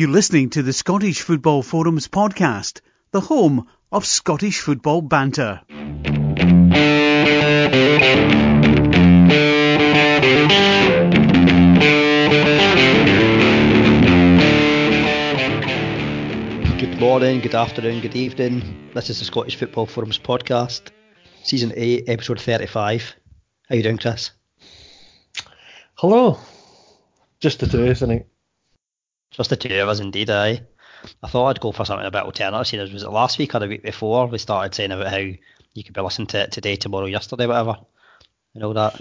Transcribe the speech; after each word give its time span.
You're 0.00 0.08
listening 0.08 0.48
to 0.56 0.62
the 0.62 0.72
Scottish 0.72 1.20
Football 1.20 1.62
Forums 1.62 2.08
podcast, 2.08 2.80
the 3.10 3.20
home 3.20 3.68
of 3.92 4.06
Scottish 4.06 4.60
football 4.60 5.02
banter. 5.02 5.60
Good 16.78 16.98
morning, 16.98 17.40
good 17.40 17.54
afternoon, 17.54 18.00
good 18.00 18.16
evening. 18.16 18.90
This 18.94 19.10
is 19.10 19.18
the 19.18 19.26
Scottish 19.26 19.56
Football 19.56 19.84
Forums 19.84 20.18
podcast, 20.18 20.92
season 21.42 21.74
8, 21.76 22.04
episode 22.08 22.40
35. 22.40 23.16
How 23.68 23.74
you 23.74 23.82
doing, 23.82 23.98
Chris? 23.98 24.30
Hello. 25.96 26.38
Just 27.38 27.60
the 27.60 27.66
two, 27.66 27.84
isn't 27.84 28.10
it? 28.10 28.30
Just 29.30 29.50
the 29.50 29.56
two 29.56 29.80
of 29.80 29.88
us, 29.88 30.00
indeed, 30.00 30.30
aye. 30.30 30.62
I 31.22 31.28
thought 31.28 31.46
I'd 31.46 31.60
go 31.60 31.72
for 31.72 31.84
something 31.84 32.06
a 32.06 32.10
bit 32.10 32.22
alternative. 32.22 32.66
Seeing 32.66 32.92
was 32.92 33.02
it 33.02 33.10
last 33.10 33.38
week 33.38 33.54
or 33.54 33.60
the 33.60 33.68
week 33.68 33.82
before 33.82 34.26
we 34.26 34.38
started 34.38 34.74
saying 34.74 34.92
about 34.92 35.08
how 35.08 35.16
you 35.16 35.84
could 35.84 35.94
be 35.94 36.00
listening 36.00 36.26
to 36.28 36.40
it 36.42 36.52
today, 36.52 36.76
tomorrow, 36.76 37.06
yesterday, 37.06 37.46
whatever, 37.46 37.76
and 38.54 38.64
all 38.64 38.74
that. 38.74 38.96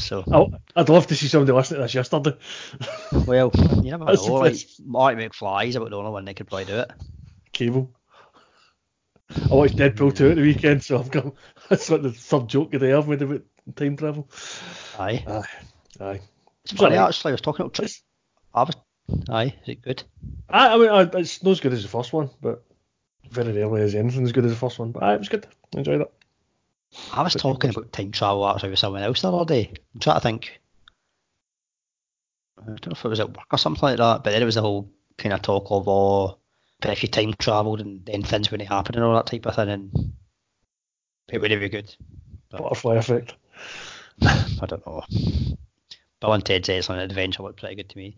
So, 0.00 0.24
Oh, 0.26 0.50
I'd 0.74 0.88
love 0.88 1.06
to 1.08 1.14
see 1.14 1.28
somebody 1.28 1.52
listening 1.52 1.78
to 1.78 1.82
this 1.82 1.94
yesterday. 1.94 2.36
well, 3.26 3.50
you 3.54 3.90
never 3.90 4.04
know. 4.06 4.34
Like. 4.34 4.56
Marty 4.84 5.22
McFly 5.22 5.68
is 5.68 5.76
about 5.76 5.90
the 5.90 5.96
only 5.96 6.10
one 6.10 6.24
that 6.24 6.34
could 6.34 6.48
probably 6.48 6.64
do 6.64 6.78
it. 6.78 6.90
Cable. 7.52 7.90
I 9.50 9.54
watched 9.54 9.76
Deadpool 9.76 10.16
2 10.16 10.30
at 10.30 10.36
the 10.36 10.42
weekend, 10.42 10.82
so 10.82 10.98
I've 10.98 11.10
got 11.10 11.34
that's 11.68 11.90
like 11.90 12.02
the 12.02 12.12
third 12.12 12.48
joke 12.48 12.74
of 12.74 12.80
the 12.80 12.86
day 12.88 12.92
I've 12.92 13.08
made 13.08 13.22
about 13.22 13.42
time 13.76 13.96
travel. 13.96 14.28
Aye. 14.98 15.24
Aye. 15.26 15.44
Aye. 16.00 16.20
It's 16.62 16.72
It's 16.72 16.80
funny, 16.80 16.96
uh, 16.96 17.08
actually. 17.08 17.30
I 17.30 17.34
was 17.34 17.40
talking 17.40 17.66
about. 17.66 17.80
I 18.54 18.62
was. 18.62 18.76
Aye, 19.28 19.54
is 19.62 19.68
it 19.68 19.82
good? 19.82 20.02
I, 20.48 20.74
I 20.74 20.78
mean, 20.78 20.88
I, 20.88 21.02
it's 21.18 21.42
not 21.42 21.50
as 21.52 21.60
good 21.60 21.72
as 21.72 21.82
the 21.82 21.88
first 21.88 22.12
one, 22.12 22.30
but 22.40 22.62
very 23.30 23.52
rarely 23.52 23.82
is 23.82 23.94
anything 23.94 24.24
as 24.24 24.32
good 24.32 24.44
as 24.44 24.50
the 24.50 24.56
first 24.56 24.78
one. 24.78 24.92
But 24.92 25.02
aye, 25.02 25.14
it 25.14 25.18
was 25.18 25.28
good. 25.28 25.46
I 25.74 25.78
enjoyed 25.78 26.00
it. 26.02 26.12
I 27.12 27.22
was 27.22 27.32
But- 27.34 27.40
talking 27.42 27.70
about 27.70 27.92
time 27.92 28.12
travel 28.12 28.48
actually 28.48 28.70
with 28.70 28.78
someone 28.78 29.02
else 29.02 29.22
the 29.22 29.32
other 29.32 29.44
day. 29.44 29.72
I'm 29.94 30.00
trying 30.00 30.16
to 30.16 30.20
think. 30.20 30.60
I 32.60 32.66
don't 32.66 32.86
know 32.86 32.92
if 32.92 33.04
it 33.04 33.08
was 33.08 33.20
at 33.20 33.36
work 33.36 33.46
or 33.52 33.58
something 33.58 33.82
like 33.82 33.98
that, 33.98 34.22
but 34.24 34.30
then 34.30 34.40
it 34.40 34.46
was 34.46 34.54
the 34.54 34.62
whole 34.62 34.88
kind 35.18 35.32
of 35.32 35.42
talk 35.42 35.66
of, 35.70 35.86
oh, 35.88 36.38
but 36.80 36.90
if 36.92 37.02
you 37.02 37.08
time 37.08 37.34
travelled 37.34 37.80
and 37.80 38.04
then 38.06 38.22
things 38.22 38.50
wouldn't 38.50 38.68
happen 38.70 38.94
and 38.94 39.04
all 39.04 39.14
that 39.16 39.26
type 39.26 39.44
of 39.46 39.54
thing, 39.56 39.68
and 39.68 40.12
it 41.28 41.40
wouldn't 41.40 41.60
be 41.60 41.68
good. 41.68 41.94
Butterfly 42.50 42.96
effect. 42.96 43.34
I 44.22 44.66
don't 44.66 44.86
know. 44.86 45.02
Bill 46.20 46.32
and 46.32 46.44
Ted's 46.44 46.68
Excellent 46.68 47.02
Adventure 47.02 47.42
looked 47.42 47.60
pretty 47.60 47.74
good 47.74 47.88
to 47.90 47.98
me. 47.98 48.16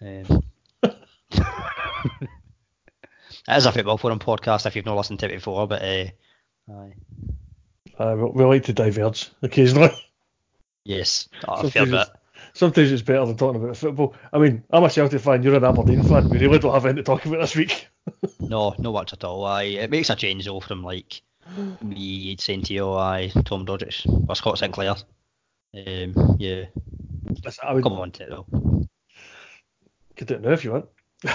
Um, 0.00 0.42
it 3.48 3.56
is 3.56 3.66
a 3.66 3.72
football 3.72 3.98
forum 3.98 4.18
podcast 4.18 4.66
if 4.66 4.76
you've 4.76 4.86
not 4.86 4.96
listened 4.96 5.20
to 5.20 5.26
it 5.26 5.34
before, 5.36 5.66
but 5.66 5.82
uh, 5.82 6.06
aye. 6.70 6.92
Uh, 7.98 8.14
we, 8.16 8.24
we 8.30 8.44
like 8.44 8.64
to 8.64 8.72
diverge 8.72 9.30
occasionally. 9.42 9.90
yes, 10.84 11.28
a 11.48 11.58
Sometimes 11.58 11.92
it's- 11.92 12.10
Sometimes 12.54 12.92
it's 12.92 13.00
better 13.02 13.24
than 13.24 13.36
talking 13.38 13.62
about 13.64 13.76
football. 13.78 14.14
I 14.30 14.38
mean, 14.38 14.62
I'm 14.70 14.84
a 14.84 14.90
Celtic 14.90 15.22
fan, 15.22 15.42
you're 15.42 15.54
an 15.54 15.64
Aberdeen 15.64 16.02
fan. 16.02 16.28
We 16.28 16.36
really 16.38 16.58
don't 16.58 16.74
have 16.74 16.84
anything 16.84 16.96
to 16.96 17.02
talk 17.04 17.24
about 17.24 17.40
this 17.40 17.56
week. 17.56 17.88
No, 18.40 18.74
no 18.78 18.92
much 18.92 19.12
at 19.12 19.22
all. 19.24 19.44
Aye, 19.46 19.62
it 19.62 19.90
makes 19.90 20.10
a 20.10 20.16
change 20.16 20.44
though 20.44 20.58
from 20.60 20.82
like 20.82 21.22
me 21.80 22.36
saying 22.36 22.62
to 22.64 22.74
you, 22.74 22.90
aye, 22.92 23.30
Tom 23.44 23.64
Rogic 23.64 24.04
or 24.28 24.34
Scott 24.34 24.58
Sinclair. 24.58 24.96
Um, 25.74 26.36
yeah, 26.38 26.64
Listen, 27.44 27.64
I 27.66 27.72
would 27.72 27.84
come 27.84 27.92
on 27.94 28.10
to 28.10 28.24
it 28.24 28.30
though. 28.30 28.46
Could 30.16 30.28
do 30.28 30.34
it 30.34 30.42
now 30.42 30.52
if 30.52 30.64
you 30.64 30.72
want. 30.72 30.86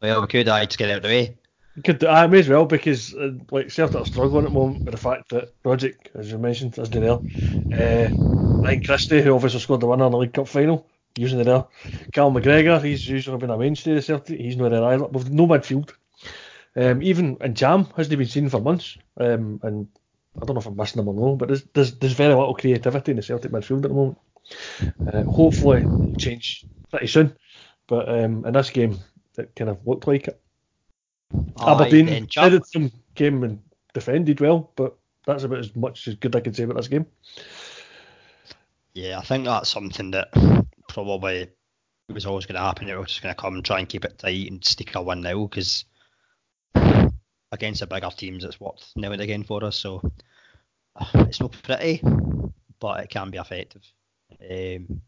Well, 0.00 0.20
we 0.20 0.26
could, 0.28 0.48
aye, 0.48 0.66
to 0.66 0.76
get 0.76 0.90
out 0.90 0.98
of 0.98 1.02
the 1.02 1.08
way. 1.08 1.36
Could 1.84 2.04
I 2.04 2.26
may 2.26 2.40
as 2.40 2.48
well 2.48 2.66
because 2.66 3.14
uh, 3.14 3.32
like 3.50 3.70
Celtic 3.70 4.00
are 4.00 4.04
struggling 4.04 4.44
at 4.44 4.48
the 4.48 4.54
moment 4.54 4.84
with 4.84 4.92
the 4.92 5.00
fact 5.00 5.28
that 5.30 5.54
Rogic, 5.62 5.94
as 6.14 6.30
you 6.30 6.38
mentioned, 6.38 6.72
done 6.72 6.90
there. 6.90 7.20
Uh, 7.70 8.10
Ryan 8.64 8.80
Christie, 8.82 9.22
who 9.22 9.34
obviously 9.34 9.60
scored 9.60 9.80
the 9.80 9.86
winner 9.86 10.06
in 10.06 10.12
the 10.12 10.18
League 10.18 10.32
Cup 10.32 10.48
final, 10.48 10.88
using 11.16 11.40
there. 11.42 11.66
Cal 12.12 12.32
McGregor, 12.32 12.82
he's 12.82 13.06
usually 13.06 13.38
been 13.38 13.50
a 13.50 13.58
mainstay 13.58 13.96
of 13.96 14.04
Celtic. 14.04 14.40
He's 14.40 14.56
not 14.56 14.70
there 14.70 14.82
either. 14.82 15.06
We've 15.06 15.30
no 15.30 15.46
midfield. 15.46 15.92
Um, 16.74 17.02
even 17.02 17.36
and 17.40 17.56
Jam 17.56 17.86
hasn't 17.96 18.18
been 18.18 18.26
seen 18.26 18.48
for 18.48 18.60
months. 18.60 18.98
Um, 19.16 19.60
and 19.62 19.88
I 20.42 20.46
don't 20.46 20.54
know 20.54 20.60
if 20.60 20.66
I'm 20.66 20.76
missing 20.76 21.00
him 21.00 21.08
or 21.08 21.14
no, 21.14 21.36
but 21.36 21.48
there's, 21.48 21.64
there's 21.74 21.94
there's 21.98 22.12
very 22.12 22.34
little 22.34 22.54
creativity 22.54 23.12
in 23.12 23.16
the 23.16 23.22
Celtic 23.22 23.52
midfield 23.52 23.84
at 23.84 23.90
the 23.90 23.94
moment. 23.94 24.18
Uh, 25.06 25.24
hopefully 25.24 25.88
it'll 26.02 26.16
change 26.16 26.66
pretty 26.90 27.06
soon. 27.06 27.36
But 27.88 28.08
um, 28.08 28.44
in 28.44 28.52
this 28.52 28.70
game, 28.70 28.98
it 29.36 29.52
kind 29.56 29.70
of 29.70 29.84
looked 29.86 30.06
like 30.06 30.28
it. 30.28 30.40
Aye, 31.58 31.72
Aberdeen 31.72 32.28
headed 32.34 32.66
some 32.66 32.92
came 33.14 33.42
and 33.42 33.60
defended 33.94 34.40
well, 34.40 34.70
but 34.76 34.96
that's 35.26 35.44
about 35.44 35.58
as 35.58 35.74
much 35.74 36.06
as 36.06 36.14
good 36.14 36.36
I 36.36 36.40
can 36.40 36.54
say 36.54 36.62
about 36.62 36.76
this 36.76 36.88
game. 36.88 37.06
Yeah, 38.94 39.18
I 39.18 39.22
think 39.22 39.44
that's 39.44 39.70
something 39.70 40.10
that 40.12 40.28
probably 40.88 41.48
was 42.08 42.26
always 42.26 42.46
going 42.46 42.54
to 42.56 42.62
happen. 42.62 42.86
They 42.86 42.94
were 42.94 43.04
just 43.04 43.22
going 43.22 43.34
to 43.34 43.40
come 43.40 43.54
and 43.54 43.64
try 43.64 43.78
and 43.78 43.88
keep 43.88 44.04
it 44.04 44.18
tight 44.18 44.50
and 44.50 44.64
sneak 44.64 44.94
a 44.94 45.02
one 45.02 45.20
now 45.20 45.44
because 45.44 45.84
against 47.52 47.80
the 47.80 47.86
bigger 47.86 48.10
teams, 48.10 48.44
it's 48.44 48.60
worked 48.60 48.86
now 48.96 49.12
and 49.12 49.22
again 49.22 49.44
for 49.44 49.64
us. 49.64 49.76
So 49.76 50.00
uh, 50.96 51.24
it's 51.28 51.40
not 51.40 51.52
pretty, 51.62 52.02
but 52.80 53.04
it 53.04 53.10
can 53.10 53.30
be 53.30 53.38
effective. 53.38 53.82
Um, 54.40 55.00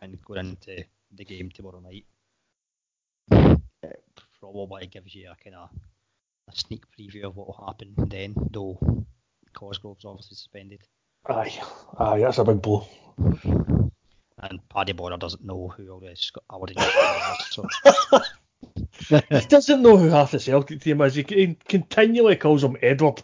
and 0.00 0.22
going 0.24 0.56
into 0.66 0.84
the 1.12 1.24
game 1.24 1.50
tomorrow 1.50 1.80
night, 1.80 2.04
it 3.90 4.02
probably 4.40 4.86
gives 4.86 5.14
you 5.14 5.30
a 5.30 5.36
kind 5.42 5.56
of 5.56 5.70
a 6.52 6.56
sneak 6.56 6.84
preview 6.98 7.24
of 7.24 7.36
what 7.36 7.46
will 7.48 7.66
happen 7.66 7.94
then, 7.96 8.34
though 8.50 8.78
Cosgrove's 9.54 10.04
obviously 10.04 10.36
suspended. 10.36 10.82
Aye, 11.28 11.60
aye, 11.98 12.20
that's 12.20 12.38
a 12.38 12.44
big 12.44 12.62
blow. 12.62 12.86
and 14.38 14.60
Paddy 14.68 14.92
Bonner 14.92 15.16
doesn't 15.16 15.44
know 15.44 15.68
who 15.68 15.90
all 15.90 16.00
this 16.00 16.30
Aberdeen. 16.52 16.76
So 19.00 19.20
he 19.30 19.40
doesn't 19.48 19.82
know 19.82 19.96
who 19.96 20.08
half 20.08 20.30
the 20.32 20.40
Celtic 20.40 20.80
team 20.80 21.00
is. 21.02 21.14
He, 21.14 21.22
he 21.28 21.56
continually 21.68 22.36
calls 22.36 22.64
him 22.64 22.76
Edward. 22.82 23.22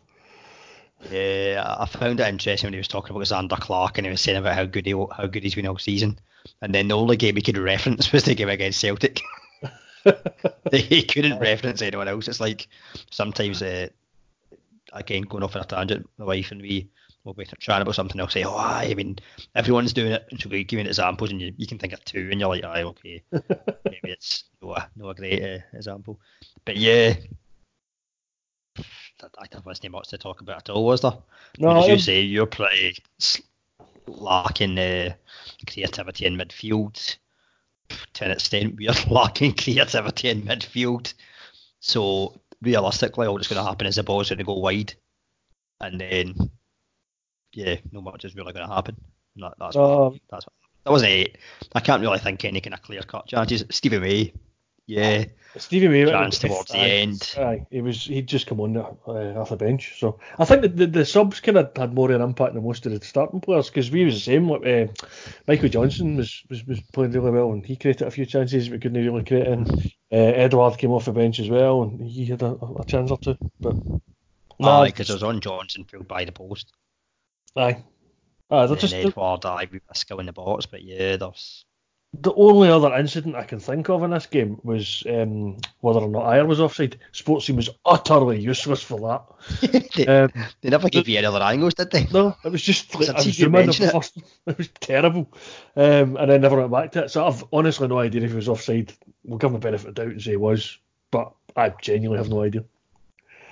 yeah, 1.10 1.76
I 1.78 1.86
found 1.86 2.20
it 2.20 2.28
interesting 2.28 2.66
when 2.68 2.74
he 2.74 2.78
was 2.78 2.88
talking 2.88 3.14
about 3.14 3.26
Zander 3.26 3.58
Clark 3.58 3.98
and 3.98 4.06
he 4.06 4.10
was 4.10 4.20
saying 4.20 4.38
about 4.38 4.54
how 4.54 4.64
good 4.64 4.86
he 4.86 4.92
how 4.92 5.26
good 5.26 5.42
he's 5.42 5.54
been 5.54 5.66
all 5.66 5.78
season, 5.78 6.18
and 6.60 6.74
then 6.74 6.88
the 6.88 6.96
only 6.96 7.16
game 7.16 7.36
he 7.36 7.42
could 7.42 7.58
reference 7.58 8.12
was 8.12 8.24
the 8.24 8.34
game 8.34 8.48
against 8.48 8.80
Celtic. 8.80 9.20
he 10.72 11.02
couldn't 11.02 11.38
reference 11.38 11.82
anyone 11.82 12.08
else. 12.08 12.28
It's 12.28 12.40
like 12.40 12.68
sometimes, 13.10 13.62
uh, 13.62 13.88
again, 14.92 15.22
going 15.22 15.42
off 15.42 15.56
on 15.56 15.62
a 15.62 15.64
tangent, 15.64 16.08
my 16.18 16.24
wife 16.24 16.50
and 16.50 16.60
we 16.62 16.88
will 17.24 17.34
be 17.34 17.46
chatting 17.58 17.82
about 17.82 17.94
something. 17.94 18.20
I'll 18.20 18.28
say, 18.28 18.44
"Oh, 18.44 18.56
aye, 18.56 18.88
I 18.90 18.94
mean, 18.94 19.18
everyone's 19.54 19.92
doing 19.92 20.12
it," 20.12 20.26
and 20.30 20.40
she'll 20.40 20.50
be 20.50 20.64
giving 20.64 20.86
examples, 20.86 21.30
and 21.30 21.40
you, 21.40 21.52
you 21.56 21.66
can 21.66 21.78
think 21.78 21.92
of 21.92 22.04
two, 22.04 22.28
and 22.30 22.40
you're 22.40 22.48
like, 22.48 22.64
"Aye, 22.64 22.82
okay, 22.82 23.22
maybe 23.32 24.10
it's 24.10 24.44
no, 24.60 24.74
a- 24.74 24.90
no 24.96 25.10
a 25.10 25.14
great 25.14 25.42
uh, 25.42 25.58
example." 25.72 26.20
But 26.64 26.76
yeah, 26.76 27.14
I 28.76 29.46
don't 29.50 29.64
wasn't 29.64 29.92
much 29.92 30.08
to 30.08 30.18
talk 30.18 30.40
about 30.40 30.68
at 30.68 30.70
all, 30.70 30.84
was 30.84 31.00
there? 31.02 31.12
No, 31.58 31.78
As 31.82 31.88
you 31.88 31.98
say, 31.98 32.20
you're 32.22 32.46
pretty 32.46 32.96
lacking 34.06 34.78
uh, 34.78 35.14
creativity 35.66 36.26
in 36.26 36.36
midfield. 36.36 37.16
To 38.14 38.24
an 38.24 38.30
extent, 38.30 38.76
we're 38.78 38.92
lacking 39.10 39.54
creativity 39.54 40.28
in 40.28 40.42
midfield. 40.42 41.12
So 41.80 42.40
realistically, 42.60 43.26
all 43.26 43.36
that's 43.36 43.48
going 43.48 43.62
to 43.62 43.68
happen 43.68 43.86
is 43.86 43.96
the 43.96 44.02
ball's 44.02 44.28
going 44.28 44.38
to 44.38 44.44
go 44.44 44.58
wide, 44.58 44.94
and 45.80 46.00
then 46.00 46.34
yeah, 47.52 47.76
no 47.90 48.00
much 48.00 48.24
is 48.24 48.34
really 48.34 48.52
going 48.52 48.66
to 48.66 48.72
happen. 48.74 48.96
That, 49.36 49.54
that's 49.58 49.76
what, 49.76 50.06
Um, 50.06 50.20
that's 50.30 50.46
what, 50.46 50.52
that 50.84 50.90
wasn't 50.90 51.12
it. 51.12 51.38
I 51.74 51.80
can't 51.80 52.00
really 52.00 52.18
think 52.18 52.44
any 52.44 52.60
kind 52.60 52.74
of 52.74 52.82
clear 52.82 53.02
cut 53.02 53.26
chances. 53.26 53.64
Stevie 53.70 53.98
May, 53.98 54.32
yeah, 54.86 55.24
Stevie 55.56 55.88
May 55.88 56.04
chance 56.06 56.38
towards 56.38 56.70
the 56.70 56.78
end. 56.78 57.34
Aye, 57.38 57.66
he 57.70 57.80
was 57.82 58.04
he'd 58.04 58.26
just 58.26 58.46
come 58.46 58.60
on 58.60 58.76
uh, 58.76 59.40
off 59.40 59.50
the 59.50 59.56
bench, 59.56 59.98
so 59.98 60.18
I 60.38 60.44
think 60.44 60.62
that 60.62 60.76
the, 60.76 60.86
the 60.86 61.04
subs 61.04 61.40
kind 61.40 61.58
of 61.58 61.70
had 61.76 61.94
more 61.94 62.10
of 62.10 62.16
an 62.16 62.22
impact 62.22 62.54
than 62.54 62.64
most 62.64 62.86
of 62.86 62.92
the 62.92 63.04
starting 63.04 63.40
players 63.40 63.68
because 63.68 63.90
we 63.90 64.04
was 64.04 64.14
the 64.14 64.20
same. 64.20 64.48
Like 64.48 64.66
uh, 64.66 64.86
Michael 65.46 65.68
Johnston 65.68 66.16
was, 66.16 66.42
was 66.48 66.66
was 66.66 66.80
playing 66.92 67.12
really 67.12 67.30
well 67.30 67.52
and 67.52 67.64
he 67.64 67.76
created 67.76 68.06
a 68.06 68.10
few 68.10 68.26
chances 68.26 68.70
we 68.70 68.78
couldn't 68.78 69.04
really 69.04 69.24
create. 69.24 69.46
And 69.46 69.68
uh, 70.12 70.16
Edward 70.16 70.78
came 70.78 70.90
off 70.92 71.04
the 71.06 71.12
bench 71.12 71.38
as 71.38 71.48
well 71.50 71.82
and 71.82 72.00
he 72.00 72.26
had 72.26 72.42
a, 72.42 72.56
a 72.80 72.84
chance 72.86 73.10
or 73.10 73.18
two. 73.18 73.36
But 73.60 73.76
Aye, 74.62 74.88
because 74.88 75.10
it 75.10 75.14
was 75.14 75.22
on 75.22 75.40
Johnston 75.40 75.84
filled 75.84 76.08
by 76.08 76.24
the 76.24 76.32
post. 76.32 76.72
aye, 77.56 77.82
aye, 78.50 78.66
they're 78.66 78.76
And 78.76 78.78
just 78.78 78.92
Edward, 78.92 79.44
aye, 79.46 79.68
with 79.70 79.82
a 79.88 79.94
skill 79.94 80.20
in 80.20 80.26
the 80.26 80.32
box, 80.32 80.66
but 80.66 80.82
yeah, 80.82 81.16
there's 81.16 81.64
the 82.14 82.32
only 82.34 82.68
other 82.68 82.94
incident 82.94 83.36
I 83.36 83.44
can 83.44 83.58
think 83.58 83.88
of 83.88 84.02
in 84.02 84.10
this 84.10 84.26
game 84.26 84.60
was 84.62 85.02
um, 85.08 85.56
whether 85.80 86.00
or 86.00 86.08
not 86.08 86.24
Ajer 86.24 86.46
was 86.46 86.60
offside. 86.60 86.98
Sportscene 87.12 87.56
was 87.56 87.70
utterly 87.86 88.38
useless 88.38 88.82
for 88.82 89.00
that. 89.00 89.90
they, 89.96 90.06
Um, 90.06 90.30
they 90.60 90.68
never 90.68 90.90
gave 90.90 91.08
you 91.08 91.16
any 91.16 91.26
other 91.26 91.42
angles, 91.42 91.72
did 91.74 91.90
they? 91.90 92.04
No, 92.12 92.36
it 92.44 92.52
was 92.52 92.62
just 92.62 92.94
like, 93.00 93.08
I 93.08 93.14
was 93.14 93.24
zooming 93.24 93.62
in 93.62 93.66
the 93.68 93.90
first. 93.90 94.18
It 94.46 94.58
was 94.58 94.68
terrible, 94.80 95.32
um, 95.74 96.16
and 96.16 96.30
I 96.30 96.36
never 96.36 96.56
went 96.56 96.70
back 96.70 96.92
to 96.92 97.04
it. 97.04 97.10
So 97.10 97.26
I've 97.26 97.44
honestly 97.52 97.88
no 97.88 97.98
idea 97.98 98.22
if 98.22 98.30
he 98.30 98.36
was 98.36 98.48
offside. 98.48 98.92
We'll 99.24 99.38
give 99.38 99.48
him 99.48 99.54
the 99.54 99.60
benefit 99.60 99.88
of 99.88 99.94
the 99.94 100.02
doubt 100.02 100.12
and 100.12 100.22
say 100.22 100.32
he 100.32 100.36
was, 100.36 100.78
but 101.10 101.32
I 101.56 101.70
genuinely 101.80 102.18
have 102.18 102.30
no 102.30 102.42
idea. 102.42 102.64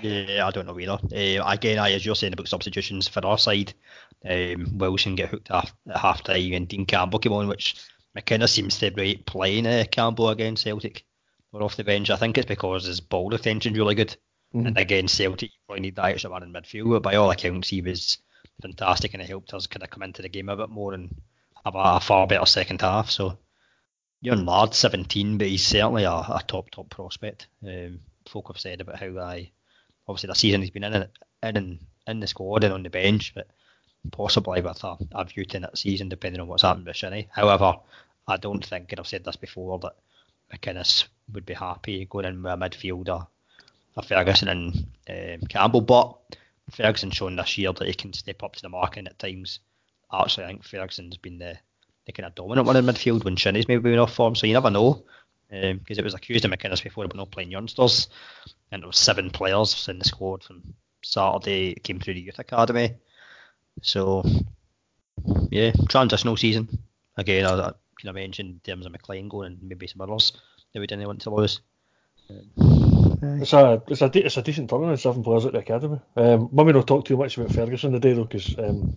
Yeah, 0.02 0.46
I 0.46 0.50
don't 0.50 0.66
know 0.66 0.78
either. 0.78 0.98
Uh, 1.12 1.44
again, 1.46 1.78
I, 1.78 1.92
as 1.92 2.04
you're 2.04 2.14
saying 2.14 2.32
about 2.32 2.48
substitutions 2.48 3.08
for 3.08 3.24
our 3.24 3.38
side, 3.38 3.72
um, 4.28 4.78
Wilson 4.78 5.14
get 5.14 5.28
hooked 5.28 5.50
at 5.50 5.72
half 5.94 6.22
time 6.24 6.52
and 6.52 6.68
Dean 6.68 6.86
Campbell 6.86 7.18
came 7.18 7.32
on, 7.32 7.48
which 7.48 7.76
McKenna 8.14 8.48
seems 8.48 8.78
to 8.78 8.90
be 8.90 9.16
playing 9.16 9.66
uh, 9.66 9.84
Campbell 9.90 10.30
against 10.30 10.64
Celtic. 10.64 11.04
Or 11.52 11.62
off 11.62 11.76
the 11.76 11.84
bench. 11.84 12.10
I 12.10 12.16
think 12.16 12.38
it's 12.38 12.46
because 12.46 12.84
his 12.84 13.00
ball 13.00 13.28
retention's 13.28 13.76
really 13.76 13.96
good. 13.96 14.16
Mhm. 14.54 14.68
And 14.68 14.78
against 14.78 15.16
Celtic, 15.16 15.50
you 15.50 15.58
probably 15.66 15.82
need 15.82 15.96
that 15.96 16.06
extra 16.06 16.30
man 16.30 16.44
in 16.44 16.52
midfield. 16.52 16.90
But 16.90 17.02
by 17.02 17.16
all 17.16 17.30
accounts, 17.30 17.68
he 17.68 17.80
was 17.80 18.18
fantastic 18.62 19.14
and 19.14 19.22
it 19.22 19.28
helped 19.28 19.52
us 19.52 19.66
kind 19.66 19.82
of 19.82 19.90
come 19.90 20.02
into 20.04 20.22
the 20.22 20.28
game 20.28 20.48
a 20.48 20.56
bit 20.56 20.68
more 20.68 20.94
and 20.94 21.20
have 21.64 21.74
a, 21.76 21.98
far 22.00 22.26
better 22.26 22.46
second 22.46 22.80
half. 22.82 23.10
So, 23.10 23.38
young 24.20 24.46
lad, 24.46 24.74
17, 24.74 25.38
but 25.38 25.48
he's 25.48 25.66
certainly 25.66 26.04
a, 26.04 26.12
a 26.12 26.40
top, 26.46 26.70
top 26.70 26.88
prospect. 26.88 27.48
Um, 27.66 28.00
folk 28.28 28.48
have 28.48 28.60
said 28.60 28.80
about 28.80 28.98
how 29.00 29.18
I 29.18 29.50
obviously 30.06 30.28
the 30.28 30.34
season 30.34 30.60
he's 30.60 30.70
been 30.70 30.84
in 30.84 30.94
in 30.94 31.56
and 31.56 31.78
in 32.06 32.20
the 32.20 32.26
squad 32.26 32.64
and 32.64 32.72
on 32.72 32.82
the 32.82 32.90
bench, 32.90 33.32
but 33.34 33.48
possibly 34.12 34.60
with 34.60 34.82
a, 34.84 34.96
a 35.12 35.24
view 35.24 35.44
to 35.44 35.60
next 35.60 35.80
season 35.80 36.08
depending 36.08 36.40
on 36.40 36.48
what's 36.48 36.62
happened 36.62 36.86
with 36.86 36.96
Shinnie. 36.96 37.28
However, 37.30 37.76
I 38.26 38.36
don't 38.36 38.64
think, 38.64 38.92
and 38.92 39.00
I've 39.00 39.06
said 39.06 39.24
this 39.24 39.36
before, 39.36 39.78
that 39.80 39.96
McInnes 40.52 41.06
would 41.32 41.46
be 41.46 41.54
happy 41.54 42.04
going 42.06 42.24
in 42.24 42.42
with 42.42 42.52
a 42.52 42.56
midfielder, 42.56 43.26
a 43.96 44.02
Ferguson 44.02 44.48
and 44.48 44.86
um, 45.08 45.46
Campbell. 45.48 45.80
But 45.80 46.16
Ferguson's 46.70 47.14
shown 47.14 47.36
this 47.36 47.58
year 47.58 47.72
that 47.72 47.88
he 47.88 47.94
can 47.94 48.12
step 48.12 48.42
up 48.42 48.56
to 48.56 48.62
the 48.62 48.68
mark, 48.68 48.96
and 48.96 49.08
at 49.08 49.18
times, 49.18 49.60
actually, 50.12 50.44
I 50.44 50.48
think 50.48 50.64
Ferguson's 50.64 51.16
been 51.16 51.38
the, 51.38 51.56
the 52.06 52.12
kind 52.12 52.26
of 52.26 52.34
dominant 52.34 52.66
one 52.66 52.76
in 52.76 52.84
midfield 52.84 53.24
when 53.24 53.36
Shinnie's 53.36 53.68
maybe 53.68 53.82
been 53.82 53.98
off 53.98 54.14
form. 54.14 54.34
So 54.34 54.46
you 54.46 54.54
never 54.54 54.70
know, 54.70 55.04
because 55.50 55.98
it 55.98 56.04
was 56.04 56.14
accused 56.14 56.44
of 56.44 56.50
McInnes 56.50 56.82
before 56.82 57.04
about 57.04 57.16
not 57.16 57.30
playing 57.30 57.50
youngsters, 57.50 58.08
and 58.70 58.82
there 58.82 58.88
was 58.88 58.98
seven 58.98 59.30
players 59.30 59.88
in 59.88 59.98
the 59.98 60.04
squad 60.04 60.44
from 60.44 60.74
Saturday 61.02 61.74
came 61.74 61.98
through 61.98 62.14
the 62.14 62.20
youth 62.20 62.38
academy. 62.38 62.94
So 63.82 64.24
yeah, 65.50 65.72
transitional 65.88 66.36
season. 66.36 66.68
Again, 67.16 67.46
I, 67.46 67.50
I 67.52 67.56
kind 67.62 68.08
of 68.08 68.14
mentioned 68.14 68.50
in 68.50 68.60
terms 68.60 68.86
of 68.86 68.92
McLean 68.92 69.28
going 69.28 69.52
and 69.52 69.62
maybe 69.62 69.86
some 69.86 70.00
others 70.00 70.32
that 70.72 70.80
we 70.80 70.86
didn't 70.86 71.06
want 71.06 71.20
to 71.22 71.30
lose. 71.34 71.60
It's 73.22 73.52
a 73.52 73.82
it's 73.88 74.02
a 74.02 74.08
de- 74.08 74.24
it's 74.24 74.36
a 74.36 74.42
decent 74.42 74.70
tournament. 74.70 75.00
Seven 75.00 75.22
players 75.22 75.44
at 75.46 75.52
the 75.52 75.58
academy. 75.58 76.00
Um, 76.16 76.48
maybe 76.52 76.72
not 76.72 76.86
talk 76.86 77.04
too 77.04 77.16
much 77.16 77.36
about 77.36 77.52
Ferguson 77.52 77.92
today 77.92 78.12
though, 78.12 78.24
because 78.24 78.56
um, 78.58 78.96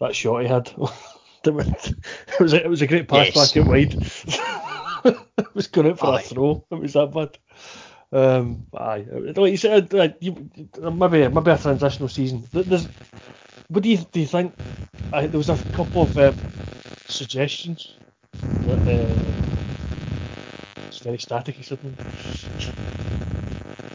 that 0.00 0.14
shot 0.14 0.42
he 0.42 0.48
had. 0.48 0.66
that 1.44 1.52
was- 1.52 1.94
it 2.28 2.40
was 2.40 2.52
a, 2.52 2.64
it 2.64 2.68
was 2.70 2.82
a 2.82 2.86
great 2.86 3.08
pass 3.08 3.34
Yes. 3.34 3.52
back 3.52 3.62
out 3.62 3.68
wide. 3.68 3.94
it 5.38 5.54
was 5.54 5.66
going 5.68 5.88
out 5.88 5.98
for 5.98 6.06
Aye. 6.06 6.20
a 6.20 6.22
throw. 6.22 6.64
It 6.70 6.78
was 6.78 6.92
that 6.92 7.12
bad. 7.12 7.38
Um, 8.12 8.66
aye, 8.76 9.04
like 9.34 9.50
you 9.50 9.56
said, 9.56 9.92
uh, 9.92 10.08
you, 10.20 10.48
maybe 10.80 11.26
maybe 11.26 11.50
a 11.50 11.58
transitional 11.58 12.08
season. 12.08 12.46
There's, 12.52 12.86
what 13.74 13.82
do 13.82 13.88
you 13.90 13.98
do 14.12 14.20
you 14.20 14.26
think? 14.26 14.54
I, 15.12 15.26
there 15.26 15.38
was 15.38 15.48
a 15.48 15.56
couple 15.72 16.02
of 16.02 16.16
um, 16.16 16.36
suggestions. 17.06 17.94
That, 18.66 18.78
uh, 18.78 19.14
it's 20.86 20.98
very 20.98 21.18
staticky 21.18 21.64
suddenly. 21.64 21.96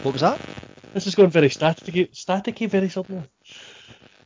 What 0.03 0.11
was 0.13 0.21
that? 0.21 0.39
This 0.93 1.07
is 1.07 1.15
going 1.15 1.29
very 1.29 1.49
staticky, 1.49 2.09
staticky 2.11 2.69
very 2.69 2.89
suddenly. 2.89 3.23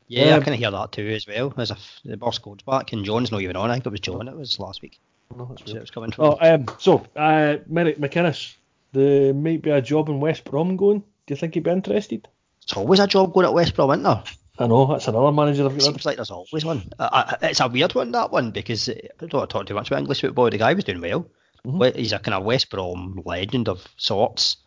Yeah, 0.07 0.35
Um, 0.35 0.41
I 0.41 0.43
kind 0.43 0.55
of 0.55 0.59
hear 0.59 0.71
that 0.71 0.91
too 0.91 1.07
as 1.09 1.27
well. 1.27 1.53
As 1.57 1.71
if 1.71 1.99
the 2.03 2.17
boss 2.17 2.39
goes 2.39 2.61
back 2.65 2.91
and 2.93 3.05
John's 3.05 3.31
not 3.31 3.41
even 3.41 3.55
on. 3.55 3.69
I 3.69 3.75
think 3.75 3.85
it 3.85 3.91
was 3.91 3.99
John. 3.99 4.27
It 4.27 4.35
was 4.35 4.59
last 4.59 4.81
week. 4.81 4.99
No, 5.35 5.45
that's 5.45 5.71
So 5.71 5.77
it 5.77 5.81
was 5.81 5.91
coming 5.91 6.11
from. 6.11 6.25
Oh, 6.25 6.37
um, 6.41 6.65
so 6.79 7.05
uh, 7.15 7.57
Derek 7.71 7.99
McInnes, 7.99 8.55
there 8.91 9.33
might 9.33 9.61
be 9.61 9.69
a 9.69 9.81
job 9.81 10.09
in 10.09 10.19
West 10.19 10.45
Brom 10.45 10.77
going. 10.77 10.99
Do 10.99 11.33
you 11.33 11.35
think 11.35 11.53
he'd 11.53 11.63
be 11.63 11.71
interested? 11.71 12.27
It's 12.63 12.73
always 12.73 12.99
a 12.99 13.07
job 13.07 13.33
going 13.33 13.45
at 13.45 13.53
West 13.53 13.75
Brom, 13.75 13.91
isn't 13.91 14.03
there? 14.03 14.23
I 14.59 14.67
know 14.67 14.85
that's 14.85 15.07
another 15.07 15.31
manager 15.31 15.65
I've 15.65 15.73
got. 15.73 15.81
seems 15.81 16.05
like 16.05 16.17
there's 16.17 16.29
always 16.31 16.63
one. 16.63 16.83
I, 16.99 17.37
it's 17.41 17.59
a 17.59 17.67
weird 17.67 17.95
one 17.95 18.11
that 18.11 18.31
one 18.31 18.51
because 18.51 18.87
uh, 18.87 18.93
I 18.93 19.25
don't 19.25 19.33
want 19.33 19.49
to 19.49 19.53
talk 19.53 19.65
too 19.65 19.73
much 19.73 19.87
about 19.89 19.99
English 19.99 20.21
football. 20.21 20.49
The 20.49 20.57
guy 20.59 20.73
was 20.73 20.83
doing 20.83 21.01
well. 21.01 21.27
Mhm. 21.65 21.95
He's 21.95 22.13
a 22.13 22.19
kind 22.19 22.35
of 22.35 22.43
West 22.43 22.69
Brom 22.69 23.21
legend 23.25 23.67
of 23.69 23.83
sorts. 23.97 24.57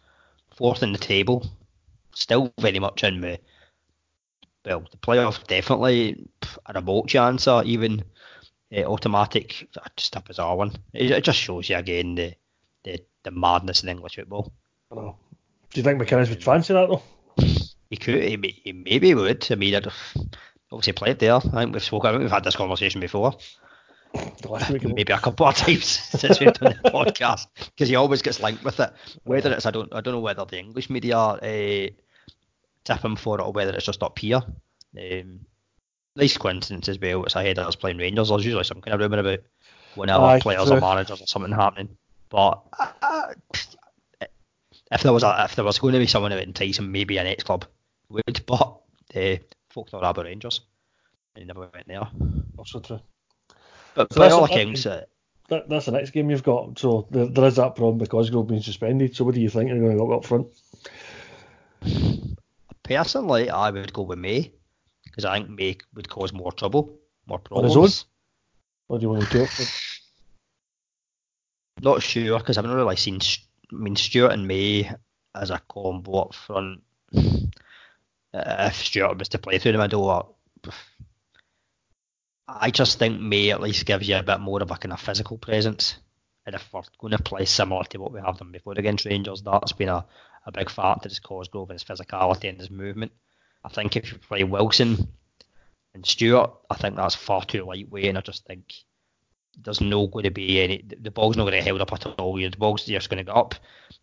Fourth 0.57 0.83
in 0.83 0.93
the 0.93 0.99
table, 0.99 1.47
still 2.15 2.53
very 2.59 2.79
much 2.79 3.05
in 3.05 3.21
with. 3.21 3.41
Well, 4.65 4.85
the 4.91 4.97
playoff 4.97 5.47
definitely 5.47 6.27
a 6.65 6.73
remote 6.73 7.09
chance 7.09 7.47
or 7.47 7.63
even 7.65 8.03
uh, 8.75 8.85
automatic. 8.85 9.69
Just 9.97 10.17
a 10.17 10.21
bizarre 10.23 10.57
one. 10.57 10.73
It, 10.95 11.11
it 11.11 11.25
just 11.25 11.39
shows 11.39 11.69
you 11.69 11.77
again 11.77 12.15
the, 12.15 12.35
the 12.85 12.99
the 13.23 13.31
madness 13.31 13.83
in 13.83 13.91
English 13.91 14.17
football. 14.17 14.51
I 14.91 14.95
know. 14.97 15.17
Do 15.75 15.81
you 15.81 15.85
think 15.85 16.01
McInnes 16.01 16.31
would 16.31 16.43
fancy 16.43 16.73
that 16.73 16.89
though? 16.89 17.03
He 17.91 17.97
could, 17.97 18.23
he, 18.23 18.61
he 18.65 18.73
maybe 18.73 19.15
would. 19.15 19.47
I 19.51 19.55
mean, 19.55 19.75
I'd 19.75 19.87
obviously 20.73 20.93
played 20.93 21.19
there. 21.19 21.35
I 21.35 21.41
think 21.41 21.73
we've 21.73 21.83
spoken, 21.83 22.09
I 22.09 22.13
think 22.13 22.23
we've 22.23 22.31
had 22.31 22.45
this 22.45 22.57
conversation 22.57 23.01
before. 23.01 23.37
The 24.41 24.49
last 24.49 24.71
week 24.71 24.85
maybe 24.85 25.13
a 25.13 25.19
couple 25.19 25.47
of 25.47 25.57
times 25.57 25.85
since 26.19 26.41
we've 26.41 26.53
done 26.53 26.79
the 26.83 26.91
podcast 26.91 27.47
because 27.57 27.89
he 27.89 27.97
always 27.97 28.23
gets 28.23 28.41
linked 28.41 28.65
with 28.65 28.81
it. 28.81 28.91
Whether 29.25 29.53
it's 29.53 29.67
I 29.67 29.71
don't 29.71 29.93
I 29.95 30.01
don't 30.01 30.15
know 30.15 30.21
whether 30.21 30.45
the 30.45 30.59
English 30.59 30.89
media 30.89 31.19
uh, 31.19 31.89
tip 32.85 33.05
him 33.05 33.17
for 33.17 33.39
it 33.39 33.43
or 33.43 33.53
whether 33.53 33.73
it's 33.73 33.85
just 33.85 34.03
up 34.03 34.19
here. 34.19 34.41
Um, 34.99 35.41
nice 36.15 36.37
coincidence 36.39 36.89
as 36.89 36.99
well. 36.99 37.25
It's 37.25 37.37
ahead 37.37 37.59
of 37.59 37.67
us 37.67 37.77
playing 37.77 37.99
Rangers. 37.99 38.29
There's 38.29 38.45
usually 38.45 38.65
some 38.65 38.81
kind 38.81 38.95
of 38.95 39.01
rumour 39.01 39.19
about 39.19 39.41
whenever 39.97 40.25
Aye, 40.25 40.41
players 40.41 40.69
true. 40.69 40.79
or 40.79 40.81
managers 40.81 41.21
or 41.21 41.27
something 41.27 41.53
happening. 41.53 41.97
But 42.31 42.63
uh, 43.01 43.35
if 44.91 45.03
there 45.03 45.13
was 45.13 45.23
a, 45.25 45.45
if 45.45 45.57
there 45.57 45.65
was 45.65 45.79
going 45.79 45.93
to 45.93 45.99
be 45.99 46.07
someone 46.07 46.31
who 46.31 46.39
would 46.39 46.49
entice 46.49 46.79
him, 46.79 46.91
maybe 46.91 47.19
an 47.19 47.27
ex 47.27 47.45
club 47.45 47.67
would. 48.09 48.47
But 48.47 48.81
uh, 49.15 49.37
folk 49.71 49.91
thought 49.91 50.05
about 50.05 50.25
Rangers. 50.25 50.61
And 51.35 51.43
he 51.43 51.47
never 51.47 51.69
went 51.73 51.87
there. 51.87 52.09
Also 52.57 52.81
true. 52.81 53.01
But 53.95 54.13
So 54.13 54.21
by 54.21 54.25
that's 54.27 54.35
all 54.35 54.45
accounts, 54.45 54.87
uh, 54.87 55.05
That, 55.49 55.69
that's 55.69 55.87
the 55.87 55.93
next 55.93 56.11
game 56.11 56.31
you've 56.31 56.43
got. 56.43 56.79
So 56.79 57.07
there, 57.11 57.27
there 57.27 57.45
is 57.45 57.57
that 57.57 57.77
problem 57.77 57.99
because 57.99 58.31
Grove 58.31 58.49
being 58.49 58.63
suspended. 58.63 59.15
So 59.15 59.25
what 59.25 59.35
do 59.35 59.41
you 59.41 59.51
think 59.51 59.71
they're 59.71 59.79
going 59.79 59.93
to 59.93 59.99
go 59.99 60.13
up 60.13 60.25
front? 60.25 60.49
Personally, 62.83 63.51
I 63.51 63.71
would 63.71 63.93
go 63.93 64.03
with 64.03 64.19
May 64.19 64.53
because 65.05 65.25
I 65.25 65.39
think 65.39 65.51
May 65.51 65.79
would 65.95 66.09
cause 66.09 66.33
more 66.33 66.53
trouble, 66.53 66.99
more 67.27 67.41
On 67.51 67.65
his 67.65 67.73
problems. 67.73 68.07
Or 68.89 68.99
do 68.99 69.03
you 69.03 69.11
want 69.11 69.25
to 69.25 69.31
do 69.31 69.43
it? 69.43 69.81
Not 71.83 72.03
sure 72.03 72.39
because 72.39 72.59
I've 72.59 72.65
not 72.65 72.75
really 72.75 72.97
seen. 72.97 73.21
I 73.73 73.75
mean, 73.75 73.97
Stewart 73.97 74.33
and 74.33 74.47
May 74.47 74.91
as 75.35 75.51
a 75.51 75.61
combo 75.69 76.21
up 76.21 76.35
front. 76.35 76.83
Uh, 78.37 78.67
if 78.69 78.77
Stewart 78.77 79.19
was 79.19 79.31
to 79.31 79.39
play 79.39 79.59
through 79.59 79.73
the 79.73 79.79
middle, 79.79 80.05
or, 80.05 80.35
I 82.47 82.71
just 82.71 82.99
think 82.99 83.21
May 83.21 83.51
at 83.51 83.63
least 83.63 83.87
gives 83.87 84.09
you 84.09 84.17
a 84.17 84.23
bit 84.23 84.41
more 84.41 84.63
of 84.63 84.71
a 84.71 84.77
kind 84.77 84.93
of 84.93 85.01
physical 85.01 85.39
presence. 85.39 85.97
And 86.45 86.55
if 86.55 86.69
we're 86.73 86.83
going 86.99 87.17
to 87.17 87.23
play 87.23 87.45
similar 87.45 87.85
to 87.85 87.99
what 87.99 88.13
we 88.13 88.21
have 88.21 88.39
done 88.39 88.53
before 88.53 88.75
against 88.77 89.07
Rangers, 89.07 89.43
that's 89.43 89.73
been 89.73 89.89
a, 89.89 90.05
a 90.45 90.53
big 90.53 90.71
factor. 90.71 91.09
Is 91.09 91.19
Cosgrove 91.19 91.71
and 91.71 91.81
his 91.81 91.85
physicality 91.85 92.49
and 92.49 92.59
his 92.59 92.71
movement. 92.71 93.13
I 93.65 93.69
think 93.69 93.97
if 93.97 94.13
you 94.13 94.19
play 94.19 94.45
Wilson 94.45 95.09
and 95.95 96.07
Stewart, 96.07 96.53
I 96.71 96.77
think 96.77 96.95
that's 96.95 97.17
far 97.17 97.45
too 97.45 97.65
lightweight, 97.65 98.05
and 98.05 98.19
I 98.19 98.21
just 98.21 98.47
think 98.47 98.75
there's 99.61 99.81
no 99.81 100.07
going 100.07 100.25
to 100.25 100.31
be 100.31 100.61
any. 100.61 100.85
The 101.01 101.11
ball's 101.11 101.37
not 101.37 101.45
going 101.45 101.53
to 101.55 101.59
get 101.59 101.67
held 101.67 101.81
up 101.81 101.93
at 101.93 102.07
all. 102.07 102.37
The 102.37 102.51
ball's 102.51 102.85
just 102.85 103.09
going 103.11 103.25
to 103.25 103.33
go 103.33 103.33
up. 103.33 103.55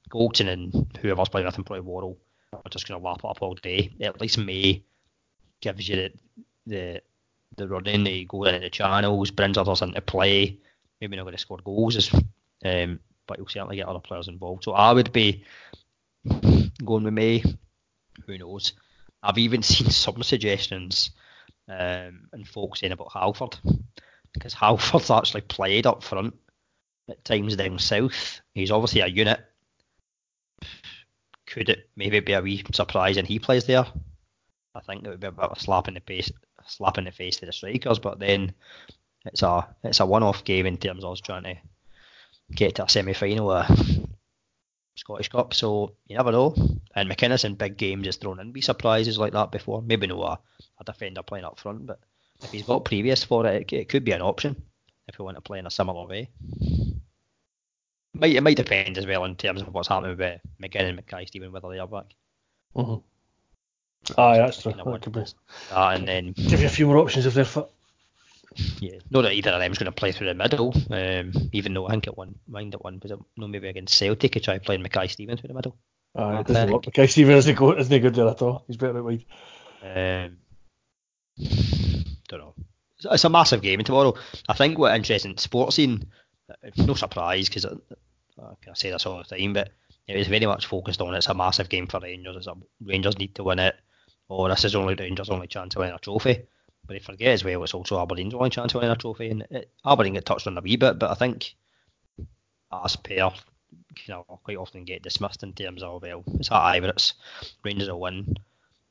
Goldson 0.09 0.49
and 0.49 0.97
whoever's 0.99 1.29
playing 1.29 1.45
with 1.45 1.55
him, 1.55 1.63
probably 1.63 1.81
Worrall, 1.81 2.17
are 2.53 2.69
just 2.69 2.87
going 2.87 2.99
to 2.99 3.05
lap 3.05 3.19
it 3.23 3.27
up 3.27 3.41
all 3.41 3.55
day. 3.55 3.93
At 4.01 4.21
least 4.21 4.37
May 4.37 4.83
gives 5.61 5.87
you 5.87 5.95
the 5.95 6.11
the, 6.65 7.01
the 7.57 7.67
running, 7.67 8.03
the 8.03 8.25
going 8.25 8.55
into 8.55 8.65
the 8.65 8.69
channels, 8.69 9.31
brings 9.31 9.57
others 9.57 9.81
into 9.81 10.01
play. 10.01 10.57
Maybe 11.01 11.17
not 11.17 11.23
going 11.23 11.35
to 11.35 11.41
score 11.41 11.59
goals, 11.63 11.97
as, 11.97 12.13
um, 12.63 12.99
but 13.27 13.37
you'll 13.37 13.47
certainly 13.47 13.75
get 13.75 13.87
other 13.87 13.99
players 13.99 14.29
involved. 14.29 14.63
So 14.63 14.71
I 14.71 14.93
would 14.93 15.11
be 15.11 15.43
going 16.25 17.03
with 17.03 17.13
May. 17.13 17.43
Who 18.25 18.37
knows? 18.37 18.73
I've 19.21 19.37
even 19.37 19.63
seen 19.63 19.89
some 19.89 20.23
suggestions 20.23 21.11
um, 21.67 22.29
and 22.31 22.47
folks 22.47 22.79
saying 22.79 22.93
about 22.93 23.11
Halford 23.13 23.57
because 24.33 24.53
Halford's 24.53 25.11
actually 25.11 25.41
played 25.41 25.85
up 25.85 26.03
front 26.03 26.35
at 27.09 27.23
times 27.25 27.55
down 27.55 27.79
south. 27.79 28.41
He's 28.53 28.71
obviously 28.71 29.01
a 29.01 29.07
unit. 29.07 29.41
Could 31.53 31.69
it 31.69 31.87
maybe 31.95 32.19
be 32.19 32.33
a 32.33 32.41
wee 32.41 32.63
surprise 32.73 33.15
and 33.17 33.27
he 33.27 33.37
plays 33.37 33.65
there? 33.65 33.85
I 34.73 34.79
think 34.79 35.05
it 35.05 35.09
would 35.09 35.19
be 35.19 35.27
a 35.27 35.31
bit 35.31 35.43
of 35.43 35.55
a 35.55 35.59
slap 35.59 35.87
in 35.87 35.93
the 35.93 35.99
face, 35.99 36.31
slap 36.65 36.97
in 36.97 37.03
the 37.03 37.11
face 37.11 37.37
to 37.37 37.45
the 37.45 37.53
strikers. 37.53 37.99
But 37.99 38.17
then 38.17 38.55
it's 39.23 39.43
a 39.43 39.67
it's 39.83 39.99
a 39.99 40.05
one-off 40.07 40.43
game 40.45 40.65
in 40.65 40.77
terms 40.77 41.03
of 41.03 41.11
us 41.11 41.21
trying 41.21 41.43
to 41.43 41.55
get 42.55 42.73
to 42.75 42.85
a 42.85 42.89
semi-final 42.89 43.51
of 43.51 43.67
Scottish 44.95 45.29
Cup. 45.29 45.53
So 45.53 45.93
you 46.07 46.17
never 46.17 46.31
know. 46.31 46.55
And 46.95 47.07
McInnes 47.07 47.45
in 47.45 47.53
big 47.53 47.77
games 47.77 48.07
has 48.07 48.15
thrown 48.15 48.39
in 48.39 48.51
be 48.51 48.61
surprises 48.61 49.19
like 49.19 49.33
that 49.33 49.51
before. 49.51 49.83
Maybe 49.83 50.07
no 50.07 50.23
a, 50.23 50.39
a 50.79 50.83
defender 50.83 51.21
playing 51.21 51.45
up 51.45 51.59
front, 51.59 51.85
but 51.85 51.99
if 52.41 52.51
he's 52.51 52.63
got 52.63 52.83
previous 52.83 53.23
for 53.23 53.45
it, 53.45 53.71
it, 53.71 53.73
it 53.73 53.89
could 53.89 54.03
be 54.03 54.11
an 54.13 54.23
option 54.23 54.59
if 55.07 55.19
we 55.19 55.25
want 55.25 55.37
to 55.37 55.41
play 55.41 55.59
in 55.59 55.67
a 55.67 55.71
similar 55.71 56.07
way. 56.07 56.31
Might, 58.13 58.35
it 58.35 58.41
might 58.41 58.57
depend 58.57 58.97
as 58.97 59.07
well 59.07 59.25
in 59.25 59.35
terms 59.35 59.61
of 59.61 59.73
what's 59.73 59.87
happening 59.87 60.11
with 60.11 60.21
uh, 60.21 60.37
McGinn 60.61 60.87
and 60.87 60.95
Mackay 60.95 61.25
Steven, 61.25 61.51
whether 61.51 61.69
they 61.69 61.79
are 61.79 61.87
back. 61.87 62.13
Mm-hmm. 62.75 64.19
Aye, 64.19 64.37
that's 64.37 64.61
true. 64.61 64.73
That 64.73 65.01
could 65.01 65.13
be. 65.13 65.25
Uh, 65.71 65.89
and 65.89 66.07
then 66.07 66.33
Give 66.33 66.59
you 66.59 66.67
a 66.67 66.69
few 66.69 66.87
more 66.87 66.97
options 66.97 67.25
if 67.25 67.33
they're 67.33 67.45
fit. 67.45 67.69
Yeah, 68.79 68.99
not 69.09 69.21
that 69.21 69.33
either 69.33 69.51
of 69.51 69.59
them's 69.59 69.79
going 69.79 69.91
to 69.91 69.91
play 69.91 70.11
through 70.11 70.27
the 70.27 70.33
middle. 70.35 70.73
Um, 70.91 71.31
even 71.53 71.73
though 71.73 71.87
I 71.87 71.91
think 71.91 72.07
at 72.07 72.17
one 72.17 72.35
mind 72.47 72.75
at 72.75 72.83
one 72.83 72.99
was 73.01 73.11
it 73.11 73.19
no 73.35 73.47
maybe 73.47 73.67
against 73.67 73.95
Celtic, 73.95 74.35
he 74.35 74.39
tried 74.39 74.63
playing 74.63 74.83
Mackay 74.83 75.07
Stevens 75.07 75.39
through 75.39 75.47
the 75.47 75.53
middle. 75.55 75.77
Aye, 76.15 76.41
it 76.41 76.47
doesn't 76.47 76.71
work. 76.71 76.87
Okay, 76.89 77.07
Stephen 77.07 77.35
isn't 77.35 77.55
good, 77.55 77.79
isn't 77.79 78.01
good 78.01 78.13
there 78.13 78.27
at 78.27 78.41
all. 78.41 78.63
He's 78.67 78.77
better 78.77 78.97
at 78.97 79.03
wide. 79.03 79.25
Um, 79.81 80.37
don't 82.27 82.39
know. 82.39 82.53
It's, 82.97 83.07
it's 83.09 83.23
a 83.23 83.29
massive 83.29 83.61
game 83.61 83.83
tomorrow. 83.83 84.13
I 84.47 84.53
think 84.53 84.77
what 84.77 84.95
interesting 84.95 85.35
Sportscene, 85.35 86.05
no 86.77 86.93
surprise 86.93 87.49
because 87.49 87.65
I, 88.41 88.69
I 88.69 88.73
say 88.73 88.91
this 88.91 89.05
all 89.05 89.17
the 89.17 89.35
time, 89.35 89.53
but 89.53 89.71
it 90.07 90.17
was 90.17 90.27
very 90.27 90.45
much 90.45 90.65
focused 90.65 91.01
on 91.01 91.13
it's 91.13 91.27
a 91.27 91.33
massive 91.33 91.69
game 91.69 91.87
for 91.87 91.99
Rangers. 91.99 92.35
It's 92.35 92.47
a, 92.47 92.53
Rangers 92.83 93.17
need 93.17 93.35
to 93.35 93.43
win 93.43 93.59
it, 93.59 93.75
or 94.27 94.49
this 94.49 94.65
is 94.65 94.75
only 94.75 94.95
Rangers' 94.95 95.29
only 95.29 95.47
chance 95.47 95.73
to 95.73 95.79
win 95.79 95.93
a 95.93 95.99
trophy. 95.99 96.43
But 96.85 96.93
they 96.93 96.99
forget 96.99 97.29
as 97.29 97.43
well 97.43 97.63
it's 97.63 97.73
also 97.73 98.01
Aberdeen's 98.01 98.33
only 98.33 98.49
chance 98.49 98.73
to 98.73 98.79
win 98.79 98.91
a 98.91 98.95
trophy, 98.95 99.29
and 99.29 99.45
it, 99.49 99.71
Aberdeen 99.85 100.13
get 100.13 100.25
touched 100.25 100.47
on 100.47 100.57
a 100.57 100.61
wee 100.61 100.75
bit, 100.75 100.99
but 100.99 101.11
I 101.11 101.15
think 101.15 101.55
as 102.71 102.95
per 102.95 103.13
you 103.13 103.33
know, 104.07 104.23
quite 104.43 104.57
often 104.57 104.85
get 104.85 105.03
dismissed 105.03 105.43
in 105.43 105.53
terms 105.53 105.83
of 105.83 106.01
well, 106.01 106.23
it's 106.39 106.51
at 106.51 106.75
Ibrox, 106.75 107.13
Rangers 107.63 107.89
will 107.89 107.99
win. 107.99 108.35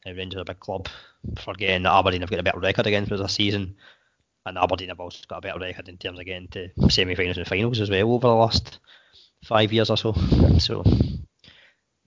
Uh, 0.06 0.14
Rangers 0.14 0.38
are 0.38 0.42
a 0.42 0.46
big 0.46 0.61
club. 0.61 0.88
Forgetting 1.40 1.84
that 1.84 1.92
Aberdeen 1.92 2.22
have 2.22 2.30
got 2.30 2.40
a 2.40 2.42
better 2.42 2.58
record 2.58 2.87
against 2.87 3.12
us 3.12 3.20
this 3.20 3.32
season, 3.32 3.76
and 4.46 4.58
Aberdeen 4.58 4.88
have 4.88 5.00
also 5.00 5.20
got 5.28 5.38
a 5.38 5.40
better 5.40 5.58
record 5.58 5.88
in 5.88 5.99
terms 5.99 6.18
of 6.18 6.26
getting 6.26 6.49
to 6.49 6.70
semi-finals 6.90 7.38
and 7.38 7.46
finals 7.46 7.80
as 7.80 7.90
well 7.90 8.12
over 8.12 8.26
the 8.26 8.34
last 8.34 8.78
five 9.44 9.72
years 9.72 9.90
or 9.90 9.96
so. 9.96 10.14
So, 10.58 10.84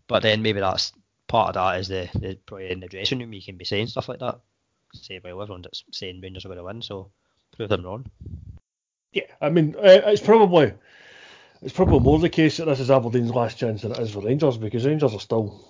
but 0.07 0.23
then 0.23 0.41
maybe 0.41 0.59
that's 0.59 0.93
part 1.27 1.49
of 1.49 1.53
that 1.55 1.79
is 1.79 1.87
the, 1.87 2.09
the 2.13 2.37
probably 2.45 2.71
in 2.71 2.79
the 2.79 2.87
dressing 2.87 3.19
room 3.19 3.33
you 3.33 3.41
can 3.41 3.57
be 3.57 3.65
saying 3.65 3.87
stuff 3.87 4.09
like 4.09 4.19
that. 4.19 4.39
Say 4.93 5.19
well 5.23 5.41
everyone's 5.41 5.83
saying 5.91 6.21
Rangers 6.21 6.45
are 6.45 6.49
going 6.49 6.59
to 6.59 6.63
win, 6.63 6.81
so 6.81 7.11
prove 7.55 7.69
them 7.69 7.83
wrong. 7.83 8.05
Yeah, 9.11 9.23
I 9.41 9.49
mean, 9.49 9.75
uh, 9.77 10.01
it's 10.05 10.21
probably 10.21 10.73
it's 11.61 11.73
probably 11.73 11.99
more 11.99 12.19
the 12.19 12.29
case 12.29 12.57
that 12.57 12.65
this 12.65 12.79
is 12.79 12.91
Aberdeen's 12.91 13.31
last 13.31 13.57
chance 13.57 13.81
than 13.81 13.91
it 13.91 13.99
is 13.99 14.11
for 14.11 14.21
Rangers 14.21 14.57
because 14.57 14.85
Rangers 14.85 15.13
are 15.13 15.19
still 15.19 15.65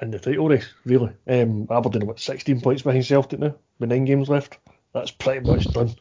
in 0.00 0.10
the 0.10 0.18
title 0.18 0.48
race, 0.48 0.68
really. 0.84 1.12
Um, 1.26 1.66
Aberdeen 1.70 2.02
are 2.02 2.06
what 2.06 2.20
16 2.20 2.60
points 2.60 2.82
behind 2.82 3.04
Celtic 3.04 3.40
now, 3.40 3.54
with 3.78 3.90
nine 3.90 4.04
games 4.04 4.28
left. 4.28 4.58
That's 4.96 5.10
pretty 5.10 5.46
much 5.46 5.64
done. 5.72 5.94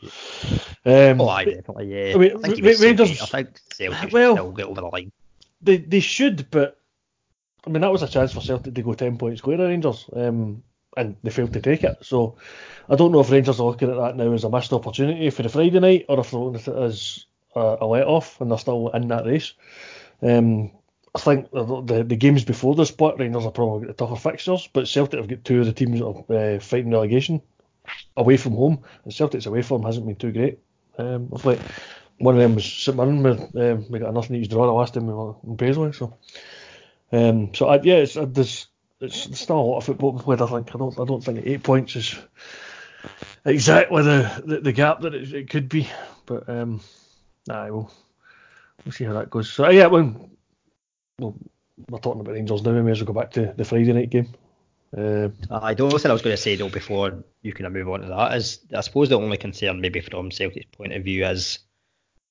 Um, 0.85 1.19
Oh, 1.21 1.27
I 1.27 1.43
definitely, 1.45 1.93
yeah. 1.93 2.15
I 2.15 2.17
mean, 2.17 2.31
I 2.31 2.47
think, 2.49 2.63
Ra- 2.63 2.69
even 2.71 2.81
Rangers- 2.81 3.21
I 3.21 3.25
think 3.25 3.49
Celtic 3.73 4.13
well- 4.13 4.35
still 4.35 4.51
get 4.51 4.65
over 4.67 4.81
the 4.81 4.87
line. 4.87 5.11
they 5.61 5.77
they 5.77 5.99
should, 5.99 6.49
but 6.49 6.79
I 7.67 7.69
mean 7.69 7.81
that 7.81 7.91
was 7.91 8.03
a 8.03 8.07
chance 8.07 8.31
for 8.31 8.41
Celtic 8.41 8.73
to 8.73 8.81
go 8.81 8.93
ten 8.93 9.17
points 9.17 9.41
clear 9.41 9.59
of 9.61 9.67
Rangers, 9.69 10.05
um, 10.13 10.63
and 10.95 11.17
they 11.23 11.29
failed 11.31 11.51
to 11.53 11.61
take 11.61 11.83
it. 11.83 11.97
So 12.03 12.37
I 12.87 12.95
don't 12.95 13.11
know 13.11 13.19
if 13.19 13.29
Rangers 13.31 13.59
are 13.59 13.65
looking 13.67 13.89
at 13.89 13.97
that 13.97 14.15
now 14.15 14.31
as 14.31 14.43
a 14.45 14.49
missed 14.49 14.71
opportunity 14.71 15.29
for 15.29 15.43
the 15.43 15.49
Friday 15.49 15.79
night, 15.81 16.05
or 16.07 16.19
if 16.21 16.31
they're 16.31 16.39
looking 16.39 16.61
at 16.61 16.67
it 16.67 16.75
as 16.83 17.25
a, 17.55 17.77
a 17.81 17.85
let 17.85 18.07
off 18.07 18.39
and 18.39 18.49
they're 18.49 18.57
still 18.57 18.89
in 18.91 19.07
that 19.09 19.25
race. 19.25 19.53
Um, 20.21 20.71
I 21.13 21.19
think 21.19 21.51
the, 21.51 21.81
the, 21.81 22.03
the 22.03 22.15
games 22.15 22.43
before 22.45 22.75
the 22.75 22.85
split, 22.85 23.15
Rangers 23.19 23.43
have 23.43 23.53
probably 23.53 23.87
got 23.87 23.97
the 23.97 24.05
tougher 24.05 24.29
fixtures, 24.31 24.69
but 24.71 24.87
Celtic 24.87 25.19
have 25.19 25.27
got 25.29 25.43
two 25.43 25.59
of 25.61 25.65
the 25.65 25.73
teams 25.73 25.99
that 25.99 26.05
are 26.05 26.55
uh, 26.55 26.59
fighting 26.59 26.91
relegation 26.91 27.41
away 28.17 28.37
from 28.37 28.53
home, 28.53 28.83
and 29.03 29.13
Celtic's 29.13 29.45
away 29.45 29.61
form 29.61 29.83
hasn't 29.83 30.05
been 30.05 30.15
too 30.15 30.31
great. 30.31 30.59
Um, 30.97 31.29
of 31.31 31.45
late. 31.45 31.59
one 32.19 32.35
of 32.35 32.41
them 32.41 32.55
was 32.55 32.65
St 32.65 32.95
Mirren. 32.95 33.21
We, 33.21 33.61
um, 33.61 33.85
we 33.89 33.99
got 33.99 34.13
nothing 34.13 34.37
each 34.37 34.49
draw 34.49 34.65
the 34.65 34.71
last 34.71 34.93
time 34.93 35.07
we 35.07 35.13
were 35.13 35.35
in 35.45 35.57
Paisley, 35.57 35.91
so. 35.91 36.17
Um, 37.11 37.53
so 37.53 37.67
I, 37.67 37.81
yeah, 37.81 37.95
it's, 37.95 38.17
uh, 38.17 38.25
there's 38.25 38.67
it's, 39.01 39.39
still 39.39 39.59
a 39.59 39.61
lot 39.61 39.77
of 39.77 39.83
football 39.85 40.13
to 40.13 40.19
be 40.19 40.23
played. 40.23 40.41
I 40.41 40.47
think 40.47 40.73
I 40.73 40.77
don't 40.77 40.99
I 40.99 41.05
don't 41.05 41.23
think 41.23 41.45
eight 41.45 41.63
points 41.63 41.95
is 41.95 42.15
exactly 43.43 44.03
the, 44.03 44.43
the, 44.45 44.59
the 44.61 44.71
gap 44.71 45.01
that 45.01 45.13
it, 45.13 45.33
it 45.33 45.49
could 45.49 45.69
be, 45.69 45.89
but 46.25 46.47
um, 46.49 46.81
nah, 47.47 47.65
we'll 47.65 47.91
we'll 48.83 48.91
see 48.91 49.03
how 49.03 49.13
that 49.13 49.29
goes. 49.29 49.51
So 49.51 49.69
yeah, 49.69 49.87
when 49.87 50.29
well, 51.19 51.35
we're 51.89 51.99
talking 51.99 52.21
about 52.21 52.33
Rangers 52.33 52.63
now, 52.63 52.73
we 52.73 52.81
may 52.81 52.91
as 52.91 53.01
well 53.01 53.13
go 53.13 53.19
back 53.19 53.31
to 53.31 53.53
the 53.55 53.65
Friday 53.65 53.93
night 53.93 54.09
game. 54.09 54.29
Uh, 54.95 55.29
I 55.51 55.73
don't 55.73 55.89
know 55.89 55.95
what 55.95 56.05
I 56.05 56.13
was 56.13 56.21
going 56.21 56.35
to 56.35 56.41
say 56.41 56.55
though 56.55 56.69
before 56.69 57.23
you 57.41 57.51
can 57.51 57.71
move 57.73 57.89
on 57.89 58.01
to 58.01 58.07
that 58.07 58.35
is 58.35 58.59
I 58.73 58.79
suppose 58.81 59.09
the 59.09 59.19
only 59.19 59.37
concern 59.37 59.81
maybe 59.81 59.99
from 59.99 60.31
Celtic's 60.31 60.67
point 60.71 60.93
of 60.93 61.03
view 61.03 61.25
is 61.25 61.59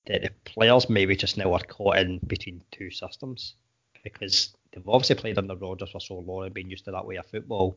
that 0.06 0.23
the 0.23 0.30
players 0.44 0.88
maybe 0.88 1.14
just 1.14 1.37
now 1.37 1.52
are 1.52 1.61
caught 1.61 1.99
in 1.99 2.21
between 2.26 2.62
two 2.73 2.90
systems 2.90 3.54
because 4.02 4.54
they've 4.73 4.88
obviously 4.88 5.16
played 5.16 5.38
under 5.38 5.56
Rodgers 5.56 5.90
for 5.90 6.00
so 6.00 6.18
long 6.18 6.44
and 6.44 6.54
been 6.54 6.71
used 6.71 6.87
to 6.87 6.92
that 6.92 7.06
way 7.06 7.16
of 7.16 7.26
football. 7.26 7.76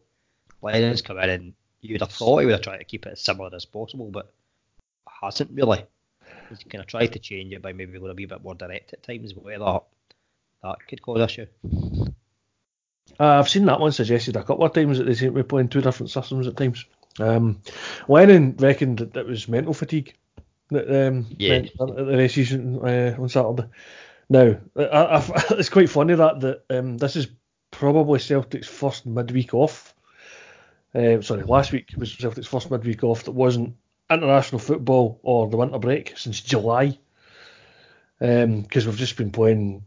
Lennon's 0.61 1.01
come 1.01 1.19
in 1.19 1.29
and 1.29 1.53
you'd 1.81 2.01
have 2.01 2.11
thought 2.11 2.39
he 2.39 2.45
would 2.45 2.53
have 2.53 2.61
tried 2.61 2.77
to 2.77 2.85
keep 2.85 3.05
it 3.05 3.13
as 3.13 3.21
similar 3.21 3.49
as 3.53 3.65
possible, 3.65 4.09
but 4.09 4.33
hasn't 5.21 5.51
really. 5.51 5.83
He's 6.49 6.59
kind 6.59 6.81
of 6.81 6.87
tried 6.87 7.07
to 7.07 7.19
change 7.19 7.53
it 7.53 7.61
by 7.61 7.73
maybe 7.73 7.99
going 7.99 8.11
a 8.11 8.13
bit 8.13 8.43
more 8.43 8.55
direct 8.55 8.93
at 8.93 9.03
times, 9.03 9.33
whether 9.35 9.79
that 10.63 10.87
could 10.87 11.01
cause 11.01 11.21
issue. 11.21 11.47
Uh, 13.19 13.39
I've 13.39 13.49
seen 13.49 13.65
that 13.65 13.79
one 13.79 13.91
suggested 13.91 14.35
a 14.35 14.43
couple 14.43 14.65
of 14.65 14.73
times 14.73 14.97
that 14.97 15.05
they 15.05 15.15
seem 15.15 15.33
to 15.33 15.43
be 15.43 15.47
playing 15.47 15.69
two 15.69 15.81
different 15.81 16.11
systems 16.11 16.47
at 16.47 16.57
times. 16.57 16.85
Um, 17.19 17.61
Lennon 18.07 18.55
reckoned 18.59 18.99
that 18.99 19.15
it 19.17 19.25
was 19.25 19.47
mental 19.47 19.73
fatigue 19.73 20.13
that 20.69 21.07
um, 21.07 21.25
Yeah. 21.37 21.55
at 21.55 21.77
the 21.77 22.05
race 22.05 22.35
season 22.35 22.77
uh, 22.79 23.15
on 23.19 23.29
Saturday. 23.29 23.67
Now, 24.29 24.57
I, 24.75 24.83
I, 24.85 25.23
it's 25.51 25.69
quite 25.69 25.89
funny 25.89 26.13
that 26.15 26.41
that 26.41 26.63
um, 26.69 26.97
this 26.97 27.15
is 27.15 27.27
probably 27.71 28.19
Celtic's 28.19 28.67
first 28.67 29.05
midweek 29.05 29.53
off. 29.53 29.95
Uh, 30.93 31.21
sorry, 31.21 31.43
last 31.43 31.71
week 31.71 31.89
was 31.97 32.11
Celtic's 32.11 32.47
first 32.47 32.69
midweek 32.69 33.03
off 33.03 33.23
that 33.23 33.31
wasn't 33.31 33.75
international 34.09 34.59
football 34.59 35.19
or 35.23 35.49
the 35.49 35.57
winter 35.57 35.79
break 35.79 36.17
since 36.17 36.41
July. 36.41 36.97
Because 38.19 38.87
we've 38.87 38.97
just 38.97 39.17
been 39.17 39.31
playing 39.31 39.83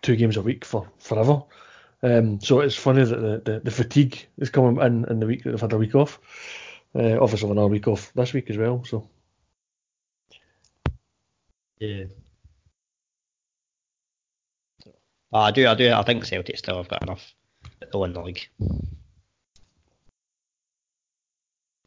two 0.00 0.16
games 0.16 0.36
a 0.36 0.42
week 0.42 0.64
for 0.64 0.88
forever. 0.98 1.42
Um, 2.02 2.40
so 2.40 2.60
it's 2.60 2.74
funny 2.74 3.04
that 3.04 3.16
the, 3.20 3.52
the, 3.52 3.60
the 3.60 3.70
fatigue 3.70 4.26
is 4.38 4.50
coming 4.50 4.82
in 4.82 5.04
in 5.08 5.20
the 5.20 5.26
week 5.26 5.44
that 5.44 5.50
they've 5.52 5.60
had 5.60 5.72
a 5.72 5.78
week 5.78 5.94
off. 5.94 6.18
Uh, 6.94 7.18
obviously, 7.20 7.50
another 7.50 7.68
week 7.68 7.86
off 7.88 8.12
this 8.14 8.32
week 8.32 8.50
as 8.50 8.58
well. 8.58 8.84
So 8.84 9.08
Yeah. 11.78 12.04
I 15.32 15.50
do, 15.50 15.66
I 15.66 15.74
do, 15.74 15.92
I 15.92 16.02
think 16.02 16.24
Celtic 16.24 16.58
still 16.58 16.76
have 16.76 16.88
got 16.88 17.02
enough 17.02 17.34
to 17.90 17.98
win 17.98 18.12
the 18.12 18.20
league. 18.22 18.46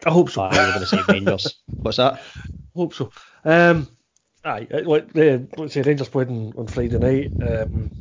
I 0.06 0.10
hope 0.10 0.30
so. 0.32 0.42
I 0.42 0.48
was 0.50 0.58
going 0.58 0.80
to 0.80 0.86
say 0.86 1.14
Rangers. 1.14 1.56
What's 1.68 1.98
that? 1.98 2.22
hope 2.76 2.94
so. 2.94 3.12
Um, 3.44 3.88
aye, 4.46 4.68
uh, 4.74 4.82
like 4.84 5.16
uh, 5.18 5.40
let's 5.58 5.74
say 5.74 5.82
Rangers 5.82 6.10
played 6.10 6.30
on, 6.30 6.54
on 6.58 6.68
Friday 6.68 6.98
night. 7.00 7.34
Um, 7.42 7.92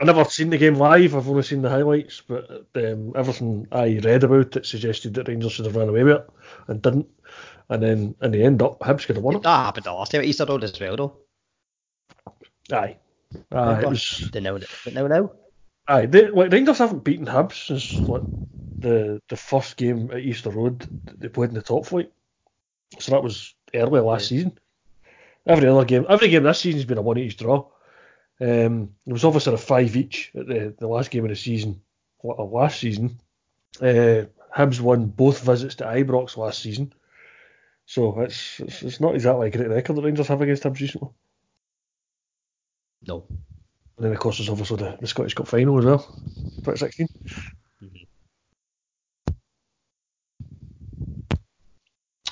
I 0.00 0.04
never 0.04 0.24
seen 0.24 0.50
the 0.50 0.58
game 0.58 0.74
live. 0.74 1.14
I've 1.14 1.28
only 1.28 1.42
seen 1.44 1.62
the 1.62 1.70
highlights, 1.70 2.20
but 2.20 2.66
um, 2.74 3.12
everything 3.14 3.68
I 3.70 4.00
read 4.02 4.24
about 4.24 4.56
it 4.56 4.66
suggested 4.66 5.14
that 5.14 5.28
Rangers 5.28 5.52
should 5.52 5.66
have 5.66 5.76
run 5.76 5.88
away 5.88 6.02
with 6.02 6.16
it 6.16 6.30
and 6.66 6.82
didn't. 6.82 7.08
And 7.68 7.82
then 7.82 8.14
in 8.20 8.30
the 8.32 8.42
end, 8.42 8.60
up 8.60 8.80
Hibs 8.80 9.06
could 9.06 9.16
have 9.16 9.24
won 9.24 9.36
it. 9.36 9.42
That 9.42 9.64
happened 9.64 9.84
the 9.84 9.92
last 9.92 10.12
time 10.12 10.20
at 10.22 10.26
Easter 10.26 10.44
Road 10.44 10.64
as 10.64 10.78
well, 10.80 10.96
though. 10.96 11.16
Aye, 12.72 12.96
aye, 13.52 13.80
it 13.82 13.88
was. 13.88 14.30
They 14.32 14.40
know 14.40 14.56
it. 14.56 14.68
But 14.84 14.94
now, 14.94 15.06
now. 15.06 15.30
Aye, 15.86 16.06
they, 16.06 16.28
like 16.28 16.50
Rangers 16.52 16.78
haven't 16.78 17.04
beaten 17.04 17.26
Hibs 17.26 17.66
since 17.66 18.00
like, 18.08 18.24
the 18.80 19.20
the 19.28 19.36
first 19.36 19.76
game 19.76 20.10
at 20.10 20.18
Easter 20.20 20.50
Road 20.50 20.86
they 21.18 21.28
played 21.28 21.50
in 21.50 21.54
the 21.54 21.62
top 21.62 21.86
flight. 21.86 22.10
So 22.98 23.12
that 23.12 23.22
was 23.22 23.54
early 23.74 24.00
last 24.00 24.30
Yeah. 24.30 24.38
season. 24.38 24.58
Every 25.46 25.68
other 25.68 25.84
game, 25.84 26.06
every 26.08 26.28
game 26.28 26.42
this 26.42 26.60
season 26.60 26.78
has 26.78 26.86
been 26.86 26.98
a 26.98 27.02
one 27.02 27.18
each 27.18 27.36
draw. 27.36 27.66
Um, 28.40 28.94
there 29.06 29.12
was 29.12 29.24
obviously 29.24 29.54
a 29.54 29.58
five 29.58 29.96
each 29.96 30.32
at 30.34 30.46
the, 30.46 30.74
the 30.78 30.88
last 30.88 31.10
game 31.10 31.24
of 31.24 31.30
the 31.30 31.36
season, 31.36 31.80
last 32.22 32.80
season. 32.80 33.20
Uh, 33.80 34.24
Hibs 34.56 34.80
won 34.80 35.06
both 35.06 35.42
visits 35.42 35.74
to 35.76 35.84
Ibrox 35.84 36.36
last 36.36 36.62
season, 36.62 36.92
so 37.86 38.20
it's 38.20 38.60
it's, 38.60 38.82
it's 38.82 39.00
not 39.00 39.14
exactly 39.14 39.48
a 39.48 39.50
great 39.50 39.68
record 39.68 39.96
that 39.96 40.02
Rangers 40.02 40.28
have 40.28 40.40
against 40.40 40.62
Hibs 40.62 40.80
recently. 40.80 41.10
No. 43.06 43.24
And 43.96 44.06
then 44.06 44.12
of 44.12 44.18
course 44.18 44.38
there's 44.38 44.48
obviously 44.48 44.78
the, 44.78 44.96
the 45.00 45.06
Scottish 45.06 45.34
Cup 45.34 45.46
final 45.46 45.78
as 45.78 45.84
well, 45.84 45.98
2016. 46.64 47.08
Mhm. 47.82 48.06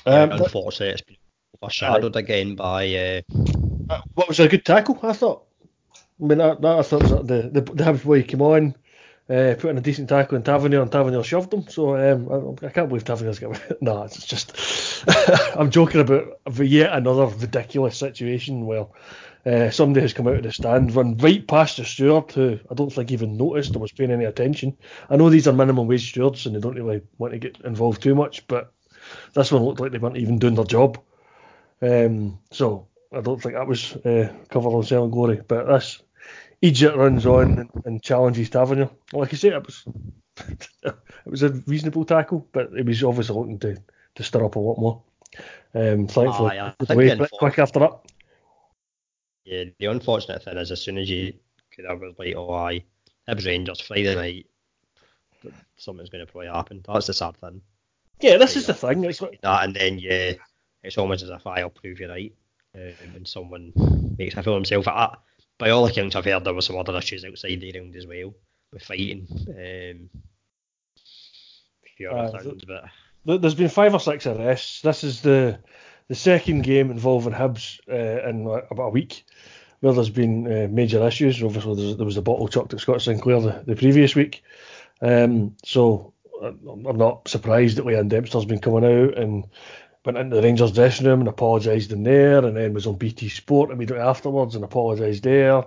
Um, 0.05 0.31
Unfortunately, 0.31 0.89
it's 0.89 1.01
been 1.01 1.15
overshadowed 1.63 2.15
again 2.15 2.55
by. 2.55 2.93
Uh, 2.95 3.21
Uh, 3.89 3.99
what 4.15 4.27
was 4.27 4.39
a 4.39 4.47
good 4.47 4.65
tackle, 4.65 4.99
I 5.03 5.13
thought. 5.13 5.43
I 6.21 6.25
mean, 6.25 6.37
that, 6.39 6.61
that 6.61 6.79
I 6.79 6.81
thought 6.83 7.03
was 7.03 7.11
the 7.11 7.49
the, 7.51 7.61
the 7.61 7.83
Hibs 7.83 8.03
boy 8.03 8.23
came 8.23 8.41
on, 8.41 8.75
uh, 9.29 9.55
put 9.59 9.65
in 9.71 9.77
a 9.77 9.81
decent 9.81 10.09
tackle 10.09 10.37
in 10.37 10.43
Tavernier, 10.43 10.81
and 10.81 10.91
Tavernier 10.91 11.23
shoved 11.23 11.53
him. 11.53 11.67
So 11.67 11.95
um, 11.97 12.57
I, 12.63 12.67
I 12.67 12.69
can't 12.69 12.87
believe 12.89 13.03
Tavernier's 13.05 13.39
got. 13.39 13.61
no, 13.81 14.03
it's 14.03 14.25
just 14.25 14.53
I'm 15.57 15.71
joking 15.71 16.01
about 16.01 16.27
yet 16.59 16.93
another 16.93 17.27
ridiculous 17.27 17.97
situation. 17.97 18.65
where 18.65 18.87
uh, 19.45 19.69
somebody 19.69 20.01
has 20.01 20.13
come 20.13 20.27
out 20.27 20.37
of 20.37 20.43
the 20.43 20.51
stand, 20.53 20.95
run 20.95 21.17
right 21.17 21.45
past 21.47 21.77
the 21.77 21.85
steward, 21.85 22.31
who 22.31 22.59
I 22.71 22.73
don't 22.75 22.91
think 22.93 23.11
even 23.11 23.37
noticed 23.37 23.75
or 23.75 23.79
was 23.79 23.91
paying 23.91 24.11
any 24.11 24.25
attention. 24.25 24.77
I 25.09 25.17
know 25.17 25.29
these 25.29 25.47
are 25.47 25.53
minimum 25.53 25.87
wage 25.87 26.09
stewards 26.09 26.45
and 26.45 26.55
they 26.55 26.61
don't 26.61 26.75
really 26.75 27.01
want 27.17 27.33
to 27.33 27.39
get 27.39 27.59
involved 27.61 28.01
too 28.01 28.15
much, 28.15 28.47
but 28.47 28.73
this 29.35 29.51
one 29.51 29.63
looked 29.63 29.81
like 29.81 29.91
they 29.91 29.97
weren't 29.97 30.17
even 30.17 30.39
doing 30.39 30.55
their 30.55 30.65
job. 30.65 30.97
Um, 31.83 32.39
so 32.51 32.87
I 33.11 33.21
don't 33.21 33.41
think 33.41 33.55
that 33.55 33.67
was 33.67 33.95
uh, 33.97 34.33
covered 34.49 34.69
on 34.69 34.83
Selling 34.83 35.11
Glory. 35.11 35.41
But 35.45 35.67
this 35.67 36.01
Egypt 36.61 36.95
runs 36.95 37.25
on 37.25 37.59
and, 37.59 37.69
and 37.85 38.01
challenges 38.01 38.49
Tavernier. 38.49 38.89
Like 39.11 39.33
I 39.33 39.37
say, 39.37 39.49
it 39.49 39.65
was 39.65 39.85
it 40.83 40.95
was 41.25 41.43
a 41.43 41.49
reasonable 41.67 42.05
tackle, 42.05 42.47
but 42.53 42.69
it 42.73 42.85
was 42.85 43.03
obviously 43.03 43.35
looking 43.35 43.59
to, 43.59 43.77
to 44.15 44.23
stir 44.23 44.45
up 44.45 44.55
a 44.55 44.59
lot 44.59 44.79
more. 44.79 45.01
Um, 45.75 46.07
thankfully, 46.07 46.59
Aye, 46.59 46.67
I 46.67 46.75
the 46.79 46.85
think 46.85 46.97
way 46.97 47.15
the 47.15 47.29
quick, 47.37 47.59
after 47.59 47.79
that. 47.79 47.99
Yeah, 49.43 49.65
the 49.77 49.87
unfortunate 49.87 50.43
thing 50.43 50.57
is, 50.57 50.71
as 50.71 50.81
soon 50.81 50.97
as 50.97 51.09
you 51.09 51.33
could 51.75 51.85
have 51.85 51.99
was 51.99 52.15
like, 52.17 52.35
oh, 52.35 52.53
aye, 52.53 52.85
Hibs 53.27 53.45
Rangers 53.45 53.81
Friday 53.81 54.15
night, 54.15 54.45
something's 55.75 56.09
going 56.09 56.25
to 56.25 56.31
probably 56.31 56.47
happen. 56.47 56.81
That's 56.87 57.07
the 57.07 57.13
sad 57.13 57.35
thing. 57.37 57.61
Yeah, 58.21 58.37
this 58.37 58.55
is 58.55 58.67
the 58.67 58.73
thing. 58.73 59.03
It's 59.03 59.21
like, 59.21 59.41
That 59.41 59.65
and 59.65 59.75
then 59.75 59.99
yeah, 59.99 60.33
it's 60.83 60.97
almost 60.97 61.23
as 61.23 61.29
if 61.29 61.45
I'll 61.47 61.69
prove 61.69 61.99
you 61.99 62.09
right. 62.09 62.33
Um, 62.75 62.91
when 63.13 63.25
someone 63.25 63.71
makes 64.17 64.35
a 64.35 64.41
fool 64.43 64.53
of 64.53 64.57
himself 64.57 64.87
at 64.87 64.95
that. 64.95 65.19
By 65.59 65.69
all 65.69 65.85
accounts 65.85 66.15
I've 66.15 66.25
heard, 66.25 66.43
there 66.43 66.53
was 66.55 66.65
some 66.65 66.77
other 66.77 66.97
issues 66.97 67.23
outside 67.23 67.61
the 67.61 67.71
round 67.71 67.95
as 67.95 68.07
well 68.07 68.33
with 68.71 68.81
fighting. 68.83 69.27
Um, 69.49 70.09
Aye, 72.11 72.25
things, 72.43 72.65
but 72.65 72.85
There- 73.25 73.37
There's 73.37 73.55
been 73.55 73.69
five 73.69 73.93
or 73.93 73.99
six 73.99 74.25
arrests. 74.27 74.81
This 74.81 75.03
is 75.03 75.21
the 75.21 75.59
the 76.09 76.15
second 76.15 76.63
game 76.63 76.91
involving 76.91 77.31
Hibs 77.33 77.79
uh, 77.89 78.27
in 78.27 78.45
uh, 78.45 78.61
about 78.69 78.87
a 78.87 78.89
week 78.89 79.23
where 79.79 79.93
there's 79.93 80.09
been 80.09 80.45
uh, 80.47 80.67
major 80.69 81.05
issues. 81.07 81.41
Obviously, 81.41 81.93
there 81.95 82.05
was 82.05 82.15
the 82.15 82.21
bottle 82.21 82.47
chucked 82.49 82.73
at 82.73 82.79
Scott 82.81 83.01
Sinclair 83.01 83.39
the, 83.39 83.63
the 83.65 83.75
previous 83.75 84.13
week. 84.15 84.43
Um, 85.01 85.55
so 85.63 86.13
uh, 86.41 86.47
I'm 86.67 86.97
not 86.97 87.27
surprised 87.29 87.77
that 87.77 87.85
Leeann 87.85 88.09
Dempster's 88.09 88.45
been 88.45 88.59
coming 88.59 88.83
out 88.83 89.17
and 89.17 89.45
went 90.05 90.17
into 90.17 90.35
the 90.35 90.41
Rangers 90.41 90.71
dressing 90.71 91.07
room 91.07 91.21
and 91.21 91.29
apologised 91.29 91.91
in 91.91 92.03
there, 92.03 92.45
and 92.45 92.57
then 92.57 92.73
was 92.73 92.87
on 92.87 92.95
BT 92.95 93.29
Sport 93.29 93.71
immediately 93.71 94.03
afterwards 94.03 94.55
and 94.55 94.63
apologised 94.63 95.23
there. 95.23 95.63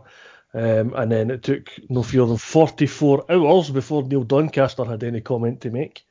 Um, 0.55 0.95
and 0.95 1.13
then 1.13 1.31
it 1.31 1.43
took 1.43 1.71
no 1.91 2.03
fewer 2.03 2.27
than 2.27 2.39
44 2.39 3.31
hours 3.31 3.71
before 3.71 4.03
Neil 4.03 4.25
Doncaster 4.25 4.85
had 4.85 5.03
any 5.03 5.21
comment 5.21 5.61
to 5.63 5.71
make. 5.71 6.05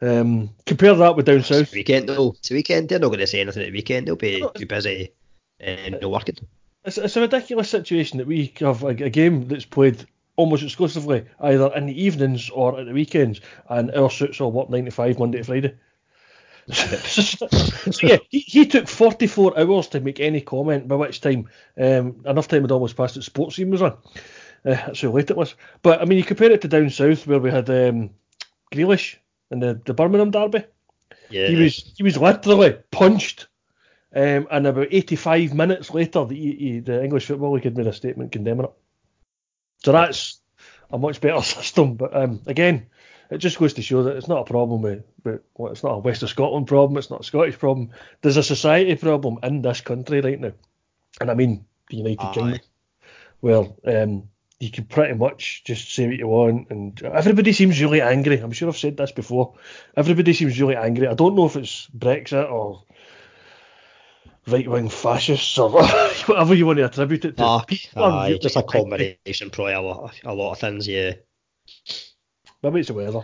Um, 0.00 0.50
compare 0.66 0.94
that 0.94 1.16
with 1.16 1.26
down 1.26 1.38
it's 1.38 1.48
south. 1.48 1.72
weekend 1.72 2.08
though. 2.08 2.34
It's 2.38 2.50
weekend. 2.50 2.88
They're 2.88 2.98
not 2.98 3.08
going 3.08 3.20
to 3.20 3.26
say 3.26 3.40
anything 3.40 3.62
at 3.62 3.66
the 3.66 3.72
weekend. 3.72 4.06
They'll 4.06 4.16
be 4.16 4.44
too 4.54 4.66
busy 4.66 5.12
and 5.58 5.98
no 6.00 6.08
working. 6.10 6.36
It's, 6.84 6.98
it's 6.98 7.16
a 7.16 7.20
ridiculous 7.20 7.70
situation 7.70 8.18
that 8.18 8.26
we 8.26 8.52
have 8.60 8.82
a, 8.82 8.88
a 8.88 9.10
game 9.10 9.48
that's 9.48 9.64
played 9.64 10.06
almost 10.36 10.62
exclusively 10.62 11.24
either 11.40 11.72
in 11.74 11.86
the 11.86 12.04
evenings 12.04 12.50
or 12.50 12.78
at 12.78 12.86
the 12.86 12.92
weekends, 12.92 13.40
and 13.70 13.90
our 13.92 14.10
suits 14.10 14.40
all 14.40 14.52
work 14.52 14.68
95 14.70 15.18
Monday 15.18 15.38
to 15.38 15.44
Friday. 15.44 15.74
so 16.72 18.06
yeah, 18.06 18.18
he, 18.28 18.40
he 18.40 18.66
took 18.66 18.88
44 18.88 19.58
hours 19.58 19.88
to 19.88 20.00
make 20.00 20.20
any 20.20 20.40
comment, 20.40 20.88
by 20.88 20.96
which 20.96 21.20
time 21.20 21.48
um, 21.80 22.22
enough 22.24 22.48
time 22.48 22.62
had 22.62 22.72
almost 22.72 22.96
passed 22.96 23.14
that 23.14 23.24
Sportscene 23.24 23.70
was 23.70 23.82
on. 23.82 23.92
Uh, 24.64 24.74
that's 24.74 25.00
how 25.00 25.10
late 25.10 25.30
it 25.30 25.36
was. 25.36 25.54
But 25.82 26.00
I 26.00 26.04
mean, 26.04 26.18
you 26.18 26.24
compare 26.24 26.50
it 26.50 26.62
to 26.62 26.68
down 26.68 26.90
south 26.90 27.26
where 27.26 27.38
we 27.38 27.50
had 27.50 27.70
um, 27.70 28.10
Grealish 28.72 29.16
in 29.50 29.60
the, 29.60 29.80
the 29.84 29.94
Birmingham 29.94 30.32
derby. 30.32 30.64
Yeah, 31.30 31.48
He 31.48 31.56
was 31.56 31.92
he 31.96 32.02
was 32.02 32.18
literally 32.18 32.76
punched, 32.90 33.46
um, 34.14 34.48
and 34.50 34.66
about 34.66 34.88
85 34.90 35.54
minutes 35.54 35.92
later, 35.92 36.24
the, 36.24 36.34
he, 36.34 36.80
the 36.80 37.02
English 37.02 37.26
Football 37.26 37.54
League 37.54 37.64
had 37.64 37.76
made 37.76 37.86
a 37.86 37.92
statement 37.92 38.32
condemning 38.32 38.66
it. 38.66 38.72
So 39.84 39.92
that's 39.92 40.40
a 40.90 40.98
much 40.98 41.20
better 41.20 41.42
system. 41.42 41.94
But 41.94 42.16
um, 42.16 42.40
again, 42.46 42.86
it 43.30 43.38
just 43.38 43.58
goes 43.58 43.74
to 43.74 43.82
show 43.82 44.04
that 44.04 44.16
it's 44.16 44.28
not 44.28 44.42
a 44.42 44.50
problem 44.50 44.82
with, 44.82 45.04
with 45.24 45.40
well, 45.56 45.72
it's 45.72 45.82
not 45.82 45.94
a 45.94 45.98
West 45.98 46.22
of 46.22 46.30
Scotland 46.30 46.66
problem. 46.66 46.98
It's 46.98 47.10
not 47.10 47.20
a 47.20 47.24
Scottish 47.24 47.58
problem. 47.58 47.90
There's 48.22 48.36
a 48.36 48.42
society 48.42 48.94
problem 48.96 49.38
in 49.42 49.62
this 49.62 49.80
country 49.80 50.20
right 50.20 50.40
now, 50.40 50.52
and 51.20 51.30
I 51.30 51.34
mean 51.34 51.64
the 51.90 51.96
United 51.96 52.20
Aye. 52.20 52.32
Kingdom. 52.32 52.60
Well, 53.42 53.76
um, 53.84 54.28
you 54.58 54.70
can 54.70 54.84
pretty 54.84 55.14
much 55.14 55.62
just 55.64 55.94
say 55.94 56.06
what 56.06 56.16
you 56.16 56.28
want, 56.28 56.70
and 56.70 57.00
everybody 57.02 57.52
seems 57.52 57.80
really 57.80 58.00
angry. 58.00 58.38
I'm 58.38 58.52
sure 58.52 58.68
I've 58.68 58.76
said 58.76 58.96
this 58.96 59.12
before. 59.12 59.54
Everybody 59.96 60.32
seems 60.32 60.58
really 60.60 60.76
angry. 60.76 61.06
I 61.08 61.14
don't 61.14 61.34
know 61.34 61.46
if 61.46 61.56
it's 61.56 61.88
Brexit 61.96 62.50
or 62.50 62.82
right 64.46 64.68
wing 64.68 64.88
fascists 64.88 65.58
or 65.58 65.70
whatever 66.26 66.54
you 66.54 66.66
want 66.66 66.78
to 66.78 66.84
attribute 66.84 67.24
it 67.24 67.36
to. 67.36 67.44
Aye, 67.44 68.38
just 68.40 68.56
a 68.56 68.60
angry. 68.60 68.80
combination, 68.80 69.50
probably 69.50 69.74
a 69.74 69.80
lot, 69.80 70.20
a 70.24 70.34
lot 70.34 70.52
of 70.52 70.58
things. 70.58 70.88
Yeah, 70.88 71.14
Maybe 72.62 72.80
it's 72.80 72.88
the 72.88 72.94
weather. 72.94 73.22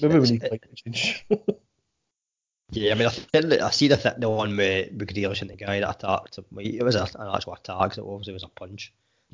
Maybe 0.00 0.18
we 0.18 0.30
need 0.30 0.40
climate 0.40 0.74
change. 0.74 1.26
yeah. 2.70 2.92
I 2.92 2.94
mean, 2.94 3.08
I, 3.08 3.10
think, 3.10 3.52
I 3.52 3.70
see 3.70 3.88
the 3.88 3.96
th- 3.96 4.16
the 4.18 4.28
one 4.28 4.56
with 4.56 4.92
with 4.92 5.08
Grealish 5.08 5.42
and 5.42 5.50
the 5.50 5.56
guy 5.56 5.80
that 5.80 5.96
attacked 5.96 6.38
him. 6.38 6.44
It 6.58 6.82
was 6.82 6.94
a, 6.94 7.08
an 7.18 7.34
actual 7.34 7.54
attack, 7.54 7.94
so 7.94 8.10
obviously 8.10 8.32
it 8.32 8.34
was 8.34 8.44
a 8.44 8.48
punch. 8.48 8.92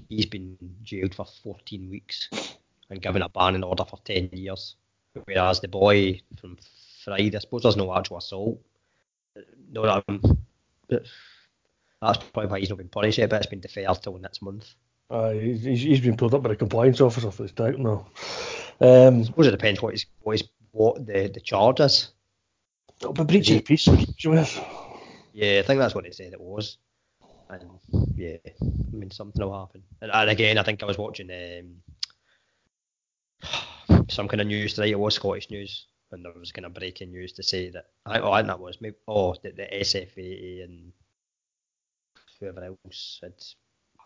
He's 0.09 0.27
been 0.27 0.59
jailed 0.83 1.15
for 1.15 1.25
14 1.25 1.89
weeks 1.89 2.29
and 2.91 3.01
given 3.01 3.23
a 3.23 3.29
ban 3.29 3.55
banning 3.55 3.65
order 3.65 3.85
for 3.85 3.99
10 4.05 4.31
years. 4.33 4.77
Whereas 5.25 5.61
the 5.61 5.69
boy 5.69 6.21
from 6.39 6.59
Friday, 7.05 7.35
I 7.35 7.39
suppose 7.39 7.63
there's 7.63 7.77
no 7.77 7.97
actual 7.97 8.19
assault. 8.19 8.61
No, 9.73 9.85
um, 9.85 10.21
but 10.89 11.07
that's 12.03 12.19
probably 12.33 12.51
why 12.51 12.61
he's 12.61 12.69
not 12.69 12.79
been 12.79 12.89
punished 12.89 13.19
yet, 13.19 13.31
but 13.31 13.37
it's 13.37 13.47
been 13.47 13.61
deferred 13.61 14.03
till 14.03 14.19
next 14.19 14.43
month. 14.43 14.75
Uh, 15.11 15.31
he's, 15.31 15.63
he's 15.63 16.01
been 16.01 16.17
pulled 16.17 16.35
up 16.35 16.43
by 16.43 16.49
the 16.49 16.57
compliance 16.57 17.01
officer 17.01 17.31
for 17.31 17.45
his 17.45 17.53
doubt 17.53 17.79
now. 17.79 18.07
Um, 18.81 19.21
I 19.21 19.23
suppose 19.23 19.47
it 19.47 19.53
depends 19.53 19.81
what 19.81 19.95
his, 19.95 20.07
what, 20.21 20.33
his, 20.33 20.49
what 20.73 21.07
the, 21.07 21.29
the 21.33 21.41
charge 21.41 21.81
is. 21.81 22.11
it'll 23.01 23.13
be 23.13 23.25
breaching 23.25 23.63
peace. 23.63 23.87
Like 23.87 24.23
you. 24.23 24.45
Yeah, 25.33 25.61
I 25.61 25.63
think 25.63 25.79
that's 25.79 25.95
what 25.95 26.05
they 26.05 26.11
said 26.11 26.33
it 26.33 26.41
was. 26.41 26.79
And 27.49 27.71
yeah, 28.17 28.39
I 28.45 28.97
mean 28.97 29.11
something 29.11 29.43
will 29.43 29.59
happen. 29.59 29.83
And, 30.01 30.11
and 30.13 30.31
again, 30.31 30.59
I 30.59 30.63
think 30.63 30.83
I 30.83 30.87
was 30.87 30.99
watching 30.99 31.31
um, 31.31 31.83
some 34.09 34.27
kind 34.27 34.41
of 34.41 34.49
news 34.49 34.75
today. 34.75 34.91
It 34.91 34.99
was 34.99 35.15
Scottish 35.15 35.51
news, 35.51 35.87
and 36.11 36.25
there 36.25 36.33
was 36.33 36.51
kind 36.51 36.67
of 36.67 36.75
breaking 36.75 37.13
news 37.13 37.33
to 37.35 37.43
say 37.45 37.71
that. 37.71 37.87
I, 38.05 38.19
oh, 38.19 38.33
I 38.33 38.41
think 38.41 38.49
that 38.49 38.61
was 38.61 38.81
maybe. 38.81 38.97
Oh, 39.07 39.35
the, 39.35 39.53
the 39.53 39.69
SFA 39.73 40.65
and 40.65 40.93
whoever 42.41 42.65
else 42.65 43.21
had 43.23 43.35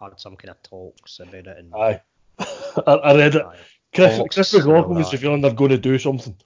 had 0.01 0.19
some 0.21 0.37
kind 0.37 0.51
of 0.51 0.63
talks 0.63 1.21
about 1.21 1.35
it. 1.47 1.59
And 1.59 1.75
Aye, 1.75 2.01
I, 2.39 2.93
I 2.93 3.17
read 3.17 3.35
it. 3.37 3.45
Aye. 3.45 3.57
Chris, 3.95 4.21
Chris 4.33 4.55
McLaughlin 4.55 4.99
was 4.99 5.13
revealing 5.13 5.41
they're 5.41 5.53
going 5.53 5.71
to 5.71 5.79
do 5.79 5.99
something. 5.99 6.37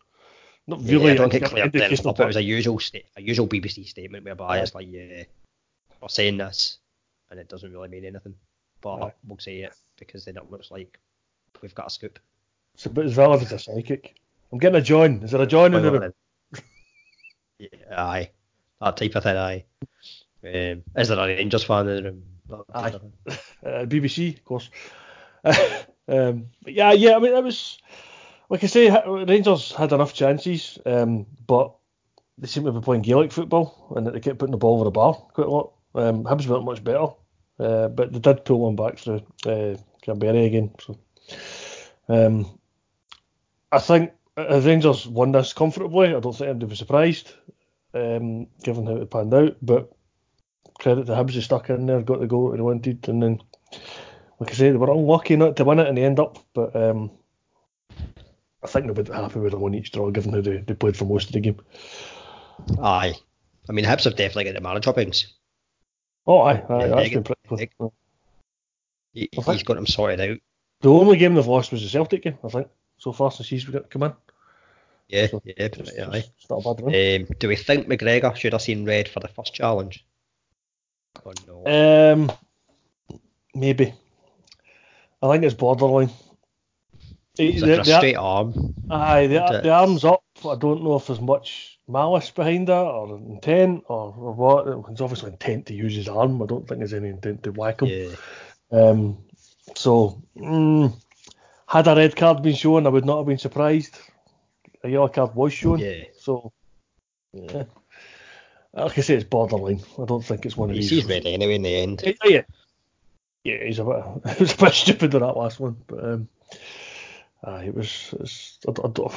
Not 0.67 0.81
Yeah, 0.81 0.93
really. 0.95 1.11
I 1.11 1.15
don't 1.15 1.33
a- 1.35 1.39
get 1.39 1.49
clear 1.51 1.65
an 1.65 1.71
then. 1.73 1.93
I 1.93 1.97
thought 1.97 2.21
it 2.21 2.27
was 2.27 2.37
a 2.37 2.43
usual 2.43 2.79
sta- 2.79 3.05
a 3.17 3.23
usual 3.23 3.47
BBC 3.47 3.87
statement 3.87 4.25
whereby 4.25 4.57
Aye. 4.59 4.61
it's 4.61 4.75
like, 4.75 4.87
yeah, 4.91 5.25
we're 6.01 6.09
saying 6.09 6.39
this, 6.39 6.79
and 7.31 7.39
it 7.39 7.49
doesn't 7.49 7.71
really 7.71 7.89
mean 7.89 8.05
anything, 8.07 8.35
but 8.81 8.97
Aye. 9.03 9.13
we'll 9.29 9.39
say 9.39 9.59
it 9.59 9.75
because 9.99 10.25
then 10.25 10.37
it 10.39 10.51
looks 10.51 10.71
like 10.71 10.99
we've 11.61 11.75
got 11.75 11.89
a 11.89 11.91
scoop. 11.91 12.19
It's 12.75 12.87
about 12.87 13.05
as 13.05 13.13
valid 13.13 13.43
as 13.43 13.53
a 13.53 13.59
psychic. 13.59 14.15
I'm 14.53 14.59
getting 14.59 14.81
a 14.81 14.83
John. 14.83 15.21
Is 15.23 15.33
there 15.33 15.43
a 15.43 15.47
John 15.47 15.75
in 15.75 15.83
the 15.83 15.93
room? 15.93 16.13
Yeah, 17.59 17.69
aye, 17.97 18.31
that 18.81 18.97
type 18.97 19.15
of 19.15 19.23
thing. 19.23 19.37
Aye. 19.37 19.65
Um, 20.43 20.83
is 20.97 21.09
there 21.09 21.19
a 21.19 21.27
Rangers 21.27 21.63
fan 21.65 21.89
in 21.89 21.97
the 21.97 22.03
room? 22.03 22.23
Aye. 22.75 22.95
uh, 23.27 23.87
BBC, 23.87 24.37
of 24.39 24.45
course. 24.45 24.71
um, 26.09 26.47
yeah, 26.67 26.93
yeah. 26.93 27.17
I 27.17 27.19
mean, 27.19 27.35
it 27.35 27.45
was 27.45 27.79
like 28.49 28.65
I 28.65 28.67
say, 28.67 28.91
Rangers 29.07 29.73
had 29.73 29.93
enough 29.93 30.15
chances, 30.15 30.79
um, 30.87 31.27
but 31.47 31.75
they 32.39 32.47
seem 32.47 32.65
to 32.65 32.73
be 32.73 32.81
playing 32.81 33.03
Gaelic 33.03 33.33
football 33.33 33.93
and 33.97 34.07
they 34.07 34.21
kept 34.21 34.39
putting 34.39 34.53
the 34.53 34.59
ball 34.59 34.77
over 34.77 34.85
the 34.85 34.91
bar 34.91 35.15
quite 35.15 35.47
a 35.47 35.51
lot. 35.51 35.73
Um, 35.95 36.25
Hibs 36.25 36.47
weren't 36.47 36.65
much 36.65 36.83
better, 36.83 37.07
uh, 37.59 37.89
but 37.89 38.13
they 38.13 38.19
did 38.19 38.45
pull 38.45 38.61
one 38.61 38.77
back 38.77 38.99
through 38.99 39.23
uh, 39.47 39.77
Kamberi 40.05 40.47
again. 40.47 40.73
So, 40.81 40.99
um, 42.09 42.59
I 43.71 43.79
think 43.79 44.13
if 44.37 44.67
Rangers 44.67 45.07
won 45.07 45.33
this 45.33 45.53
comfortably, 45.53 46.09
I 46.15 46.21
don't 46.21 46.33
think 46.33 46.51
anybody 46.51 46.67
was 46.71 46.79
surprised, 46.79 47.33
um, 47.95 48.49
given 48.63 48.87
how 48.87 48.97
it 48.97 49.11
panned 49.11 49.35
out. 49.35 49.57
But 49.63 49.94
credit 50.85 51.07
to 51.07 51.13
Hibs, 51.13 51.35
they 51.35 51.41
stuck 51.41 51.71
in 51.71 51.87
there, 51.87 52.03
got 52.03 52.21
the 52.21 52.27
goal 52.27 52.51
that 52.51 52.59
they 52.59 52.63
wanted, 52.63 53.09
and 53.09 53.23
then, 53.23 53.41
like 54.39 54.51
I 54.51 54.55
say, 54.55 54.71
they 54.71 54.77
were 54.77 54.93
unlucky 54.93 55.35
not 55.35 55.57
to 55.57 55.65
win 55.65 55.79
it, 55.81 55.89
and 55.89 55.97
they 55.97 56.05
end 56.05 56.21
up. 56.21 56.39
But 56.53 56.77
um, 56.77 57.11
I 58.63 58.67
think 58.67 58.87
they'll 58.87 59.03
be 59.05 59.11
happy 59.11 59.41
with 59.41 59.55
a 59.55 59.59
one 59.59 59.75
each 59.75 59.93
draw, 59.93 60.11
given 60.11 60.35
how 60.35 60.43
they, 60.43 60.59
they 60.59 60.75
played 60.75 60.97
for 60.97 61.07
most 61.07 61.29
of 61.29 61.33
the 61.33 61.41
game. 61.41 61.59
Aye. 62.83 63.15
I 63.69 63.73
mean, 63.73 63.87
Hibs 63.87 64.05
have 64.05 64.15
definitely 64.17 64.45
got 64.45 64.55
the 64.55 64.61
manager. 64.61 64.93
Oh, 66.27 66.41
aye, 66.41 66.63
aye 66.69 66.79
Yeah, 66.81 66.87
that's 66.89 67.09
been 67.09 67.25
pretty 67.25 67.41
they- 67.57 67.67
close. 67.67 67.93
He, 69.15 69.29
he's 69.33 69.63
got 69.63 69.75
them 69.75 69.87
sorted 69.87 70.21
out. 70.21 70.39
The 70.81 70.91
only 70.91 71.17
game 71.17 71.35
they've 71.35 71.47
lost 71.47 71.71
was 71.73 71.83
the 71.83 71.89
Celtic 71.89 72.25
game, 72.25 72.37
I 72.45 72.49
think, 72.49 72.69
so 72.99 73.13
far 73.13 73.31
since 73.31 73.49
he's 73.49 73.65
come 73.65 74.03
in. 74.03 74.13
Yeah, 75.09 75.29
So, 75.29 75.41
yeah, 75.45 75.53
It's, 75.57 75.79
it's 75.79 76.51
not 76.51 76.67
a 76.67 76.75
bad 76.75 76.85
run. 76.85 76.95
Um, 77.23 77.37
do 77.39 77.49
we 77.49 77.57
think 77.57 77.87
McGregor 77.87 78.35
should 78.37 78.53
have 78.53 78.63
seen 78.63 78.85
red 78.85 79.09
for 79.09 79.21
the 79.21 79.29
first 79.29 79.55
challenge? 79.55 80.05
Or 81.25 81.33
no? 81.47 82.13
Um, 82.13 82.33
maybe. 83.55 83.95
I 85.23 85.33
think 85.33 85.45
it's 85.45 85.55
borderline. 85.55 86.11
it's 87.39 87.61
The- 87.61 87.67
like 87.67 87.81
a 87.81 87.83
the- 87.85 87.97
straight 87.97 88.17
arm. 88.17 88.75
Aye, 88.91 89.27
the, 89.29 89.61
the 89.63 89.71
arm's 89.71 90.05
up. 90.05 90.23
I 90.47 90.57
don't 90.57 90.83
know 90.83 90.97
if 90.97 91.07
there's 91.07 91.21
much 91.21 91.79
malice 91.89 92.31
behind 92.31 92.69
that 92.69 92.75
or 92.75 93.17
intent 93.17 93.85
or, 93.89 94.15
or 94.19 94.33
what. 94.33 94.91
It's 94.91 95.01
obviously 95.01 95.31
intent 95.31 95.67
to 95.67 95.75
use 95.75 95.95
his 95.95 96.09
arm. 96.09 96.43
I 96.43 96.47
don't 96.47 96.67
think 96.69 96.81
there's 96.81 96.93
any 96.95 97.09
intent 97.09 97.43
to 97.45 97.53
whack 97.53 97.81
him. 97.83 97.89
Yeah. 97.89 98.09
Um, 98.71 99.19
so, 99.75 100.23
mm, 100.37 100.93
had 101.67 101.89
a 101.89 101.95
red 101.97 102.15
card 102.17 102.43
been 102.43 102.55
shown, 102.55 102.87
I 102.87 102.91
would 102.91 103.05
not 103.07 103.19
have 103.19 103.27
been 103.27 103.39
surprised. 103.39 103.97
A 104.83 104.89
yellow 104.89 105.09
card 105.09 105.35
was 105.35 105.53
shown. 105.53 105.79
Yeah. 105.79 106.05
So, 106.19 106.53
yeah. 107.33 107.65
Like 108.77 108.99
I 108.99 109.03
say, 109.03 109.15
it's 109.15 109.25
borderline. 109.25 109.81
I 110.01 110.05
don't 110.05 110.25
think 110.25 110.45
it's 110.47 110.57
one 110.57 110.71
of 110.71 110.75
He 110.75 110.81
these. 110.83 110.91
sees 110.91 111.05
red 111.05 111.27
anyway 111.27 111.55
in 111.55 111.63
the 111.63 111.77
end. 111.77 112.03
Yeah, 112.25 112.43
yeah. 113.45 113.65
He's 113.65 113.79
a 113.79 113.85
bit, 113.85 114.05
it 114.33 114.41
was 114.41 114.53
a 114.55 114.57
bit 114.57 114.73
stupid 114.75 115.11
than 115.13 115.21
that 115.23 115.37
last 115.37 115.61
one, 115.61 115.77
but 115.87 116.05
um, 116.05 116.29
uh, 117.47 117.63
it 117.65 117.75
was. 117.75 118.15
It's, 118.21 118.59
I, 118.67 118.71
I 118.71 118.89
don't, 118.89 119.13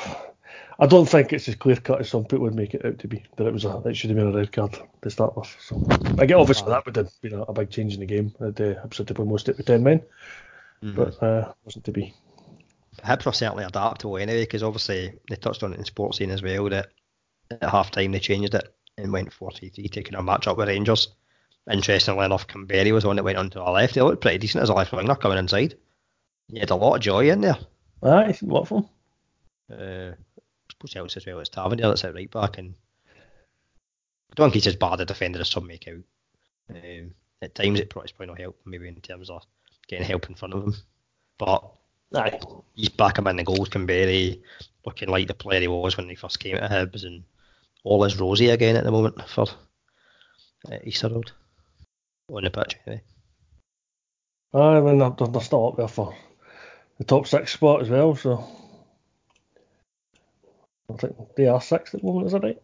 I 0.80 0.86
don't 0.86 1.10
think 1.10 1.34
it's 1.34 1.48
as 1.50 1.56
clear 1.56 1.76
cut 1.78 2.02
as 2.02 2.10
some 2.10 2.24
people 2.26 2.42
would 2.42 2.54
make 2.56 2.76
it 2.76 2.86
out 2.86 3.00
to 3.00 3.08
be. 3.08 3.24
That 3.38 3.48
it 3.48 3.54
was 3.54 3.66
a, 3.66 3.82
it 3.86 3.96
should 3.96 4.12
have 4.12 4.18
been 4.18 4.28
a 4.28 4.38
red 4.38 4.52
card 4.52 4.78
to 5.02 5.10
start 5.10 5.36
with. 5.36 5.56
So 5.60 5.82
I 6.20 6.26
get 6.28 6.38
obviously 6.38 6.70
that 6.70 6.86
would 6.86 6.96
have 6.96 7.10
been 7.22 7.34
a, 7.34 7.42
a 7.44 7.54
big 7.54 7.72
change 7.72 7.96
in 7.96 8.00
the 8.02 8.06
game. 8.06 8.34
Had 8.40 8.62
uh, 8.62 8.76
Hibs 8.86 8.98
had 8.98 9.18
most 9.18 9.50
it 9.50 9.58
with 9.58 9.66
ten 9.66 9.82
men, 9.84 10.02
Mhm. 10.84 10.96
but 10.96 11.24
uh, 11.24 11.52
wasn't 11.66 11.86
to 11.86 11.92
be. 11.92 12.14
Hibs 13.04 13.26
were 13.26 13.32
certainly 13.32 13.64
adaptable 13.64 14.18
anyway, 14.18 14.44
because 14.44 14.62
obviously 14.62 15.18
they 15.30 15.36
touched 15.36 15.64
on 15.64 15.74
it 15.74 15.80
in 15.80 15.86
Sportscene 15.86 16.30
as 16.30 16.44
well 16.44 16.70
that 16.70 16.90
at 17.50 17.64
half 17.64 17.90
time 17.92 18.12
they 18.12 18.20
changed 18.20 18.54
it 18.54 18.74
and 18.98 19.12
went 19.12 19.32
4 19.32 19.52
3 19.52 19.70
3, 19.70 19.88
taking 19.88 20.16
a 20.16 20.24
match 20.24 20.48
up 20.48 20.58
with 20.58 20.68
Rangers. 20.68 21.10
Interestingly 21.72 22.26
enough, 22.26 22.48
Kamberi 22.48 22.94
was 22.94 23.06
one 23.06 23.18
that 23.18 23.24
went 23.24 23.38
onto 23.38 23.60
on 23.60 23.66
to 23.66 23.68
our 23.68 23.74
left. 23.74 23.96
He 23.96 24.02
looked 24.02 24.22
pretty 24.22 24.38
decent 24.38 24.64
as 24.64 24.70
a 24.70 24.74
left 24.74 24.94
winger 24.94 25.16
coming 25.16 25.38
inside. 25.38 25.76
He 26.48 26.60
had 26.60 26.70
a 26.70 26.76
lot 26.76 26.96
of 26.96 27.02
joy 27.02 27.30
in 27.30 27.42
there. 27.42 27.58
Aye, 28.02 28.38
what 28.42 28.68
for? 28.68 28.90
Uh, 29.72 30.12
I 30.12 30.72
suppose 30.72 30.96
else 30.96 31.18
as 31.18 31.26
well 31.26 31.40
as 31.40 31.50
Tavernier 31.50 31.90
that's 31.90 32.06
at 32.06 32.14
right 32.14 32.32
back, 32.32 32.58
and 32.58 32.74
I 34.32 34.36
don't 34.36 34.46
think 34.46 34.56
he's 34.56 34.68
as 34.68 34.78
bad 34.78 35.02
a 35.02 35.06
defender 35.06 35.42
as 35.42 35.50
some 35.50 35.68
make 35.68 35.88
out. 35.88 36.04
Um, 36.70 37.12
at 37.42 37.54
times 37.54 37.80
it 37.80 37.90
probably, 37.90 38.12
probably 38.16 38.28
not 38.28 38.40
helped 38.40 38.66
maybe 38.66 38.88
in 38.88 39.02
terms 39.02 39.30
of 39.30 39.44
getting 39.88 40.06
help 40.06 40.30
in 40.30 40.36
front 40.36 40.54
of 40.54 40.64
him, 40.64 40.76
but 41.38 41.64
Aye, 42.16 42.40
he's 42.76 42.90
back 42.90 43.18
him 43.18 43.28
in 43.28 43.36
the 43.36 43.44
goals, 43.44 43.70
Kamberi, 43.70 44.42
looking 44.86 45.10
like 45.10 45.28
the 45.28 45.34
player 45.34 45.62
he 45.62 45.68
was 45.68 45.98
when 45.98 46.08
he 46.08 46.16
first 46.16 46.40
came 46.40 46.56
to 46.56 46.62
Hibs, 46.62 47.04
and 47.04 47.24
all 47.84 48.04
is 48.04 48.20
rosy 48.20 48.50
again 48.50 48.76
at 48.76 48.84
the 48.84 48.92
moment 48.92 49.28
for 49.30 49.46
uh, 50.72 50.78
Easter 50.84 51.10
Road 51.10 51.32
on 52.32 52.44
the 52.44 52.50
pitch. 52.50 52.76
Anyway. 52.86 53.04
I 54.54 54.80
mean 54.82 54.98
they're, 54.98 55.28
they're 55.28 55.42
still 55.42 55.68
up 55.68 55.78
there 55.78 55.88
for 55.88 56.16
the 56.98 57.04
top 57.04 57.28
six 57.28 57.54
spot 57.54 57.82
as 57.82 57.90
well. 57.90 58.16
So 58.16 58.48
I 60.92 60.98
think 60.98 61.16
they 61.36 61.48
are 61.48 61.62
sixth 61.62 61.96
at 61.96 62.02
the 62.02 62.08
moment. 62.08 62.28
Is 62.28 62.32
that 62.34 62.44
right? 62.44 62.62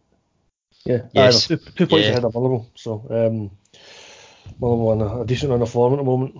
Yeah. 0.84 1.02
Yes. 1.12 1.46
two, 1.46 1.56
two 1.56 1.86
points 1.86 2.06
Yeah. 2.06 2.12
ahead 2.12 2.24
of 2.24 2.34
Motherwell. 2.34 2.70
So 2.74 3.06
um, 3.10 3.50
Motherwell 4.60 4.88
on 4.88 5.00
a, 5.00 5.20
a 5.22 5.26
decent 5.26 5.50
run 5.50 5.62
of 5.62 5.70
form 5.70 5.94
at 5.94 5.96
the 5.96 6.02
moment 6.02 6.36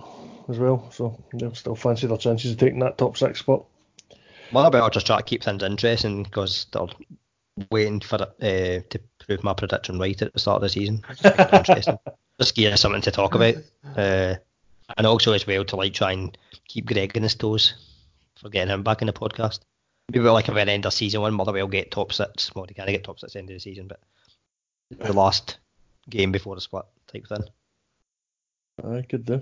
as 0.49 0.59
well. 0.59 0.91
So 0.91 1.23
they'll 1.33 1.55
still 1.55 1.75
fancy 1.75 2.07
their 2.07 2.17
chances 2.17 2.51
of 2.51 2.57
taking 2.57 2.79
that 2.79 2.97
top 2.97 3.17
six 3.17 3.39
spot. 3.39 3.65
Motherwell 4.51 4.89
just 4.89 5.07
trying 5.07 5.19
to 5.19 5.25
keep 5.25 5.43
things 5.43 5.63
interesting 5.63 6.23
because 6.23 6.67
they're 6.71 6.87
waiting 7.71 7.99
for 7.99 8.17
it 8.39 8.83
uh, 8.83 8.87
to 8.89 9.01
prove 9.19 9.43
my 9.43 9.53
prediction 9.53 9.99
right 9.99 10.21
at 10.21 10.33
the 10.33 10.39
start 10.39 10.57
of 10.57 10.61
the 10.61 10.69
season. 10.69 11.01
Just 11.65 11.87
keep. 11.87 11.95
Just 12.39 12.55
give 12.55 12.73
us 12.73 12.81
something 12.81 13.01
to 13.01 13.11
talk 13.11 13.35
about. 13.35 13.55
Uh, 13.95 14.35
and 14.97 15.07
also 15.07 15.31
as 15.31 15.47
well 15.47 15.63
to 15.63 15.75
like 15.75 15.93
try 15.93 16.11
and 16.11 16.37
keep 16.67 16.85
Greg 16.85 17.15
in 17.15 17.23
his 17.23 17.35
toes 17.35 17.75
for 18.35 18.49
getting 18.49 18.73
him 18.73 18.83
back 18.83 19.01
in 19.01 19.07
the 19.07 19.13
podcast. 19.13 19.59
Maybe 20.11 20.27
like 20.27 20.49
at 20.49 20.55
the 20.55 20.71
end 20.71 20.85
of 20.85 20.93
season 20.93 21.21
one, 21.21 21.33
Motherwell 21.33 21.67
get 21.67 21.91
top 21.91 22.11
six. 22.11 22.53
Well, 22.53 22.65
they 22.65 22.73
can't 22.73 22.89
get 22.89 23.03
top 23.03 23.19
six 23.19 23.31
at 23.31 23.33
the 23.33 23.39
end 23.39 23.49
of 23.51 23.55
the 23.55 23.59
season, 23.59 23.87
but 23.87 23.99
the 24.89 25.13
last 25.13 25.57
game 26.09 26.31
before 26.31 26.55
the 26.55 26.61
split 26.61 26.85
type 27.07 27.27
thing. 27.27 27.43
I 28.83 29.01
could 29.03 29.25
do. 29.25 29.41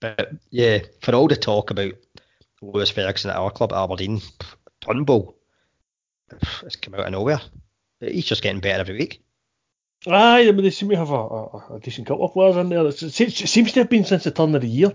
But 0.00 0.32
yeah, 0.50 0.80
for 1.00 1.14
all 1.14 1.28
the 1.28 1.36
talk 1.36 1.70
about 1.70 1.92
Lewis 2.60 2.90
Ferguson 2.90 3.30
at 3.30 3.36
our 3.36 3.50
club 3.50 3.72
Aberdeen, 3.72 4.20
Turnbull, 4.80 5.26
pff, 5.26 5.34
it's 6.62 6.76
come 6.76 6.94
out 6.94 7.06
of 7.06 7.12
nowhere. 7.12 7.40
He's 8.00 8.24
just 8.26 8.42
getting 8.42 8.60
better 8.60 8.80
every 8.80 8.96
week. 8.98 9.22
Aye, 10.06 10.48
I 10.48 10.52
mean, 10.52 10.64
they 10.64 10.70
seem 10.70 10.88
to 10.88 10.96
have 10.96 11.10
a, 11.10 11.14
a, 11.14 11.74
a 11.76 11.80
decent 11.80 12.06
couple 12.06 12.24
of 12.24 12.32
players 12.32 12.56
in 12.56 12.68
there. 12.70 12.86
It's, 12.86 13.02
it 13.02 13.10
seems- 13.12 13.40
it 13.40 13.48
seems 13.48 13.72
to 13.72 13.80
have 13.80 13.90
been 13.90 14.04
since 14.04 14.24
the 14.24 14.30
turn 14.30 14.54
of 14.54 14.62
the 14.62 14.68
year. 14.68 14.92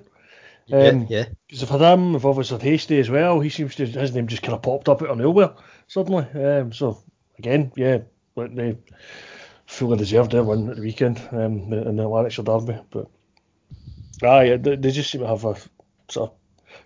Um, 0.73 1.05
yeah, 1.09 1.25
Because 1.47 1.59
they've 1.59 1.69
had 1.69 1.93
him, 1.93 2.13
they've 2.13 2.25
obviously 2.25 2.57
had 2.57 2.63
Hastie 2.67 2.99
as 2.99 3.09
well. 3.11 3.39
He 3.39 3.49
seems 3.49 3.75
to 3.75 3.85
his 3.85 4.15
name 4.15 4.25
just 4.25 4.41
kind 4.41 4.55
of 4.55 4.63
popped 4.63 4.89
up 4.89 5.03
out 5.03 5.09
of 5.09 5.17
nowhere 5.19 5.53
suddenly. 5.87 6.23
Um, 6.33 6.73
so 6.73 7.03
again, 7.37 7.71
yeah, 7.75 7.99
like 8.35 8.55
they 8.55 8.75
fully 9.67 9.97
deserved 9.99 10.31
their 10.31 10.43
win 10.43 10.67
at 10.71 10.77
the 10.77 10.81
weekend 10.81 11.21
um, 11.31 11.71
in 11.71 11.95
the 11.97 12.07
Lanarkshire 12.07 12.43
derby. 12.43 12.79
But 12.89 13.05
aye, 14.23 14.57
they, 14.57 14.75
they 14.75 14.89
just 14.89 15.11
seem 15.11 15.21
to 15.21 15.27
have 15.27 15.45
a 15.45 15.55
sort 16.09 16.31
of 16.31 16.35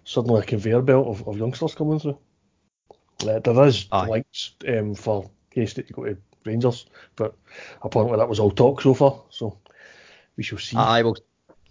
suddenly 0.03 0.41
a 0.41 0.45
conveyor 0.45 0.81
belt 0.81 1.07
of, 1.07 1.25
of 1.29 1.37
youngsters 1.37 1.73
coming 1.75 1.99
through. 1.99 2.19
Uh, 3.27 3.39
there 3.39 3.65
is 3.65 3.87
Aye. 3.91 4.07
links 4.07 4.55
um, 4.67 4.95
for 4.95 5.29
Hastie 5.51 5.83
to 5.83 5.93
go 5.93 6.05
to 6.05 6.17
Rangers, 6.45 6.85
but 7.15 7.35
apparently 7.81 8.17
that 8.17 8.29
was 8.29 8.39
all 8.39 8.51
talk 8.51 8.81
so 8.81 8.93
far. 8.93 9.21
So 9.29 9.57
we 10.37 10.43
shall 10.43 10.57
see. 10.57 10.77
I 10.77 11.01
will. 11.01 11.17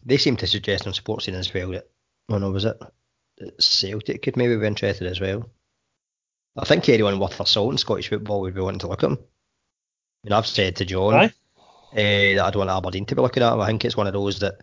They 0.05 0.19
seem 0.19 0.37
to 0.37 0.47
suggest 0.47 0.87
on 0.87 0.93
Sportscene 0.93 1.35
as 1.35 1.53
well 1.53 1.71
that, 1.71 1.89
oh 2.29 2.39
no, 2.39 2.51
was 2.51 2.65
it? 2.65 2.79
Celtic 3.59 4.23
could 4.23 4.37
maybe 4.37 4.57
be 4.57 4.67
interested 4.67 5.07
as 5.07 5.21
well. 5.21 5.49
I 6.57 6.65
think 6.65 6.89
anyone 6.89 7.19
worth 7.21 7.39
their 7.39 7.47
salt 7.47 7.73
in 7.73 7.79
Scottish 7.79 8.09
football 8.09 8.41
would 8.41 8.55
be 8.55 8.61
wanting 8.61 8.81
to 8.81 8.89
look 8.89 9.05
at 9.05 9.11
him. 9.11 9.19
I 9.19 10.29
mean, 10.29 10.33
I've 10.33 10.47
said 10.47 10.77
to 10.77 10.85
John 10.85 11.31
eh, 11.95 12.35
that 12.35 12.45
I'd 12.45 12.57
want 12.57 12.71
Aberdeen 12.71 13.07
to 13.07 13.15
be 13.15 13.23
looking 13.23 13.43
at 13.43 13.53
him. 13.53 13.61
I 13.61 13.67
think 13.67 13.85
it's 13.85 13.97
one 13.97 14.09
of 14.09 14.13
those 14.13 14.41
that 14.41 14.57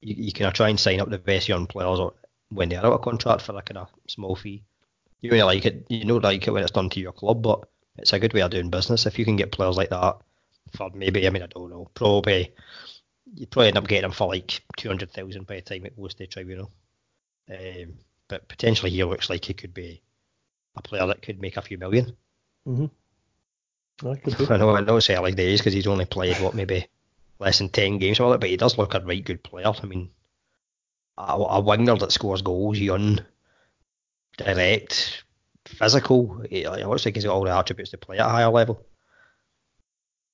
you, 0.00 0.14
you 0.16 0.32
can 0.32 0.50
try 0.52 0.70
and 0.70 0.80
sign 0.80 1.00
up 1.00 1.10
the 1.10 1.18
best 1.18 1.48
young 1.48 1.66
players 1.66 1.98
or 1.98 2.14
when 2.48 2.70
they're 2.70 2.84
out 2.84 2.92
of 2.92 3.02
contract 3.02 3.42
for 3.42 3.56
a 3.56 3.62
kind 3.62 3.78
of 3.78 3.88
small 4.08 4.34
fee. 4.34 4.64
You 5.20 5.30
really 5.30 5.42
like 5.44 5.66
it. 5.66 5.86
You 5.88 6.04
know, 6.04 6.16
like 6.16 6.46
it 6.46 6.50
when 6.50 6.62
it's 6.62 6.72
done 6.72 6.90
to 6.90 7.00
your 7.00 7.12
club, 7.12 7.42
but 7.42 7.68
it's 7.98 8.12
a 8.12 8.18
good 8.18 8.32
way 8.32 8.40
of 8.42 8.50
doing 8.50 8.70
business 8.70 9.06
if 9.06 9.18
you 9.18 9.24
can 9.24 9.36
get 9.36 9.52
players 9.52 9.76
like 9.76 9.90
that 9.90 10.16
for 10.76 10.90
maybe. 10.94 11.26
I 11.26 11.30
mean, 11.30 11.42
I 11.42 11.46
don't 11.46 11.70
know. 11.70 11.90
Probably 11.94 12.52
you 13.34 13.46
probably 13.46 13.68
end 13.68 13.78
up 13.78 13.86
getting 13.86 14.02
them 14.02 14.12
for 14.12 14.28
like 14.28 14.62
two 14.76 14.88
hundred 14.88 15.12
thousand 15.12 15.46
by 15.46 15.56
the 15.56 15.60
time 15.62 15.84
it 15.84 15.96
goes 15.96 16.14
to 16.14 16.18
the 16.18 16.26
tribunal. 16.26 16.70
Um, 17.50 17.94
but 18.28 18.48
potentially 18.48 18.90
he 18.90 19.04
looks 19.04 19.28
like 19.28 19.44
he 19.44 19.54
could 19.54 19.74
be 19.74 20.02
a 20.76 20.82
player 20.82 21.06
that 21.06 21.22
could 21.22 21.40
make 21.40 21.56
a 21.56 21.62
few 21.62 21.78
million. 21.78 22.16
Mm-hmm. 22.66 22.86
I. 24.06 24.54
I 24.54 24.56
know, 24.56 24.76
I 24.76 24.80
know 24.80 24.96
it's 24.96 25.10
early 25.10 25.32
days 25.32 25.60
because 25.60 25.74
he's 25.74 25.86
only 25.86 26.06
played 26.06 26.38
what 26.40 26.54
maybe 26.54 26.88
less 27.38 27.58
than 27.58 27.68
ten 27.68 27.98
games 27.98 28.20
or 28.20 28.34
it, 28.34 28.40
but 28.40 28.50
he 28.50 28.56
does 28.56 28.78
look 28.78 28.94
a 28.94 29.00
right 29.00 29.24
good 29.24 29.42
player. 29.42 29.72
I 29.82 29.86
mean, 29.86 30.10
a, 31.18 31.32
a 31.32 31.60
winger 31.60 31.96
that 31.96 32.12
scores 32.12 32.42
goals, 32.42 32.78
young, 32.78 33.20
direct, 34.36 35.24
physical. 35.66 36.42
It 36.50 36.66
looks 36.86 37.04
like 37.04 37.14
he's 37.14 37.24
got 37.24 37.34
all 37.34 37.44
the 37.44 37.56
attributes 37.56 37.90
to 37.92 37.98
play 37.98 38.18
at 38.18 38.26
a 38.26 38.28
higher 38.30 38.50
level, 38.50 38.84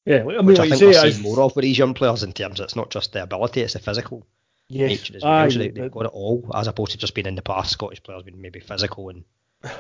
Yeah, 0.04 0.16
I 0.20 0.22
mean, 0.22 0.46
which 0.46 0.59
I 0.59 0.62
like 0.62 0.70
you 0.70 0.76
think 0.78 0.94
we're 0.94 1.00
I- 1.00 1.11
seeing 1.11 1.22
more 1.22 1.40
of 1.40 1.56
with 1.56 1.62
these 1.64 1.78
young 1.78 1.94
players 1.94 2.22
in 2.22 2.32
terms. 2.32 2.61
It's 2.61 2.76
not 2.76 2.90
just 2.90 3.12
the 3.12 3.22
ability; 3.22 3.61
it's 3.62 3.72
the 3.74 3.78
physical 3.80 4.26
yes, 4.68 4.88
nature 4.90 5.16
as 5.16 5.22
well. 5.22 5.50
so 5.50 5.59
they, 5.59 5.68
they've 5.68 5.85
it- 5.85 5.92
got 5.92 6.06
it 6.06 6.12
all, 6.12 6.48
as 6.54 6.66
opposed 6.68 6.92
to 6.92 6.98
just 6.98 7.14
being 7.14 7.26
in 7.26 7.35
the 7.35 7.42
past. 7.42 7.72
Scottish 7.72 8.02
players 8.02 8.22
being 8.22 8.40
maybe 8.40 8.61
physical 8.61 9.09
and 9.09 9.24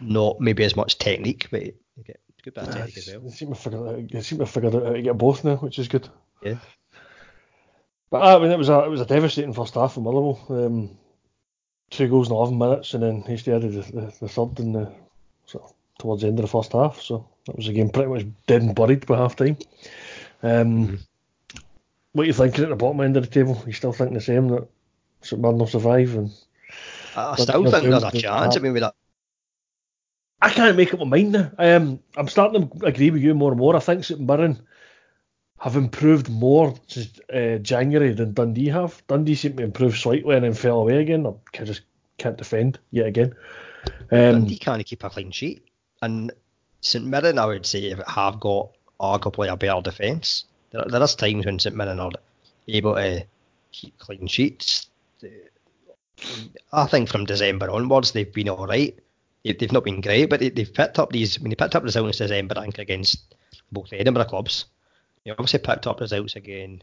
not 0.00 0.40
maybe 0.40 0.64
as 0.64 0.76
much 0.76 0.98
technique, 0.98 1.48
but 1.50 1.62
you 1.64 1.72
get 2.04 2.20
a 2.38 2.42
good 2.42 2.54
bit 2.54 2.64
of 2.64 2.74
technique 2.74 2.98
as 2.98 3.08
well. 3.08 3.20
They 3.20 3.30
seem 3.30 3.48
to 3.48 3.54
figure 3.54 3.86
out, 3.88 4.08
they 4.10 4.20
seem 4.22 4.38
to 4.38 4.44
have 4.44 4.50
figured 4.52 4.74
out 4.74 4.84
how 4.84 4.92
to 4.92 5.02
get 5.02 5.18
both 5.18 5.44
now, 5.44 5.56
which 5.56 5.78
is 5.78 5.88
good. 5.88 6.08
Yeah. 6.42 6.58
But 8.10 8.22
I 8.22 8.38
mean, 8.40 8.50
it 8.50 8.58
was 8.58 8.68
a 8.70 8.84
it 8.84 8.88
was 8.88 9.00
a 9.02 9.06
devastating 9.06 9.52
first 9.52 9.74
half 9.74 9.94
for 9.94 10.00
Motherwell. 10.00 10.40
Um, 10.48 10.98
two 11.90 12.08
goals 12.08 12.28
in 12.28 12.34
eleven 12.34 12.58
minutes, 12.58 12.94
and 12.94 13.02
then 13.02 13.22
Hastie 13.22 13.52
added 13.52 13.72
the, 13.72 13.92
the, 13.92 14.12
the 14.20 14.28
third 14.28 14.58
in 14.60 14.72
the 14.72 14.92
sort 15.46 15.64
of 15.64 15.72
towards 15.98 16.22
the 16.22 16.28
end 16.28 16.38
of 16.38 16.44
the 16.44 16.50
first 16.50 16.72
half. 16.72 17.00
So 17.00 17.26
that 17.46 17.56
was 17.56 17.68
a 17.68 17.72
game 17.72 17.90
pretty 17.90 18.08
much 18.10 18.26
dead 18.46 18.62
and 18.62 18.74
buried 18.74 19.06
by 19.06 19.16
half 19.16 19.36
time. 19.36 19.56
Um, 20.42 20.88
Mhm. 20.88 20.98
What 22.12 22.22
are 22.22 22.26
you 22.26 22.32
thinking 22.32 22.64
at 22.64 22.70
the 22.70 22.76
bottom 22.76 23.00
end 23.00 23.16
of 23.16 23.24
the 23.24 23.30
table? 23.30 23.62
You 23.66 23.72
still 23.72 23.92
think 23.92 24.12
the 24.12 24.20
same 24.20 24.48
that 24.48 24.66
St 25.22 25.40
Mirren 25.40 25.58
will 25.58 25.66
survive? 25.66 26.14
And 26.14 26.30
I 27.14 27.32
I 27.32 27.36
still 27.36 27.70
think 27.70 27.84
there's 27.84 28.02
a 28.02 28.10
chance. 28.10 28.56
I 28.56 28.60
mean, 28.60 28.72
with 28.72 28.82
that 28.82 28.94
I 30.40 30.50
can't 30.50 30.76
make 30.76 30.94
up 30.94 31.00
my 31.00 31.06
mind 31.06 31.32
now. 31.32 31.50
Um, 31.58 32.00
I'm 32.16 32.28
starting 32.28 32.68
to 32.68 32.86
agree 32.86 33.10
with 33.10 33.22
you 33.22 33.34
more 33.34 33.50
and 33.50 33.58
more. 33.58 33.74
I 33.76 33.80
think 33.80 34.04
St 34.04 34.20
Mirren 34.20 34.58
have 35.58 35.76
improved 35.76 36.28
more 36.30 36.74
since 36.86 37.20
uh, 37.34 37.58
January 37.58 38.12
than 38.12 38.32
Dundee 38.32 38.68
have. 38.68 39.02
Dundee 39.08 39.34
seem 39.34 39.56
to 39.56 39.64
improve 39.64 39.96
slightly 39.96 40.34
and 40.34 40.44
then 40.44 40.54
fell 40.54 40.80
away 40.80 40.98
again. 40.98 41.26
I 41.26 41.64
just 41.64 41.82
can't 42.16 42.36
defend 42.36 42.78
yet 42.90 43.06
again. 43.06 43.34
Um, 44.10 44.32
Dundee 44.42 44.58
can't 44.58 44.84
keep 44.86 45.04
a 45.04 45.10
clean 45.10 45.30
sheet, 45.30 45.66
and 46.02 46.32
St 46.80 47.04
Mirren, 47.04 47.38
I 47.38 47.46
would 47.46 47.66
say, 47.66 47.94
have 48.06 48.40
got 48.40 48.70
arguably 49.00 49.52
a 49.52 49.56
better 49.56 49.80
defence. 49.80 50.44
There, 50.70 51.02
is 51.02 51.14
times 51.14 51.46
when 51.46 51.58
St 51.58 51.74
Mirren 51.74 52.00
are 52.00 52.12
able 52.68 52.94
to 52.94 53.24
keep 53.72 53.98
clean 53.98 54.26
sheets. 54.26 54.88
I 56.72 56.86
think 56.86 57.08
from 57.08 57.24
December 57.24 57.70
onwards 57.70 58.12
they've 58.12 58.32
been 58.32 58.48
all 58.48 58.66
right. 58.66 58.96
They've 59.44 59.72
not 59.72 59.84
been 59.84 60.00
great, 60.00 60.26
but 60.26 60.40
they, 60.40 60.52
have 60.56 60.74
picked 60.74 60.98
up 60.98 61.10
these. 61.10 61.38
I 61.38 61.42
mean, 61.42 61.50
they 61.50 61.56
picked 61.56 61.74
up 61.74 61.82
the 61.82 61.86
results 61.86 62.18
December, 62.18 62.54
against 62.76 63.34
both 63.72 63.92
Edinburgh 63.92 64.24
clubs. 64.24 64.66
They 65.28 65.32
obviously 65.32 65.58
picked 65.58 65.86
up 65.86 66.00
results 66.00 66.36
again 66.36 66.82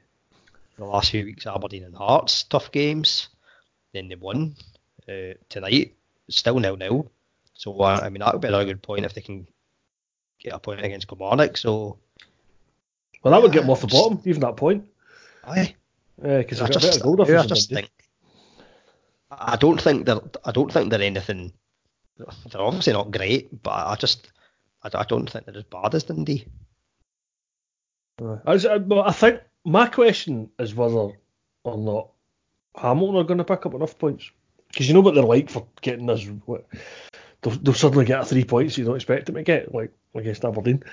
the 0.77 0.85
last 0.85 1.09
few 1.09 1.25
weeks. 1.25 1.47
Aberdeen 1.47 1.83
and 1.83 1.95
Hearts, 1.95 2.43
tough 2.43 2.71
games. 2.71 3.29
Then 3.91 4.07
they 4.07 4.13
won 4.13 4.55
uh, 5.09 5.33
tonight, 5.49 5.95
still 6.29 6.59
nil 6.59 6.77
nil. 6.77 7.11
So 7.55 7.75
uh, 7.79 8.01
I 8.03 8.09
mean, 8.09 8.19
that 8.19 8.33
would 8.33 8.43
be 8.43 8.49
a 8.49 8.65
good 8.65 8.83
point 8.83 9.03
if 9.03 9.15
they 9.15 9.21
can 9.21 9.47
get 10.39 10.53
a 10.53 10.59
point 10.59 10.85
against 10.85 11.07
Kilmarnock. 11.07 11.57
So 11.57 11.97
well, 13.23 13.31
that 13.31 13.41
would 13.41 13.51
get 13.51 13.61
them 13.61 13.71
off 13.71 13.81
the 13.81 13.87
bottom, 13.87 14.21
even 14.25 14.41
that 14.41 14.57
point. 14.57 14.85
Aye. 15.43 15.73
Because 16.21 16.61
I 16.61 16.67
just, 16.67 17.01
goal 17.01 17.25
yeah, 17.27 17.41
I 17.41 17.47
just 17.47 17.71
think. 17.71 17.89
I 19.31 19.55
don't 19.55 19.81
think 19.81 20.05
they're. 20.05 20.21
I 20.43 20.51
don't 20.51 20.71
think 20.71 20.91
they're 20.91 21.01
anything. 21.01 21.51
They're 22.17 22.61
obviously 22.61 22.93
not 22.93 23.09
great, 23.09 23.63
but 23.63 23.87
I 23.87 23.95
just. 23.95 24.31
I, 24.83 24.91
I 24.93 25.03
don't 25.05 25.27
think 25.27 25.45
they're 25.45 25.57
as 25.57 25.63
bad 25.63 25.95
as 25.95 26.03
Dundee. 26.03 26.45
I, 28.21 28.53
I 28.53 29.11
think 29.11 29.41
my 29.65 29.87
question 29.87 30.49
is 30.59 30.75
whether 30.75 31.11
or 31.63 31.77
not 31.77 32.09
Hamilton 32.75 33.17
are 33.17 33.23
going 33.23 33.37
to 33.39 33.43
pick 33.43 33.65
up 33.65 33.73
enough 33.73 33.97
points 33.97 34.29
because 34.69 34.87
you 34.87 34.93
know 34.93 35.01
what 35.01 35.15
they're 35.15 35.23
like 35.23 35.49
for 35.49 35.65
getting 35.81 36.05
this. 36.05 36.25
What, 36.45 36.65
they'll, 37.41 37.53
they'll 37.53 37.73
suddenly 37.73 38.05
get 38.05 38.21
a 38.21 38.25
three 38.25 38.43
points 38.43 38.77
you 38.77 38.85
don't 38.85 38.95
expect 38.95 39.25
them 39.25 39.35
to 39.35 39.43
get, 39.43 39.73
like 39.73 39.91
against 40.13 40.45
Aberdeen. 40.45 40.83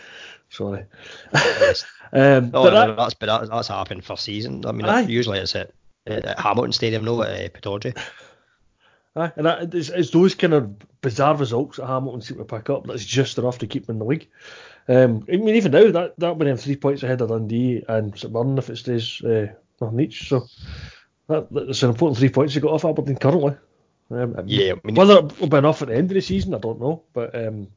Sorry. 0.48 0.84
um, 2.12 2.50
oh, 2.54 2.64
but 2.64 2.70
that, 2.70 2.96
that's 2.96 3.14
but 3.14 3.26
that, 3.26 3.50
that's 3.50 3.68
happened 3.68 4.04
for 4.04 4.16
season. 4.16 4.64
I 4.66 4.72
mean, 4.72 4.86
aye. 4.86 5.02
usually 5.02 5.38
it's 5.38 5.56
at, 5.56 5.72
at 6.06 6.38
Hamilton 6.38 6.72
Stadium, 6.72 7.04
no 7.04 7.22
at 7.22 7.30
uh, 7.30 7.48
Pittodrie. 7.48 7.96
Aye, 9.16 9.32
and 9.36 9.46
that, 9.46 9.74
it's, 9.74 9.90
it's, 9.90 10.10
those 10.10 10.34
kind 10.34 10.54
of 10.54 11.00
bizarre 11.00 11.36
results 11.36 11.76
that 11.76 11.86
Hamilton 11.86 12.22
seem 12.22 12.38
to 12.38 12.44
pick 12.44 12.70
up 12.70 12.86
that's 12.86 13.04
just 13.04 13.38
enough 13.38 13.58
to 13.58 13.66
keep 13.66 13.86
them 13.86 13.96
in 13.96 13.98
the 13.98 14.04
league. 14.06 14.28
Um, 14.88 15.24
I 15.32 15.36
mean, 15.36 15.54
even 15.54 15.72
now 15.72 15.90
that 15.90 16.18
that 16.18 16.36
would 16.36 16.46
have 16.48 16.60
three 16.60 16.76
points 16.76 17.02
ahead 17.02 17.20
of 17.20 17.28
Dundee 17.28 17.84
and 17.88 18.18
St 18.18 18.32
Mirren 18.32 18.58
if 18.58 18.68
it 18.68 18.76
stays 18.76 19.22
uh, 19.22 19.46
nothing 19.80 20.00
each. 20.00 20.28
So 20.28 20.46
that, 21.28 21.52
that's 21.52 21.82
an 21.82 21.90
important 21.90 22.18
three 22.18 22.28
points 22.30 22.54
you 22.54 22.60
got 22.60 22.72
off 22.72 22.84
Aberdeen 22.84 23.16
currently. 23.16 23.56
Um, 24.10 24.34
yeah, 24.46 24.72
I 24.72 24.86
mean, 24.86 24.96
whether 24.96 25.18
it 25.18 25.40
will 25.40 25.48
be 25.48 25.56
enough 25.56 25.82
at 25.82 25.88
the 25.88 25.96
end 25.96 26.10
of 26.10 26.14
the 26.14 26.20
season, 26.20 26.54
I 26.54 26.58
don't 26.58 26.80
know. 26.80 27.04
But 27.12 27.34
um, 27.34 27.68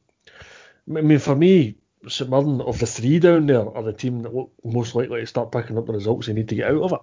I 0.88 1.00
mean, 1.00 1.18
for 1.18 1.36
me, 1.36 1.76
St 2.08 2.28
Mirren 2.28 2.60
of 2.60 2.78
the 2.78 2.86
three 2.86 3.18
down 3.18 3.46
there 3.46 3.68
are 3.76 3.82
the 3.82 3.92
team 3.92 4.22
that 4.22 4.34
look 4.34 4.52
most 4.64 4.94
likely 4.94 5.20
to 5.20 5.26
start 5.26 5.52
picking 5.52 5.78
up 5.78 5.86
the 5.86 5.92
results 5.92 6.26
they 6.26 6.32
need 6.32 6.48
to 6.48 6.54
get 6.54 6.70
out 6.70 6.82
of 6.82 6.92
it. 6.92 7.00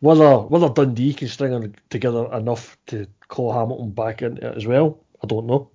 Whether 0.00 0.38
whether 0.38 0.70
Dundee 0.70 1.12
can 1.12 1.28
string 1.28 1.74
together 1.90 2.32
enough 2.32 2.78
to 2.86 3.06
call 3.28 3.52
Hamilton 3.52 3.90
back 3.90 4.22
into 4.22 4.46
it 4.46 4.56
as 4.56 4.66
well, 4.66 4.98
I 5.22 5.26
don't 5.26 5.46
know. 5.46 5.70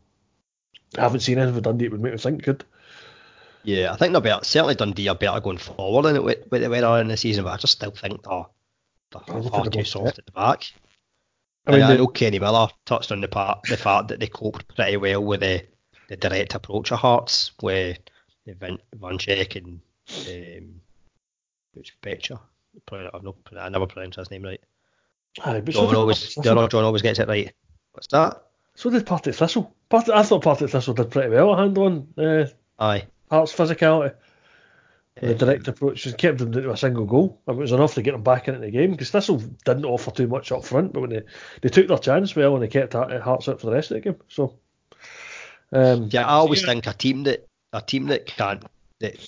I 0.97 1.01
haven't 1.01 1.19
seen 1.19 1.37
anything 1.37 1.55
for 1.55 1.61
Dundee 1.61 1.85
that 1.85 1.91
would 1.91 2.01
make 2.01 2.13
me 2.13 2.17
think 2.17 2.43
good. 2.43 2.65
Yeah, 3.65 3.91
I 3.91 3.97
think 3.97 4.11
they'll 4.11 4.21
better. 4.21 4.43
Certainly 4.43 4.75
Dundee 4.75 5.07
are 5.09 5.15
better 5.15 5.39
going 5.39 5.57
forward 5.57 6.03
than 6.03 6.15
it 6.29 6.49
they 6.51 6.67
were 6.67 7.01
in 7.01 7.07
the 7.07 7.17
season, 7.17 7.43
but 7.43 7.53
I 7.53 7.57
just 7.57 7.73
still 7.73 7.91
think 7.91 8.23
they're, 8.23 8.45
they're 9.11 9.43
far 9.43 9.69
too 9.69 9.83
soft 9.83 10.19
at 10.19 10.25
the 10.25 10.31
back. 10.31 10.71
I 11.67 11.71
mean, 11.71 11.81
I 11.81 11.97
know 11.97 12.07
Kenny 12.07 12.37
Miller 12.37 12.67
touched 12.85 13.11
on 13.11 13.21
the 13.21 13.27
part 13.27 13.63
the 13.67 13.77
fact 13.77 14.09
that 14.09 14.19
they 14.19 14.27
coped 14.27 14.75
pretty 14.75 14.97
well 14.97 15.23
with 15.23 15.39
the, 15.39 15.63
the 16.09 16.15
direct 16.15 16.53
approach 16.53 16.91
of 16.91 16.99
Hearts, 16.99 17.53
where 17.59 17.97
Van, 18.45 18.77
Van 18.93 19.17
Check 19.17 19.55
and 19.55 19.81
um, 20.27 20.81
which 21.73 21.99
Becher. 22.01 22.39
I've 22.91 23.23
no, 23.23 23.35
I 23.57 23.69
never 23.69 23.87
pronounced 23.87 24.19
his 24.19 24.29
name 24.29 24.43
right. 24.43 24.61
Aye, 25.43 25.61
but 25.61 25.73
John, 25.73 25.89
so 25.89 25.99
always, 25.99 26.35
John, 26.35 26.69
John 26.69 26.83
always 26.83 27.01
gets 27.01 27.19
it 27.19 27.27
right. 27.27 27.51
What's 27.93 28.07
that? 28.07 28.43
So 28.75 28.89
did 28.89 29.05
Partick 29.05 29.35
Thistle. 29.35 29.73
Part, 29.89 30.09
I 30.09 30.23
thought 30.23 30.43
Partick 30.43 30.69
Thistle 30.69 30.93
did 30.93 31.09
pretty 31.09 31.29
well 31.29 31.53
at 31.53 31.59
handling 31.59 32.07
uh, 32.17 32.45
Aye. 32.77 33.05
Hearts' 33.29 33.53
physicality. 33.53 34.13
The 35.21 35.33
direct 35.33 35.67
approach 35.69 36.03
has 36.03 36.13
kept 36.13 36.39
them 36.39 36.51
to 36.51 36.71
a 36.71 36.77
single 36.77 37.05
goal. 37.05 37.39
It 37.47 37.55
was 37.55 37.71
enough 37.71 37.93
to 37.93 38.01
get 38.01 38.11
them 38.11 38.23
back 38.23 38.49
into 38.49 38.59
the 38.59 38.69
game 38.69 38.91
because 38.91 39.11
Thistle 39.11 39.37
didn't 39.63 39.85
offer 39.85 40.11
too 40.11 40.27
much 40.27 40.51
up 40.51 40.65
front, 40.65 40.91
but 40.91 40.99
when 40.99 41.09
they, 41.09 41.21
they 41.61 41.69
took 41.69 41.87
their 41.87 41.97
chance 41.97 42.35
well 42.35 42.53
and 42.53 42.61
they 42.61 42.67
kept 42.67 42.91
Hearts 42.93 43.47
out 43.47 43.61
for 43.61 43.67
the 43.67 43.71
rest 43.71 43.91
of 43.91 43.95
the 43.95 44.01
game. 44.01 44.17
So, 44.27 44.59
um, 45.71 46.09
yeah, 46.11 46.27
I 46.27 46.33
always 46.33 46.61
yeah. 46.61 46.67
think 46.67 46.87
a 46.87 46.93
team 46.93 47.23
that 47.23 47.47
a 47.71 47.81
team 47.81 48.07
that 48.07 48.25
can't 48.25 48.65
that 48.99 49.25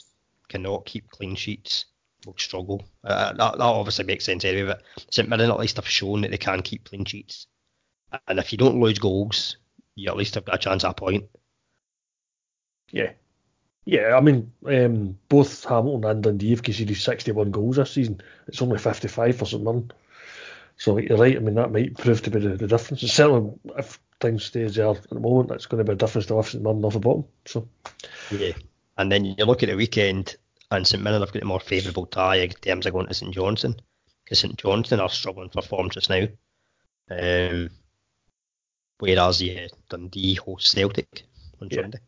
cannot 0.50 0.86
keep 0.86 1.10
clean 1.10 1.36
sheets 1.36 1.86
will 2.26 2.36
struggle. 2.38 2.84
Uh, 3.06 3.32
that, 3.32 3.58
that 3.58 3.62
obviously 3.62 4.04
makes 4.04 4.26
sense 4.26 4.44
anyway. 4.44 4.68
But 4.68 4.84
St 5.10 5.30
Mirren 5.30 5.50
at 5.50 5.60
least 5.60 5.78
have 5.78 5.88
shown 5.88 6.22
that 6.22 6.32
they 6.32 6.38
can 6.38 6.62
keep 6.64 6.84
clean 6.84 7.06
sheets, 7.06 7.48
and 8.28 8.40
if 8.40 8.52
you 8.52 8.58
don't 8.58 8.82
lose 8.82 9.00
goals, 9.00 9.56
you 9.96 10.10
at 10.10 10.18
least 10.18 10.36
have 10.36 10.44
got 10.44 10.56
a 10.56 10.60
chance 10.60 10.84
at 10.84 10.92
a 10.92 10.94
point. 10.94 11.30
Yeah, 12.92 13.12
yeah. 13.88 14.16
I 14.16 14.22
mean, 14.22 14.52
um, 14.66 15.18
both 15.30 15.64
Hamilton 15.64 16.10
and 16.10 16.24
Dundee 16.24 16.52
have 16.52 16.64
conceded 16.64 16.98
61 16.98 17.52
goals 17.52 17.78
this 17.78 17.92
season. 17.92 18.22
It's 18.48 18.62
only 18.62 18.78
55 18.78 19.38
for 19.38 19.46
St 19.46 19.64
Mirren. 19.64 19.92
So 20.76 20.98
you're 20.98 21.18
right. 21.18 21.36
I 21.36 21.40
mean, 21.40 21.56
that 21.56 21.72
might 21.72 21.98
prove 21.98 22.22
to 22.24 22.30
be 22.30 22.40
the, 22.40 22.50
the 22.50 22.68
difference. 22.68 23.02
It's 23.02 23.14
certainly, 23.14 23.54
if 23.78 24.00
things 24.20 24.46
stay 24.46 24.64
as 24.64 24.76
they 24.76 24.84
are 24.84 24.96
at 24.96 25.10
the 25.10 25.20
moment, 25.20 25.50
that's 25.50 25.66
going 25.66 25.80
to 25.80 25.90
be 25.90 25.94
a 25.94 25.96
difference 25.96 26.28
to 26.28 26.36
lift 26.36 26.52
St 26.52 26.64
Mirren 26.64 26.84
off 26.84 26.94
the 26.94 27.00
bottom. 27.00 27.26
So 27.46 27.68
yeah, 28.32 28.54
and 28.98 29.12
then 29.12 29.26
you 29.26 29.46
look 29.46 29.64
at 29.64 29.70
the 29.70 29.76
weekend, 29.76 30.36
and 30.70 30.86
St 30.86 31.02
Mirren 31.02 31.22
have 31.22 31.32
got 31.32 31.44
a 31.44 31.46
more 31.46 31.60
favourable 31.60 32.06
tie 32.06 32.38
in 32.38 32.50
terms 32.50 32.86
of 32.86 32.94
going 32.94 33.08
to 33.08 33.14
St 33.14 33.34
Johnstone, 33.34 33.78
because 34.24 34.40
St 34.40 34.58
Johnstone 34.58 35.00
are 35.00 35.10
struggling 35.10 35.50
for 35.50 35.62
form 35.62 35.90
just 35.90 36.10
now. 36.10 36.28
Um, 37.10 37.70
whereas 39.00 39.42
yeah, 39.42 39.68
Dundee 39.90 40.36
host 40.36 40.68
Celtic 40.72 41.24
on 41.62 41.70
yeah. 41.72 41.82
Sunday. 41.82 42.00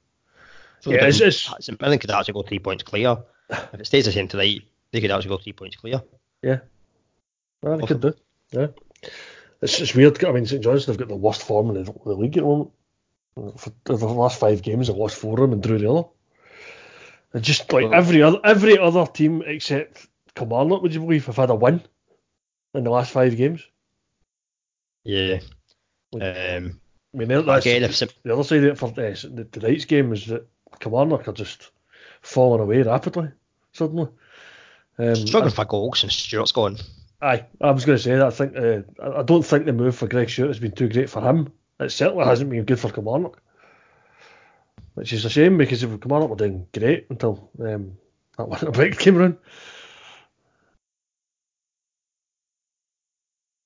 So 0.82 0.92
yeah, 0.92 1.06
it's, 1.06 1.20
it's, 1.20 1.52
St 1.60 1.80
Mirren 1.82 2.00
could 2.00 2.12
actually 2.12 2.34
go 2.34 2.44
three 2.44 2.60
points 2.60 2.84
clear. 2.84 3.18
if 3.50 3.80
it 3.80 3.88
stays 3.88 4.06
the 4.06 4.12
same 4.12 4.28
tonight, 4.28 4.64
they 4.92 5.02
could 5.02 5.12
actually 5.12 5.30
go 5.30 5.38
three 5.38 5.54
points 5.54 5.76
clear. 5.76 6.02
Yeah, 6.42 6.60
well, 7.62 7.78
they 7.78 7.86
could 7.86 8.02
do. 8.02 8.14
Yeah. 8.52 8.68
It's 9.62 9.78
just 9.78 9.96
weird. 9.96 10.24
I 10.24 10.32
mean, 10.32 10.46
St 10.46 10.64
Johnstone 10.64 10.94
have 10.94 11.00
got 11.00 11.10
the 11.10 11.16
worst 11.16 11.44
form 11.44 11.76
in 11.76 11.84
the, 11.84 11.94
the 12.06 12.14
league 12.14 12.38
at 12.38 12.44
the 12.44 12.48
moment. 12.48 12.72
For 13.58 13.72
the 13.86 13.96
last 13.96 14.40
five 14.40 14.62
games, 14.62 14.88
they've 14.88 14.96
lost 14.96 15.18
four 15.18 15.34
of 15.34 15.42
them 15.42 15.54
and 15.54 15.64
drew 15.64 15.78
the 15.78 15.90
other. 15.90 16.08
And 17.34 17.44
just 17.44 17.72
like 17.72 17.92
every 17.92 18.24
other 18.24 18.40
every 18.44 18.80
other 18.80 19.06
team 19.06 19.44
except 19.46 20.08
Kilmarnock, 20.36 20.82
would 20.82 20.94
you 20.94 21.02
believe, 21.02 21.26
have 21.28 21.36
had 21.36 21.50
a 21.50 21.56
win 21.56 21.82
in 22.74 22.84
the 22.84 22.90
last 22.90 23.12
five 23.12 23.38
games? 23.38 23.66
Yeah. 25.04 25.40
Um, 26.14 26.82
I 27.14 27.18
mean, 27.18 27.46
that's 27.46 27.66
again, 27.66 27.84
if 27.84 28.00
the 28.24 28.34
other 28.34 28.44
side 28.44 28.64
of 28.64 28.72
it 28.72 28.78
for 28.78 28.88
uh, 28.88 29.44
tonight's 29.52 29.86
game 29.86 30.12
is 30.12 30.26
that 30.28 30.48
Kilmarnock 30.80 31.28
are 31.28 31.34
just 31.34 31.72
falling 32.22 32.62
away 32.62 32.82
rapidly 32.82 33.30
suddenly. 33.74 34.08
Um, 34.98 35.16
Struggling 35.16 35.54
for 35.54 35.66
goals 35.66 36.04
and 36.04 36.12
Stewart's 36.12 36.52
gone. 36.52 36.78
Aye, 37.22 37.46
I 37.62 37.72
was 37.72 37.86
going 37.86 37.98
to 37.98 38.04
say 38.04 38.16
that. 38.16 38.26
I 38.26 38.30
think 38.30 38.56
uh, 38.56 39.20
I 39.20 39.24
don't 39.24 39.46
think 39.46 39.66
the 39.66 39.74
move 39.74 39.96
for 39.96 40.08
Greg 40.08 40.30
Stewart 40.30 40.50
has 40.50 40.60
been 40.60 40.72
too 40.72 40.90
great 40.90 41.10
for 41.10 41.22
him. 41.22 41.52
It 41.80 41.92
certainly 41.92 42.26
hasn't 42.26 42.50
been 42.50 42.66
good 42.66 42.80
for 42.80 42.92
Kilmarnock, 42.92 43.42
which 44.94 45.14
is 45.14 45.26
a 45.26 45.30
shame 45.30 45.58
because 45.58 45.84
if 45.84 46.00
Kilmarnock 46.02 46.30
were 46.30 46.36
doing 46.36 46.68
great 46.74 47.08
until 47.10 47.50
um, 47.60 47.98
that 48.38 48.48
winter 48.48 48.72
break 48.72 49.00
came 49.00 49.18
around. 49.18 49.38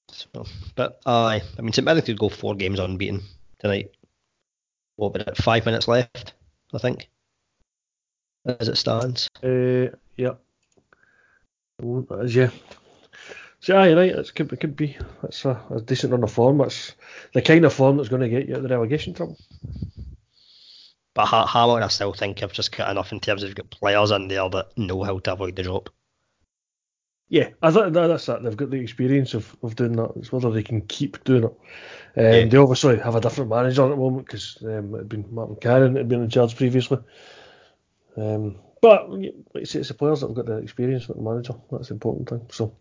So, 0.09 0.45
but 0.75 0.99
aye, 1.05 1.41
I 1.57 1.61
mean, 1.61 1.73
St 1.73 1.85
Mirren 1.85 2.01
could 2.01 2.17
go 2.19 2.29
four 2.29 2.55
games 2.55 2.79
unbeaten 2.79 3.21
tonight. 3.59 3.91
What 4.95 5.15
about 5.15 5.37
five 5.37 5.65
minutes 5.65 5.87
left? 5.87 6.33
I 6.73 6.77
think, 6.79 7.09
as 8.45 8.67
it 8.67 8.77
stands. 8.77 9.29
Uh, 9.43 9.95
yeah. 10.17 10.33
Yeah, 12.25 12.49
so 13.63 13.77
aye, 13.77 13.93
right, 13.93 14.11
it 14.11 14.35
could, 14.35 14.51
it 14.51 14.59
could 14.59 14.75
be. 14.75 14.97
That's 15.21 15.45
a, 15.45 15.59
a 15.69 15.79
decent 15.79 16.11
run 16.11 16.23
of 16.23 16.31
form. 16.31 16.57
That's 16.57 16.93
the 17.33 17.41
kind 17.41 17.63
of 17.63 17.73
form 17.73 17.95
that's 17.95 18.09
going 18.09 18.21
to 18.21 18.27
get 18.29 18.47
you 18.47 18.55
out 18.55 18.57
of 18.57 18.63
the 18.63 18.69
relegation 18.69 19.13
trouble. 19.13 19.37
But 21.13 21.27
Hamilton, 21.27 21.83
I 21.83 21.87
still 21.87 22.13
think 22.13 22.39
have 22.39 22.51
just 22.51 22.75
got 22.75 22.91
enough 22.91 23.13
in 23.13 23.21
terms 23.21 23.41
of 23.41 23.49
you 23.49 23.55
got 23.55 23.69
players 23.69 24.11
in 24.11 24.27
there 24.27 24.49
that 24.49 24.77
know 24.77 25.03
how 25.03 25.19
to 25.19 25.33
avoid 25.33 25.55
the 25.55 25.63
drop. 25.63 25.89
Yeah, 27.29 27.49
I 27.61 27.71
thought 27.71 27.93
that's 27.93 28.25
that. 28.27 28.43
They've 28.43 28.55
got 28.55 28.69
the 28.69 28.81
experience 28.81 29.33
of, 29.33 29.55
of 29.63 29.75
doing 29.75 29.93
that. 29.93 30.11
It's 30.17 30.31
whether 30.31 30.51
they 30.51 30.61
can 30.61 30.81
keep 30.81 31.23
doing 31.23 31.45
it. 31.45 31.57
Um, 32.15 32.23
yeah. 32.23 32.45
They 32.45 32.57
obviously 32.57 32.99
have 32.99 33.15
a 33.15 33.21
different 33.21 33.49
manager 33.49 33.83
at 33.83 33.89
the 33.89 33.95
moment 33.95 34.27
because 34.27 34.57
um, 34.61 34.93
it 34.93 34.99
had 34.99 35.09
been 35.09 35.25
Martin 35.31 35.55
Canning 35.55 35.95
had 35.95 36.09
been 36.09 36.21
in 36.21 36.29
charge 36.29 36.55
previously. 36.55 36.99
Um, 38.15 38.59
but 38.81 39.09
like 39.09 39.65
say, 39.65 39.79
it's 39.79 39.87
the 39.87 39.93
players 39.93 40.21
that 40.21 40.27
have 40.27 40.35
got 40.35 40.45
the 40.45 40.57
experience, 40.57 41.07
not 41.07 41.17
the 41.17 41.23
manager. 41.23 41.53
That's 41.71 41.87
the 41.87 41.95
important 41.95 42.29
thing. 42.29 42.45
So 42.51 42.75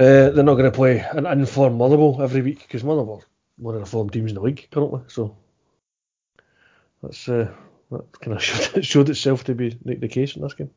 uh, 0.00 0.30
they're 0.30 0.42
not 0.42 0.54
going 0.54 0.70
to 0.70 0.76
play 0.76 1.04
an 1.12 1.26
informed 1.26 1.76
Motherwell 1.76 2.22
every 2.22 2.42
week 2.42 2.62
because 2.62 2.84
Motherwell 2.84 3.24
one 3.56 3.74
of 3.74 3.80
the 3.80 3.86
form 3.86 4.10
teams 4.10 4.30
in 4.30 4.36
the 4.36 4.40
league 4.40 4.68
currently. 4.70 5.02
So 5.08 5.36
that's 7.02 7.28
uh, 7.28 7.52
that 7.90 8.20
kind 8.20 8.36
of 8.36 8.42
showed, 8.42 8.84
showed 8.84 9.10
itself 9.10 9.44
to 9.44 9.54
be 9.54 9.76
the, 9.84 9.96
the 9.96 10.08
case 10.08 10.36
in 10.36 10.42
this 10.42 10.54
game. 10.54 10.70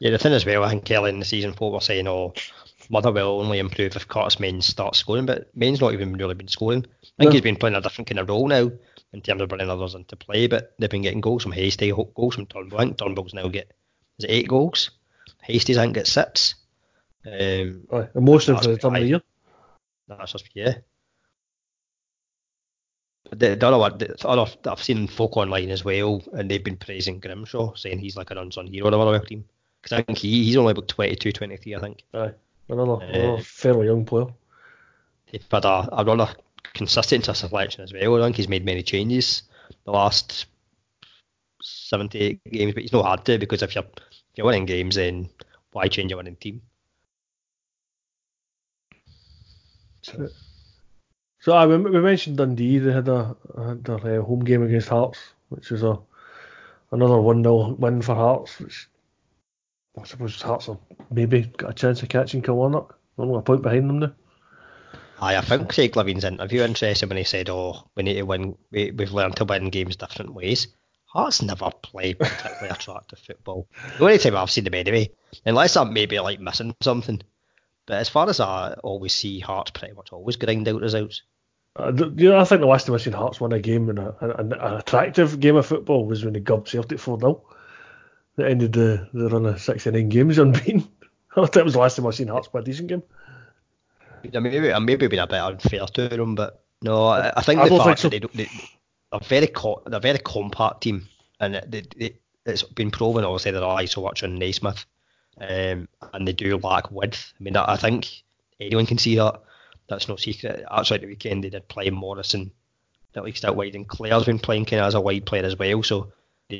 Yeah, 0.00 0.10
the 0.10 0.18
thing 0.18 0.32
as 0.32 0.46
well, 0.46 0.64
I 0.64 0.70
think 0.70 0.86
Kelly 0.86 1.10
in 1.10 1.18
the 1.18 1.26
season 1.26 1.52
four 1.52 1.70
were 1.72 1.80
saying, 1.80 2.08
oh, 2.08 2.32
Motherwell 2.88 3.36
will 3.36 3.44
only 3.44 3.58
improve 3.58 3.94
if 3.94 4.08
Curtis 4.08 4.40
Main 4.40 4.62
starts 4.62 4.98
scoring, 4.98 5.26
but 5.26 5.54
Mains 5.54 5.80
not 5.80 5.92
even 5.92 6.14
really 6.14 6.34
been 6.34 6.48
scoring. 6.48 6.86
I 7.02 7.06
think 7.18 7.28
No. 7.28 7.30
he's 7.30 7.42
been 7.42 7.56
playing 7.56 7.76
a 7.76 7.82
different 7.82 8.08
kind 8.08 8.18
of 8.18 8.28
role 8.28 8.48
now 8.48 8.70
in 9.12 9.20
terms 9.20 9.42
of 9.42 9.48
bringing 9.50 9.68
others 9.70 9.94
into 9.94 10.16
play, 10.16 10.46
but 10.46 10.74
they've 10.78 10.90
been 10.90 11.02
getting 11.02 11.20
goals 11.20 11.42
from 11.42 11.52
Hastie, 11.52 11.92
goals 11.92 12.34
from 12.34 12.46
Turnbull. 12.46 12.80
I 12.80 12.84
think 12.84 12.98
Turnbull's 12.98 13.34
now 13.34 13.48
get 13.48 13.72
is 14.18 14.24
it 14.24 14.30
eight 14.30 14.48
goals? 14.48 14.90
Hastie's 15.42 15.78
I 15.78 15.82
think 15.82 15.94
get 15.94 16.06
six. 16.06 16.54
Um, 17.26 17.86
and 17.90 18.24
most 18.24 18.48
of 18.48 18.62
the 18.62 18.78
time 18.78 18.94
of 18.94 19.02
the 19.02 19.08
year. 19.08 19.22
that's 20.08 20.32
just 20.32 20.48
yeah. 20.54 20.76
The, 23.30 23.54
the 23.54 23.66
other 23.66 23.78
one, 23.78 23.98
the 23.98 24.16
other 24.26 24.50
I've 24.66 24.82
seen 24.82 25.06
folk 25.06 25.36
online 25.36 25.70
as 25.70 25.84
well, 25.84 26.22
and 26.32 26.50
they've 26.50 26.64
been 26.64 26.76
praising 26.76 27.20
Grimshaw, 27.20 27.74
saying 27.74 27.98
he's 27.98 28.16
like 28.16 28.30
an 28.30 28.38
unsung 28.38 28.66
hero 28.66 28.86
of 28.86 28.92
the 28.92 28.98
Motherwell 28.98 29.24
team. 29.24 29.44
Because 29.82 29.98
I 29.98 30.02
think 30.02 30.18
he, 30.18 30.44
he's 30.44 30.56
only 30.56 30.72
about 30.72 30.88
22, 30.88 31.32
23, 31.32 31.74
I 31.74 31.80
think. 31.80 32.04
Aye, 32.14 32.32
another, 32.68 32.92
Uh, 32.92 33.06
another 33.06 33.42
fairly 33.42 33.86
young 33.86 34.04
player. 34.04 34.26
They've 35.30 35.44
had 35.50 35.64
a, 35.64 35.88
a 35.92 36.04
rather 36.04 36.28
consistent 36.74 37.24
selection 37.24 37.82
as 37.82 37.92
well. 37.92 38.22
I 38.22 38.26
think 38.26 38.36
he's 38.36 38.48
made 38.48 38.64
many 38.64 38.82
changes 38.82 39.42
the 39.84 39.92
last 39.92 40.46
78 41.62 42.40
games, 42.44 42.74
but 42.74 42.82
he's 42.82 42.92
not 42.92 43.04
hard 43.04 43.24
to 43.26 43.38
because 43.38 43.62
if 43.62 43.74
you're 43.74 43.84
if 43.84 44.36
you're 44.36 44.46
winning 44.46 44.66
games, 44.66 44.96
then 44.96 45.28
why 45.72 45.88
change 45.88 46.10
your 46.10 46.18
winning 46.18 46.36
team? 46.36 46.62
So 50.02 51.52
I 51.52 51.66
we, 51.66 51.76
we 51.76 52.00
mentioned 52.00 52.36
Dundee. 52.36 52.78
They 52.78 52.92
had 52.92 53.08
a 53.08 53.36
had 53.56 53.84
their 53.84 54.20
uh, 54.20 54.24
home 54.24 54.40
game 54.40 54.62
against 54.62 54.88
Hearts, 54.88 55.18
which 55.48 55.70
was 55.70 55.82
a 55.82 55.98
another 56.92 57.20
one 57.20 57.42
0 57.42 57.76
win 57.78 58.02
for 58.02 58.14
Hearts. 58.14 58.60
Which 58.60 58.88
I 59.98 60.04
suppose 60.04 60.40
Hearts 60.40 60.66
have 60.66 60.78
maybe 61.10 61.42
got 61.42 61.70
a 61.70 61.74
chance 61.74 62.02
of 62.02 62.08
catching 62.08 62.42
Kilmarnock. 62.42 62.98
Only 63.18 63.38
a 63.38 63.42
point 63.42 63.62
behind 63.62 63.88
them 63.88 63.98
now. 63.98 64.12
Aye, 65.20 65.36
I 65.36 65.40
think 65.42 65.72
Craig 65.72 65.96
Levein's 65.96 66.24
interview 66.24 66.62
interesting 66.62 67.08
when 67.08 67.18
he 67.18 67.24
said, 67.24 67.50
"Oh, 67.50 67.84
we 67.94 68.02
need 68.02 68.14
to 68.14 68.22
win. 68.22 68.56
We, 68.70 68.90
we've 68.92 69.12
learned 69.12 69.36
to 69.36 69.44
win 69.44 69.68
games 69.68 69.96
different 69.96 70.32
ways." 70.32 70.68
Hearts 71.04 71.42
never 71.42 71.70
play 71.82 72.14
particularly 72.14 72.68
attractive 72.70 73.18
football. 73.18 73.68
The 73.98 74.04
only 74.04 74.18
time 74.18 74.36
I've 74.36 74.50
seen 74.50 74.64
them 74.64 74.74
anyway, 74.74 75.10
unless 75.44 75.76
I'm 75.76 75.92
maybe 75.92 76.18
like 76.20 76.40
missing 76.40 76.74
something. 76.80 77.20
But 77.86 77.98
as 77.98 78.08
far 78.08 78.28
as 78.28 78.40
I 78.40 78.74
always 78.84 79.12
see, 79.12 79.40
Hearts 79.40 79.72
pretty 79.72 79.94
much 79.94 80.12
always 80.12 80.36
grind 80.36 80.68
out 80.68 80.80
results. 80.80 81.22
Uh, 81.76 81.92
you 82.16 82.30
know, 82.30 82.38
I 82.38 82.44
think 82.44 82.60
the 82.60 82.66
last 82.66 82.86
time 82.86 82.94
I 82.94 82.98
seen 82.98 83.12
Hearts 83.12 83.40
win 83.40 83.52
a 83.52 83.60
game 83.60 83.90
in 83.90 83.98
a, 83.98 84.14
an, 84.20 84.52
an 84.52 84.74
attractive 84.74 85.38
game 85.40 85.56
of 85.56 85.66
football 85.66 86.06
was 86.06 86.24
when 86.24 86.34
they 86.34 86.40
gubbed 86.40 86.68
Celtic 86.68 86.98
4 86.98 87.18
0. 87.20 87.42
That 88.40 88.50
ended 88.50 88.72
the, 88.72 89.06
the 89.12 89.28
run 89.28 89.44
of 89.44 89.60
69 89.60 90.08
games 90.08 90.38
unbeaten. 90.38 90.88
I 91.36 91.44
that 91.44 91.62
was 91.62 91.74
the 91.74 91.78
last 91.78 91.96
time 91.96 92.06
I 92.06 92.10
seen 92.10 92.28
Hearts 92.28 92.48
play 92.48 92.62
a 92.62 92.64
decent 92.64 92.88
game. 92.88 93.02
I 94.34 94.38
maybe 94.38 94.72
I'm 94.72 94.86
maybe 94.86 95.08
being 95.08 95.20
a 95.20 95.26
bit 95.26 95.40
unfair 95.40 95.84
to 95.86 96.08
them, 96.08 96.34
but 96.36 96.64
no, 96.80 97.04
I, 97.04 97.34
I 97.36 97.42
think 97.42 97.60
I 97.60 97.68
the 97.68 97.76
fact 97.76 97.84
think 97.84 97.98
so. 97.98 98.08
that 98.08 98.10
they 98.10 98.18
don't, 98.18 98.34
they, 98.34 98.48
they're 99.10 99.20
very 99.20 99.46
co- 99.46 99.82
they're 99.84 99.98
a 99.98 100.00
very 100.00 100.18
compact 100.18 100.80
team, 100.80 101.06
and 101.38 101.56
it, 101.56 101.70
they, 101.70 101.82
they, 101.98 102.14
it's 102.46 102.62
been 102.62 102.90
proven 102.90 103.24
obviously 103.26 103.50
that 103.50 103.62
I 103.62 103.84
so 103.84 104.00
much 104.00 104.22
on 104.22 104.36
Naismith, 104.36 104.86
um, 105.38 105.86
and 106.14 106.26
they 106.26 106.32
do 106.32 106.56
lack 106.56 106.90
width. 106.90 107.34
I 107.38 107.42
mean, 107.42 107.58
I, 107.58 107.74
I 107.74 107.76
think 107.76 108.22
anyone 108.58 108.86
can 108.86 108.96
see 108.96 109.16
that. 109.16 109.42
That's 109.86 110.08
no 110.08 110.16
secret. 110.16 110.64
Actually, 110.70 110.94
at 110.94 111.00
the 111.02 111.08
weekend 111.08 111.44
they 111.44 111.50
did 111.50 111.68
play 111.68 111.90
Morrison 111.90 112.52
at 113.14 113.24
least 113.24 113.44
out 113.44 113.56
wide, 113.56 113.74
and 113.74 113.86
Clare's 113.86 114.24
been 114.24 114.38
playing 114.38 114.64
kind 114.64 114.80
of 114.80 114.86
as 114.86 114.94
a 114.94 115.00
wide 115.00 115.26
player 115.26 115.44
as 115.44 115.58
well, 115.58 115.82
so 115.82 116.12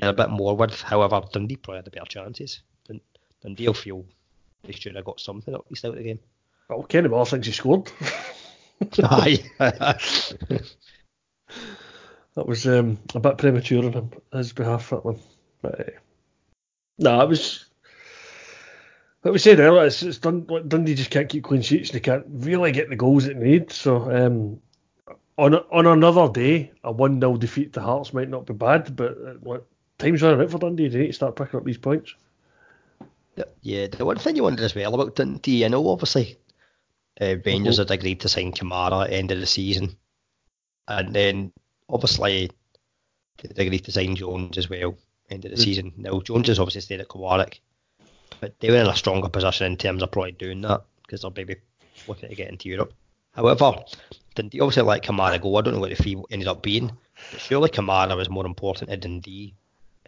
a 0.02 0.12
bit 0.12 0.30
more 0.30 0.56
with. 0.56 0.80
However, 0.80 1.22
Dundee 1.32 1.56
probably 1.56 1.78
had 1.78 1.84
the 1.86 1.90
better 1.90 2.06
chances. 2.06 2.60
Dun- 2.86 3.00
Dundee 3.42 3.66
will 3.66 3.74
feel 3.74 4.04
they 4.62 4.72
should 4.72 4.94
have 4.94 5.04
got 5.04 5.20
something 5.20 5.52
at 5.54 5.68
least 5.70 5.84
out 5.84 5.92
of 5.92 5.96
the 5.96 6.04
game. 6.04 6.20
Well, 6.68 6.82
Kenny 6.84 7.08
Miller 7.08 7.24
thinks 7.24 7.46
he 7.46 7.52
scored. 7.52 7.90
Aye. 9.02 9.38
That 12.36 12.46
was 12.46 12.66
um, 12.66 12.98
a 13.14 13.20
bit 13.20 13.38
premature 13.38 13.84
on 13.84 13.92
him, 13.92 14.10
his 14.32 14.52
behalf, 14.52 14.90
that 14.90 15.04
one. 15.04 15.18
But, 15.62 15.80
uh, 15.80 15.90
no, 16.98 17.20
it 17.22 17.28
was. 17.28 17.66
Like 19.24 19.32
we 19.32 19.38
said 19.38 19.58
earlier, 19.60 19.84
it's, 19.86 20.02
it's 20.02 20.18
Dun- 20.18 20.46
like 20.48 20.68
Dundee 20.68 20.94
just 20.94 21.10
can't 21.10 21.28
keep 21.28 21.44
clean 21.44 21.60
sheets 21.60 21.90
and 21.90 21.96
they 21.96 22.00
can't 22.00 22.24
really 22.28 22.72
get 22.72 22.88
the 22.88 22.96
goals 22.96 23.24
that 23.24 23.38
they 23.38 23.44
need. 23.44 23.72
So, 23.72 24.10
um, 24.10 24.60
on 25.36 25.54
a- 25.54 25.66
on 25.72 25.86
another 25.86 26.28
day, 26.32 26.70
a 26.84 26.92
1 26.92 27.20
0 27.20 27.36
defeat 27.36 27.72
to 27.74 27.80
Hearts 27.82 28.14
might 28.14 28.30
not 28.30 28.46
be 28.46 28.54
bad, 28.54 28.94
but 28.94 29.10
uh, 29.10 29.34
what, 29.40 29.66
time's 30.00 30.22
running 30.22 30.40
out 30.40 30.50
for 30.50 30.58
Dundee. 30.58 30.88
They 30.88 30.98
need 30.98 31.06
to 31.08 31.12
start 31.12 31.36
picking 31.36 31.58
up 31.58 31.64
these 31.64 31.78
points. 31.78 32.14
Yeah, 33.62 33.86
the 33.86 34.04
one 34.04 34.18
thing 34.18 34.36
you 34.36 34.42
wondered 34.42 34.64
as 34.64 34.74
well 34.74 34.94
about 34.94 35.16
Dundee, 35.16 35.64
I 35.64 35.68
know 35.68 35.88
obviously 35.88 36.36
uh, 37.20 37.36
Rangers 37.44 37.78
had 37.78 37.90
agreed 37.90 38.20
to 38.20 38.28
sign 38.28 38.52
Kamara 38.52 39.04
at 39.04 39.10
the 39.10 39.16
end 39.16 39.30
of 39.30 39.40
the 39.40 39.46
season, 39.46 39.96
and 40.88 41.14
then 41.14 41.52
obviously 41.88 42.50
they 43.42 43.66
agreed 43.66 43.84
to 43.84 43.92
sign 43.92 44.16
Jones 44.16 44.58
as 44.58 44.68
well 44.68 44.96
end 45.30 45.44
of 45.44 45.52
the 45.52 45.56
Mm. 45.56 45.64
season. 45.64 45.92
Now 45.96 46.20
Jones 46.20 46.48
has 46.48 46.58
obviously 46.58 46.80
stayed 46.82 47.00
at 47.00 47.08
Kilmarnock, 47.08 47.60
but 48.40 48.58
they 48.60 48.70
were 48.70 48.76
in 48.76 48.86
a 48.86 48.96
stronger 48.96 49.28
position 49.28 49.66
in 49.66 49.76
terms 49.78 50.02
of 50.02 50.10
probably 50.10 50.32
doing 50.32 50.60
that 50.62 50.82
because 51.02 51.22
they're 51.22 51.30
maybe 51.34 51.56
looking 52.08 52.28
to 52.28 52.34
get 52.34 52.48
into 52.50 52.68
Europe. 52.68 52.92
However, 53.32 53.76
Dundee 54.34 54.60
obviously 54.60 54.82
let 54.82 55.02
Kamara 55.04 55.40
go. 55.40 55.56
I 55.56 55.62
don't 55.62 55.74
know 55.74 55.80
what 55.80 55.96
the 55.96 56.02
fee 56.02 56.16
ended 56.30 56.48
up 56.48 56.62
being, 56.62 56.90
but 57.30 57.40
surely 57.40 57.70
Kamara 57.70 58.16
was 58.16 58.28
more 58.28 58.44
important 58.44 58.90
to 58.90 58.96
Dundee 58.96 59.54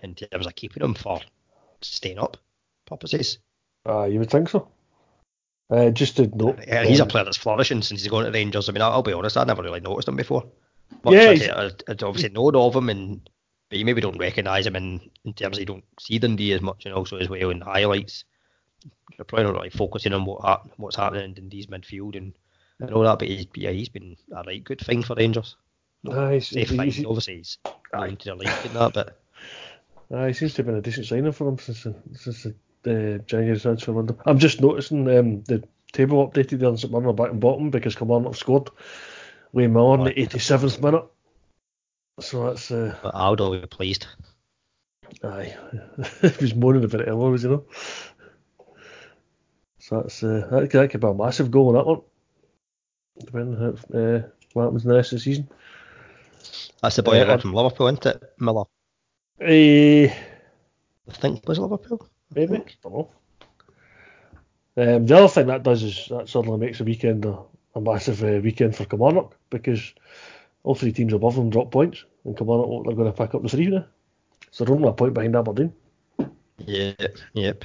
in 0.03 0.15
terms 0.15 0.47
of 0.47 0.55
keeping 0.55 0.83
him 0.83 0.95
for 0.95 1.21
staying 1.81 2.19
up 2.19 2.37
purposes. 2.87 3.39
Uh, 3.87 4.05
you 4.05 4.19
would 4.19 4.31
think 4.31 4.49
so. 4.49 4.69
Uh, 5.71 5.91
just 5.91 6.17
to 6.17 6.27
note. 6.37 6.59
Yeah, 6.67 6.85
he's 6.85 7.01
a 7.01 7.05
um, 7.05 7.09
player 7.09 7.25
that's 7.25 7.37
flourishing 7.37 7.83
since 7.83 8.03
he's 8.03 8.11
gone 8.11 8.25
to 8.25 8.31
Rangers. 8.31 8.69
I 8.69 8.73
mean, 8.73 8.83
I'll, 8.83 9.03
be 9.03 9.13
honest, 9.13 9.37
I 9.37 9.45
never 9.45 9.63
really 9.63 9.81
noticed 9.81 10.09
him 10.09 10.17
before. 10.17 10.45
Much 11.05 11.15
Yeah, 11.15 11.55
I, 11.57 11.71
I'd 11.91 12.03
obviously 12.03 12.31
known 12.31 12.55
of 12.57 12.77
him, 12.77 12.91
and 12.91 13.29
but 13.71 13.79
you 13.79 13.85
maybe 13.87 14.03
don't 14.03 14.19
recognise 14.19 14.67
him 14.67 14.77
in, 14.77 15.01
in 15.25 15.33
terms 15.33 15.57
of 15.57 15.61
you 15.61 15.67
don't 15.67 15.85
see 15.99 16.19
Dundee 16.19 16.53
as 16.53 16.61
much, 16.61 16.85
and 16.85 16.95
also 16.95 17.17
as 17.17 17.31
well 17.31 17.49
in 17.51 17.63
highlights. 17.63 18.25
You're 19.17 19.25
probably 19.25 19.45
not 19.45 19.55
really 19.55 19.71
focusing 19.71 20.13
on 20.13 20.25
what 20.27 20.79
what's 20.79 20.97
happening 20.97 21.25
in 21.25 21.35
Dundee's 21.35 21.69
midfield 21.69 22.17
and, 22.17 22.35
and 22.81 22.91
all 22.93 23.05
that, 23.05 23.19
but 23.19 23.29
he's, 23.29 23.47
yeah, 23.55 23.71
he's 23.71 23.89
been 23.89 24.17
a 24.37 24.43
right 24.43 24.63
good 24.63 24.81
thing 24.81 25.03
for 25.03 25.15
Rangers. 25.15 25.57
Aye, 26.11 26.33
he's- 26.33 26.49
Say 26.49 26.61
he's- 26.65 26.77
find, 26.77 26.93
he's- 26.93 27.07
obviously 27.07 27.37
he's 27.37 27.59
known 27.95 28.17
to 28.17 28.29
the 28.31 28.35
league 28.35 28.51
and 28.65 28.75
that, 28.75 28.93
but 28.93 29.19
Uh, 30.13 30.27
he 30.27 30.33
seems 30.35 30.55
to 30.55 30.59
have 30.59 30.67
been 30.67 30.77
a 30.77 30.83
decent 30.83 31.07
signing 31.07 31.33
for 31.33 31.45
them 31.45 31.59
since 31.59 31.85
the, 31.85 31.95
since 32.15 32.47
the 32.83 33.15
uh, 33.15 33.19
January 33.19 33.59
transfer 33.59 33.93
window. 33.93 34.19
I'm 34.27 34.39
just 34.39 34.61
noticing 34.61 35.09
um, 35.17 35.43
the 35.45 35.65
table 35.93 36.29
updated 36.29 36.59
there 36.59 36.69
on 36.69 36.77
St 36.77 36.93
Mirren 36.93 37.17
back 37.17 37.31
and 37.31 37.41
bottom 37.41 37.71
because 37.71 37.95
Kilmarnock 37.95 38.33
have 38.33 38.39
scored. 38.39 38.71
Wayne 39.53 39.73
Miller 39.73 39.99
in 39.99 40.05
the 40.05 40.13
87th 40.13 40.83
minute. 40.83 41.05
So 42.21 42.47
that's 42.47 42.71
uh, 42.71 42.97
but 43.03 43.15
Aldo 43.15 43.51
will 43.51 43.61
be 43.61 43.67
pleased. 43.67 44.07
aye. 45.25 45.57
he 46.21 46.29
was 46.41 46.55
moaning 46.55 46.85
about 46.85 47.01
it 47.01 47.09
earlier, 47.09 47.31
was 47.31 47.43
he 47.43 47.49
not? 47.49 47.63
So 49.79 50.01
that's 50.01 50.23
uh, 50.23 50.47
that, 50.51 50.71
that 50.71 50.91
could 50.91 51.01
be 51.01 51.07
a 51.07 51.15
massive 51.15 51.51
goal 51.51 51.71
in 51.71 51.77
that 51.77 51.87
one. 51.87 52.03
Depending 53.19 53.57
on 53.57 53.63
how, 53.63 53.99
uh, 53.99 54.23
what 54.53 54.65
happens 54.65 54.85
in 54.85 54.91
the 54.91 54.97
rest 54.97 55.13
of 55.13 55.19
the 55.19 55.23
season. 55.23 55.49
That's 56.83 56.97
the 56.97 57.03
boy 57.03 57.25
got 57.25 57.43
from 57.43 57.55
Liverpool, 57.55 57.89
isn't 57.89 58.07
it? 58.07 58.23
Miller. 58.39 58.65
Eh, 59.45 60.07
I 61.09 61.13
think 61.13 61.47
was 61.49 61.59
Liverpool. 61.59 62.09
Maybe. 62.35 62.57
I 62.57 62.65
Don't 62.83 62.93
know. 62.93 63.11
Um, 64.75 65.07
the 65.07 65.17
other 65.17 65.29
thing 65.29 65.49
that 65.49 65.65
does 65.65 65.83
is 65.83 66.07
that 66.11 66.29
suddenly 66.29 66.59
makes 66.59 66.79
the 66.79 66.85
weekend 66.85 67.25
a, 67.25 67.39
a 67.75 67.81
massive 67.81 68.23
uh, 68.23 68.41
weekend 68.43 68.75
for 68.75 68.85
Kilmarnock 68.85 69.37
because 69.51 69.93
all 70.63 70.75
three 70.75 70.93
teams 70.93 71.13
above 71.13 71.35
them 71.35 71.51
drop 71.51 71.71
points 71.71 72.05
and 72.25 72.37
Kilmarnock 72.37 72.69
look 72.69 72.87
they're 72.87 72.97
going 72.97 73.13
to 73.13 73.17
pick 73.17 73.35
up 73.35 73.43
the 73.43 73.49
three 73.49 73.67
now. 73.67 73.85
So 74.51 74.65
they're 74.65 74.75
only 74.75 74.89
a 74.89 74.93
point 74.93 75.15
behind 75.15 75.37
Aberdeen. 75.37 75.73
Yep, 76.59 77.17
yep. 77.35 77.65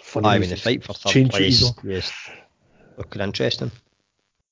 Funny 0.00 0.28
I 0.28 0.38
mean, 0.38 0.50
the 0.50 0.56
fight 0.56 0.84
for 0.84 0.94
third 0.94 1.30
place 1.30 1.62
is 1.84 2.12
looking 2.96 3.22
interesting. 3.22 3.70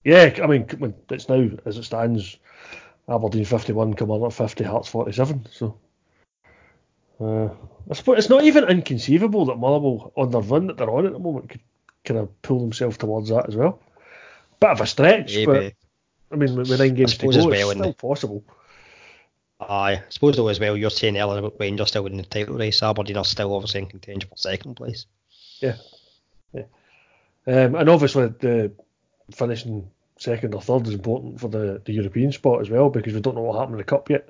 Yeah, 0.05 0.35
I 0.43 0.47
mean, 0.47 0.67
it's 1.11 1.29
now 1.29 1.51
as 1.67 1.77
it 1.77 1.85
stands, 1.85 2.39
Aberdeen 3.11 3.45
51, 3.45 3.95
Kilmarnock 3.95 4.33
50, 4.33 4.65
Hearts 4.65 4.89
47. 4.89 5.47
So, 5.51 5.77
uh, 7.21 7.49
I 7.91 7.95
suppose 7.95 8.19
it's 8.19 8.31
not 8.31 8.45
even 8.45 8.65
inconceivable 8.65 9.47
that 9.47 9.57
Motherwell, 9.57 10.13
on 10.17 10.31
their 10.31 10.41
run 10.41 10.69
that 10.69 10.77
they're 10.77 10.91
on 10.91 11.07
at 11.07 11.13
the 11.13 11.19
moment, 11.19 11.51
could 11.51 11.61
kind 12.05 12.21
of 12.21 12.43
pull 12.43 12.61
themselves 12.61 12.97
towards 12.97 13.31
that 13.31 13.49
as 13.49 13.57
well. 13.57 13.83
Bit 14.61 14.71
of 14.71 14.81
a 14.81 14.87
stretch, 14.87 15.45
but 15.45 15.75
I 16.31 16.37
mean, 16.37 16.55
with 16.55 16.79
nine 16.79 16.95
games 16.95 17.19
to 17.19 17.27
go, 17.27 17.33
it's 17.33 17.45
well 17.45 17.71
in 17.71 17.79
still 17.79 17.93
possible. 17.95 18.45
I 19.61 20.03
suppose 20.09 20.37
though 20.37 20.49
as 20.49 20.61
well, 20.61 20.77
you're 20.77 20.91
saying 20.91 21.19
earlier 21.19 21.41
about 21.41 21.57
Rangers 21.59 21.89
still 21.89 22.07
in 22.07 22.17
the 22.17 22.23
title 22.23 22.57
race, 22.57 22.83
Aberdeen 22.83 23.17
are 23.17 23.25
still 23.25 23.55
obviously 23.55 23.81
in 23.81 23.87
contention 23.87 24.31
for 24.31 24.37
second 24.37 24.77
place. 24.77 25.07
Yeah. 25.61 25.77
Yeah. 26.53 26.65
Um, 27.47 27.75
and 27.75 27.89
obviously 27.89 28.29
the 28.29 28.73
finishing 29.33 29.91
second 30.21 30.55
or 30.55 30.61
third 30.61 30.87
is 30.87 30.93
important 30.95 31.41
for 31.41 31.49
the, 31.49 31.81
the 31.85 31.93
European 31.95 32.31
spot 32.31 32.61
as 32.61 32.69
well 32.69 32.91
because 32.91 33.15
we 33.15 33.21
don't 33.21 33.35
know 33.35 33.41
what 33.41 33.59
happened 33.59 33.75
in 33.75 33.79
the 33.79 33.85
cup 33.85 34.11
yet. 34.11 34.29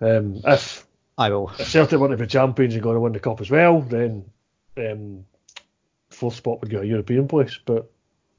Um, 0.00 0.40
if 0.44 0.84
I 1.16 1.30
will. 1.30 1.50
if 1.58 1.68
Celtic 1.68 2.00
want 2.00 2.10
to 2.10 2.16
be 2.16 2.26
champions 2.26 2.74
and 2.74 2.82
going 2.82 2.96
to 2.96 3.00
win 3.00 3.12
the 3.12 3.20
cup 3.20 3.40
as 3.40 3.50
well, 3.50 3.80
then 3.80 4.24
um, 4.76 5.24
fourth 6.10 6.34
spot 6.34 6.60
would 6.60 6.70
get 6.70 6.82
a 6.82 6.86
European 6.86 7.28
place. 7.28 7.58
But 7.64 7.88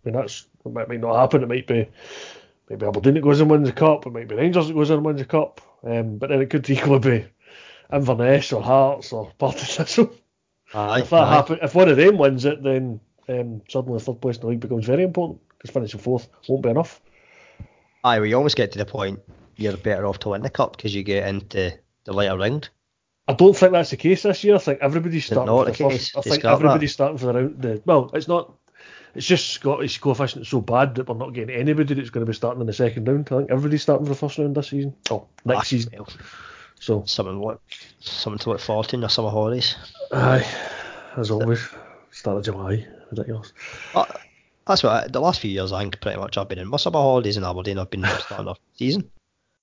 I 0.05 0.09
mean 0.09 0.15
that's 0.15 0.45
it 0.65 0.73
might, 0.73 0.89
might 0.89 0.99
not 0.99 1.17
happen. 1.17 1.41
It 1.41 1.47
might 1.47 1.67
be 1.67 1.87
maybe 2.69 2.85
Aberdeen 2.85 3.13
that 3.13 3.21
goes 3.21 3.39
and 3.39 3.49
wins 3.49 3.69
the 3.69 3.73
cup. 3.73 4.05
It 4.05 4.11
might 4.11 4.27
be 4.27 4.35
Rangers 4.35 4.67
that 4.67 4.73
goes 4.73 4.89
and 4.89 5.05
wins 5.05 5.21
the 5.21 5.25
cup. 5.25 5.61
Um, 5.83 6.17
but 6.17 6.29
then 6.29 6.41
it 6.41 6.49
could 6.49 6.69
equally 6.69 6.99
be 6.99 7.25
Inverness 7.93 8.51
or 8.51 8.61
Hearts 8.61 9.13
or 9.13 9.31
Thistle. 9.39 10.13
Aye, 10.73 10.99
If 11.01 11.11
that 11.11 11.23
aye. 11.23 11.35
happen, 11.35 11.59
if 11.61 11.75
one 11.75 11.87
of 11.87 11.97
them 11.97 12.17
wins 12.17 12.43
it, 12.45 12.61
then 12.61 12.99
um, 13.29 13.61
suddenly 13.69 13.99
third 13.99 14.19
place 14.19 14.35
in 14.37 14.41
the 14.41 14.47
league 14.47 14.59
becomes 14.59 14.85
very 14.85 15.03
important 15.03 15.39
because 15.63 15.73
finishing 15.73 15.99
fourth 15.99 16.27
won't 16.47 16.61
be 16.63 16.69
enough. 16.69 17.01
Aye, 18.03 18.19
we 18.19 18.33
almost 18.33 18.55
get 18.57 18.71
to 18.73 18.77
the 18.77 18.85
point 18.85 19.19
you're 19.55 19.77
better 19.77 20.05
off 20.05 20.19
to 20.19 20.29
win 20.29 20.41
the 20.41 20.49
cup 20.49 20.75
because 20.75 20.93
you 20.93 21.03
get 21.03 21.27
into 21.27 21.73
the 22.03 22.13
lighter 22.13 22.37
round. 22.37 22.69
I 23.27 23.33
don't 23.33 23.55
think 23.55 23.71
that's 23.71 23.91
the 23.91 23.97
case 23.97 24.23
this 24.23 24.43
year. 24.43 24.55
I 24.55 24.59
think 24.59 24.79
everybody's 24.81 25.25
starting 25.25 25.45
not 25.45 25.59
for 25.59 25.65
the 25.65 25.71
the 25.71 25.89
case? 25.89 26.09
first. 26.09 26.17
I 26.27 26.29
think 26.29 26.43
that? 26.43 26.51
everybody's 26.51 26.91
starting 26.91 27.17
for 27.17 27.27
the 27.27 27.33
round. 27.33 27.61
The, 27.61 27.81
well, 27.85 28.11
it's 28.13 28.27
not. 28.27 28.53
It's 29.15 29.25
just 29.27 29.51
Scottish 29.51 29.99
coefficient 29.99 30.41
is 30.41 30.49
so 30.49 30.59
bad 30.59 30.95
that 30.95 31.07
we're 31.07 31.15
not 31.15 31.33
getting 31.33 31.55
anybody 31.55 31.93
that's 31.93 32.09
going 32.09 32.25
to 32.25 32.29
be 32.29 32.35
starting 32.35 32.59
in 32.59 32.67
the 32.67 32.73
second 32.73 33.07
round. 33.07 33.29
I 33.31 33.37
think 33.37 33.51
everybody's 33.51 33.83
starting 33.83 34.05
for 34.05 34.09
the 34.09 34.17
first 34.19 34.37
round 34.39 34.55
this 34.55 34.69
season. 34.69 34.95
Oh, 35.11 35.27
next 35.45 35.59
Aye, 35.59 35.63
season. 35.63 35.93
well, 35.95 36.07
So, 36.79 37.03
something 37.05 37.39
look, 37.41 37.61
something 38.01 38.39
to 38.39 38.49
look 38.49 38.59
forward 38.59 38.89
to 38.89 38.95
in 38.95 39.01
your 39.01 39.09
summer 39.09 39.29
holidays. 39.29 39.77
aye, 40.11 40.45
as 41.15 41.29
always, 41.31 41.65
start 42.11 42.37
of 42.39 42.43
July, 42.43 42.85
ridiculous. 43.11 43.53
But 43.93 44.19
that's 44.65 44.83
what 44.83 44.91
I, 44.91 45.07
the 45.07 45.19
last 45.19 45.39
few 45.39 45.51
years 45.51 45.71
I 45.71 45.81
think 45.81 45.99
pretty 46.01 46.19
much 46.19 46.37
I've 46.37 46.49
been 46.49 46.59
in 46.59 46.67
my 46.67 46.77
summer 46.77 46.99
holidays 46.99 47.37
in 47.37 47.43
Aberdeen. 47.43 47.79
I've 47.79 47.89
been 47.89 48.05
starting 48.19 48.47
off 48.47 48.59
the 48.59 48.85
season. 48.85 49.09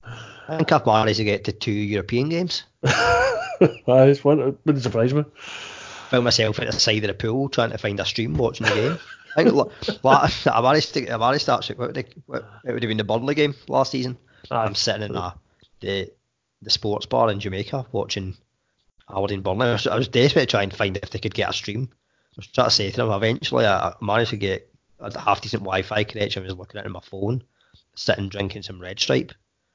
I 0.03 0.57
think 0.57 0.71
I've 0.71 0.85
managed 0.85 1.17
to 1.17 1.23
get 1.23 1.45
to 1.45 1.51
two 1.51 1.71
European 1.71 2.29
games. 2.29 2.63
aye, 2.83 3.79
it's 3.87 4.23
one. 4.23 4.57
Wouldn't 4.65 4.83
surprise 4.83 5.13
me. 5.13 5.23
Found 6.09 6.23
myself 6.23 6.59
at 6.59 6.71
the 6.71 6.79
side 6.79 7.03
of 7.03 7.07
the 7.07 7.13
pool 7.13 7.49
trying 7.49 7.71
to 7.71 7.77
find 7.77 7.99
a 7.99 8.05
stream 8.05 8.33
watching 8.33 8.67
the 8.67 8.73
game. 8.73 8.99
I 9.37 9.43
think 9.43 10.05
I 10.05 10.61
managed 10.61 10.93
to 10.95 11.09
I 11.09 11.17
managed 11.17 11.45
to 11.45 11.53
actually 11.53 11.75
what 11.75 11.95
it, 11.95 12.13
would 12.27 12.43
have 12.65 12.79
been 12.81 12.97
the 12.97 13.03
Burnley 13.03 13.35
game 13.35 13.55
last 13.67 13.91
season. 13.91 14.17
I'm 14.49 14.75
sitting 14.75 15.03
in 15.03 15.15
a, 15.15 15.35
the 15.79 16.11
the 16.61 16.69
sports 16.69 17.05
bar 17.05 17.31
in 17.31 17.39
Jamaica 17.39 17.87
watching 17.91 18.35
Aberdeen 19.09 19.41
Burnley. 19.41 19.67
I 19.67 19.73
was, 19.73 19.87
I 19.87 19.95
was 19.95 20.07
desperate 20.07 20.41
to 20.41 20.47
try 20.47 20.63
and 20.63 20.73
find 20.73 20.97
if 20.97 21.11
they 21.11 21.19
could 21.19 21.33
get 21.33 21.49
a 21.49 21.53
stream. 21.53 21.89
I 21.91 22.33
was 22.37 22.47
trying 22.47 22.67
to 22.67 22.75
say 22.75 22.91
to 22.91 22.97
them. 22.97 23.11
Eventually, 23.11 23.65
I 23.65 23.93
managed 24.01 24.31
to 24.31 24.37
get 24.37 24.70
a 25.01 25.19
half 25.19 25.41
decent 25.41 25.63
Wi-Fi 25.63 26.03
connection. 26.03 26.43
I 26.43 26.45
was 26.47 26.55
looking 26.57 26.77
at 26.79 26.85
it 26.85 26.87
on 26.87 26.93
my 26.93 26.99
phone, 27.01 27.43
sitting 27.95 28.29
drinking 28.29 28.63
some 28.63 28.79
Red 28.81 28.99
Stripe. 28.99 29.31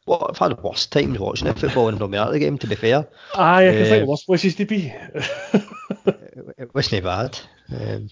Well, 0.06 0.26
I've 0.30 0.38
had 0.38 0.62
worse 0.62 0.86
times 0.86 1.18
watching 1.18 1.48
the 1.48 1.54
football 1.54 1.88
and 1.88 1.98
not 1.98 2.30
the 2.30 2.38
game. 2.38 2.58
To 2.58 2.66
be 2.66 2.76
fair, 2.76 3.08
Aye, 3.34 3.68
I 3.68 3.72
can 3.72 3.84
think 3.86 4.02
Uh, 4.04 4.06
worse 4.06 4.22
places 4.24 4.54
to 4.56 4.64
be. 4.64 4.86
it, 4.86 5.64
it 6.58 6.74
wasn't 6.74 7.02
bad. 7.04 7.38
Um, 7.72 8.08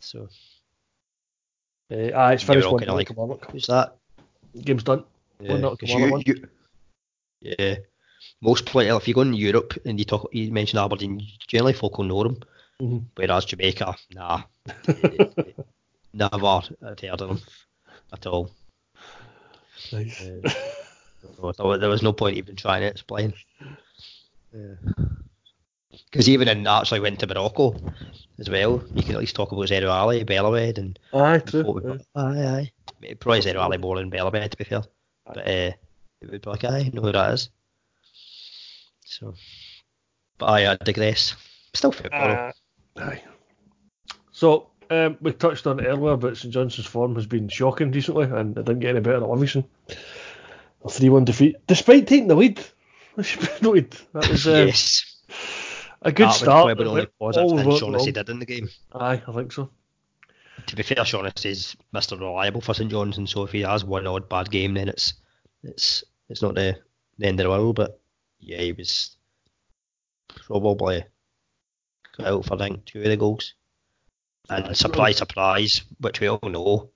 so 0.00 0.28
Uh, 1.90 2.10
aye, 2.14 2.32
it's 2.34 2.42
finished 2.42 2.68
one 2.70 2.84
like- 2.86 3.08
who's 3.52 3.66
that? 3.68 3.96
Game's 4.64 4.82
done. 4.82 5.04
One 5.38 5.60
nil 5.60 5.76
'cause 5.76 5.88
Kilmarnock 5.88 6.26
you, 6.26 6.34
you, 7.40 7.54
yeah. 7.58 7.76
Most 8.40 8.66
players, 8.66 8.96
if 8.96 9.06
you 9.06 9.14
go 9.14 9.20
in 9.20 9.32
Europe 9.32 9.74
and 9.84 9.98
you 9.98 10.04
talk, 10.04 10.28
you 10.32 10.50
mention 10.50 10.78
Aberdeen, 10.80 11.22
generally 11.46 11.72
folk 11.72 11.98
will 11.98 12.04
know 12.06 12.24
them. 12.24 12.40
Mhm. 12.82 13.04
Whereas 13.14 13.44
Jamaica, 13.44 13.94
nah, 14.12 14.42
Never 16.12 16.38
heard 16.38 17.04
of 17.04 17.18
them 17.18 17.40
at 18.12 18.26
all. 18.26 18.50
Nice. 19.92 20.20
Uh, 20.20 20.48
so 21.52 21.76
there 21.76 21.88
was- 21.88 22.02
no 22.02 22.12
point 22.12 22.36
even 22.36 22.56
trying 22.56 22.80
to 22.82 22.86
explain. 22.86 23.34
Because 26.10 26.28
even 26.28 26.48
in 26.48 26.66
actually 26.66 27.00
went 27.00 27.18
to 27.20 27.26
Morocco 27.26 27.74
as 28.38 28.48
well, 28.48 28.82
you 28.94 29.02
can 29.02 29.14
at 29.14 29.20
least 29.20 29.36
talk 29.36 29.52
about 29.52 29.68
Zerouali, 29.68 30.24
Belawed, 30.24 30.78
and 30.78 30.98
Aye, 31.12 31.38
true. 31.38 32.00
aye, 32.14 32.46
aye. 32.46 32.72
Probably 33.20 33.40
Zerouali 33.40 33.80
more 33.80 33.96
than 33.96 34.10
Belawed, 34.10 34.50
to 34.50 34.56
be 34.56 34.64
fair. 34.64 34.82
But 35.26 35.38
uh, 35.38 35.72
it 36.20 36.30
would 36.30 36.42
be 36.42 36.50
like, 36.50 36.64
aye, 36.64 36.90
know 36.92 37.02
who 37.02 37.12
that 37.12 37.34
is. 37.34 37.50
So, 39.04 39.34
but 40.38 40.46
aye, 40.46 40.72
I 40.72 40.76
digress. 40.76 41.34
Still 41.74 41.92
football. 41.92 42.30
Uh, 42.30 42.52
aye. 43.00 43.22
So 44.32 44.70
um, 44.90 45.18
we 45.20 45.32
touched 45.32 45.66
on 45.66 45.80
it 45.80 45.86
earlier, 45.86 46.16
but 46.16 46.36
St 46.36 46.52
Johnstone's 46.52 46.86
form 46.86 47.14
has 47.16 47.26
been 47.26 47.48
shocking 47.48 47.90
recently, 47.90 48.24
and 48.24 48.56
it 48.56 48.64
didn't 48.64 48.80
get 48.80 48.90
any 48.90 49.00
better 49.00 49.16
at 49.16 49.28
Livingston. 49.28 49.64
A 50.84 50.88
three-one 50.88 51.24
defeat, 51.24 51.56
despite 51.66 52.06
taking 52.06 52.28
the 52.28 52.34
lead. 52.34 52.60
That 53.16 53.24
should 53.24 53.40
be 53.40 53.48
noted. 53.62 53.96
That 54.12 54.28
was 54.28 54.46
uh, 54.46 54.66
yes. 54.68 55.16
a 56.02 56.12
good 56.12 56.28
that 56.28 56.34
start. 56.34 56.78
the 56.78 56.84
only 56.84 57.06
positive 57.18 57.58
thing 57.58 57.76
Shaughnessy 57.76 58.12
did 58.12 58.28
in 58.28 58.38
the 58.38 58.46
game. 58.46 58.68
Aye, 58.92 59.20
I 59.26 59.32
think 59.32 59.50
so. 59.50 59.70
to 60.68 60.76
be 60.76 60.84
fair, 60.84 61.04
Shaughnessy's 61.04 61.74
Mr. 61.92 62.16
Reliable 62.16 62.60
for 62.60 62.74
St 62.74 62.88
John's, 62.88 63.18
and 63.18 63.28
so 63.28 63.42
if 63.42 63.50
he 63.50 63.62
has 63.62 63.84
one 63.84 64.06
odd 64.06 64.28
bad 64.28 64.52
game, 64.52 64.74
then 64.74 64.88
it's 64.88 65.14
it's 65.64 66.04
it's 66.28 66.42
not 66.42 66.54
the, 66.54 66.78
the 67.18 67.26
end 67.26 67.40
of 67.40 67.44
the 67.44 67.50
world. 67.50 67.74
But 67.74 68.00
yeah, 68.38 68.58
he 68.58 68.72
was 68.72 69.16
probably 70.46 71.04
out 72.20 72.44
for 72.44 72.54
I 72.54 72.58
think 72.58 72.84
two 72.84 73.00
of 73.00 73.06
the 73.06 73.16
goals. 73.16 73.54
And 74.50 74.76
surprise, 74.76 75.18
surprise, 75.18 75.82
which 76.00 76.20
we 76.20 76.28
all 76.28 76.38
know, 76.42 76.90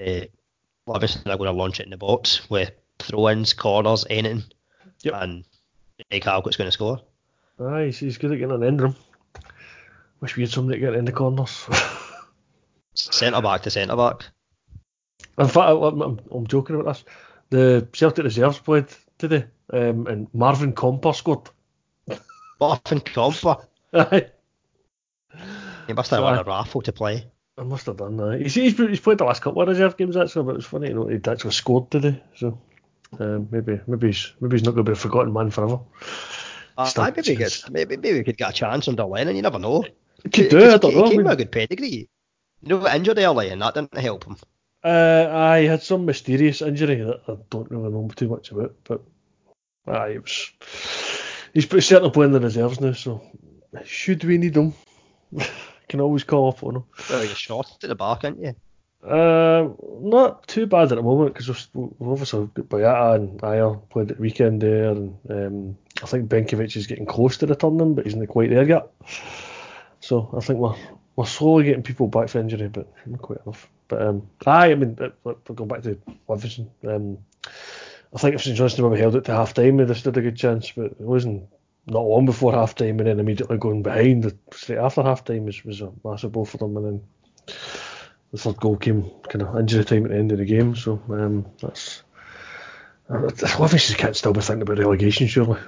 uh, 0.00 0.02
they're 0.04 1.36
going 1.36 1.44
to 1.44 1.52
launch 1.52 1.80
it 1.80 1.84
in 1.84 1.90
the 1.90 1.96
box 1.96 2.48
with 2.50 2.70
throw-ins, 2.98 3.52
corners, 3.52 4.04
anything, 4.10 4.44
Yep. 5.02 5.14
and 5.16 5.44
Nick 6.10 6.24
Halkett's 6.24 6.56
going 6.56 6.68
to 6.68 6.72
score. 6.72 7.00
Aye, 7.60 7.84
he's, 7.86 7.98
he's 7.98 8.18
good 8.18 8.32
at 8.32 8.38
getting 8.38 8.54
an 8.54 8.64
end 8.64 8.80
room. 8.82 8.96
Wish 10.20 10.36
we 10.36 10.42
had 10.42 10.50
somebody 10.50 10.80
to 10.80 10.86
get 10.86 10.94
in 10.94 11.04
the 11.04 11.12
corners. 11.12 11.66
Centre 12.94 13.42
back 13.42 13.62
to 13.62 13.70
centre 13.70 13.96
back. 13.96 14.24
In 15.38 15.46
fact, 15.46 15.56
I- 15.56 15.72
I'm, 15.72 16.00
I'm, 16.00 16.20
I'm 16.30 16.46
joking 16.46 16.76
about 16.80 16.94
this. 16.94 17.04
The 17.50 17.86
Celtic 17.92 18.24
reserves 18.24 18.58
played 18.58 18.86
today, 19.18 19.44
um, 19.72 20.06
and 20.06 20.26
Marvin 20.34 20.72
Compper 20.72 21.14
scored. 21.14 21.48
Marvin 22.58 23.00
Compper. 23.00 23.62
Aye. 23.92 24.28
He 25.86 25.92
must 25.92 26.10
have 26.10 26.18
So 26.18 26.22
won 26.24 26.38
I- 26.38 26.40
a 26.40 26.44
raffle 26.44 26.82
to 26.82 26.92
play. 26.92 27.26
I 27.58 27.62
must 27.62 27.86
have 27.86 27.96
done 27.96 28.18
that. 28.18 28.40
He's, 28.42 28.54
he's, 28.54 28.76
he's 28.76 29.00
played 29.00 29.16
the 29.16 29.24
last 29.24 29.40
couple 29.40 29.62
of 29.62 29.68
reserve 29.68 29.96
games 29.96 30.14
actually, 30.16 30.44
but 30.44 30.50
it 30.52 30.56
was 30.56 30.66
funny 30.66 30.88
to 30.88 30.94
know 30.94 31.06
he'd 31.06 31.26
actually 31.26 31.52
scored 31.52 31.90
today. 31.90 32.22
So 32.34 32.60
um, 33.18 33.48
maybe 33.50 33.80
maybe 33.86 34.08
he's 34.08 34.32
maybe 34.40 34.56
he's 34.56 34.64
not 34.64 34.72
going 34.74 34.84
to 34.84 34.90
be 34.90 34.92
a 34.92 35.00
forgotten 35.00 35.32
man 35.32 35.50
forever. 35.50 35.80
Uh, 36.76 36.90
aye, 36.98 37.12
maybe, 37.16 37.30
he 37.30 37.36
gets, 37.36 37.70
maybe 37.70 37.96
maybe 37.96 38.18
we 38.18 38.24
could 38.24 38.36
get 38.36 38.50
a 38.50 38.52
chance 38.52 38.88
under 38.88 39.04
Lennon. 39.04 39.36
You 39.36 39.40
never 39.42 39.58
know. 39.58 39.84
Could 40.34 40.50
do, 40.50 40.70
I 40.70 40.76
don't 40.76 40.90
he 40.92 40.98
know. 40.98 41.04
I 41.04 41.08
came 41.08 41.16
mean- 41.16 41.24
with 41.26 41.32
a 41.32 41.36
good 41.36 41.52
pedigree. 41.52 42.08
You 42.60 42.68
know, 42.68 42.86
injured 42.88 43.18
early, 43.18 43.48
and 43.48 43.62
that 43.62 43.72
didn't 43.74 43.96
help 43.96 44.24
him. 44.24 44.36
Uh, 44.84 45.28
I 45.30 45.58
had 45.60 45.82
some 45.82 46.04
mysterious 46.04 46.60
injury 46.60 46.96
that 46.96 47.20
I 47.26 47.36
don't 47.48 47.70
really 47.70 47.90
know 47.90 48.08
too 48.14 48.28
much 48.28 48.50
about, 48.50 48.74
but 48.84 49.00
aye, 49.86 50.08
it 50.08 50.22
was. 50.22 50.50
He's 51.54 51.68
certainly 51.86 52.10
playing 52.10 52.32
the 52.32 52.40
reserves 52.40 52.80
now, 52.82 52.92
so 52.92 53.22
should 53.84 54.24
we 54.24 54.36
need 54.36 54.56
him, 54.56 54.74
can 55.88 56.00
always 56.00 56.24
call 56.24 56.50
up 56.50 56.62
on 56.62 56.76
him. 56.76 56.84
Well, 57.10 57.24
you're 57.24 57.34
short 57.34 57.68
at 57.82 57.88
the 57.88 57.94
back, 57.94 58.24
aren't 58.24 58.40
you? 58.40 58.54
Uh, 59.06 59.68
not 60.00 60.46
too 60.48 60.66
bad 60.66 60.90
at 60.90 60.96
the 60.96 61.02
moment 61.02 61.32
because 61.32 61.48
we've, 61.48 61.68
we've 61.98 62.10
obviously 62.10 62.48
got 62.54 62.68
Boyata 62.68 63.14
and 63.14 63.40
Ajer 63.40 63.88
played 63.88 64.10
at 64.10 64.16
the 64.16 64.22
weekend 64.22 64.62
there, 64.62 64.90
and 64.90 65.16
um, 65.30 65.78
I 66.02 66.06
think 66.06 66.28
Benkovic 66.28 66.76
is 66.76 66.86
getting 66.86 67.06
close 67.06 67.36
to 67.38 67.46
returning, 67.46 67.94
but 67.94 68.04
he's 68.04 68.16
not 68.16 68.28
quite 68.28 68.50
there 68.50 68.66
yet. 68.66 68.90
So 70.00 70.28
I 70.36 70.40
think 70.40 70.58
we're 70.58 70.74
we're 71.14 71.26
slowly 71.26 71.64
getting 71.64 71.82
people 71.82 72.08
back 72.08 72.28
from 72.28 72.42
injury, 72.42 72.68
but 72.68 72.92
not 73.06 73.22
quite 73.22 73.40
enough. 73.44 73.68
But 73.88 74.02
um, 74.02 74.28
aye, 74.44 74.72
I 74.72 74.74
mean, 74.74 74.94
going 74.94 75.68
back 75.68 75.82
to 75.82 75.98
Livingston. 76.28 76.70
Um, 76.86 77.18
I 78.14 78.18
think 78.18 78.34
if 78.34 78.42
St 78.42 78.56
Johnstone 78.56 78.90
maybe 78.90 79.00
held 79.00 79.16
it 79.16 79.24
to 79.24 79.32
half 79.32 79.54
time, 79.54 79.76
they'd 79.76 79.88
have 79.88 79.98
stood 79.98 80.16
a 80.16 80.22
good 80.22 80.36
chance, 80.36 80.72
but 80.72 80.86
it 80.86 81.00
wasn't 81.00 81.48
not 81.86 82.00
long 82.00 82.26
before 82.26 82.52
half 82.52 82.74
time, 82.74 82.98
and 82.98 83.06
then 83.06 83.20
immediately 83.20 83.58
going 83.58 83.82
behind 83.82 84.36
straight 84.52 84.78
after 84.78 85.02
half 85.02 85.24
time 85.24 85.44
was, 85.44 85.64
was 85.64 85.80
a 85.80 85.92
massive 86.04 86.32
blow 86.32 86.44
for 86.44 86.58
them, 86.58 86.76
and 86.76 86.86
then 86.86 87.02
the 88.32 88.38
third 88.38 88.56
goal 88.56 88.76
came 88.76 89.10
kind 89.28 89.42
of 89.42 89.56
injury 89.56 89.84
time 89.84 90.04
at 90.04 90.10
the 90.10 90.16
end 90.16 90.32
of 90.32 90.38
the 90.38 90.44
game. 90.44 90.74
So 90.74 91.00
um, 91.10 91.46
that's. 91.60 92.02
Uh, 93.08 93.30
Livingston 93.60 93.96
can't 93.96 94.16
still 94.16 94.32
be 94.32 94.40
thinking 94.40 94.62
about 94.62 94.78
relegation, 94.78 95.28
surely. 95.28 95.60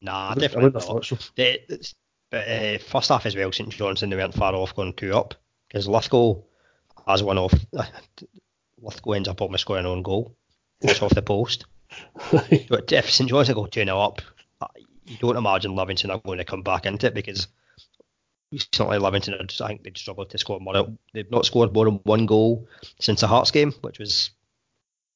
Nah, 0.00 0.30
I 0.30 0.34
definitely 0.34 0.72
have 0.72 0.84
thought 0.84 1.04
so. 1.04 1.16
But 1.36 2.48
uh, 2.48 2.78
first 2.78 3.10
half 3.10 3.26
as 3.26 3.36
well, 3.36 3.52
St 3.52 3.68
Johnstone 3.68 4.10
they 4.10 4.16
weren't 4.16 4.34
far 4.34 4.54
off 4.54 4.74
going 4.74 4.94
two 4.94 5.14
up 5.14 5.34
because 5.68 5.86
Lithgow 5.86 6.42
has 7.06 7.22
one 7.22 7.38
off. 7.38 7.54
Lithgow 8.82 9.12
ends 9.12 9.28
up 9.28 9.40
almost 9.40 9.60
scoring 9.60 9.84
an 9.84 9.90
own 9.90 10.02
goal. 10.02 10.34
It's 10.80 11.00
off 11.02 11.14
the 11.14 11.22
post. 11.22 11.66
but 12.32 12.90
if 12.90 13.10
St 13.10 13.28
John's 13.28 13.50
go 13.50 13.66
2 13.66 13.84
0 13.84 13.98
up, 13.98 14.22
you 15.06 15.16
don't 15.18 15.36
imagine 15.36 15.74
Livingston 15.74 16.10
are 16.10 16.18
going 16.18 16.38
to 16.38 16.44
come 16.44 16.62
back 16.62 16.86
into 16.86 17.06
it 17.06 17.14
because 17.14 17.48
recently 18.50 18.98
Livingston, 18.98 19.34
I 19.34 19.66
think 19.68 19.82
they'd 19.82 19.98
struggled 19.98 20.30
to 20.30 20.38
score 20.38 20.60
more. 20.60 20.86
They've 21.12 21.30
not 21.30 21.46
scored 21.46 21.72
more 21.72 21.86
than 21.86 22.00
one 22.04 22.26
goal 22.26 22.68
since 23.00 23.20
the 23.20 23.26
Hearts 23.26 23.50
game, 23.50 23.72
which 23.80 23.98
was 23.98 24.30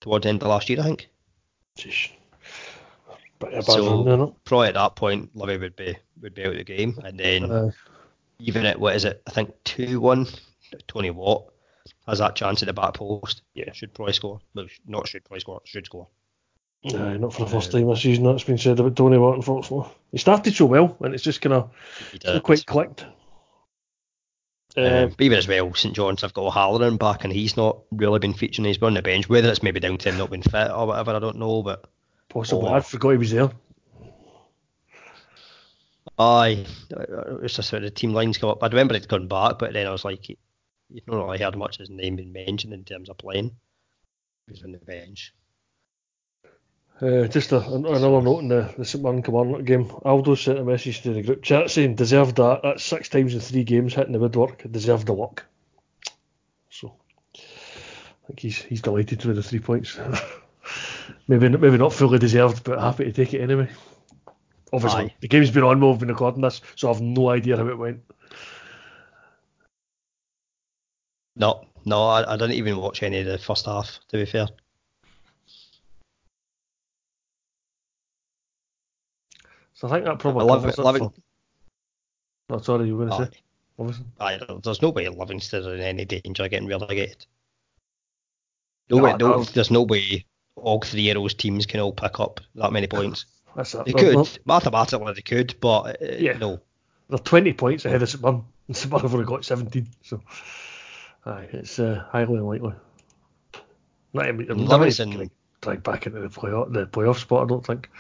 towards 0.01 0.25
the 0.25 0.31
end 0.31 0.43
of 0.43 0.49
last 0.49 0.69
year, 0.69 0.81
I 0.81 0.85
think. 0.85 1.09
Jeez. 1.79 2.11
So 3.63 4.05
run, 4.05 4.35
probably 4.45 4.69
at 4.69 4.75
that 4.75 4.97
point, 4.97 5.37
Livy 5.37 5.59
would 5.59 5.77
be 5.77 5.97
would 6.23 6.35
be 6.35 6.43
out 6.45 6.53
of 6.53 6.57
the 6.57 6.65
game, 6.65 6.99
and 7.05 7.21
then 7.21 7.51
uh, 7.51 7.71
even 8.39 8.65
at 8.65 8.81
what 8.81 8.97
is 8.97 9.05
it? 9.05 9.23
I 9.27 9.31
think 9.31 9.53
two 9.65 10.01
one. 10.01 10.27
Tony 10.89 11.11
Watt 11.11 11.45
has 12.09 12.19
that 12.19 12.35
chance 12.35 12.63
at 12.63 12.67
the 12.67 12.73
back 12.73 12.95
post. 12.95 13.43
Yeah, 13.55 13.73
should 13.73 13.93
probably 13.93 14.15
score. 14.15 14.41
No, 14.55 14.67
not 14.87 15.07
should 15.07 15.25
probably 15.25 15.41
score. 15.41 15.61
Should 15.65 15.85
score. 15.85 16.09
No, 16.87 16.93
mm-hmm. 16.93 17.21
not 17.23 17.35
for 17.35 17.45
the 17.45 17.51
first 17.51 17.75
um, 17.75 17.81
time 17.81 17.91
this 17.91 18.03
season. 18.03 18.25
That's 18.25 18.45
been 18.45 18.59
said 18.59 18.79
about 18.79 18.95
Tony 18.95 19.19
Watt, 19.19 19.37
unfortunately. 19.37 19.91
He 20.13 20.19
started 20.19 20.55
so 20.55 20.67
well, 20.67 20.97
and 21.01 21.15
it's 21.15 21.25
just 21.25 21.41
kind 21.41 21.53
of 21.53 22.43
quite 22.43 22.65
clicked. 22.65 23.05
Um, 24.77 24.85
um, 24.85 25.09
but 25.09 25.25
even 25.25 25.39
as 25.39 25.49
well, 25.49 25.75
St 25.75 25.97
John's 25.97 26.23
have 26.23 26.35
got 26.35 26.47
O'Halloran 26.47 26.97
back, 26.97 27.25
and 27.25 27.33
he's 27.33 27.57
not 27.57 27.81
really 27.91 28.21
been 28.21 28.35
featuring. 28.35 28.67
He's 28.67 28.79
been 28.79 28.89
on 28.89 28.95
the 28.95 29.03
bench. 29.03 29.29
Whether 29.29 29.51
it's 29.51 29.65
maybe 29.65 29.81
down 29.81 29.99
to 29.99 30.11
him 30.11 30.19
not 30.19 30.31
being 30.31 30.43
fit 30.43 30.71
or 30.71 30.87
whatever, 30.87 31.13
I 31.13 31.19
don't 31.19 31.39
know. 31.39 31.63
But 31.63 31.87
possibly, 32.29 32.69
oh, 32.69 32.75
I 32.75 32.81
forgot 32.81 33.11
he 33.11 33.17
was 33.17 33.33
there. 33.33 33.51
Aye, 36.19 36.67
it 36.91 37.43
was 37.43 37.57
just 37.57 37.69
sort 37.69 37.83
of 37.83 37.91
the 37.91 37.95
team 37.95 38.13
lines 38.13 38.39
come 38.39 38.51
up. 38.51 38.63
I 38.63 38.69
remember 38.69 38.95
it 38.95 39.09
gone 39.09 39.27
back, 39.27 39.59
but 39.59 39.73
then 39.73 39.87
I 39.87 39.91
was 39.91 40.05
like, 40.05 40.29
you've 40.29 40.39
not 41.09 41.25
really 41.25 41.39
heard 41.39 41.57
much 41.57 41.77
of 41.77 41.81
his 41.81 41.91
name 41.91 42.17
being 42.17 42.33
mentioned 42.33 42.73
in 42.73 42.85
terms 42.85 43.09
of 43.09 43.19
playing. 43.19 43.57
He 44.47 44.53
was 44.53 44.63
on 44.63 44.73
the 44.73 44.79
bench. 44.79 45.35
Uh, 47.01 47.27
just 47.27 47.53
a, 47.53 47.61
another 47.61 48.23
note 48.23 48.39
in 48.39 48.49
the, 48.49 48.73
the 48.79 48.85
St 48.85 49.05
Mirren 49.05 49.23
Kilmarnock 49.23 49.65
game. 49.65 49.91
Aldo 50.05 50.35
sent 50.35 50.59
a 50.59 50.65
message 50.65 51.03
to 51.03 51.13
the 51.13 51.23
group 51.23 51.43
chat 51.43 51.71
saying 51.71 51.95
deserved 51.95 52.37
that. 52.37 52.61
That's 52.63 52.83
six 52.83 53.11
times 53.11 53.35
in 53.35 53.41
three 53.41 53.65
games 53.65 53.93
hitting 53.95 54.15
the 54.15 54.19
woodwork. 54.19 54.63
Deserved 54.71 55.07
the 55.07 55.13
luck. 55.13 55.45
So 56.71 56.95
I 57.35 58.27
think 58.29 58.41
he's 58.41 58.63
he's 58.63 58.81
delighted 58.81 59.23
with 59.27 59.37
the 59.37 59.43
three 59.43 59.59
points. 59.59 59.99
maybe 61.29 61.51
maybe 61.51 61.77
not 61.77 61.93
fully 61.93 62.19
deserved, 62.19 62.65
but 62.65 62.81
happy 62.81 63.05
to 63.05 63.13
take 63.13 63.35
it 63.35 63.43
anyway. 63.43 63.69
Obviously, 64.73 65.05
Aye. 65.05 65.15
the 65.21 65.29
game's 65.29 65.51
been 65.51 65.65
on 65.65 65.81
while 65.81 65.91
we've 65.91 66.01
been 66.01 66.09
recording 66.09 66.41
this, 66.41 66.63
so 66.77 66.91
I've 66.91 67.03
no 67.03 67.29
idea 67.29 67.59
how 67.59 67.69
it 67.69 67.79
went. 67.79 68.01
No, 71.37 71.67
no, 71.85 72.05
I, 72.05 72.33
I 72.33 72.37
didn't 72.39 72.57
even 72.57 72.79
watch 72.79 73.03
any 73.03 73.21
of 73.21 73.27
the 73.27 73.37
first 73.37 73.67
half. 73.67 74.01
To 74.09 74.17
be 74.17 74.25
fair. 74.25 74.49
So 79.77 79.89
I 79.89 79.91
think 79.91 80.07
that 80.07 80.19
probably 80.19 80.41
I 80.41 80.45
love 80.45 80.65
it. 80.65 80.79
Love 80.79 80.97
it. 80.97 81.03
Oh, 82.49 82.59
sorry, 82.61 82.87
you 82.87 82.97
were 82.97 83.07
going 83.07 83.27
to 83.27 83.31
say. 83.31 83.41
Obviously. 83.79 84.07
Aye, 84.19 84.41
there's 84.65 84.81
no 84.81 84.89
way 84.89 85.07
Livingston 85.07 85.67
are 85.67 85.75
in 85.75 85.83
any 85.83 86.07
danger 86.07 86.45
of 86.45 86.51
getting 86.51 86.67
relegated. 86.67 87.27
No, 88.89 88.97
no, 88.97 89.03
way, 89.03 89.17
no, 89.19 89.45
there's 89.45 89.71
no 89.71 89.83
way 89.83 90.25
all 90.55 90.81
three 90.81 91.11
of 91.11 91.17
those 91.17 91.35
teams 91.35 91.67
can 91.67 91.81
all 91.81 91.93
pick 91.93 92.19
up 92.21 92.41
that 92.55 92.73
many 92.73 92.87
points. 92.87 93.27
That's 93.57 93.75
it. 93.75 93.85
They 93.85 93.93
could. 93.93 94.39
Mathematically, 94.47 95.13
they 95.13 95.21
could, 95.21 95.55
but 95.61 96.01
uh, 96.03 96.07
yeah. 96.19 96.39
no. 96.39 96.61
They're 97.11 97.19
20 97.19 97.53
points 97.53 97.85
ahead 97.85 98.03
of 98.03 98.09
St 98.09 98.23
Mirren. 98.23 98.45
St 98.73 98.91
have 98.91 99.13
only 99.13 99.27
got 99.27 99.45
17. 99.45 99.89
So, 100.03 100.23
aye, 101.27 101.49
it's 101.53 101.79
uh, 101.79 102.03
highly 102.09 102.37
unlikely. 102.37 102.73
Not 104.15 104.29
even, 104.29 104.67
Livingston 104.67 105.31
drag 105.61 105.83
back 105.83 106.07
into 106.07 106.21
the 106.21 106.29
playoff, 106.29 106.73
the 106.73 106.87
playoff 106.87 107.19
spot, 107.19 107.45
I 107.45 107.47
don't 107.47 107.67
think. 107.67 107.91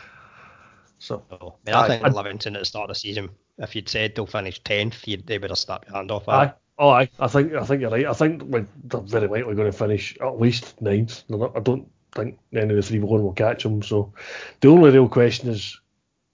So 1.06 1.22
I, 1.30 1.44
mean, 1.64 1.74
I, 1.74 1.82
I 1.82 1.88
think 1.88 2.04
I, 2.04 2.08
Livingston 2.08 2.56
at 2.56 2.58
the 2.58 2.64
start 2.64 2.90
of 2.90 2.96
the 2.96 2.98
season, 2.98 3.30
if 3.58 3.76
you'd 3.76 3.88
said 3.88 4.14
they'll 4.14 4.26
finish 4.26 4.60
tenth, 4.64 5.02
they 5.02 5.38
would 5.38 5.50
have 5.50 5.58
snapped 5.58 5.88
your 5.88 5.96
hand 5.96 6.10
off. 6.10 6.28
Aye. 6.28 6.52
Oh, 6.78 6.88
aye. 6.88 7.08
I 7.20 7.28
think 7.28 7.54
I 7.54 7.64
think 7.64 7.80
you're 7.80 7.90
right. 7.90 8.06
I 8.06 8.12
think 8.12 8.42
like, 8.48 8.66
they're 8.84 9.00
very 9.00 9.28
likely 9.28 9.54
going 9.54 9.70
to 9.70 9.78
finish 9.78 10.18
at 10.20 10.40
least 10.40 10.80
ninth. 10.82 11.22
I 11.30 11.60
don't 11.60 11.88
think 12.12 12.38
any 12.52 12.70
of 12.70 12.76
the 12.76 12.82
three 12.82 12.98
below 12.98 13.20
will 13.20 13.32
catch 13.32 13.62
them. 13.62 13.82
So 13.82 14.12
the 14.60 14.68
only 14.68 14.90
real 14.90 15.08
question 15.08 15.48
is, 15.48 15.80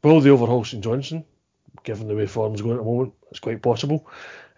will 0.02 0.20
they 0.20 0.30
overhaul 0.30 0.64
St 0.64 0.82
Johnstone, 0.82 1.24
Given 1.84 2.08
the 2.08 2.14
way 2.14 2.26
form's 2.26 2.62
going 2.62 2.74
at 2.74 2.78
the 2.78 2.84
moment, 2.84 3.14
it's 3.30 3.40
quite 3.40 3.62
possible. 3.62 4.08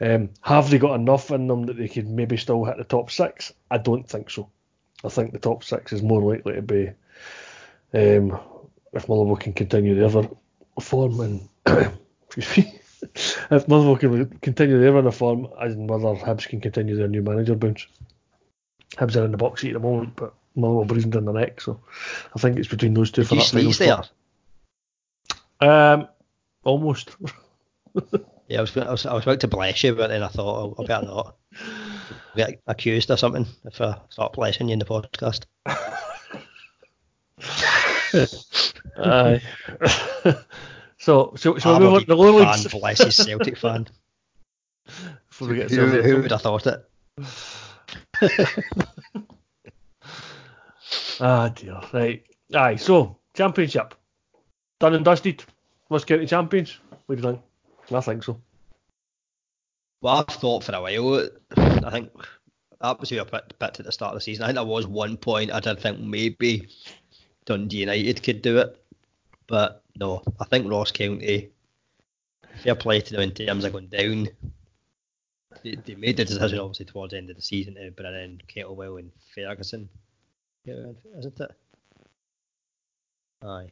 Um, 0.00 0.30
have 0.42 0.70
they 0.70 0.78
got 0.78 0.94
enough 0.94 1.30
in 1.30 1.46
them 1.46 1.66
that 1.66 1.76
they 1.76 1.88
could 1.88 2.08
maybe 2.08 2.36
still 2.36 2.64
hit 2.64 2.76
the 2.76 2.84
top 2.84 3.10
six? 3.10 3.52
I 3.70 3.78
don't 3.78 4.08
think 4.08 4.30
so. 4.30 4.50
I 5.02 5.08
think 5.08 5.32
the 5.32 5.38
top 5.38 5.64
six 5.64 5.92
is 5.92 6.02
more 6.02 6.22
likely 6.22 6.54
to 6.54 6.62
be 6.62 6.90
um, 7.94 8.38
if 8.94 9.08
Motherwell 9.08 9.36
can 9.36 9.52
continue 9.52 9.94
the 9.94 10.06
other 10.06 10.28
form 10.80 11.20
and 11.20 11.48
excuse 12.36 12.56
me, 12.56 12.80
if 13.50 13.68
Motherwell 13.68 13.96
can 13.96 14.26
continue 14.40 14.80
their 14.80 14.92
run 14.92 15.06
of 15.06 15.14
form, 15.14 15.48
as 15.60 15.74
in 15.74 15.86
whether 15.86 16.14
Hibs 16.14 16.48
can 16.48 16.60
continue 16.60 16.96
their 16.96 17.08
new 17.08 17.22
manager 17.22 17.54
bounce. 17.54 17.86
Hibs 18.96 19.16
are 19.16 19.24
in 19.24 19.32
the 19.32 19.36
box 19.36 19.60
seat 19.60 19.74
at 19.74 19.74
the 19.74 19.80
moment, 19.80 20.14
but 20.16 20.34
Motherwell 20.54 20.84
breathing 20.84 21.10
down 21.10 21.24
the 21.24 21.32
neck, 21.32 21.60
so 21.60 21.80
I 22.34 22.38
think 22.38 22.58
it's 22.58 22.68
between 22.68 22.94
those 22.94 23.10
two 23.10 23.22
Did 23.22 23.28
for 23.28 23.34
that 23.36 23.44
final 23.44 23.72
spot. 23.72 24.10
Um, 25.60 26.08
almost. 26.62 27.16
yeah, 28.48 28.58
I 28.58 28.60
was, 28.60 28.76
I 28.76 28.90
was 28.90 29.06
I 29.06 29.14
was 29.14 29.24
about 29.24 29.40
to 29.40 29.48
bless 29.48 29.82
you, 29.82 29.94
but 29.94 30.08
then 30.08 30.22
I 30.22 30.28
thought 30.28 30.56
I'll, 30.56 30.74
I'll 30.78 30.86
better 30.86 31.06
not 31.06 31.36
get 32.36 32.60
accused 32.66 33.10
or 33.10 33.16
something 33.16 33.46
if 33.64 33.80
I 33.80 33.98
start 34.10 34.32
blessing 34.32 34.68
you 34.68 34.74
in 34.74 34.78
the 34.78 34.84
podcast. 34.84 35.44
Aye. 38.96 39.42
so, 40.98 41.32
so, 41.36 41.58
so 41.58 41.74
we 41.74 41.84
move 41.84 41.94
on 41.94 42.04
the 42.06 42.16
lowlands. 42.16 42.66
Fan, 42.66 42.80
bless 42.80 43.02
his 43.02 43.16
Celtic 43.16 43.56
fan. 43.56 43.86
Before 45.28 45.48
we 45.48 45.56
get 45.56 45.70
who, 45.70 46.02
who 46.02 46.22
would 46.22 46.30
have 46.30 46.42
thought 46.42 46.66
it? 46.66 46.84
ah 51.20 51.48
dear. 51.48 51.80
Right. 51.92 52.22
Aye. 52.54 52.76
So 52.76 53.16
championship 53.34 53.94
done 54.78 54.94
and 54.94 55.04
dusted. 55.04 55.44
West 55.88 56.06
County 56.06 56.26
champions. 56.26 56.78
What 57.06 57.16
do 57.16 57.22
you 57.22 57.28
think? 57.28 57.40
I 57.92 58.00
think 58.00 58.22
so. 58.22 58.40
Well, 60.00 60.24
I've 60.28 60.34
thought 60.34 60.64
for 60.64 60.74
a 60.74 60.80
while. 60.80 61.28
I 61.56 61.90
think 61.90 62.10
that 62.80 63.00
was 63.00 63.12
a 63.12 63.24
bit, 63.24 63.54
bit 63.58 63.80
at 63.80 63.84
the 63.84 63.92
start 63.92 64.12
of 64.12 64.16
the 64.16 64.20
season. 64.20 64.44
I 64.44 64.48
think 64.48 64.56
there 64.56 64.64
was 64.64 64.86
one 64.86 65.16
point 65.16 65.52
I 65.52 65.60
did 65.60 65.80
think 65.80 66.00
maybe 66.00 66.68
Dundee 67.46 67.78
United 67.78 68.22
could 68.22 68.42
do 68.42 68.58
it. 68.58 68.80
But 69.46 69.82
no, 69.96 70.22
I 70.40 70.44
think 70.46 70.70
Ross 70.70 70.90
County, 70.90 71.50
fair 72.62 72.74
play 72.74 73.00
to 73.00 73.12
them 73.12 73.22
in 73.22 73.32
terms 73.32 73.64
of 73.64 73.72
going 73.72 73.88
down. 73.88 74.28
They, 75.62 75.76
they 75.76 75.94
made 75.94 76.16
the 76.16 76.24
decision 76.24 76.58
obviously 76.58 76.86
towards 76.86 77.12
the 77.12 77.18
end 77.18 77.30
of 77.30 77.36
the 77.36 77.42
season 77.42 77.74
to 77.74 77.90
bring 77.90 78.14
in 78.14 78.40
Kettlewell 78.48 78.98
and 78.98 79.12
Ferguson. 79.34 79.88
Yeah, 80.64 80.92
isn't 81.18 81.40
it? 81.40 81.50
Aye. 83.42 83.70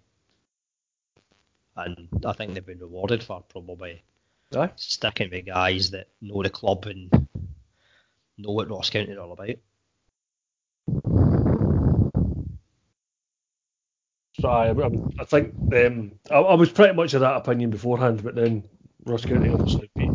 And 1.77 2.09
I 2.27 2.33
think 2.33 2.53
they've 2.53 2.65
been 2.65 2.79
rewarded 2.79 3.23
for 3.23 3.43
probably 3.49 4.03
Aye. 4.55 4.71
sticking 4.77 5.31
with 5.31 5.47
guys 5.47 5.91
that 5.93 6.09
know 6.21 6.43
the 6.43 6.51
club 6.51 6.85
and 6.87 7.11
know 8.37 8.53
what 8.53 8.69
Ross 8.69 8.91
County 8.91 9.13
are 9.13 9.21
all 9.21 9.33
about. 9.33 9.57
So 14.43 14.49
I, 14.49 14.71
I 15.21 15.25
think 15.25 15.55
um, 15.73 16.11
I, 16.29 16.35
I, 16.35 16.55
was 16.55 16.69
pretty 16.69 16.95
much 16.95 17.15
of 17.15 17.21
that 17.21 17.37
opinion 17.37 17.71
beforehand, 17.71 18.25
but 18.25 18.35
then 18.35 18.65
Ross 19.05 19.25
County 19.25 19.51
obviously 19.51 19.89
beat 19.95 20.09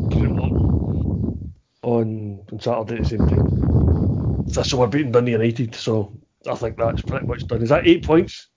on 1.82 2.42
on 2.50 2.60
Saturday 2.60 2.96
at 2.96 3.04
the 3.04 3.10
same 3.10 3.20
time. 3.20 4.66
So 4.66 4.80
we're 4.80 4.88
beating 4.88 5.14
Dundee 5.14 5.32
United, 5.32 5.76
so 5.76 6.12
I 6.46 6.56
think 6.56 6.76
that's 6.76 7.04
pretty 7.04 7.26
much 7.26 7.48
done. 7.48 7.62
Is 7.62 7.70
that 7.70 7.88
eight 7.88 8.06
points? 8.06 8.50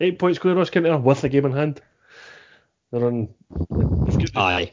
Eight 0.00 0.18
points 0.18 0.38
clear 0.38 0.54
Ross 0.54 0.68
County 0.68 0.94
with 0.94 1.22
the 1.22 1.30
game 1.30 1.46
in 1.46 1.52
hand. 1.52 1.80
They're 2.92 3.06
on. 3.06 3.30
Aye. 4.36 4.70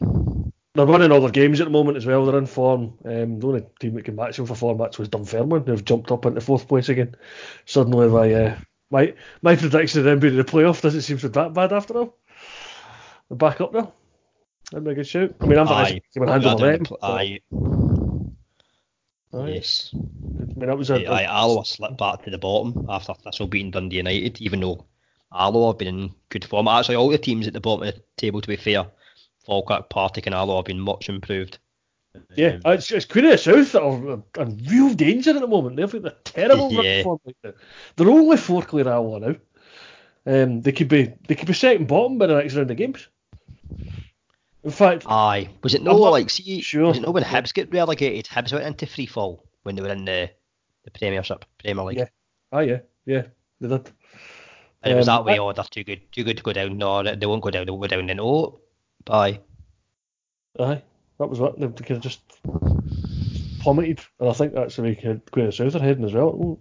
They're 0.74 0.86
winning 0.86 1.14
all 1.14 1.22
their 1.22 1.32
games 1.32 1.62
at 1.62 1.68
the 1.68 1.72
moment 1.72 1.96
as 1.96 2.06
well. 2.06 2.26
They're 2.26 2.38
in 2.38 2.48
form. 2.48 2.98
Um, 3.06 3.40
the 3.40 3.48
only 3.48 3.66
team 3.80 3.94
that 3.94 4.04
can 4.04 4.18
match 4.18 4.36
them 4.36 4.46
for 4.46 4.56
four 4.56 4.76
matches 4.76 5.00
was 5.00 5.08
Dunfermline, 5.08 5.66
who've 5.66 5.86
jumped 5.86 6.12
up 6.12 6.26
into 6.26 6.42
fourth 6.42 6.68
place 6.68 6.90
again. 6.90 7.16
Suddenly 7.66 8.10
by 8.10 8.34
uh, 8.34 8.58
my 8.90 9.14
my 9.42 9.56
prediction 9.56 10.00
of 10.00 10.06
them 10.06 10.20
being 10.20 10.34
in 10.34 10.38
the 10.38 10.44
playoff 10.44 10.82
doesn't 10.82 11.02
seem 11.02 11.20
so 11.20 11.28
that 11.28 11.54
bad 11.54 11.74
after 11.74 11.98
all. 11.98 12.18
They're 13.30 13.38
back 13.38 13.62
up 13.62 13.74
there. 13.74 13.88
That'd 14.72 14.86
be 14.86 14.92
a 14.92 14.96
good 14.96 15.08
shout. 15.08 15.34
I 15.42 15.46
mean, 15.46 15.60
I'm 15.60 15.68
aye. 15.68 16.02
going 16.16 16.30
handle 16.30 16.58
them. 16.58 16.86
Aye. 17.02 17.40
Aye. 19.34 19.50
Yes. 19.50 19.92
I 19.94 19.98
mean, 20.60 20.68
that 20.68 20.78
was 20.78 20.90
a, 20.90 21.06
aye, 21.06 21.26
Alloa 21.26 21.66
slipped 21.66 21.98
back 21.98 22.24
to 22.24 22.32
the 22.32 22.38
bottom 22.38 22.86
after 22.90 23.14
Thistle 23.14 23.48
beating 23.48 23.72
Dundee 23.72 23.98
United, 23.98 24.42
even 24.42 24.60
though 24.60 24.86
Alloa 25.34 25.72
have 25.72 25.78
been 25.78 25.88
in 25.88 26.14
good 26.30 26.46
form. 26.46 26.68
Actually, 26.68 26.96
all 26.96 27.10
the 27.10 27.18
teams 27.18 27.48
at 27.48 27.54
the 27.54 27.62
bottom 27.62 27.88
of 27.88 27.96
the 27.96 28.02
table, 28.18 28.42
to 28.42 28.48
be 28.48 28.56
fair, 28.56 28.86
Falkirk, 29.46 29.90
Partick, 29.90 30.26
and 30.26 30.36
Alloa 30.36 30.60
have 30.60 30.66
been 30.66 30.80
much 30.80 31.10
improved. 31.10 31.60
Yeah, 32.38 32.60
um, 32.66 32.74
it's, 32.74 32.92
it's 32.92 33.06
Queen 33.06 33.26
of 33.26 33.32
the 33.32 33.38
South 33.38 33.72
that 33.72 33.82
are 33.82 34.44
in 34.44 34.58
real 34.70 34.94
danger 34.94 35.32
at 35.32 35.42
the 35.42 35.48
moment. 35.48 35.76
They've 35.76 35.92
got 35.92 36.06
a 36.06 36.16
terrible 36.24 36.72
yeah. 36.84 37.02
form. 37.04 37.20
Like 37.26 37.56
They're 37.96 38.10
only 38.10 38.38
four 38.38 38.62
clear 38.62 38.88
Alloa 38.88 39.20
now. 39.20 39.36
Um, 40.26 40.62
they 40.62 40.72
could 40.72 40.88
be 40.88 41.14
they 41.28 41.36
could 41.36 41.48
be 41.48 41.54
second 41.54 41.88
bottom 41.88 42.18
by 42.18 42.28
the 42.28 42.36
next 42.36 42.54
round 42.56 42.70
of 42.70 42.78
games. 42.78 43.08
In 44.64 44.72
fact, 44.72 45.06
Aye. 45.08 45.50
Was 45.64 45.74
it 45.74 45.82
no 45.82 45.96
like 45.96 46.30
see? 46.30 46.62
sure. 46.62 46.88
Was 46.88 46.98
it 46.98 47.02
no 47.02 47.12
when 47.12 47.24
Hibs 47.24 47.54
get 47.54 47.72
relegated? 47.74 48.26
Hibs 48.26 48.54
went 48.54 48.66
into 48.66 48.86
free 48.86 49.06
fall 49.06 49.44
when 49.64 49.76
they 49.76 49.82
were 49.82 49.90
in 49.90 50.06
the 50.06 50.30
the 50.84 50.92
Premiership, 50.92 51.44
Premier 51.58 51.86
League. 51.86 51.98
Yeah. 51.98 52.08
ah 52.52 52.60
yeah, 52.60 52.80
yeah, 53.06 53.24
they 53.62 53.68
did. 53.68 53.90
And 54.84 54.94
it 54.94 54.96
was 54.96 55.08
Um, 55.10 55.16
that 55.18 55.26
way. 55.26 55.34
I- 55.34 55.38
Oh, 55.40 55.54
they're 55.54 55.64
too 55.64 55.84
good, 55.84 56.12
too 56.12 56.24
good 56.24 56.38
to 56.38 56.44
go 56.44 56.54
down. 56.54 56.78
No, 56.78 57.04
they 57.04 57.26
won't 57.26 57.42
go 57.42 57.50
down. 57.50 57.66
They 57.66 57.72
won't 57.72 57.90
go 57.90 57.96
down. 57.98 58.08
Then 58.08 58.20
oh, 58.20 58.60
bye. 59.06 59.40
Aye, 60.60 60.82
that 61.20 61.28
was 61.28 61.40
what 61.40 61.60
they 61.60 61.68
kind 61.68 61.92
of 61.98 62.02
just 62.02 62.22
plummeted, 63.60 64.02
and 64.20 64.30
I 64.30 64.34
think 64.34 64.54
that's 64.54 64.76
the 64.76 64.84
way 64.84 65.22
Queen 65.32 65.48
of 65.48 65.56
South 65.56 65.76
are 65.76 65.80
heading 65.80 66.06
as 66.06 66.14
well. 66.14 66.60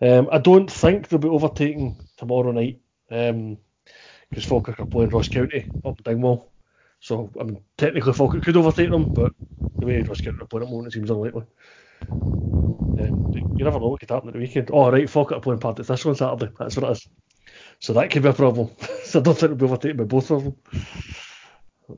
Um, 0.00 0.28
I 0.30 0.38
don't 0.38 0.70
think 0.70 1.08
they'll 1.08 1.18
be 1.18 1.28
overtaken 1.28 1.96
tomorrow 2.16 2.52
night 2.52 2.80
because 3.08 4.44
Falkirk 4.44 4.80
are 4.80 4.86
playing 4.86 5.10
Ross 5.10 5.28
County 5.28 5.70
up 5.84 5.98
in 5.98 6.04
Dingwall. 6.04 6.52
So 7.00 7.30
I 7.40 7.44
mean, 7.44 7.62
technically 7.76 8.12
Falkirk 8.12 8.42
could 8.44 8.56
overtake 8.56 8.90
them, 8.90 9.10
but 9.14 9.32
the 9.80 9.86
way 9.86 10.02
Ross 10.02 10.20
County 10.20 10.38
are 10.40 10.46
playing 10.46 10.64
at 10.64 10.68
the 10.68 10.74
moment, 10.74 10.88
it 10.88 10.96
seems 10.96 11.10
unlikely. 11.10 11.44
Um, 12.98 13.22
you 13.32 13.64
never 13.64 13.78
know 13.78 13.88
what 13.88 14.00
could 14.00 14.10
happen 14.10 14.28
at 14.28 14.34
the 14.34 14.40
weekend. 14.40 14.70
Oh 14.72 14.90
right, 14.90 15.08
Falkirk 15.08 15.38
are 15.38 15.40
playing 15.40 15.60
Partick 15.60 15.86
Thistle 15.86 16.10
on 16.10 16.16
Saturday. 16.16 16.52
That's 16.58 16.76
what 16.76 16.90
it 16.90 16.92
is. 16.92 17.08
So 17.80 17.92
that 17.94 18.10
could 18.10 18.22
be 18.22 18.28
a 18.28 18.32
problem. 18.32 18.70
so 19.04 19.20
I 19.20 19.22
don't 19.22 19.38
think 19.38 19.50
they'll 19.50 19.54
be 19.56 19.64
overtaken 19.66 19.96
by 19.98 20.04
both 20.04 20.30
of 20.30 20.44
them. 20.44 20.56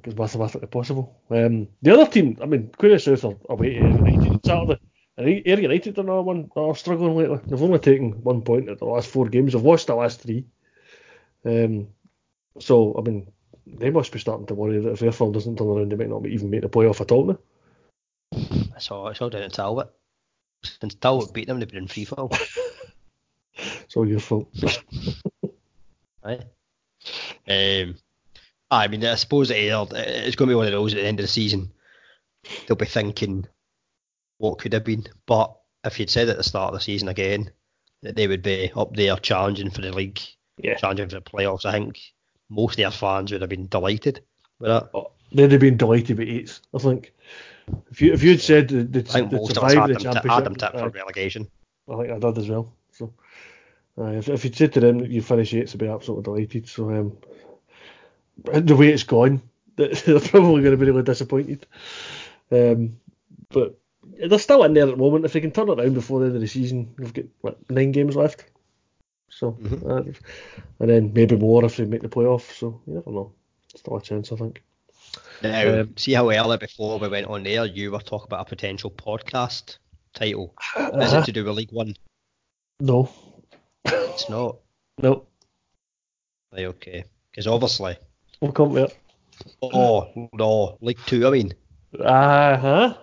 It's 0.04 0.16
mathematically 0.16 0.68
possible. 0.68 1.20
Um, 1.30 1.68
the 1.82 1.92
other 1.92 2.06
team, 2.10 2.38
I 2.40 2.46
mean, 2.46 2.70
Queen 2.76 2.92
of 2.92 3.02
South 3.02 3.24
are 3.24 3.36
away 3.48 3.74
to 3.74 3.80
Ayr 3.80 3.88
United 3.88 4.28
on 4.28 4.44
Saturday. 4.44 4.80
And 5.16 5.28
Ayr 5.46 5.60
United 5.60 5.98
are 5.98 6.04
now 6.04 6.20
one 6.20 6.50
that 6.54 6.60
are 6.60 6.76
struggling 6.76 7.16
lately. 7.16 7.40
They've 7.46 7.62
only 7.62 7.78
taken 7.80 8.22
one 8.22 8.42
point 8.42 8.68
at 8.68 8.78
the 8.78 8.84
last 8.84 9.08
four 9.08 9.28
games. 9.28 9.52
They've 9.52 9.62
lost 9.62 9.88
the 9.88 9.96
last 9.96 10.20
three. 10.20 10.46
Um, 11.44 11.88
so 12.58 12.94
I 12.96 13.02
mean, 13.02 13.32
they 13.66 13.90
must 13.90 14.12
be 14.12 14.18
starting 14.18 14.46
to 14.46 14.54
worry 14.54 14.78
that 14.78 14.92
if 14.92 15.00
their 15.00 15.12
form 15.12 15.32
doesn't 15.32 15.56
turn 15.56 15.66
around, 15.66 15.90
they 15.90 15.96
might 15.96 16.08
not 16.08 16.26
even 16.26 16.50
make 16.50 16.62
the 16.62 16.68
playoff 16.68 17.00
at 17.00 17.12
all 17.12 17.26
now. 17.26 17.38
It's 18.76 18.90
all, 18.90 19.08
it's 19.08 19.20
all 19.20 19.30
down 19.30 19.42
to 19.42 19.48
Talbot. 19.48 19.90
Since 20.62 20.94
Talbot 20.94 21.34
beat 21.34 21.48
them, 21.48 21.58
they've 21.58 21.68
been 21.68 21.78
in 21.78 21.88
free 21.88 22.04
fall. 22.04 22.32
It's 23.84 23.96
all 23.96 24.08
your 24.08 24.20
fault. 24.20 24.48
Right. 26.22 26.42
Um, 27.48 27.96
I 28.70 28.86
mean, 28.88 29.04
I 29.04 29.16
suppose 29.16 29.50
it's 29.50 30.36
going 30.36 30.48
to 30.48 30.52
be 30.52 30.54
one 30.54 30.66
of 30.66 30.72
those 30.72 30.94
at 30.94 31.00
the 31.00 31.06
end 31.06 31.18
of 31.20 31.24
the 31.24 31.28
season. 31.28 31.72
They'll 32.66 32.76
be 32.76 32.86
thinking 32.86 33.46
what 34.38 34.58
could 34.58 34.72
have 34.72 34.84
been. 34.84 35.04
But 35.26 35.54
if 35.84 35.98
you'd 35.98 36.10
said 36.10 36.28
at 36.28 36.36
the 36.36 36.42
start 36.42 36.72
of 36.72 36.78
the 36.78 36.84
season 36.84 37.08
again 37.08 37.50
that 38.02 38.16
they 38.16 38.28
would 38.28 38.42
be 38.42 38.70
up 38.76 38.94
there 38.94 39.16
challenging 39.16 39.70
for 39.70 39.80
the 39.82 39.92
league, 39.92 40.20
Yeah. 40.58 40.76
challenging 40.76 41.08
for 41.08 41.16
the 41.16 41.20
playoffs, 41.22 41.64
I 41.64 41.72
think 41.72 41.98
most 42.48 42.74
of 42.74 42.76
their 42.78 42.90
fans 42.90 43.32
would 43.32 43.40
have 43.40 43.50
been 43.50 43.66
delighted 43.68 44.22
with 44.58 44.68
that. 44.70 44.90
Oh, 44.94 45.10
they'd 45.32 45.52
have 45.52 45.60
been 45.60 45.76
delighted 45.76 46.18
with 46.18 46.28
eights, 46.28 46.60
I 46.74 46.78
think. 46.78 47.12
If 47.90 48.00
you 48.00 48.12
if 48.12 48.22
you'd 48.22 48.40
said 48.40 48.68
that 48.68 48.92
they'd, 48.92 49.08
I 49.10 49.12
think 49.12 49.30
they'd 49.30 49.36
most 49.36 49.54
survive 49.54 49.88
the 49.88 49.94
them, 49.94 49.96
t- 49.96 50.02
championship, 50.04 50.30
had 50.30 50.44
them 50.44 50.56
tipped 50.56 50.78
for 50.78 50.88
relegation. 50.90 51.48
I 51.88 51.96
think 51.96 52.10
I 52.10 52.18
did 52.18 52.38
as 52.38 52.48
well. 52.48 52.72
So, 52.92 53.12
uh, 53.98 54.06
if, 54.06 54.28
if 54.28 54.44
you'd 54.44 54.56
said 54.56 54.72
to 54.72 54.80
them 54.80 54.98
that 54.98 55.10
you 55.10 55.22
finish 55.22 55.54
eighth, 55.54 55.72
they'd 55.72 55.78
be 55.78 55.88
absolutely 55.88 56.24
delighted. 56.24 56.68
So, 56.68 56.90
um, 56.90 57.16
the 58.44 58.76
way 58.76 58.88
it's 58.88 59.02
gone, 59.02 59.42
they're 59.76 60.20
probably 60.20 60.62
going 60.62 60.72
to 60.72 60.76
be 60.76 60.86
really 60.86 61.02
disappointed. 61.02 61.66
Um, 62.50 62.98
but 63.50 63.78
they're 64.18 64.38
still 64.38 64.64
in 64.64 64.74
there 64.74 64.84
at 64.84 64.90
the 64.90 64.96
moment. 64.96 65.24
If 65.24 65.32
they 65.32 65.40
can 65.40 65.50
turn 65.52 65.68
it 65.68 65.78
around 65.78 65.94
before 65.94 66.20
the 66.20 66.26
end 66.26 66.34
of 66.36 66.40
the 66.40 66.48
season, 66.48 66.94
they've 66.98 67.12
got 67.14 67.24
what, 67.40 67.70
nine 67.70 67.92
games 67.92 68.16
left. 68.16 68.44
So, 69.28 69.52
Mhm. 69.52 69.88
uh, 69.88 70.12
and 70.80 70.90
then 70.90 71.12
maybe 71.12 71.36
more 71.36 71.64
if 71.64 71.76
they 71.76 71.84
make 71.84 72.02
the 72.02 72.08
playoff. 72.08 72.52
So, 72.58 72.80
you 72.86 72.94
never 72.94 73.10
know. 73.10 73.32
Still 73.76 73.96
a 73.96 74.02
chance, 74.02 74.32
I 74.32 74.36
think. 74.36 74.62
Now, 75.42 75.80
Um, 75.80 75.96
see 75.96 76.12
how 76.12 76.30
earlier 76.30 76.58
before 76.58 76.98
we 76.98 77.08
went 77.08 77.26
on 77.28 77.44
there, 77.44 77.64
you 77.64 77.92
were 77.92 78.00
talking 78.00 78.26
about 78.26 78.46
a 78.46 78.48
potential 78.48 78.90
podcast 78.90 79.78
title. 80.14 80.54
Is 80.76 80.82
Uh-huh. 80.84 81.18
it 81.20 81.24
to 81.26 81.32
do 81.32 81.44
with 81.44 81.54
League 81.54 81.72
One? 81.72 81.94
No, 82.80 83.08
It's 83.84 84.28
not. 84.28 84.56
no, 84.98 85.26
Right, 86.52 86.66
okay. 86.66 87.04
Because 87.30 87.46
obviously, 87.46 87.96
we'll 88.40 88.52
come 88.52 88.74
to 88.74 88.84
it. 88.84 88.96
oh 89.62 90.28
no, 90.32 90.76
League 90.80 90.98
Two. 91.06 91.26
I 91.26 91.30
mean, 91.30 91.52
Uh 91.98 92.56
huh. 92.56 92.94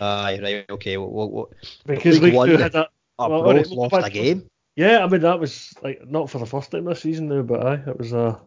aye, 0.00 0.38
right, 0.42 0.66
okay. 0.70 0.96
Well, 0.96 1.10
well, 1.10 1.30
well, 1.30 1.50
Because 1.86 2.20
League 2.20 2.34
League 2.34 2.50
Two 2.56 2.62
had 2.62 2.72
that. 2.72 2.88
our 3.18 3.30
Well, 3.30 3.42
alright, 3.46 3.66
lost 3.68 3.90
but- 3.90 4.06
a 4.06 4.10
game. 4.10 4.48
Yeah, 4.76 5.04
I 5.04 5.08
mean 5.08 5.20
that 5.20 5.38
was 5.38 5.72
like 5.82 6.04
not 6.08 6.30
for 6.30 6.38
the 6.38 6.46
first 6.46 6.72
time 6.72 6.84
this 6.84 7.00
season 7.02 7.28
now, 7.28 7.42
but 7.42 7.64
aye, 7.64 7.82
it 7.86 7.96
was 7.96 8.12
a 8.12 8.40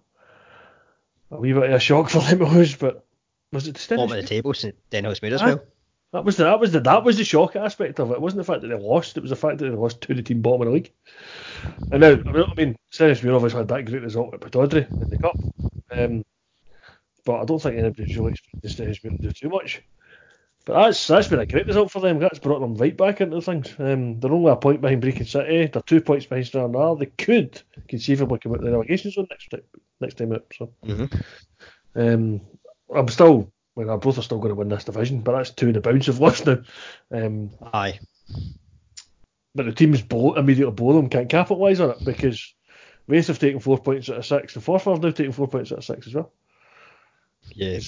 a 1.31 1.37
wee 1.37 1.53
bit 1.53 1.63
of 1.63 1.71
a 1.71 1.79
shock 1.79 2.09
for 2.11 2.19
them 2.19 2.39
to 2.39 2.45
lose. 2.45 2.75
But 2.75 3.05
was 3.53 3.67
it 3.67 3.75
the 3.75 3.95
Bottom 3.95 4.09
Stennis? 4.09 4.23
of 4.23 4.29
the 4.29 4.35
table 4.35 4.53
since 4.53 4.75
Denhouse 4.91 5.21
made 5.21 5.31
as 5.33 5.41
Aye. 5.41 5.47
well. 5.55 5.63
That 6.11 6.25
was 6.25 6.35
the 6.35 6.43
that 6.45 6.59
was 6.59 6.71
the 6.73 6.81
that 6.81 7.03
was 7.05 7.15
the 7.17 7.23
shock 7.23 7.55
aspect 7.55 7.99
of 8.01 8.11
it. 8.11 8.15
It 8.15 8.21
wasn't 8.21 8.39
the 8.39 8.43
fact 8.51 8.61
that 8.61 8.67
they 8.67 8.75
lost; 8.77 9.15
it 9.15 9.21
was 9.21 9.29
the 9.29 9.35
fact 9.37 9.59
that 9.59 9.69
they 9.69 9.75
lost 9.75 10.01
to 10.01 10.13
the 10.13 10.21
team 10.21 10.41
bottom 10.41 10.61
of 10.63 10.67
the 10.67 10.73
league. 10.73 10.91
And 11.91 12.01
now, 12.01 12.11
I 12.11 12.15
mean, 12.15 12.43
I 12.43 12.53
mean 12.55 12.75
Stenhousemuir 12.91 13.51
had 13.53 13.67
that 13.69 13.85
great 13.85 14.01
result 14.01 14.33
at 14.33 14.41
Pittodrie 14.41 14.89
in 14.91 15.09
the 15.09 15.17
cup, 15.17 15.37
um, 15.91 16.23
but 17.25 17.41
I 17.41 17.45
don't 17.45 17.61
think 17.61 17.77
anybody's 17.77 18.17
really 18.17 18.35
expected 18.63 18.99
Muir 19.03 19.17
to 19.17 19.23
do 19.23 19.31
too 19.31 19.49
much. 19.49 19.83
But 20.65 20.83
that's 20.83 21.07
that's 21.07 21.27
been 21.29 21.39
a 21.39 21.45
great 21.45 21.67
result 21.67 21.91
for 21.91 22.01
them. 22.01 22.19
That's 22.19 22.39
brought 22.39 22.59
them 22.59 22.75
right 22.75 22.95
back 22.95 23.21
into 23.21 23.39
things. 23.41 23.73
Um, 23.79 24.19
they're 24.19 24.31
only 24.31 24.51
a 24.51 24.57
point 24.57 24.81
behind 24.81 25.01
Brechin 25.01 25.25
City. 25.25 25.67
They're 25.67 25.81
two 25.81 26.01
points 26.01 26.25
behind 26.25 26.47
Stranraer. 26.47 26.97
They 26.97 27.05
could 27.05 27.61
conceivably 27.87 28.39
come 28.39 28.51
out 28.51 28.59
of 28.59 28.65
the 28.65 28.71
relegation 28.71 29.11
zone 29.11 29.27
next 29.29 29.49
time, 29.49 29.61
next 30.01 30.17
time 30.17 30.33
out. 30.33 30.45
So. 30.57 30.73
Mm-hmm. 30.85 31.17
Um, 31.97 32.41
I'm 32.93 33.07
still, 33.07 33.51
well, 33.75 33.89
Arbroath 33.89 34.17
are 34.17 34.23
still 34.23 34.39
going 34.39 34.49
to 34.49 34.55
win 34.55 34.69
this 34.69 34.83
division, 34.83 35.21
but 35.21 35.33
that's 35.33 35.51
two 35.51 35.67
in 35.67 35.73
the 35.73 35.81
bounce 35.81 36.07
of 36.07 36.19
lost 36.21 36.45
now. 36.45 36.61
Um, 37.11 37.51
Aye. 37.73 37.99
but 39.55 39.65
the 39.65 39.71
teams 39.71 40.01
below, 40.01 40.35
immediately 40.35 40.73
below 40.73 40.93
them 40.93 41.09
can't 41.09 41.29
capitalise 41.29 41.79
on 41.79 41.91
it 41.91 42.05
because 42.05 42.53
Raith 43.07 43.27
have 43.27 43.39
taken 43.39 43.59
four 43.59 43.77
points 43.77 44.09
out 44.09 44.17
of 44.17 44.25
six. 44.25 44.53
The 44.53 44.59
Forfar 44.59 44.93
have 44.93 45.03
now 45.03 45.11
taken 45.11 45.31
four 45.31 45.47
points 45.47 45.71
out 45.71 45.79
of 45.79 45.85
six 45.85 46.07
as 46.07 46.13
well. 46.13 46.31
Yeah. 47.53 47.79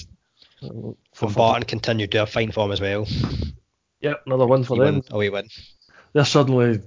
Um, 0.62 0.96
Dumbarton 1.18 1.64
continued 1.64 2.10
to 2.12 2.18
their 2.18 2.26
fine 2.26 2.52
form 2.52 2.72
as 2.72 2.80
well. 2.80 3.06
Yep, 4.00 4.22
another 4.26 4.46
win 4.46 4.64
for 4.64 4.76
He 4.76 4.80
them. 4.80 4.94
win, 4.96 5.02
away 5.10 5.30
win. 5.30 5.48
They're 6.12 6.24
suddenly 6.24 6.80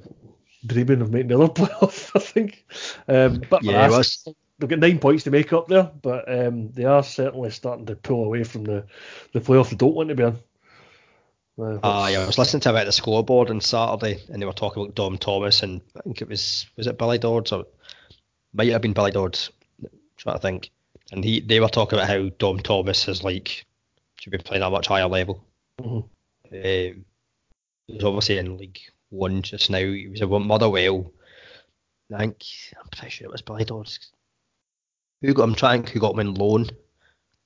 dreaming 0.65 1.01
of 1.01 1.11
making 1.11 1.27
the 1.29 1.39
other 1.39 1.47
playoff, 1.53 2.11
I 2.15 2.19
think. 2.19 2.65
Um, 3.07 3.41
but 3.49 3.63
Yeah, 3.63 3.88
they've 4.59 4.69
got 4.69 4.79
nine 4.79 4.99
points 4.99 5.23
to 5.25 5.31
make 5.31 5.53
up 5.53 5.67
there, 5.67 5.91
but 6.01 6.31
um, 6.31 6.71
they 6.71 6.86
are 6.86 7.03
certainly 7.03 7.51
starting 7.51 7.86
to 7.88 7.95
pull 7.95 8.25
away 8.25 8.43
from 8.43 8.63
the, 8.63 8.86
the 9.34 9.41
playoff 9.41 9.69
they 9.69 9.75
don't 9.75 9.95
want 9.95 10.09
to 10.09 10.15
be 10.15 10.23
in. 10.23 10.39
Uh, 11.59 11.77
Aye, 11.84 12.15
I 12.15 12.25
was 12.25 12.39
listening 12.39 12.61
to 12.61 12.71
about 12.71 12.86
the 12.88 12.91
scoreboard 12.91 13.51
on 13.51 13.61
Saturday, 13.61 14.19
and 14.29 14.41
they 14.41 14.45
were 14.45 14.53
talking 14.53 14.81
about 14.84 14.95
Dom 14.95 15.19
Thomas, 15.19 15.61
and 15.61 15.81
I 15.95 16.01
think 16.01 16.21
it 16.21 16.27
was 16.27 16.65
was 16.75 16.88
it 16.88 16.97
Billy 16.97 17.19
Dodds 17.19 17.51
or 17.51 17.65
might 18.54 18.70
have 18.70 18.82
been 18.82 18.93
Billy 18.93 19.12
Dodds. 19.12 19.51
Trying 20.18 20.36
to 20.36 20.41
think, 20.41 20.70
and 21.12 21.24
he 21.24 21.39
they 21.39 21.60
were 21.60 21.68
talking 21.68 21.97
about 21.97 22.10
how 22.10 22.30
Dom 22.38 22.60
Thomas 22.60 23.08
is 23.08 23.24
like 23.24 23.66
should 24.20 24.32
be 24.32 24.38
playing 24.38 24.64
at 24.64 24.68
a 24.68 24.72
much 24.72 24.88
higher 24.88 25.08
level. 25.08 25.43
Mhm. 25.82 26.08
Um, 26.51 27.06
he's 27.88 28.04
obviously 28.04 28.38
in 28.38 28.58
League 28.58 28.80
One 29.10 29.41
just 29.41 29.70
now. 29.70 29.80
He 29.80 30.08
was 30.08 30.22
at 30.22 30.30
Motherwell. 30.30 31.12
I 32.14 32.20
think 32.20 32.43
I'm 32.80 32.88
pretty 32.89 33.10
sure 33.10 33.26
it 33.26 33.32
was 33.32 33.41
Billy 33.41 33.66
Dodds. 33.66 34.12
Who 35.22 35.34
got 35.34 35.45
him? 35.45 35.56
Trying 35.56 35.86
who 35.88 35.99
got 35.99 36.14
him 36.14 36.20
in 36.20 36.34
loan? 36.36 36.70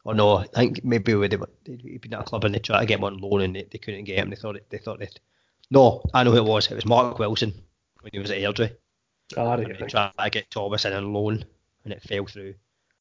Oh 0.06 0.12
no, 0.12 0.38
I 0.38 0.48
think 0.48 0.84
maybe 0.84 1.14
they 1.28 1.36
were, 1.36 1.50
he'd 1.66 2.02
been 2.02 2.14
at 2.14 2.22
a 2.22 2.24
club 2.24 2.46
and 2.46 2.56
they 2.56 2.60
tried 2.60 2.80
to 2.80 2.86
get 2.86 3.00
him 3.00 3.04
on 3.04 3.18
loan 3.18 3.42
and 3.42 3.56
they, 3.56 3.68
they 3.70 3.78
couldn't 3.78 4.06
get 4.06 4.18
him. 4.20 4.30
They 4.30 4.36
thought 4.36 4.56
it, 4.56 4.70
they 4.70 4.78
thought 4.78 5.02
it. 5.02 5.20
No, 5.70 6.02
I 6.14 6.24
know 6.24 6.32
who 6.32 6.38
it 6.38 6.46
was. 6.46 6.72
It 6.72 6.76
was 6.76 6.86
Mark 6.86 7.20
Wilson 7.20 7.54
when 8.02 8.12
he 8.14 8.20
was 8.20 8.32
at 8.32 8.38
Airdrie. 8.38 8.76
Ah, 9.36 9.54
And 9.54 9.68
right, 9.68 9.80
they 9.80 9.88
tried 9.88 10.12
to 10.18 10.30
get 10.30 10.52
Thomas 10.52 10.86
in 10.86 10.94
on 10.94 11.14
loan 11.14 11.46
and 11.84 11.94
it 11.94 12.04
fell 12.04 12.26
through. 12.26 12.54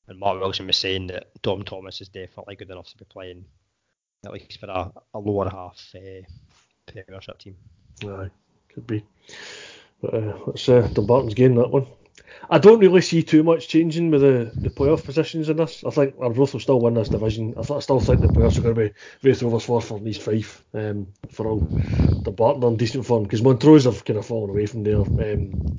And 0.09 0.19
Mark 0.19 0.41
Wilson 0.41 0.67
was 0.67 0.77
saying 0.77 1.09
that 1.09 1.27
Dom 1.43 1.65
Thomas 1.65 2.01
is 2.01 2.09
definitely 2.09 2.57
good 2.57 2.71
enough 2.71 2.89
to 2.91 2.97
be 2.97 3.05
playing 3.05 3.45
at 4.25 4.33
least 4.33 4.59
for 4.59 4.67
a, 4.67 4.93
a 5.15 5.19
lower 5.19 5.49
half 5.49 5.95
uh, 5.95 6.23
Premiership 6.87 7.39
team. 7.39 7.57
Aye, 8.05 8.31
could 8.69 8.87
be. 8.87 9.05
But 10.01 10.15
uh, 10.15 10.39
it's 10.49 10.69
uh, 10.69 10.89
Dumbarton's 10.93 11.35
game 11.35 11.55
that 11.57 11.71
one. 11.71 11.87
I 12.49 12.59
don't 12.59 12.81
really 12.81 13.01
see 13.01 13.23
too 13.23 13.43
much 13.43 13.69
changing 13.69 14.11
with 14.11 14.21
the, 14.21 14.53
the 14.63 14.71
playoff 14.71 15.05
positions 15.05 15.49
in 15.49 15.57
this. 15.57 15.83
I 15.85 15.91
think 15.91 16.15
Arbroath 16.21 16.53
will 16.53 16.61
still 16.61 16.81
win 16.81 16.95
this 16.95 17.09
division. 17.09 17.55
I, 17.57 17.63
th- 17.63 17.77
I 17.77 17.81
still 17.81 18.01
think 18.01 18.21
the 18.21 18.29
playoffs 18.29 18.59
are 18.59 18.63
going 18.63 18.75
to 18.75 18.81
be 18.89 18.95
Raith 19.23 19.43
Rovers, 19.43 19.67
Forfar 19.67 19.99
and 19.99 20.09
East 20.09 20.23
Fife 20.23 20.65
um, 20.75 21.09
for 21.31 21.47
all. 21.47 21.61
Dumbarton 22.23 22.65
are 22.65 22.69
in 22.69 22.77
decent 22.77 23.07
form 23.07 23.25
because 23.25 23.43
Montrose 23.43 23.85
have 23.85 24.05
kind 24.05 24.19
of 24.19 24.27
fallen 24.27 24.51
away 24.51 24.67
from 24.67 24.85
there. 24.85 25.01
Um, 25.01 25.77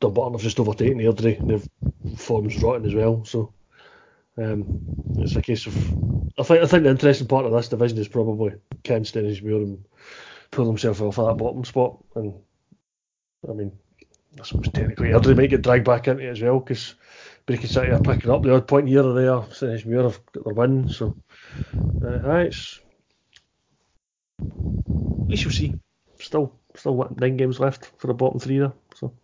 Dumbarton 0.00 0.34
have 0.34 0.42
just 0.42 0.60
overtaken 0.60 0.98
Airdrie. 0.98 1.46
Their 1.46 2.16
form's 2.16 2.62
rotten 2.62 2.86
as 2.86 2.94
well. 2.94 3.24
So 3.24 3.52
um, 4.36 4.80
it's 5.18 5.36
a 5.36 5.40
case 5.40 5.66
of. 5.66 5.76
I 6.38 6.42
think 6.44 6.62
I 6.62 6.66
think 6.66 6.84
the 6.84 6.90
interesting 6.90 7.26
part 7.26 7.46
of 7.46 7.52
this 7.52 7.68
division 7.68 7.98
is 7.98 8.08
probably 8.08 8.54
can 8.84 9.02
Stenhousemuir 9.02 9.62
and 9.62 9.84
pull 10.50 10.66
himself 10.66 11.00
off 11.02 11.18
of 11.18 11.26
that 11.26 11.42
bottom 11.42 11.64
spot. 11.64 12.02
And 12.14 12.34
I 13.48 13.52
mean, 13.52 13.72
I 14.38 14.44
suppose 14.44 14.68
technically 14.72 15.08
Airdrie 15.08 15.36
might 15.36 15.50
get 15.50 15.62
dragged 15.62 15.84
back 15.84 16.08
into 16.08 16.24
it 16.24 16.30
as 16.30 16.42
well 16.42 16.60
because 16.60 16.94
Brechin 17.46 17.68
City 17.68 17.90
are 17.90 18.00
picking 18.00 18.30
up 18.30 18.42
the 18.42 18.54
odd 18.54 18.68
point 18.68 18.88
here 18.88 19.02
or 19.02 19.14
there. 19.14 19.42
St 19.52 19.86
Muir 19.86 20.04
have 20.04 20.20
got 20.32 20.44
their 20.44 20.54
win, 20.54 20.88
so 20.88 21.16
uh, 22.04 22.38
it's 22.40 22.80
we 25.28 25.36
shall 25.36 25.52
see. 25.52 25.74
Still, 26.20 26.52
still 26.74 26.96
what, 26.96 27.18
nine 27.20 27.36
games 27.36 27.60
left 27.60 27.90
for 27.98 28.08
the 28.08 28.14
bottom 28.14 28.40
three 28.40 28.58
there. 28.58 28.72
So 28.94 29.14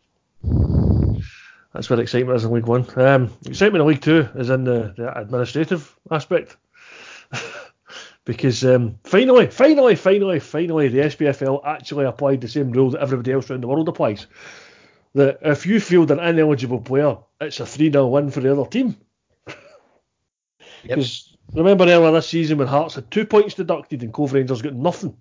that's 1.72 1.90
where 1.90 2.00
excitement 2.00 2.36
is 2.36 2.44
in 2.44 2.52
League 2.52 2.66
One. 2.66 2.86
Um, 2.96 3.32
excitement 3.46 3.82
in 3.82 3.88
League 3.88 4.02
Two 4.02 4.28
is 4.36 4.50
in 4.50 4.64
the, 4.64 4.94
the 4.96 5.18
administrative 5.18 5.94
aspect. 6.10 6.56
because 8.24 8.64
um, 8.64 8.98
finally, 9.04 9.48
finally, 9.48 9.96
finally, 9.96 10.40
finally, 10.40 10.88
the 10.88 10.98
SPFL 10.98 11.60
actually 11.64 12.06
applied 12.06 12.40
the 12.40 12.48
same 12.48 12.70
rule 12.70 12.90
that 12.90 13.02
everybody 13.02 13.32
else 13.32 13.50
around 13.50 13.62
the 13.62 13.68
world 13.68 13.88
applies. 13.88 14.26
That 15.14 15.38
if 15.42 15.66
you 15.66 15.78
field 15.80 16.10
an 16.10 16.18
ineligible 16.18 16.80
player, 16.80 17.18
it's 17.40 17.60
a 17.60 17.66
3 17.66 17.92
0 17.92 18.08
win 18.08 18.30
for 18.30 18.40
the 18.40 18.52
other 18.52 18.68
team. 18.68 18.96
Because 20.82 21.28
yep. 21.30 21.58
remember 21.58 21.84
earlier 21.84 22.12
this 22.12 22.28
season 22.28 22.58
when 22.58 22.66
Hearts 22.66 22.96
had 22.96 23.10
two 23.10 23.24
points 23.24 23.54
deducted 23.54 24.02
and 24.02 24.12
Cove 24.12 24.32
Rangers 24.32 24.60
got 24.60 24.74
nothing, 24.74 25.16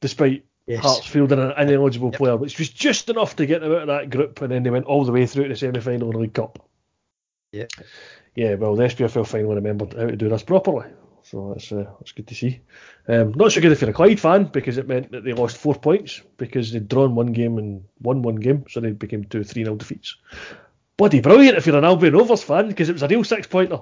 despite 0.00 0.44
yes. 0.66 0.82
Hearts 0.82 1.06
fielding 1.06 1.38
an 1.38 1.52
ineligible 1.56 2.10
yep. 2.10 2.18
player, 2.18 2.36
which 2.36 2.58
was 2.58 2.68
just 2.68 3.08
enough 3.08 3.36
to 3.36 3.46
get 3.46 3.60
them 3.60 3.72
out 3.72 3.82
of 3.82 3.86
that 3.88 4.10
group, 4.10 4.42
and 4.42 4.52
then 4.52 4.64
they 4.64 4.70
went 4.70 4.86
all 4.86 5.04
the 5.04 5.12
way 5.12 5.26
through 5.26 5.44
to 5.44 5.48
the 5.50 5.56
semi 5.56 5.80
final 5.80 6.08
in 6.08 6.14
the 6.14 6.18
League 6.18 6.34
Cup. 6.34 6.68
Yeah. 7.52 7.66
Yeah, 8.34 8.54
well, 8.54 8.76
the 8.76 8.84
SPFL 8.84 9.26
finally 9.26 9.54
remembered 9.54 9.94
how 9.94 10.06
to 10.06 10.16
do 10.16 10.28
this 10.28 10.42
properly. 10.42 10.86
So 11.22 11.52
that's 11.52 11.70
uh, 11.72 11.90
that's 11.98 12.12
good 12.12 12.26
to 12.28 12.34
see. 12.34 12.60
Um, 13.08 13.32
not 13.32 13.52
so 13.52 13.60
good 13.60 13.72
if 13.72 13.80
you're 13.80 13.90
a 13.90 13.94
Clyde 13.94 14.20
fan 14.20 14.44
because 14.44 14.78
it 14.78 14.86
meant 14.86 15.10
that 15.12 15.24
they 15.24 15.32
lost 15.32 15.56
four 15.56 15.74
points 15.74 16.20
because 16.36 16.72
they'd 16.72 16.88
drawn 16.88 17.14
one 17.14 17.32
game 17.32 17.58
and 17.58 17.84
won 18.00 18.22
one 18.22 18.36
game, 18.36 18.64
so 18.68 18.80
they 18.80 18.92
became 18.92 19.24
two 19.24 19.42
3 19.42 19.64
0 19.64 19.76
defeats. 19.76 20.16
Bloody 20.96 21.20
brilliant 21.20 21.56
if 21.56 21.66
you're 21.66 21.78
an 21.78 21.84
Albion 21.84 22.14
Rovers 22.14 22.42
fan 22.42 22.68
because 22.68 22.88
it 22.88 22.92
was 22.92 23.02
a 23.02 23.08
real 23.08 23.24
six 23.24 23.46
pointer. 23.46 23.80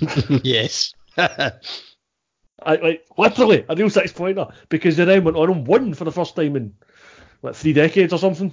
yes. 0.42 0.92
I, 2.66 2.74
like 2.76 3.06
literally 3.16 3.64
a 3.68 3.76
real 3.76 3.90
six 3.90 4.12
pointer 4.12 4.48
because 4.68 4.96
they 4.96 5.04
then 5.04 5.24
went 5.24 5.36
on 5.36 5.50
and 5.50 5.66
won 5.66 5.94
for 5.94 6.04
the 6.04 6.12
first 6.12 6.34
time 6.34 6.56
in 6.56 6.74
like 7.42 7.54
three 7.54 7.72
decades 7.72 8.12
or 8.12 8.18
something. 8.18 8.52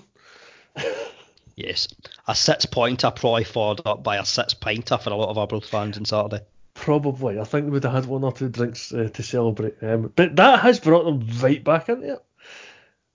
yes, 1.55 1.87
a 2.27 2.35
six 2.35 2.65
pointer 2.65 3.11
probably 3.11 3.43
followed 3.43 3.81
up 3.85 4.03
by 4.03 4.17
a 4.17 4.25
six 4.25 4.53
pinter 4.53 4.97
for 4.97 5.09
a 5.09 5.15
lot 5.15 5.29
of 5.29 5.37
Arbroath 5.37 5.65
fans 5.65 5.97
on 5.97 6.05
Saturday. 6.05 6.45
Probably. 6.83 7.39
I 7.39 7.45
think 7.45 7.63
they 7.63 7.71
would 7.71 7.85
have 7.85 7.93
had 7.93 8.05
one 8.07 8.25
or 8.25 8.33
two 8.33 8.49
drinks 8.49 8.91
uh, 8.91 9.07
to 9.13 9.23
celebrate. 9.23 9.81
Um, 9.81 10.11
but 10.13 10.35
that 10.35 10.59
has 10.59 10.81
brought 10.81 11.05
them 11.05 11.25
right 11.39 11.63
back 11.63 11.87
into 11.87 12.15
it. 12.15 12.25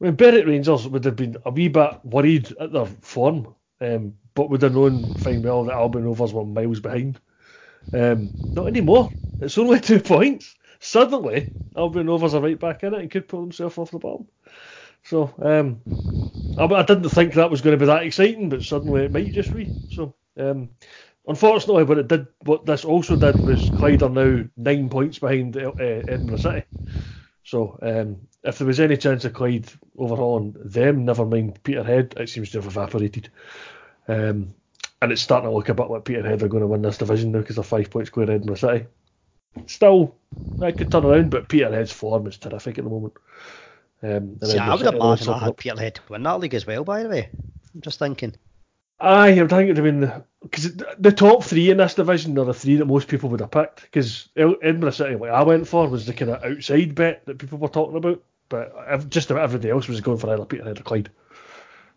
I 0.00 0.04
mean, 0.04 0.14
Berwick 0.14 0.46
Rangers 0.46 0.88
would 0.88 1.04
have 1.04 1.16
been 1.16 1.36
a 1.44 1.50
wee 1.50 1.68
bit 1.68 2.02
worried 2.02 2.50
at 2.58 2.72
their 2.72 2.86
form, 2.86 3.54
um, 3.82 4.14
but 4.32 4.48
would 4.48 4.62
have 4.62 4.72
known 4.72 5.12
fine 5.16 5.42
well 5.42 5.64
that 5.64 5.74
Albion 5.74 6.06
Rovers 6.06 6.32
were 6.32 6.46
miles 6.46 6.80
behind. 6.80 7.20
Um, 7.92 8.30
not 8.54 8.68
anymore. 8.68 9.10
It's 9.42 9.58
only 9.58 9.80
two 9.80 10.00
points. 10.00 10.54
Suddenly, 10.80 11.52
Albion 11.76 12.06
Rovers 12.06 12.32
are 12.32 12.40
right 12.40 12.58
back 12.58 12.84
in 12.84 12.94
it 12.94 13.00
and 13.00 13.10
could 13.10 13.28
pull 13.28 13.42
themselves 13.42 13.76
off 13.76 13.90
the 13.90 13.98
bottom. 13.98 14.28
So, 15.02 15.34
um, 15.42 15.82
I, 16.56 16.64
I, 16.64 16.82
didn't 16.84 17.10
think 17.10 17.34
that 17.34 17.50
was 17.50 17.60
going 17.60 17.78
to 17.78 17.80
be 17.80 17.84
that 17.84 18.04
exciting, 18.04 18.48
but 18.48 18.62
suddenly 18.62 19.04
it 19.04 19.12
might 19.12 19.34
just 19.34 19.54
be. 19.54 19.70
So, 19.90 20.14
um, 20.38 20.70
Unfortunately, 21.28 21.84
what 21.84 21.98
it 21.98 22.08
did, 22.08 22.26
what 22.44 22.64
this 22.64 22.86
also 22.86 23.14
did 23.14 23.36
was 23.46 23.68
Clyde 23.70 24.02
are 24.02 24.08
now 24.08 24.44
nine 24.56 24.88
points 24.88 25.18
behind 25.18 25.56
uh, 25.56 25.72
Edinburgh 25.78 26.38
City. 26.38 26.64
So 27.44 27.78
um, 27.82 28.16
if 28.42 28.58
there 28.58 28.66
was 28.66 28.80
any 28.80 28.96
chance 28.96 29.26
of 29.26 29.34
Clyde 29.34 29.70
overhauling 29.98 30.54
them, 30.64 31.04
never 31.04 31.26
mind 31.26 31.62
Peterhead, 31.62 32.14
it 32.16 32.30
seems 32.30 32.50
to 32.50 32.58
have 32.58 32.66
evaporated. 32.66 33.28
Um, 34.08 34.54
and 35.02 35.12
it's 35.12 35.20
starting 35.20 35.50
to 35.50 35.54
look 35.54 35.68
a 35.68 35.74
bit 35.74 35.90
like 35.90 36.06
Peterhead 36.06 36.42
are 36.42 36.48
going 36.48 36.62
to 36.62 36.66
win 36.66 36.82
this 36.82 36.98
division 36.98 37.32
now 37.32 37.40
because 37.40 37.56
they're 37.56 37.62
five 37.62 37.90
points 37.90 38.10
clear 38.10 38.30
Edinburgh 38.30 38.56
City. 38.56 38.86
Still, 39.66 40.14
that 40.58 40.78
could 40.78 40.90
turn 40.90 41.04
around, 41.04 41.30
but 41.30 41.48
Peterhead's 41.48 41.92
form 41.92 42.26
is 42.26 42.38
terrific 42.38 42.78
at 42.78 42.84
the 42.84 42.90
moment. 42.90 43.12
Um, 44.02 44.38
See, 44.42 44.58
I 44.58 44.74
would 44.74 44.86
imagine 44.86 45.28
I 45.28 45.38
had 45.40 45.56
Peterhead 45.56 45.96
to 45.96 46.02
win 46.08 46.22
that 46.22 46.40
league 46.40 46.54
as 46.54 46.66
well, 46.66 46.84
by 46.84 47.02
the 47.02 47.08
way. 47.08 47.28
I'm 47.74 47.80
just 47.82 47.98
thinking. 47.98 48.34
Aye, 49.00 49.40
I 49.40 49.46
think 49.46 49.52
it'd 49.70 49.76
have 49.76 49.84
been 49.84 50.24
because 50.42 50.76
the 50.98 51.12
top 51.12 51.44
three 51.44 51.70
in 51.70 51.76
this 51.76 51.94
division 51.94 52.38
are 52.38 52.44
the 52.44 52.54
three 52.54 52.76
that 52.76 52.84
most 52.84 53.08
people 53.08 53.28
would 53.30 53.40
have 53.40 53.50
picked. 53.50 53.82
Because 53.82 54.28
Edinburgh 54.36 54.90
City, 54.90 55.14
what 55.14 55.30
I 55.30 55.42
went 55.42 55.68
for, 55.68 55.88
was 55.88 56.06
the 56.06 56.12
kind 56.12 56.32
of 56.32 56.42
outside 56.42 56.94
bet 56.94 57.24
that 57.26 57.38
people 57.38 57.58
were 57.58 57.68
talking 57.68 57.96
about, 57.96 58.22
but 58.48 59.08
just 59.08 59.30
about 59.30 59.44
everybody 59.44 59.70
else 59.70 59.88
was 59.88 60.00
going 60.00 60.18
for 60.18 60.30
either 60.30 60.44
Peterhead 60.44 60.80
or 60.80 60.82
Clyde. 60.82 61.10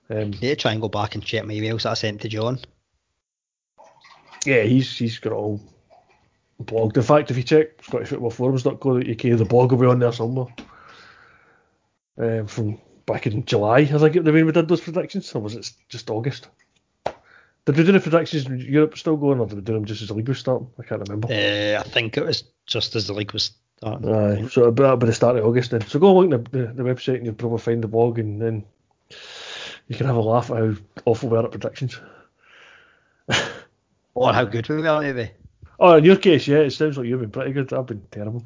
Um, 0.10 0.34
yeah, 0.40 0.56
try 0.56 0.74
and 0.74 0.82
go 0.82 0.90
back 0.90 1.16
and 1.16 1.24
check 1.24 1.46
my 1.46 1.54
emails 1.54 1.84
that 1.84 1.92
I 1.92 1.94
sent 1.94 2.22
to 2.22 2.28
John. 2.28 2.60
Yeah, 4.46 4.64
he's 4.64 4.98
he's 4.98 5.20
got 5.20 5.32
it 5.32 5.36
all 5.36 5.62
blogged. 6.62 6.98
In 6.98 7.04
fact, 7.04 7.32
if 7.32 7.38
you 7.38 7.44
check 7.44 7.82
ScottishFootballForums.co.uk, 7.84 9.38
the 9.38 9.46
blog 9.46 9.72
will 9.72 9.80
be 9.80 9.88
on 9.88 10.00
there 10.00 10.12
somewhere. 10.12 10.48
Um, 12.18 12.48
from 12.48 12.80
back 13.06 13.28
in 13.28 13.46
July, 13.46 13.80
I 13.80 13.86
think 13.86 14.16
it 14.16 14.26
the 14.26 14.34
way 14.34 14.44
we 14.44 14.52
did 14.52 14.68
those 14.68 14.82
predictions, 14.82 15.34
or 15.34 15.42
was 15.42 15.56
it 15.56 15.72
just 15.90 16.10
August? 16.10 16.48
Did 17.66 17.78
we 17.78 17.84
do 17.84 17.92
the 17.92 18.00
predictions 18.00 18.48
in 18.48 18.60
Europe 18.60 18.98
still 18.98 19.18
going, 19.18 19.40
or 19.40 19.46
did 19.46 19.56
we 19.56 19.62
do 19.62 19.74
them 19.74 19.86
just 19.86 20.02
as 20.02 20.08
the 20.08 20.16
league 20.16 20.28
was 20.28 20.40
starting? 20.40 20.68
I 20.80 20.84
can't 20.84 21.08
remember. 21.08 21.28
Uh, 21.28 21.80
I 21.80 21.84
think 21.84 22.18
it 22.18 22.26
was 22.26 22.44
just 22.66 22.96
as 22.96 23.08
the 23.08 23.14
league 23.14 23.34
was 23.34 23.52
starting. 23.78 24.14
Aye, 24.14 24.48
so 24.48 24.64
about 24.64 25.00
by 25.00 25.06
the 25.06 25.14
start 25.14 25.38
of 25.38 25.46
August 25.46 25.72
then. 25.72 25.82
So 25.82 26.00
go 26.00 26.20
and 26.22 26.32
look 26.32 26.46
at 26.46 26.52
the, 26.52 26.60
the, 26.60 26.74
the, 26.74 26.84
website 26.84 27.18
and 27.18 27.26
you'll 27.26 27.36
probably 27.36 27.60
find 27.60 27.84
the 27.84 27.88
blog, 27.88 28.18
and 28.18 28.42
then 28.42 28.64
you 29.88 29.96
can 29.96 30.08
have 30.08 30.16
a 30.16 30.22
laugh 30.22 30.50
at 30.50 30.58
how 30.58 30.76
awful 31.06 31.30
we 31.30 31.38
are 31.38 31.46
at 31.46 31.52
predictions. 31.52 32.00
or 34.16 34.34
how 34.34 34.46
good 34.46 34.68
we 34.68 34.88
are, 34.88 35.02
maybe. 35.02 35.30
Oh, 35.80 35.98
in 35.98 36.04
your 36.04 36.16
case, 36.16 36.48
yeah, 36.48 36.60
it 36.60 36.72
sounds 36.72 36.98
like 36.98 37.08
you've 37.08 37.22
been 37.22 37.30
pretty 37.30 37.54
good. 37.54 37.72
I've 37.74 37.86
been 37.86 38.04
terrible. 38.10 38.46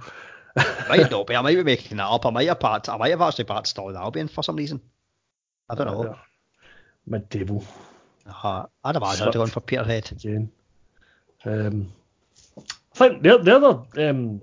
might 0.90 1.10
not 1.10 1.28
be. 1.28 1.36
I 1.36 1.42
might 1.42 1.56
be 1.56 1.64
making 1.64 1.98
that 1.98 2.08
up. 2.08 2.26
I 2.26 2.32
might 2.32 2.48
have 2.48 2.60
part. 2.60 2.90
I 2.90 2.98
might 2.98 3.12
have 3.12 3.22
actually 3.22 3.46
part 3.46 3.68
stalled 3.68 3.96
Albion 3.96 4.28
for 4.28 4.44
some 4.44 4.56
reason. 4.58 4.82
I 5.70 5.76
don't 5.76 5.88
know. 5.88 6.18
Mid 7.08 7.30
table. 7.30 7.64
Uh, 8.26 8.66
I'd 8.84 8.96
imagine 8.96 9.28
I'd 9.28 9.34
gone 9.34 9.48
for 9.48 9.62
Peterhead. 9.62 10.12
Again. 10.12 10.52
Um, 11.46 11.92
I 12.58 12.98
think 12.98 13.24
the, 13.24 13.38
the 13.38 13.56
other 13.56 14.10
um, 14.10 14.42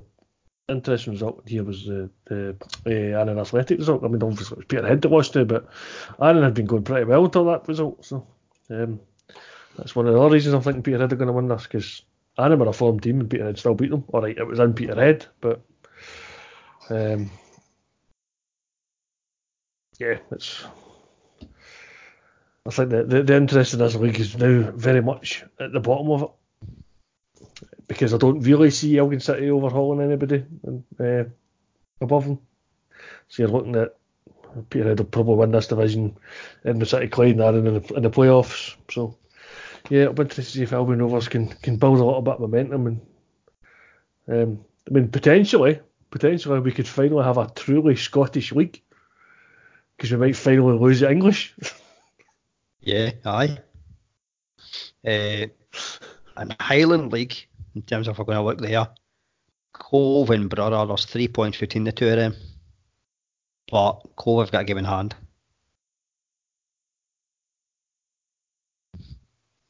interesting 0.68 1.14
result 1.14 1.42
here 1.46 1.64
was 1.64 1.84
the, 1.84 2.10
the 2.26 2.56
uh, 2.86 3.20
Annan 3.20 3.38
Athletic 3.38 3.78
result. 3.78 4.04
I 4.04 4.08
mean, 4.08 4.22
obviously 4.22 4.54
it 4.54 4.58
was 4.58 4.66
Peterhead 4.66 5.02
that 5.02 5.10
lost 5.10 5.32
to, 5.32 5.44
but 5.44 5.68
Annan 6.20 6.42
had 6.44 6.54
been 6.54 6.66
going 6.66 6.84
pretty 6.84 7.04
well 7.04 7.24
until 7.24 7.46
that 7.46 7.66
result. 7.66 8.04
So 8.04 8.26
um, 8.70 9.00
that's 9.76 9.96
one 9.96 10.06
of 10.06 10.14
the 10.14 10.20
other 10.20 10.34
reasons 10.34 10.54
I'm 10.54 10.62
thinking 10.62 10.82
Peterhead 10.82 11.12
are 11.12 11.16
going 11.16 11.26
to 11.26 11.32
win 11.32 11.48
this 11.48 11.64
because 11.64 12.02
Annan 12.38 12.58
were 12.58 12.68
a 12.68 12.72
form 12.72 13.00
team 13.00 13.20
and 13.20 13.30
Peterhead 13.30 13.58
still 13.58 13.74
beat 13.74 13.90
them. 13.90 14.04
All 14.08 14.22
right, 14.22 14.36
it 14.36 14.46
was 14.46 14.58
in 14.58 14.74
Peterhead, 14.74 15.26
but 15.40 15.60
um, 16.90 17.30
yeah, 19.98 20.18
it's 20.30 20.64
I 22.66 22.70
think 22.70 22.90
the, 22.90 23.04
the, 23.04 23.22
the 23.22 23.36
interest 23.36 23.72
in 23.72 23.80
this 23.80 23.96
league 23.96 24.20
is 24.20 24.36
now 24.36 24.70
very 24.70 25.02
much 25.02 25.44
at 25.58 25.72
the 25.72 25.80
bottom 25.80 26.10
of 26.10 26.22
it 26.22 26.30
because 27.88 28.14
I 28.14 28.18
don't 28.18 28.40
really 28.40 28.70
see 28.70 28.96
Elgin 28.96 29.20
City 29.20 29.50
overhauling 29.50 30.00
anybody 30.00 30.44
uh, 31.00 31.24
above 32.00 32.24
them. 32.24 32.38
So 33.28 33.42
you're 33.42 33.52
looking 33.52 33.76
at 33.76 33.96
Peterhead 34.70 34.98
will 34.98 35.06
probably 35.06 35.36
win 35.36 35.50
this 35.50 35.66
division, 35.66 36.16
the 36.62 36.86
City, 36.86 37.08
Clyde, 37.08 37.40
and 37.40 37.66
in 37.66 37.74
the, 37.74 37.94
in 37.94 38.02
the 38.02 38.10
playoffs. 38.10 38.76
So 38.90 39.16
yeah, 39.88 40.02
it'll 40.02 40.14
be 40.14 40.22
interesting 40.22 40.44
to 40.44 40.50
see 40.50 40.62
if 40.62 40.72
Albion 40.72 41.00
Rovers 41.00 41.28
can 41.28 41.48
can 41.48 41.76
build 41.76 41.98
a 41.98 42.04
little 42.04 42.22
bit 42.22 42.34
of 42.34 42.40
momentum 42.40 42.86
and 42.86 43.00
um, 44.28 44.64
I 44.88 44.92
mean 44.92 45.08
potentially 45.08 45.80
potentially 46.10 46.60
we 46.60 46.72
could 46.72 46.86
finally 46.86 47.24
have 47.24 47.38
a 47.38 47.50
truly 47.54 47.96
Scottish 47.96 48.52
league 48.52 48.80
because 49.96 50.12
we 50.12 50.18
might 50.18 50.36
finally 50.36 50.78
lose 50.78 51.00
the 51.00 51.10
English. 51.10 51.54
Yeah, 52.82 53.12
aye. 53.24 53.58
Uh, 55.06 55.46
and 56.36 56.56
Highland 56.60 57.12
League, 57.12 57.36
in 57.74 57.82
terms 57.82 58.08
of 58.08 58.18
we're 58.18 58.24
going 58.24 58.38
to 58.38 58.42
look 58.42 58.58
there, 58.58 58.88
Cove 59.72 60.30
and 60.30 60.50
Brora, 60.50 60.86
there's 60.86 61.04
three 61.04 61.28
points 61.28 61.58
between 61.58 61.84
the 61.84 61.92
two 61.92 62.08
of 62.08 62.16
them. 62.16 62.34
But 63.70 64.00
Cove 64.16 64.40
have 64.40 64.52
got 64.52 64.62
a 64.62 64.64
game 64.64 64.78
in 64.78 64.84
hand. 64.84 65.14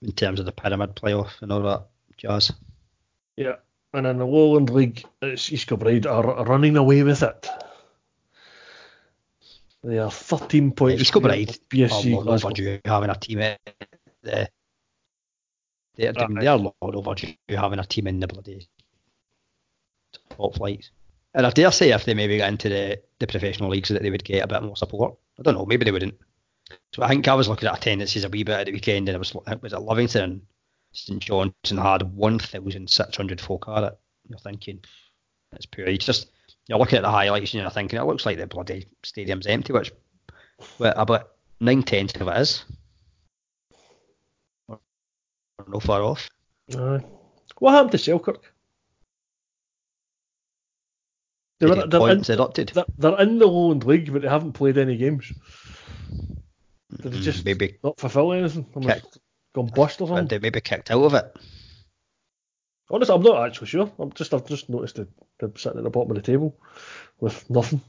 In 0.00 0.12
terms 0.12 0.40
of 0.40 0.46
the 0.46 0.52
pyramid 0.52 0.96
playoff 0.96 1.40
and 1.42 1.52
all 1.52 1.62
that 1.62 1.86
jazz. 2.16 2.50
Yeah, 3.36 3.56
and 3.92 4.06
in 4.06 4.18
the 4.18 4.26
Lowland 4.26 4.70
League, 4.70 5.04
it's 5.20 5.52
East 5.52 5.68
Kilbride 5.68 6.06
are 6.06 6.44
running 6.44 6.76
away 6.76 7.02
with 7.02 7.22
it. 7.22 7.48
They 9.85 9.99
are 9.99 10.11
13 10.11 10.72
points. 10.72 11.03
East 11.03 11.12
Kilbride 11.12 11.59
BSC 11.68 12.12
are 12.12 12.24
long 12.24 12.28
overdue 12.28 12.80
having 12.85 13.11
a 13.11 13.16
team 13.16 13.41
in 13.41 13.57
the. 14.22 14.49
They're, 15.95 16.12
right. 16.12 16.41
they're 16.41 16.57
long 16.57 16.72
overdue 16.80 17.35
having 17.49 17.78
a 17.78 17.85
team 17.85 18.07
in 18.07 18.20
the 18.20 18.28
bloody 18.28 18.68
top 20.30 20.55
flights. 20.55 20.91
And 21.35 21.47
I 21.47 21.51
dare 21.51 21.72
say 21.72 21.91
if 21.91 22.05
they 22.05 22.14
maybe 22.14 22.39
got 22.39 22.49
into 22.49 22.68
the, 22.68 23.01
the 23.18 23.26
professional 23.26 23.70
leagues 23.70 23.89
that 23.89 24.03
they 24.03 24.11
would 24.11 24.24
get 24.24 24.45
a 24.45 24.47
bit 24.47 24.62
more 24.62 24.76
support. 24.76 25.16
I 25.39 25.43
don't 25.43 25.55
know, 25.55 25.66
maybe 25.66 25.85
they 25.85 25.93
wouldn't. 25.93 26.18
So 26.95 27.03
I 27.03 27.09
think 27.09 27.26
I 27.26 27.35
was 27.35 27.49
looking 27.49 27.68
at 27.68 27.76
attendances 27.76 28.24
a 28.24 28.28
wee 28.28 28.45
bit 28.45 28.61
at 28.61 28.66
the 28.66 28.72
weekend, 28.72 29.09
and 29.09 29.16
it 29.16 29.18
was 29.18 29.35
it 29.47 29.62
was 29.62 29.72
at 29.72 29.83
Livingston 29.83 30.22
and 30.22 30.43
St 30.93 31.20
Johnstone 31.20 31.78
had 31.78 32.03
1,600 32.03 33.41
folk 33.41 33.68
at 33.68 33.85
it. 33.85 33.99
You're 34.28 34.39
thinking 34.39 34.80
that's 35.51 35.66
poor. 35.66 35.89
You 35.89 35.99
just 35.99 36.30
you're 36.68 36.78
looking 36.78 36.96
at 36.98 37.02
the 37.02 37.10
highlights 37.10 37.52
and 37.54 37.62
you're 37.62 37.70
thinking 37.70 37.98
it 37.98 38.04
looks 38.04 38.26
like 38.26 38.38
the 38.38 38.46
bloody 38.46 38.86
stadium's 39.04 39.46
empty, 39.46 39.72
which 39.72 39.92
well, 40.78 40.94
about 40.96 41.30
nine 41.60 41.82
tenths 41.82 42.14
of 42.20 42.28
it 42.28 42.36
is. 42.40 42.64
We're 44.68 44.78
no 45.68 45.80
far 45.80 46.02
off. 46.02 46.28
Aye. 46.76 47.04
What 47.58 47.72
happened 47.72 47.92
to 47.92 47.98
Selkirk? 47.98 48.52
They 51.60 51.66
were, 51.66 51.76
they're, 51.86 52.08
in, 52.08 52.26
they're, 52.74 52.84
they're 52.98 53.20
in 53.20 53.38
the 53.38 53.46
Lowland 53.46 53.84
League, 53.84 54.12
but 54.12 54.22
they 54.22 54.28
haven't 54.28 54.52
played 54.54 54.78
any 54.78 54.96
games. 54.96 55.32
Did 57.02 57.12
they 57.12 57.18
Mm, 57.18 57.22
just 57.22 57.44
maybe 57.44 57.78
not 57.84 58.00
fulfil 58.00 58.32
anything? 58.32 58.66
I'm 58.74 58.82
gone 59.54 59.66
bust 59.74 60.00
or 60.00 60.08
something? 60.08 60.26
they 60.28 60.38
maybe 60.38 60.60
kicked 60.60 60.90
out 60.90 61.04
of 61.04 61.14
it. 61.14 61.36
Honestly, 62.90 63.14
I'm 63.14 63.22
not 63.22 63.46
actually 63.46 63.68
sure. 63.68 63.90
I'm 63.98 64.12
just 64.12 64.34
I've 64.34 64.46
just 64.46 64.68
noticed 64.68 64.96
that 64.96 65.08
they're 65.43 65.51
sitting 65.57 65.78
at 65.78 65.84
the 65.84 65.90
bottom 65.90 66.11
of 66.11 66.16
the 66.16 66.22
table 66.22 66.57
with 67.20 67.49
nothing. 67.51 67.80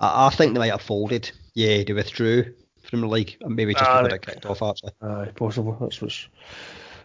I, 0.00 0.26
I 0.26 0.30
think 0.30 0.52
they 0.54 0.58
might 0.60 0.70
have 0.70 0.82
folded. 0.82 1.30
Yeah, 1.54 1.82
they 1.84 1.92
withdrew 1.92 2.54
from 2.88 3.00
the 3.00 3.06
league, 3.08 3.36
and 3.40 3.56
maybe 3.56 3.72
just 3.74 3.84
Ah, 3.84 4.02
before 4.02 4.18
they- 4.18 4.32
kicked 4.32 4.46
off. 4.46 4.62
Actually, 4.62 4.92
Aye, 5.02 5.32
possible. 5.36 5.76
That's 5.80 6.00
what's 6.02 6.28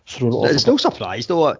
thrown 0.08 0.34
it 0.34 0.36
off. 0.36 0.52
it's 0.52 0.68
no 0.68 0.74
bit. 0.74 0.82
surprise 0.82 1.28
though. 1.28 1.44
Uh, 1.46 1.56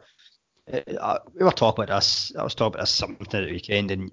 uh, 1.00 1.20
we 1.34 1.44
were 1.44 1.52
talking 1.52 1.84
about 1.84 1.96
this. 1.98 2.32
I 2.38 2.44
was 2.44 2.56
talking 2.56 2.76
about 2.76 2.82
this 2.84 2.92
something 2.92 3.26
at 3.26 3.32
the 3.32 3.52
weekend, 3.52 3.92
and 3.92 4.12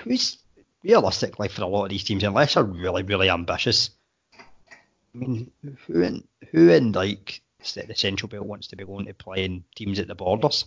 who's 0.00 0.38
realistically 0.82 1.48
for 1.48 1.62
a 1.62 1.66
lot 1.66 1.84
of 1.84 1.90
these 1.90 2.04
teams, 2.04 2.24
unless 2.24 2.54
they're 2.54 2.64
really, 2.64 3.02
really 3.02 3.30
ambitious. 3.30 3.90
I 5.14 5.18
mean, 5.18 5.50
who 5.86 6.02
in 6.02 6.24
who 6.50 6.70
in 6.70 6.92
like 6.92 7.40
the 7.74 7.82
the 7.86 7.94
Central 7.94 8.28
Belt 8.28 8.46
wants 8.46 8.66
to 8.68 8.76
be 8.76 8.84
going 8.84 9.06
to 9.06 9.14
playing 9.14 9.64
teams 9.76 9.98
at 10.00 10.08
the 10.08 10.14
borders? 10.14 10.64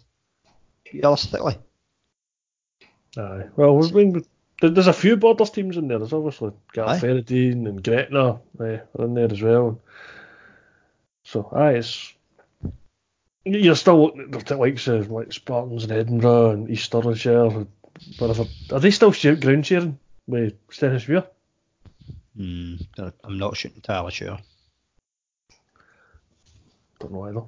Realistically, 0.94 1.58
Aye. 3.18 3.48
Well, 3.56 3.78
we've 3.78 3.94
been, 3.94 4.26
there's 4.62 4.88
a 4.88 4.94
few 4.94 5.18
borders 5.18 5.50
teams 5.50 5.78
in 5.78 5.88
there. 5.88 5.98
There's 5.98 6.14
obviously 6.14 6.50
Aye. 6.50 6.74
Gala 6.74 7.00
Fairydean 7.00 7.68
and 7.68 7.84
Gretna 7.84 8.40
eh, 8.60 8.80
are 8.98 9.06
in 9.06 9.14
there 9.14 9.32
as 9.32 9.42
well. 9.42 9.82
So, 11.24 11.50
aye, 11.52 11.74
it's 11.74 12.14
you're 13.44 13.76
still 13.76 14.04
looking 14.04 14.36
at 14.36 14.46
the 14.46 14.58
likes 14.58 14.88
of 14.88 15.10
like 15.10 15.32
Spartans 15.32 15.84
and 15.84 15.92
Edinburgh 15.92 16.52
and 16.52 16.70
East 16.70 16.92
Stirlingshire. 16.92 17.68
Whatever. 18.20 18.46
Are 18.72 18.80
they 18.80 18.92
still 18.92 19.12
share, 19.12 19.36
ground 19.36 19.66
sharing 19.66 19.98
with 20.28 20.54
Stenhousemuir? 20.68 21.28
hmm, 22.36 22.76
I'm 23.24 23.38
not 23.38 23.64
entirely 23.66 24.12
sure. 24.12 24.38
Don't 27.00 27.12
know 27.12 27.24
either. 27.24 27.44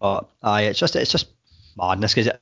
But 0.00 0.30
aye, 0.42 0.62
it's 0.62 0.78
just 0.78 0.96
it's 0.96 1.10
just 1.10 1.28
madness 1.76 2.14
because 2.14 2.32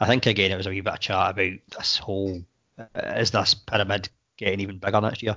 I 0.00 0.06
think 0.06 0.26
again 0.26 0.50
it 0.50 0.56
was 0.56 0.66
a 0.66 0.70
wee 0.70 0.80
bit 0.80 0.94
of 0.94 1.00
chat 1.00 1.30
about 1.30 1.52
this 1.76 1.98
whole 1.98 2.42
uh, 2.78 3.00
is 3.16 3.30
this 3.30 3.54
pyramid 3.54 4.08
getting 4.36 4.60
even 4.60 4.78
bigger 4.78 5.00
next 5.00 5.22
year 5.22 5.36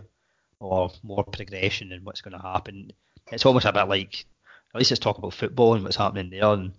or 0.59 0.91
more 1.03 1.23
progression 1.23 1.91
and 1.91 2.05
what's 2.05 2.21
going 2.21 2.37
to 2.37 2.41
happen. 2.41 2.91
It's 3.31 3.45
almost 3.45 3.65
a 3.65 3.73
bit 3.73 3.87
like 3.89 4.25
at 4.73 4.79
least 4.79 4.91
let's 4.91 4.99
talk 4.99 5.17
about 5.17 5.33
football 5.33 5.73
and 5.73 5.83
what's 5.83 5.97
happening 5.97 6.29
there. 6.29 6.45
And 6.45 6.71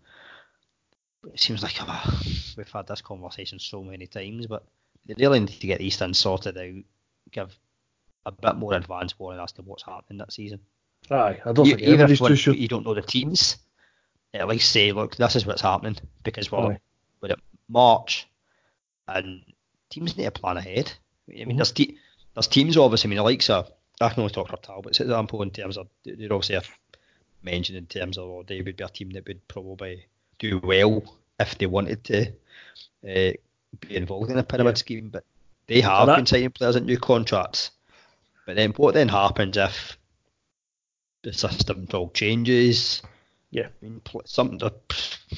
it 1.32 1.38
seems 1.38 1.62
like 1.62 1.76
oh, 1.80 2.20
we've 2.56 2.68
had 2.70 2.86
this 2.86 3.02
conversation 3.02 3.58
so 3.58 3.82
many 3.82 4.06
times, 4.06 4.46
but 4.46 4.64
they 5.06 5.14
really 5.18 5.40
need 5.40 5.60
to 5.60 5.66
get 5.66 5.78
these 5.78 5.96
things 5.96 6.18
sorted 6.18 6.56
out, 6.56 6.84
give 7.30 7.58
a 8.26 8.32
bit 8.32 8.56
more 8.56 8.74
advance 8.74 9.18
warning 9.18 9.42
as 9.42 9.52
to 9.52 9.62
what's 9.62 9.82
happening 9.82 10.18
that 10.18 10.32
season 10.32 10.60
Aye, 11.10 11.40
I 11.44 11.52
don't 11.52 11.66
you, 11.66 11.76
think 11.76 11.82
even 11.82 12.00
anybody's 12.00 12.20
if 12.20 12.38
sure. 12.38 12.54
you 12.54 12.68
don't 12.68 12.86
know 12.86 12.94
the 12.94 13.02
teams, 13.02 13.58
at 14.35 14.49
least 14.49 14.70
say, 14.70 14.93
look, 14.93 15.16
this 15.16 15.37
is 15.37 15.47
what's 15.47 15.62
happening 15.62 15.97
because 16.24 16.51
we're, 16.51 16.78
we're 17.20 17.30
at 17.32 17.39
March 17.68 18.26
and 19.09 19.43
teams 19.91 20.16
need 20.16 20.24
to 20.24 20.30
plan 20.30 20.57
ahead. 20.57 20.93
I 21.28 21.45
mean, 21.45 21.51
Mhm. 21.51 21.57
there's 21.57 21.72
te- 21.72 21.99
there's 22.35 22.49
teams 22.49 22.76
obviously. 22.76 23.09
I 23.09 23.11
mean, 23.11 23.16
the 23.18 23.22
likes 23.22 23.49
of 23.49 23.70
I 24.01 24.09
can 24.09 24.20
only 24.20 24.32
talk 24.35 24.49
for 24.49 24.57
Talbot's 24.57 25.01
example 25.01 25.43
in 25.43 25.51
terms 25.51 25.76
of 25.76 25.89
they're 26.05 26.32
obviously 26.32 26.59
mentioned 27.43 27.78
in 27.78 27.87
terms 27.87 28.18
of 28.18 28.24
oh, 28.24 28.43
they 28.47 28.61
would 28.61 28.76
be 28.76 28.85
a 28.85 28.89
team 28.89 29.11
that 29.11 29.26
would 29.28 29.47
probably 29.49 30.07
do 30.39 30.59
well 30.59 31.03
if 31.39 31.57
they 31.59 31.66
wanted 31.66 32.03
to 32.05 32.26
uh, 32.28 33.32
be 33.80 33.97
involved 33.97 34.30
in 34.30 34.39
a 34.39 34.43
pyramid 34.43 34.74
Yeah. 34.76 34.78
scheme, 34.78 35.09
but 35.11 35.24
they 35.66 35.80
have 35.80 36.07
that- 36.07 36.16
been 36.16 36.26
signing 36.26 36.51
players 36.51 36.76
at 36.76 36.85
new 36.85 36.99
contracts. 36.99 37.70
But 38.47 38.57
then 38.57 38.72
what 38.72 38.95
then 38.95 39.09
happens 39.09 39.57
if 39.57 39.97
the 41.22 41.32
system 41.32 41.87
all 41.95 42.11
changes? 42.11 43.01
Yeah. 43.55 43.68
I 43.68 43.84
mean, 43.84 44.02
something 44.26 44.59
to, 44.59 44.74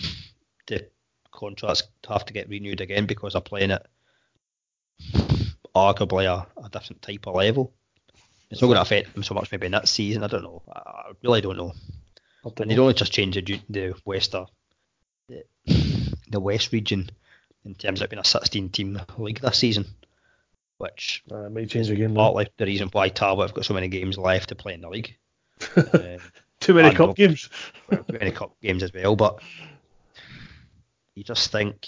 the 0.66 0.88
contracts 1.30 1.82
have 2.08 2.24
to 2.24 2.32
get 2.32 2.48
renewed 2.48 2.80
again 2.80 3.04
because 3.06 3.34
they're 3.34 3.42
playing 3.42 3.70
at 3.72 3.86
arguably 5.74 6.24
a, 6.24 6.46
a 6.64 6.68
different 6.70 7.02
type 7.02 7.26
of 7.26 7.34
level. 7.34 7.74
It's 8.50 8.62
not 8.62 8.68
going 8.68 8.76
to 8.76 8.82
affect 8.82 9.12
them 9.12 9.22
so 9.22 9.34
much 9.34 9.52
maybe 9.52 9.68
next 9.68 9.90
season. 9.90 10.24
I 10.24 10.28
don't 10.28 10.44
know. 10.44 10.62
I, 10.72 10.78
I 10.78 11.10
really 11.22 11.42
don't 11.42 11.58
know. 11.58 11.72
I 12.44 12.48
don't 12.48 12.60
And 12.60 12.70
they 12.70 12.74
know. 12.76 12.86
don't 12.86 12.96
just 12.96 13.12
change 13.12 13.34
the, 13.34 13.60
the 13.68 13.94
Wester, 14.06 14.46
the, 15.28 15.44
the 16.30 16.40
West 16.40 16.72
region 16.72 17.10
in 17.66 17.74
terms 17.74 18.00
of 18.00 18.08
being 18.08 18.20
a 18.20 18.24
16 18.24 18.70
team 18.70 18.98
league 19.18 19.40
this 19.40 19.58
season, 19.58 19.84
which 20.78 21.22
might 21.28 21.68
change 21.68 21.90
again. 21.90 22.14
partly 22.14 22.48
the 22.56 22.64
reason 22.64 22.88
why 22.92 23.10
Talbot 23.10 23.48
have 23.48 23.54
got 23.54 23.66
so 23.66 23.74
many 23.74 23.88
games 23.88 24.16
left 24.16 24.48
to 24.48 24.54
play 24.54 24.72
in 24.72 24.80
the 24.80 24.88
league. 24.88 25.16
uh, 25.76 26.16
Too 26.66 26.74
many 26.74 26.92
cup 26.92 27.14
games. 27.14 27.48
well, 27.90 28.04
many 28.10 28.32
cup 28.32 28.56
games 28.60 28.82
as 28.82 28.92
well, 28.92 29.14
but 29.14 29.40
you 31.14 31.22
just 31.22 31.52
think 31.52 31.86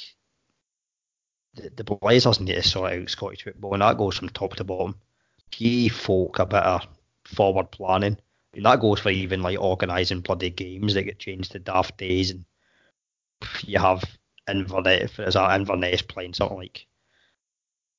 the, 1.55 1.73
the 1.75 1.83
Blazers 1.83 2.39
need 2.39 2.55
to 2.55 2.63
sort 2.63 2.93
out 2.93 3.11
Scottish 3.11 3.43
football, 3.43 3.73
and 3.73 3.83
that 3.83 3.99
goes 3.99 4.17
from 4.17 4.29
top 4.29 4.55
to 4.55 4.63
bottom. 4.63 4.95
Give 5.51 5.91
folk 5.91 6.39
a 6.39 6.47
bit 6.47 6.63
of 6.63 6.87
forward 7.25 7.73
planning. 7.73 8.19
And 8.55 8.65
that 8.67 8.79
goes 8.79 9.01
for 9.01 9.11
even 9.11 9.43
like 9.43 9.59
organising 9.59 10.21
bloody 10.21 10.51
games 10.51 10.95
that 10.95 11.03
get 11.03 11.19
changed 11.19 11.51
to 11.53 11.59
daft 11.59 11.99
days, 11.99 12.31
and 12.31 12.45
you 13.63 13.81
have 13.81 14.05
Inverness, 14.49 15.11
for 15.11 15.25
example, 15.25 15.57
Inverness 15.57 16.03
playing 16.03 16.35
something 16.35 16.57
like 16.57 16.87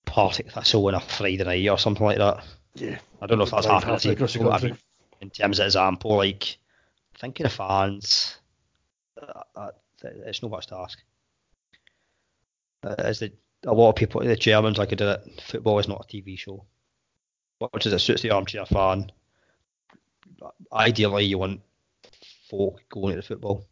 Partick 0.06 0.50
Thistle 0.50 0.88
on 0.88 0.96
a 0.96 1.02
Friday 1.02 1.44
night 1.44 1.68
or 1.68 1.78
something 1.78 2.06
like 2.06 2.20
that. 2.20 2.42
Yeah. 2.76 3.00
I 3.22 3.28
don't 3.28 3.38
know 3.38 3.44
if 3.44 3.52
that's 3.52 3.66
happening. 3.66 3.96
halfway 3.96 4.16
but 4.16 4.36
I 4.36 4.50
country. 4.50 4.70
mean, 4.70 4.78
in 5.20 5.30
terms 5.30 5.60
of 5.60 5.66
example, 5.66 6.16
like 6.16 6.58
thinking 7.20 7.46
of 7.46 7.54
fans, 7.54 8.38
uh, 9.22 9.42
uh, 9.56 9.72
it's 10.04 10.42
not 10.42 10.52
much 10.52 10.68
to 10.68 10.78
ask. 10.78 11.00
As 12.84 13.20
the, 13.20 13.32
a 13.66 13.74
lot 13.74 13.90
of 13.90 13.96
people, 13.96 14.22
the 14.22 14.36
Germans, 14.36 14.78
like 14.78 14.94
I 14.94 14.96
did 14.96 15.08
it. 15.08 15.42
Football 15.42 15.80
is 15.80 15.88
not 15.88 16.06
a 16.06 16.08
TV 16.08 16.40
show. 16.40 16.66
Much 17.60 17.86
as 17.86 17.94
it 17.94 18.00
suits 18.00 18.22
the 18.22 18.32
armchair 18.32 18.66
fan, 18.66 19.12
ideally 20.72 21.26
you 21.26 21.38
want 21.38 21.62
folk 22.50 22.82
going 22.90 23.12
to 23.12 23.18
the 23.18 23.28
football. 23.28 23.66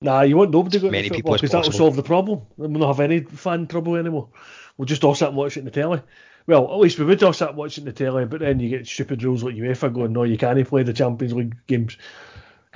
Nah, 0.00 0.22
you 0.22 0.38
want 0.38 0.50
nobody 0.50 0.78
going 0.78 0.92
Many 0.92 1.08
to 1.08 1.14
people 1.14 1.32
football 1.32 1.36
because 1.36 1.50
that'll 1.50 1.72
solve 1.72 1.94
the 1.94 2.02
problem. 2.02 2.40
We'll 2.56 2.70
not 2.70 2.96
have 2.96 3.00
any 3.00 3.20
fan 3.20 3.66
trouble 3.66 3.96
anymore. 3.96 4.30
We'll 4.78 4.86
just 4.86 5.04
all 5.04 5.14
sit 5.14 5.28
and 5.28 5.36
watch 5.36 5.58
it 5.58 5.60
in 5.60 5.66
the 5.66 5.70
telly. 5.70 6.00
Well, 6.46 6.72
at 6.72 6.78
least 6.78 6.98
we 6.98 7.04
would 7.04 7.22
all 7.22 7.34
sit 7.34 7.48
and 7.48 7.58
watch 7.58 7.76
it 7.76 7.82
in 7.82 7.84
the 7.84 7.92
telly, 7.92 8.24
but 8.24 8.40
then 8.40 8.60
you 8.60 8.70
get 8.70 8.86
stupid 8.86 9.22
rules 9.22 9.42
like 9.42 9.54
UEFA 9.54 9.92
going, 9.92 10.14
no, 10.14 10.22
you 10.22 10.38
can't 10.38 10.66
play 10.66 10.82
the 10.82 10.94
Champions 10.94 11.34
League 11.34 11.56
games. 11.66 11.98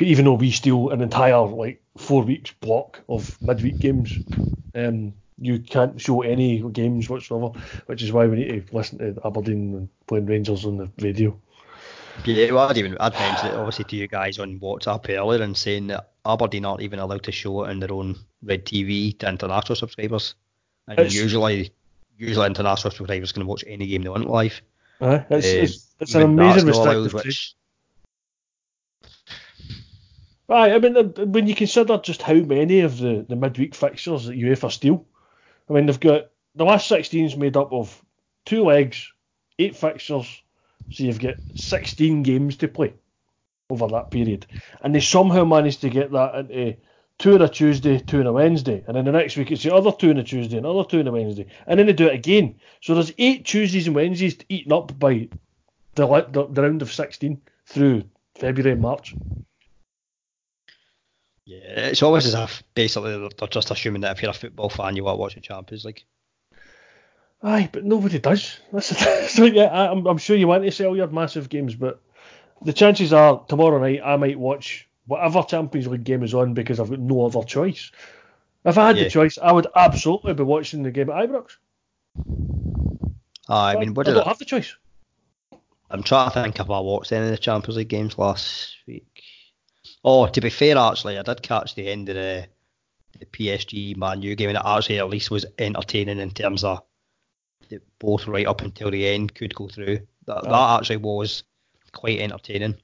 Even 0.01 0.25
though 0.25 0.35
we 0.35 0.51
steal 0.51 0.91
an 0.91 1.01
entire 1.01 1.41
like 1.47 1.81
four 1.97 2.23
weeks 2.25 2.53
block 2.61 3.01
of 3.09 3.41
midweek 3.41 3.79
games, 3.79 4.19
um, 4.75 5.13
you 5.39 5.61
can't 5.61 6.01
show 6.01 6.23
any 6.23 6.61
games 6.73 7.09
whatsoever, 7.09 7.57
which 7.87 8.03
is 8.03 8.11
why 8.13 8.27
we 8.27 8.37
need 8.37 8.67
to 8.67 8.77
listen 8.77 8.99
to 8.99 9.21
Aberdeen 9.25 9.75
and 9.75 9.89
playing 10.09 10.27
Rangers 10.27 10.65
on 10.65 10.79
the 10.79 10.91
radio. 11.01 11.39
Yeah, 12.25 12.53
well, 12.53 12.69
I'd 12.69 12.77
even 12.79 12.97
I'd 12.99 13.13
mentioned 13.13 13.53
it 13.53 13.57
obviously 13.57 13.85
to 13.87 13.97
you 13.97 14.09
guys 14.09 14.39
on 14.39 14.59
WhatsApp 14.61 15.09
earlier 15.17 15.43
and 15.43 15.57
saying 15.57 15.89
that 15.89 16.11
Aberdeen 16.27 16.65
aren't 16.65 16.83
even 16.83 16.99
allowed 16.99 17.23
to 17.25 17.33
show 17.33 17.65
it 17.65 17.71
on 17.71 17.81
their 17.81 17.93
own 17.93 18.17
Red 18.43 18.65
TV 18.65 19.17
to 19.19 19.29
international 19.29 19.77
subscribers, 19.77 20.35
and 20.89 20.99
It's- 20.99 21.15
usually 21.15 21.71
usually 22.17 22.47
international 22.47 22.91
subscribers 22.93 23.33
can 23.33 23.47
watch 23.47 23.65
any 23.67 23.87
game 23.87 24.03
they 24.03 24.09
want 24.09 24.29
live. 24.29 24.61
Aye, 25.01 25.25
it's, 25.31 25.47
Um, 25.47 25.59
it's, 25.65 25.95
it's 26.01 26.15
an 26.15 26.23
amazing 26.23 26.67
that's 26.67 26.79
not 26.79 26.87
allowed, 26.87 27.03
restrictive 27.05 27.23
change. 27.25 27.25
which 27.27 27.55
Right, 30.47 30.73
I 30.73 30.79
mean, 30.79 30.95
when 31.33 31.47
you 31.47 31.55
consider 31.55 31.97
just 31.99 32.21
how 32.21 32.35
many 32.35 32.81
of 32.81 32.99
the, 32.99 33.25
the 33.27 33.37
midweek 33.37 33.75
fixtures 33.75 34.27
that 34.27 34.39
UEFA 34.39 34.71
steal, 34.71 35.07
I 35.71 35.73
mean, 35.73 35.87
they've 35.87 35.99
got 35.99 36.31
the 36.55 36.65
last 36.65 36.87
16 36.89 37.25
is 37.25 37.37
made 37.37 37.57
up 37.57 37.73
of 37.73 38.05
two 38.45 38.65
legs, 38.65 39.11
eight 39.59 39.75
fixtures, 39.75 40.43
so 40.91 41.03
you've 41.03 41.19
got 41.19 41.37
16 41.55 42.23
games 42.23 42.57
to 42.57 42.69
play 42.69 42.93
over 43.71 43.89
that 43.89 44.11
period. 44.11 44.47
And 44.83 44.95
they 44.95 45.01
somehow 45.01 45.45
managed 45.45 45.81
to 45.81 45.89
get 45.89 46.13
that 46.13 46.35
into 46.35 46.77
two 47.19 47.35
on 47.35 47.43
a 47.43 47.49
Tuesday, 47.49 47.99
two 47.99 48.21
on 48.21 48.27
a 48.27 48.33
Wednesday, 48.33 48.85
and 48.87 48.97
then 48.97 49.07
the 49.07 49.13
next 49.13 49.39
week 49.39 49.51
it's 49.51 49.63
the 49.63 49.75
other 49.75 49.93
two 49.93 50.11
on 50.11 50.19
a 50.19 50.25
Tuesday, 50.25 50.59
another 50.59 50.85
two 50.85 51.01
on 51.01 51.09
a 51.09 51.13
Wednesday, 51.13 51.47
and 51.67 51.79
then 51.79 51.87
they 51.87 51.95
do 51.95 52.09
it 52.09 52.15
again. 52.15 52.57
So 52.83 52.95
there's 52.95 53.13
eight 53.17 53.47
Tuesdays 53.47 53.87
and 53.87 53.97
Wednesdays 53.97 54.37
eaten 54.51 54.73
up 54.73 54.99
by 54.99 55.29
the, 55.95 56.07
the, 56.07 56.47
the 56.51 56.63
round 56.63 56.83
of 56.83 56.93
16 56.93 57.41
through 57.67 58.05
February 58.35 58.73
and 58.73 58.83
March. 58.83 59.15
Yeah, 61.47 61.59
it's 61.59 62.03
always 62.03 62.27
as 62.27 62.35
if 62.35 62.63
basically 62.75 63.29
they're 63.39 63.49
just 63.49 63.71
assuming 63.71 64.01
that 64.03 64.17
if 64.17 64.23
you're 64.23 64.31
a 64.31 64.35
football 64.35 64.71
fan, 64.71 64.97
you 64.97 65.07
are 65.09 65.17
watching 65.17 65.43
Champions 65.43 65.85
League. 65.85 66.05
Aye, 67.43 67.69
but 67.71 67.85
nobody 67.85 68.19
does. 68.19 68.59
That's 68.73 68.97
so 69.31 69.45
yeah, 69.45 69.65
I, 69.65 69.91
I'm, 69.91 70.07
I'm 70.07 70.17
sure 70.19 70.37
you 70.37 70.49
want 70.49 70.65
to 70.65 70.71
sell 70.71 70.97
your 70.97 71.09
massive 71.09 71.51
games, 71.51 71.75
but 71.75 72.01
the 72.63 72.73
chances 72.73 73.13
are 73.13 73.45
tomorrow 73.47 73.79
night 73.79 74.01
I 74.03 74.17
might 74.17 74.39
watch 74.39 74.89
whatever 75.07 75.43
Champions 75.43 75.87
League 75.87 76.05
game 76.05 76.23
is 76.23 76.33
on 76.33 76.55
because 76.55 76.81
I've 76.81 76.89
got 76.89 76.99
no 76.99 77.27
other 77.27 77.43
choice. 77.43 77.91
If 78.65 78.79
I 78.79 78.87
had 78.87 78.97
Yeah. 78.97 79.05
the 79.05 79.11
choice, 79.11 79.37
I 79.37 79.53
would 79.53 79.67
absolutely 79.77 80.33
be 80.33 80.43
watching 80.43 80.83
the 80.83 80.91
game 80.91 81.11
at 81.11 81.29
Ibrox. 81.29 81.57
I 83.47 83.77
mean, 83.77 83.93
what 83.93 84.07
I 84.07 84.11
did 84.11 84.15
don't 84.15 84.27
it, 84.27 84.29
have 84.29 84.39
the 84.39 84.47
choice. 84.47 84.75
I'm 85.91 86.03
trying 86.03 86.31
to 86.31 86.43
think 86.43 86.59
if 86.59 86.71
I 86.71 86.81
watched 86.81 87.13
any 87.13 87.27
of 87.27 87.31
the 87.31 87.37
Champions 87.37 87.77
League 87.77 87.89
games 87.89 88.17
last 88.17 88.77
week. 88.87 89.14
Oh, 90.05 90.27
to 90.27 90.41
be 90.41 90.51
fair, 90.51 90.77
actually, 90.77 91.19
I 91.19 91.23
did 91.23 91.43
catch 91.43 91.75
the 91.75 91.89
end 91.89 92.11
of 92.11 92.15
the, 92.15 92.47
the 93.19 93.27
PSG 93.27 93.97
Man 93.97 94.21
U 94.21 94.37
game, 94.37 94.51
and 94.51 94.59
it 94.59 94.65
actually 94.65 94.99
at 94.99 95.09
least 95.09 95.31
was 95.31 95.47
entertaining 95.59 96.19
in 96.19 96.31
terms 96.31 96.63
of 96.63 96.83
the, 97.71 97.81
both 97.99 98.27
right 98.27 98.47
up 98.47 98.61
until 98.61 98.91
the 98.91 99.09
end 99.09 99.35
could 99.35 99.55
go 99.55 99.69
through. 99.69 100.01
That, 100.27 100.47
Aye. 100.47 100.51
that 100.51 100.81
actually 100.81 100.99
was 100.99 101.45
quite 101.93 102.21
entertaining. 102.21 102.77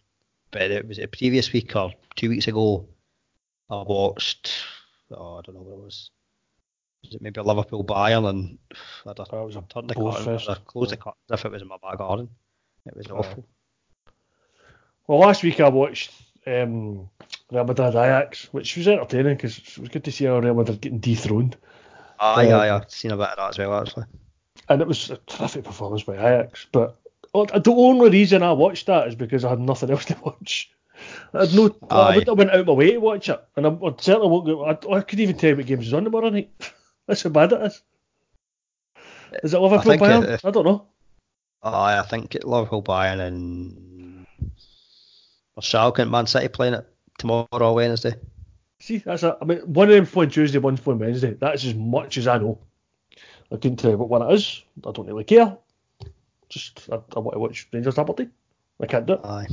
But 0.51 0.71
it 0.71 0.89
was 0.89 0.99
a 0.99 1.07
previous 1.07 1.53
week 1.53 1.77
or 1.77 1.93
two 2.17 2.31
weeks 2.31 2.49
ago. 2.49 2.89
I 3.69 3.83
watched. 3.83 4.51
Oh, 5.13 5.37
I 5.37 5.43
don't 5.43 5.55
know 5.55 5.63
what 5.63 5.79
it 5.79 5.85
was. 5.85 6.11
Was 7.05 7.15
it 7.15 7.23
maybe 7.23 7.41
Liverpool 7.41 7.85
Bayern 7.85 8.29
and 8.29 8.59
I 9.07 9.13
just 9.13 9.31
That 9.31 9.45
was 9.45 9.57
a 9.57 9.65
turned 9.73 9.91
the 9.91 9.95
curtain. 9.95 10.39
I 10.49 10.55
closed 10.67 10.91
the 10.91 10.97
curtain 10.97 11.21
if 11.31 11.45
it 11.45 11.53
was 11.53 11.63
in 11.63 11.69
my 11.69 11.77
back 11.83 11.99
garden. 11.99 12.29
It 12.87 12.97
was 12.97 13.07
awful. 13.09 13.45
Well, 15.07 15.19
last 15.19 15.43
week 15.43 15.61
I 15.61 15.69
watched 15.69 16.13
um, 16.47 17.09
Real 17.51 17.65
Madrid 17.65 17.91
Ajax, 17.95 18.45
which 18.53 18.77
was 18.77 18.89
entertaining 18.89 19.37
because 19.37 19.59
it 19.59 19.79
was 19.79 19.89
good 19.89 20.05
to 20.05 20.13
see 20.13 20.25
how 20.27 20.39
Real 20.39 20.55
Madrid 20.55 20.81
getting 20.81 20.99
dethroned. 21.01 21.57
Aye, 22.19 22.51
Uh, 22.51 22.59
aye, 22.59 22.75
I've 22.77 22.91
seen 22.91 23.11
a 23.13 23.17
bit 23.17 23.29
of 23.29 23.37
that 23.37 23.49
as 23.51 23.59
well, 23.59 23.81
actually. 23.81 24.05
and 24.69 24.81
it 24.83 24.89
was 24.89 25.11
a 25.11 25.17
terrific 25.27 25.65
performance 25.65 26.03
by 26.03 26.15
Ajax. 26.15 26.67
But 26.73 26.97
oh, 27.35 27.47
the 27.47 27.73
only 27.73 28.11
reason 28.11 28.43
I 28.43 28.53
watched 28.53 28.87
that 28.87 29.09
is 29.09 29.15
because 29.15 29.45
I 29.45 29.51
had 29.51 29.61
nothing 29.61 29.91
else 29.93 30.05
to 30.07 30.17
watch. 30.25 30.71
I 31.33 31.41
had 31.47 31.55
no. 31.55 31.75
I 31.91 31.95
Aye. 31.95 32.09
wouldn't 32.17 32.29
have 32.29 32.39
went 32.39 32.51
out 32.51 32.61
of 32.61 32.67
my 32.67 32.73
way 32.75 32.91
to 32.93 32.99
watch 32.99 33.29
it, 33.31 33.43
and 33.57 33.67
I, 33.67 33.71
I 33.71 33.95
certainly 33.99 34.29
won't 34.29 34.47
go. 34.47 34.65
I, 34.65 34.71
I 34.73 35.01
couldn't 35.01 35.21
even 35.23 35.37
tell 35.39 35.51
you 35.51 35.57
what 35.57 35.67
games 35.67 35.87
was 35.87 35.95
on 35.95 36.05
tomorrow 36.05 36.29
night. 36.29 36.51
That's 37.07 37.23
how 37.23 37.31
bad 37.31 37.53
it 37.53 37.63
is. 37.63 37.83
Is 39.43 39.55
it 39.55 39.61
Liverpool 39.61 39.93
think 39.93 40.03
Bayern? 40.03 40.25
it- 40.25 40.45
I 40.45 40.51
don't 40.51 40.65
know. 40.67 40.87
Aye, 41.63 41.99
I 41.99 42.03
think 42.03 42.35
it 42.35 42.45
Liverpool 42.45 42.83
Bayern 42.83 43.21
and 43.21 43.90
or 45.61 45.99
and 45.99 46.11
Man 46.11 46.27
City 46.27 46.49
playing 46.49 46.75
it 46.75 46.87
tomorrow 47.19 47.47
or 47.53 47.75
Wednesday. 47.75 48.15
See, 48.81 48.99
that's 48.99 49.23
a, 49.23 49.37
I 49.41 49.45
mean, 49.45 49.59
one 49.59 49.89
of 49.89 49.95
them 49.95 50.07
playing 50.07 50.31
Tuesday, 50.31 50.59
one's 50.59 50.81
playing 50.81 51.01
Wednesday. 51.01 51.35
That's 51.35 51.65
as 51.65 51.75
much 51.75 52.17
as 52.17 52.27
I 52.27 52.39
know. 52.39 52.59
I 53.53 53.57
couldn't 53.57 53.77
tell 53.77 53.91
you 53.91 53.99
what 53.99 54.09
one 54.09 54.23
it 54.23 54.35
is. 54.35 54.63
I 54.87 54.93
don't 54.93 55.07
really 55.07 55.25
care. 55.25 55.57
Just 56.49 56.89
I, 56.91 56.97
I 56.97 57.19
want 57.19 57.35
to 57.35 57.39
watch 57.41 57.69
Rangers 57.73 57.99
Aberdeen. 57.99 58.31
I 58.81 58.87
can't 58.87 59.07
do 59.07 59.15
it. 59.15 59.21
Aye. 59.25 59.49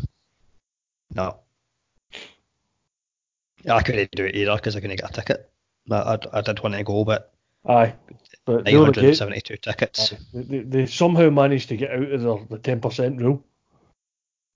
No. 1.14 1.40
I 3.70 3.82
couldn't 3.82 4.12
do 4.12 4.26
it 4.26 4.36
either 4.36 4.56
because 4.56 4.76
I 4.76 4.80
couldn't 4.80 5.00
get 5.00 5.10
a 5.10 5.14
ticket. 5.14 5.50
I, 5.92 5.96
I, 5.96 6.18
I 6.34 6.42
did 6.42 6.62
want 6.62 6.76
to 6.76 6.84
go, 6.84 7.04
but 7.04 7.34
Aye, 7.68 7.94
but 8.46 8.64
the 8.64 8.72
972 8.72 9.58
tickets. 9.58 10.14
They, 10.34 10.42
they, 10.44 10.60
they 10.60 10.86
somehow 10.86 11.30
managed 11.30 11.70
to 11.70 11.78
get 11.78 11.92
out 11.92 12.12
of 12.12 12.22
the, 12.22 12.58
the 12.58 12.60
10% 12.60 13.20
rule. 13.20 13.44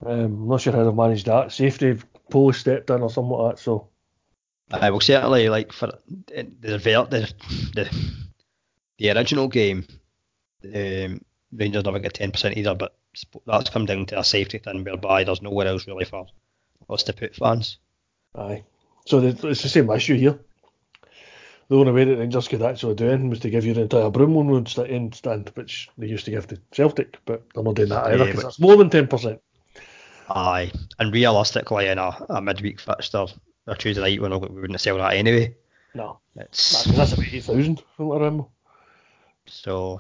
Um, 0.06 0.20
I'm 0.20 0.48
not 0.48 0.62
sure 0.62 0.74
how 0.74 0.84
they've 0.84 0.94
managed 0.94 1.28
that. 1.28 1.52
Safety 1.52 1.98
police 2.30 2.58
stepped 2.58 2.90
in 2.90 3.02
or 3.02 3.10
something 3.10 3.32
like 3.32 3.56
that. 3.56 3.62
So 3.62 3.90
I 4.72 4.90
will 4.90 5.00
certainly 5.02 5.50
like 5.50 5.72
for 5.74 5.88
the 6.28 6.48
the 6.62 6.78
the, 6.78 7.34
the, 7.76 8.14
the 8.98 9.12
original 9.12 9.48
game. 9.48 9.86
Um, 10.64 11.22
Rangers 11.54 11.84
never 11.84 12.00
get 12.00 12.14
ten 12.14 12.32
percent 12.32 12.58
either, 12.58 12.74
but 12.76 12.96
that's 13.46 13.70
come 13.70 13.86
down 13.86 14.06
to 14.08 14.20
a 14.20 14.24
safety 14.24 14.58
thing 14.58 14.84
whereby 14.84 15.24
there's 15.24 15.42
nowhere 15.42 15.68
else 15.68 15.86
really 15.88 16.06
for 16.06 16.28
us 16.90 17.04
to 17.04 17.14
put 17.14 17.36
fans. 17.36 17.78
aye, 18.36 18.64
so 19.06 19.20
the, 19.20 19.50
it's 19.50 19.62
the 19.64 19.70
same 19.70 19.90
issue 19.92 20.16
here. 20.16 20.40
The 21.68 21.78
only 21.78 21.92
way 21.92 22.06
that 22.06 22.18
Rangers 22.18 22.48
could 22.48 22.62
actually 22.62 22.96
do 22.96 23.08
anything 23.10 23.30
was 23.30 23.40
to 23.40 23.50
give 23.50 23.66
you 23.66 23.74
the 23.74 23.82
entire 23.82 24.10
Broomloan 24.10 24.50
Road 24.50 24.90
end 24.90 25.16
stand, 25.16 25.52
which 25.56 25.90
they 25.98 26.08
used 26.08 26.26
to 26.26 26.32
give 26.32 26.48
to 26.48 26.60
Celtic, 26.72 27.18
but 27.26 27.44
they're 27.54 27.64
not 27.64 27.76
doing 27.76 27.90
that 27.90 28.06
either 28.08 28.18
Yeah, 28.18 28.24
because 28.26 28.36
but- 28.42 28.48
that's 28.48 28.60
more 28.60 28.76
than 28.78 28.90
10%. 28.90 29.40
Aye, 30.36 30.72
and 31.00 31.14
realistically, 31.14 31.88
in 31.88 31.98
a, 31.98 32.16
a 32.30 32.42
midweek 32.42 32.80
fixture 32.80 33.26
or 33.68 33.76
Tuesday 33.76 34.02
night, 34.02 34.22
we're 34.22 34.30
not, 34.30 34.50
we 34.52 34.62
wouldn't 34.62 34.80
sell 34.82 34.98
that 34.98 35.14
anyway. 35.14 35.56
No, 35.94 36.20
It's 36.36 36.84
that's 36.86 37.14
about 37.14 37.34
8,000 37.34 37.82
from 37.98 38.08
what 38.08 38.16
I 38.22 38.26
remember. 38.26 38.46
so 39.46 40.00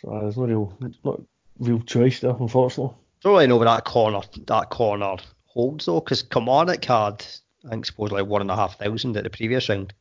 So 0.00 0.10
uh, 0.12 0.20
there's 0.22 0.36
no 0.36 0.44
real, 0.44 0.78
not 1.04 1.20
real 1.58 1.80
choice 1.80 2.20
there, 2.20 2.34
unfortunately. 2.38 2.94
don't 3.22 3.32
really 3.34 3.46
know 3.46 3.56
where 3.56 3.66
that 3.66 3.84
corner 3.84 4.20
that 4.46 4.70
corner 4.70 5.16
holds 5.46 5.86
though, 5.86 6.00
because 6.00 6.22
Kilmarnock 6.22 6.84
had 6.84 7.24
I 7.66 7.70
think 7.70 7.86
supposedly 7.86 8.22
one 8.22 8.40
and 8.42 8.50
a 8.50 8.56
half 8.56 8.78
thousand 8.78 9.16
at 9.16 9.24
the 9.24 9.30
previous 9.30 9.68
round. 9.68 9.92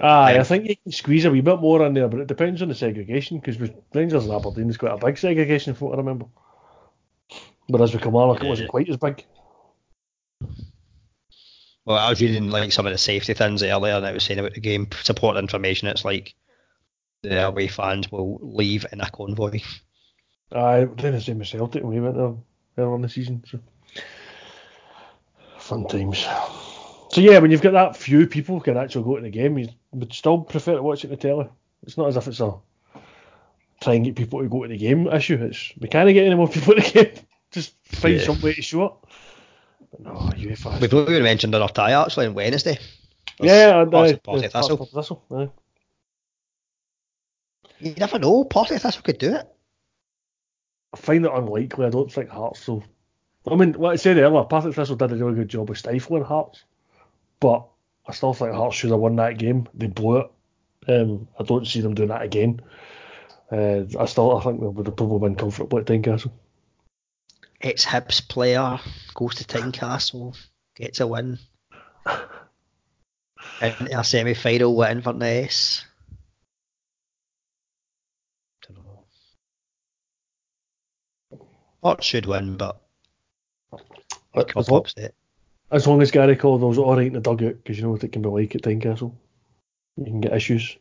Aye, 0.00 0.34
Yeah. 0.34 0.40
I 0.40 0.44
think 0.44 0.68
you 0.68 0.76
can 0.76 0.92
squeeze 0.92 1.24
a 1.24 1.30
wee 1.30 1.40
bit 1.40 1.60
more 1.60 1.84
in 1.84 1.94
there, 1.94 2.08
but 2.08 2.20
it 2.20 2.28
depends 2.28 2.62
on 2.62 2.68
the 2.68 2.74
segregation 2.74 3.38
because 3.38 3.58
with 3.58 3.74
Rangers 3.94 4.24
and 4.24 4.32
Aberdeen, 4.32 4.64
there's 4.68 4.76
quite 4.76 4.92
a 4.92 5.04
big 5.04 5.18
segregation 5.18 5.74
from 5.74 5.88
what 5.88 5.94
I 5.94 5.98
remember. 5.98 6.26
Whereas 7.68 7.92
with 7.92 8.02
Kilmarnock, 8.02 8.42
it 8.42 8.48
wasn't 8.48 8.70
quite 8.70 8.88
as 8.88 8.96
big. 8.96 9.24
Well, 11.84 11.98
I 11.98 12.10
was 12.10 12.20
reading 12.20 12.50
like 12.50 12.72
some 12.72 12.86
of 12.86 12.92
the 12.92 12.98
safety 12.98 13.34
things 13.34 13.62
earlier, 13.62 13.94
and 13.94 14.04
it 14.04 14.14
was 14.14 14.24
saying 14.24 14.40
about 14.40 14.54
the 14.54 14.60
game 14.60 14.88
support 15.02 15.36
information. 15.36 15.88
It's 15.88 16.04
like 16.04 16.34
the 17.22 17.46
away 17.46 17.68
fans 17.68 18.10
will 18.10 18.38
leave 18.42 18.86
in 18.92 19.00
a 19.00 19.10
convoy. 19.10 19.60
Aye, 20.52 20.84
doing 20.84 21.14
the 21.14 21.20
same 21.20 21.40
as 21.42 21.50
Celtic 21.50 21.82
when 21.82 21.94
we 21.94 22.00
went 22.00 22.16
there 22.16 22.34
earlier 22.78 22.94
in 22.94 23.02
the 23.02 23.08
season. 23.08 23.44
So. 23.46 23.60
Fun 25.58 25.86
times. 25.86 26.26
So 27.10 27.20
yeah, 27.20 27.38
when 27.38 27.50
you've 27.50 27.62
got 27.62 27.72
that 27.72 27.96
few 27.96 28.26
people 28.26 28.60
can 28.60 28.76
actually 28.76 29.04
go 29.04 29.16
to 29.16 29.22
the 29.22 29.30
game, 29.30 29.58
you 29.58 29.68
would 29.92 30.12
still 30.12 30.40
prefer 30.40 30.76
to 30.76 30.82
watch 30.82 31.04
it 31.04 31.08
on 31.08 31.10
the 31.10 31.16
telly. 31.16 31.48
It's 31.82 31.96
not 31.96 32.08
as 32.08 32.16
if 32.16 32.28
it's 32.28 32.40
a 32.40 32.54
try 33.80 33.94
and 33.94 34.04
get 34.04 34.16
people 34.16 34.42
to 34.42 34.48
go 34.48 34.62
to 34.62 34.68
the 34.68 34.76
game 34.76 35.06
issue. 35.08 35.38
It's 35.42 35.72
we 35.78 35.88
can't 35.88 36.12
get 36.12 36.26
any 36.26 36.34
more 36.34 36.48
people 36.48 36.74
to 36.74 36.80
the 36.92 37.04
game. 37.04 37.24
Just 37.50 37.74
find 37.84 38.14
Yeah. 38.16 38.24
some 38.24 38.40
way 38.40 38.54
to 38.54 38.62
show 38.62 38.84
up. 38.84 39.06
But 39.90 40.00
no, 40.00 40.10
UEFA. 40.12 40.80
We've 40.80 40.92
even 40.92 41.22
mentioned 41.22 41.54
another 41.54 41.72
tie 41.72 41.92
actually 41.92 42.26
on 42.26 42.34
Wednesday. 42.34 42.78
Yeah, 43.40 43.84
Party, 43.84 44.14
uh, 44.14 44.16
Partick 44.18 44.52
Thistle. 44.52 44.76
Partick 44.76 44.94
Thistle, 44.94 45.24
aye. 45.30 45.48
You 47.80 47.94
never 47.94 48.18
know. 48.18 48.44
Partick 48.44 48.80
Thistle 48.82 49.02
could 49.02 49.18
do 49.18 49.34
it. 49.34 49.46
I 50.92 50.96
find 50.96 51.24
it 51.24 51.32
unlikely. 51.32 51.86
I 51.86 51.90
don't 51.90 52.12
think 52.12 52.28
Hearts 52.30 52.66
will. 52.66 52.82
I 53.46 53.54
mean, 53.54 53.72
like 53.72 53.92
I 53.92 53.96
said 53.96 54.16
earlier, 54.18 54.44
Partick 54.44 54.74
Thistle 54.74 54.96
did 54.96 55.12
a 55.12 55.16
really 55.16 55.36
good 55.36 55.48
job 55.48 55.70
of 55.70 55.78
stifling 55.78 56.24
Hearts, 56.24 56.64
but 57.40 57.66
I 58.06 58.12
still 58.12 58.34
think 58.34 58.52
Hearts 58.52 58.76
should 58.76 58.90
have 58.90 58.98
won 59.00 59.16
that 59.16 59.38
game. 59.38 59.66
They 59.74 59.86
blew 59.86 60.18
it. 60.18 60.30
Um, 60.88 61.28
I 61.38 61.44
don't 61.44 61.66
see 61.66 61.80
them 61.80 61.94
doing 61.94 62.08
that 62.08 62.22
again. 62.22 62.60
Uh, 63.52 63.82
I 63.98 64.04
still, 64.06 64.36
I 64.36 64.42
think 64.42 64.60
they 64.60 64.66
would 64.66 64.86
have 64.86 64.96
probably 64.96 65.18
win 65.18 65.36
comfortably 65.36 65.80
at 65.80 65.86
Tynecastle. 65.86 66.30
Ex 67.60 67.84
Hibs 67.84 68.26
player 68.26 68.78
goes 69.14 69.36
to 69.36 69.44
Tynecastle, 69.44 70.36
gets 70.76 71.00
a 71.00 71.06
win. 71.06 71.38
In 73.60 73.88
a 73.92 74.04
semi 74.04 74.34
final 74.34 74.74
with 74.76 74.90
Inverness. 74.90 75.84
Hearts 81.82 82.04
should 82.06 82.26
win, 82.26 82.56
but 82.56 82.80
As 84.56 84.68
long, 84.68 84.84
as 85.70 85.86
long 85.86 86.02
as 86.02 86.10
Gary 86.10 86.36
Caldwell's 86.36 86.78
all 86.78 86.96
right 86.96 87.06
in 87.06 87.12
the 87.12 87.20
dugout, 87.20 87.56
because 87.62 87.76
you 87.76 87.84
know 87.84 87.90
what 87.90 88.04
it 88.04 88.12
can 88.12 88.22
be 88.22 88.28
like 88.28 88.54
at 88.54 88.62
Tynecastle. 88.62 89.12
You 89.96 90.04
can 90.04 90.20
get 90.20 90.32
issues. 90.32 90.76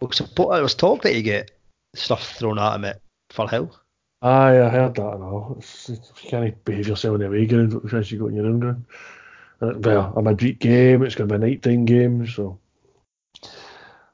Well, 0.00 0.12
support, 0.12 0.54
there 0.54 0.62
was 0.62 0.74
talk 0.74 1.02
that 1.02 1.14
you 1.14 1.22
get 1.22 1.50
stuff 1.94 2.36
thrown 2.36 2.58
at 2.58 2.74
him 2.76 2.84
at 2.84 3.00
Firhill. 3.30 3.72
Aye, 4.20 4.60
I 4.60 4.68
heard 4.68 4.96
that 4.96 5.14
and 5.14 5.22
all. 5.22 5.56
It's, 5.58 5.88
it's, 5.88 6.12
you 6.22 6.30
can't 6.30 6.64
behave 6.64 6.88
yourself 6.88 7.14
in 7.14 7.20
the 7.20 7.26
away 7.28 7.46
ground, 7.46 7.72
what 7.72 7.88
chance 7.88 8.10
you 8.10 8.18
got 8.18 8.26
in 8.26 8.36
your 8.36 8.46
own 8.46 8.60
ground. 8.60 8.84
And 9.60 9.84
it'll 9.84 10.16
a, 10.16 10.22
midweek 10.22 10.58
game, 10.58 11.02
it's 11.02 11.14
going 11.14 11.28
to 11.28 11.38
be 11.38 11.44
a 11.44 11.48
nighttime 11.48 11.84
game, 11.84 12.26
so 12.26 12.58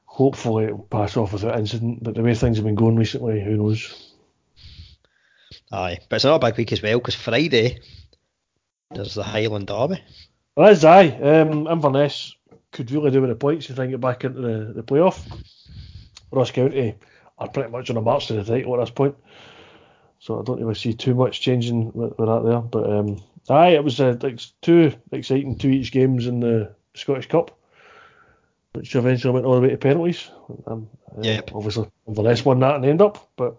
hopefully 0.05 0.65
it'll 0.65 0.79
pass 0.79 1.17
off 1.17 1.33
without 1.33 1.57
incident. 1.57 2.03
But 2.03 2.15
the 2.15 2.21
way 2.21 2.35
things 2.35 2.57
have 2.57 2.65
been 2.65 2.75
going 2.75 2.95
recently, 2.95 3.43
who 3.43 3.57
knows? 3.57 4.13
Aye, 5.71 5.99
but 6.09 6.17
it's 6.17 6.25
another 6.25 6.47
big 6.47 6.57
week 6.57 6.71
as 6.71 6.81
well 6.81 6.99
because 6.99 7.15
Friday 7.15 7.79
there's 8.91 9.15
the 9.15 9.23
Highland 9.23 9.67
Derby. 9.67 10.01
Well, 10.55 10.67
that's 10.67 10.83
aye. 10.83 11.07
Um, 11.07 11.67
Inverness 11.67 12.35
could 12.71 12.91
really 12.91 13.11
do 13.11 13.21
with 13.21 13.29
the 13.29 13.35
points 13.35 13.67
try 13.67 13.83
and 13.83 13.91
get 13.91 14.01
back 14.01 14.23
into 14.23 14.41
the, 14.41 14.73
the 14.73 14.83
playoff. 14.83 15.19
Ross 16.31 16.51
County 16.51 16.95
are 17.37 17.49
pretty 17.49 17.69
much 17.71 17.89
on 17.89 17.97
a 17.97 18.01
march 18.01 18.27
to 18.27 18.33
the 18.33 18.43
title 18.43 18.75
at 18.75 18.81
this 18.81 18.91
point. 18.91 19.15
So 20.19 20.39
I 20.39 20.43
don't 20.43 20.59
really 20.59 20.75
see 20.75 20.93
too 20.93 21.13
much 21.15 21.41
changing 21.41 21.91
with, 21.93 22.17
with 22.17 22.27
that 22.27 22.43
there. 22.45 22.61
But 22.61 22.89
um, 22.89 23.21
aye, 23.49 23.69
it 23.75 23.83
was 23.83 23.99
uh, 23.99 24.17
like 24.21 24.39
two 24.61 24.93
exciting 25.11 25.57
two 25.57 25.69
each 25.69 25.91
games 25.91 26.27
in 26.27 26.39
the 26.39 26.75
Scottish 26.93 27.27
Cup, 27.27 27.57
which 28.73 28.95
eventually 28.95 29.33
went 29.33 29.45
all 29.45 29.55
the 29.55 29.61
way 29.61 29.69
to 29.69 29.77
penalties. 29.77 30.29
Um, 30.67 30.89
uh, 31.17 31.21
Yep. 31.21 31.51
Obviously, 31.53 31.89
Inverness 32.07 32.43
won 32.45 32.59
that 32.59 32.75
and 32.75 32.85
end 32.85 33.01
up, 33.01 33.29
but. 33.35 33.57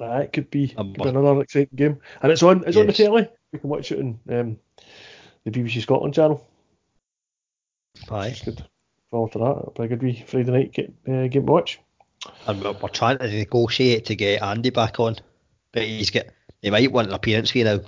Uh, 0.00 0.18
it 0.18 0.32
could 0.32 0.48
be, 0.50 0.72
Um, 0.76 0.94
could 0.94 1.02
be 1.02 1.08
another 1.08 1.42
exciting 1.42 1.74
game, 1.74 2.00
and 2.22 2.30
it's 2.30 2.44
on. 2.44 2.62
It's 2.64 2.76
on 2.76 2.86
the 2.86 2.92
telly. 2.92 3.28
You 3.52 3.58
can 3.58 3.68
watch 3.70 3.90
it 3.90 3.98
on 3.98 4.20
um, 4.28 4.58
the 5.44 5.50
BBC 5.50 5.82
Scotland 5.82 6.14
channel. 6.14 6.46
Aye. 8.08 8.28
It's 8.28 8.42
good. 8.42 8.64
Forward 9.10 9.32
to 9.32 9.38
that. 9.38 9.50
It'll 9.50 9.72
be 9.76 9.82
a 9.82 9.88
good 9.88 10.02
wee 10.02 10.24
Friday 10.26 10.50
night 10.52 10.72
get, 10.72 10.92
uh, 11.08 11.26
game 11.26 11.46
to 11.46 11.52
watch. 11.52 11.80
And 12.46 12.62
we're, 12.62 12.72
we're 12.72 12.88
trying 12.88 13.18
to 13.18 13.28
negotiate 13.28 14.06
to 14.06 14.14
get 14.16 14.42
Andy 14.42 14.70
back 14.70 15.00
on, 15.00 15.16
but 15.72 15.82
he's 15.82 16.10
get 16.10 16.32
he 16.62 16.70
might 16.70 16.92
want 16.92 17.08
an 17.08 17.14
appearance 17.14 17.50
fee 17.50 17.64
now 17.64 17.80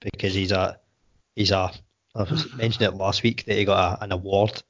because 0.00 0.34
he's 0.34 0.52
a 0.52 0.78
he's 1.36 1.50
a 1.50 1.70
I 2.14 2.24
mentioned 2.56 2.82
it 2.82 2.94
last 2.96 3.22
week 3.22 3.44
that 3.44 3.56
he 3.56 3.64
got 3.64 4.00
a, 4.00 4.04
an 4.04 4.12
award. 4.12 4.62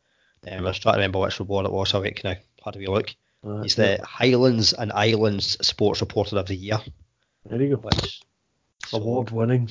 Um, 0.50 0.58
I 0.58 0.68
was 0.68 0.78
trying 0.78 0.94
to 0.94 0.98
remember 0.98 1.20
which 1.20 1.38
award 1.40 1.66
it 1.66 1.72
was. 1.72 1.90
So 1.90 2.02
I 2.02 2.10
can 2.10 2.30
I 2.32 2.40
had 2.64 2.76
a 2.76 2.78
wee 2.78 2.86
look. 2.86 3.14
Uh, 3.46 3.62
He's 3.62 3.74
the 3.76 4.00
Highlands 4.02 4.72
and 4.72 4.90
Islands 4.92 5.58
Sports 5.66 6.00
Reporter 6.00 6.38
of 6.38 6.46
the 6.46 6.54
Year, 6.56 6.78
There 7.46 7.60
you 7.62 7.76
go. 7.76 7.82
which 7.82 8.20
so- 8.86 8.96
Award 8.98 9.30
winning. 9.30 9.68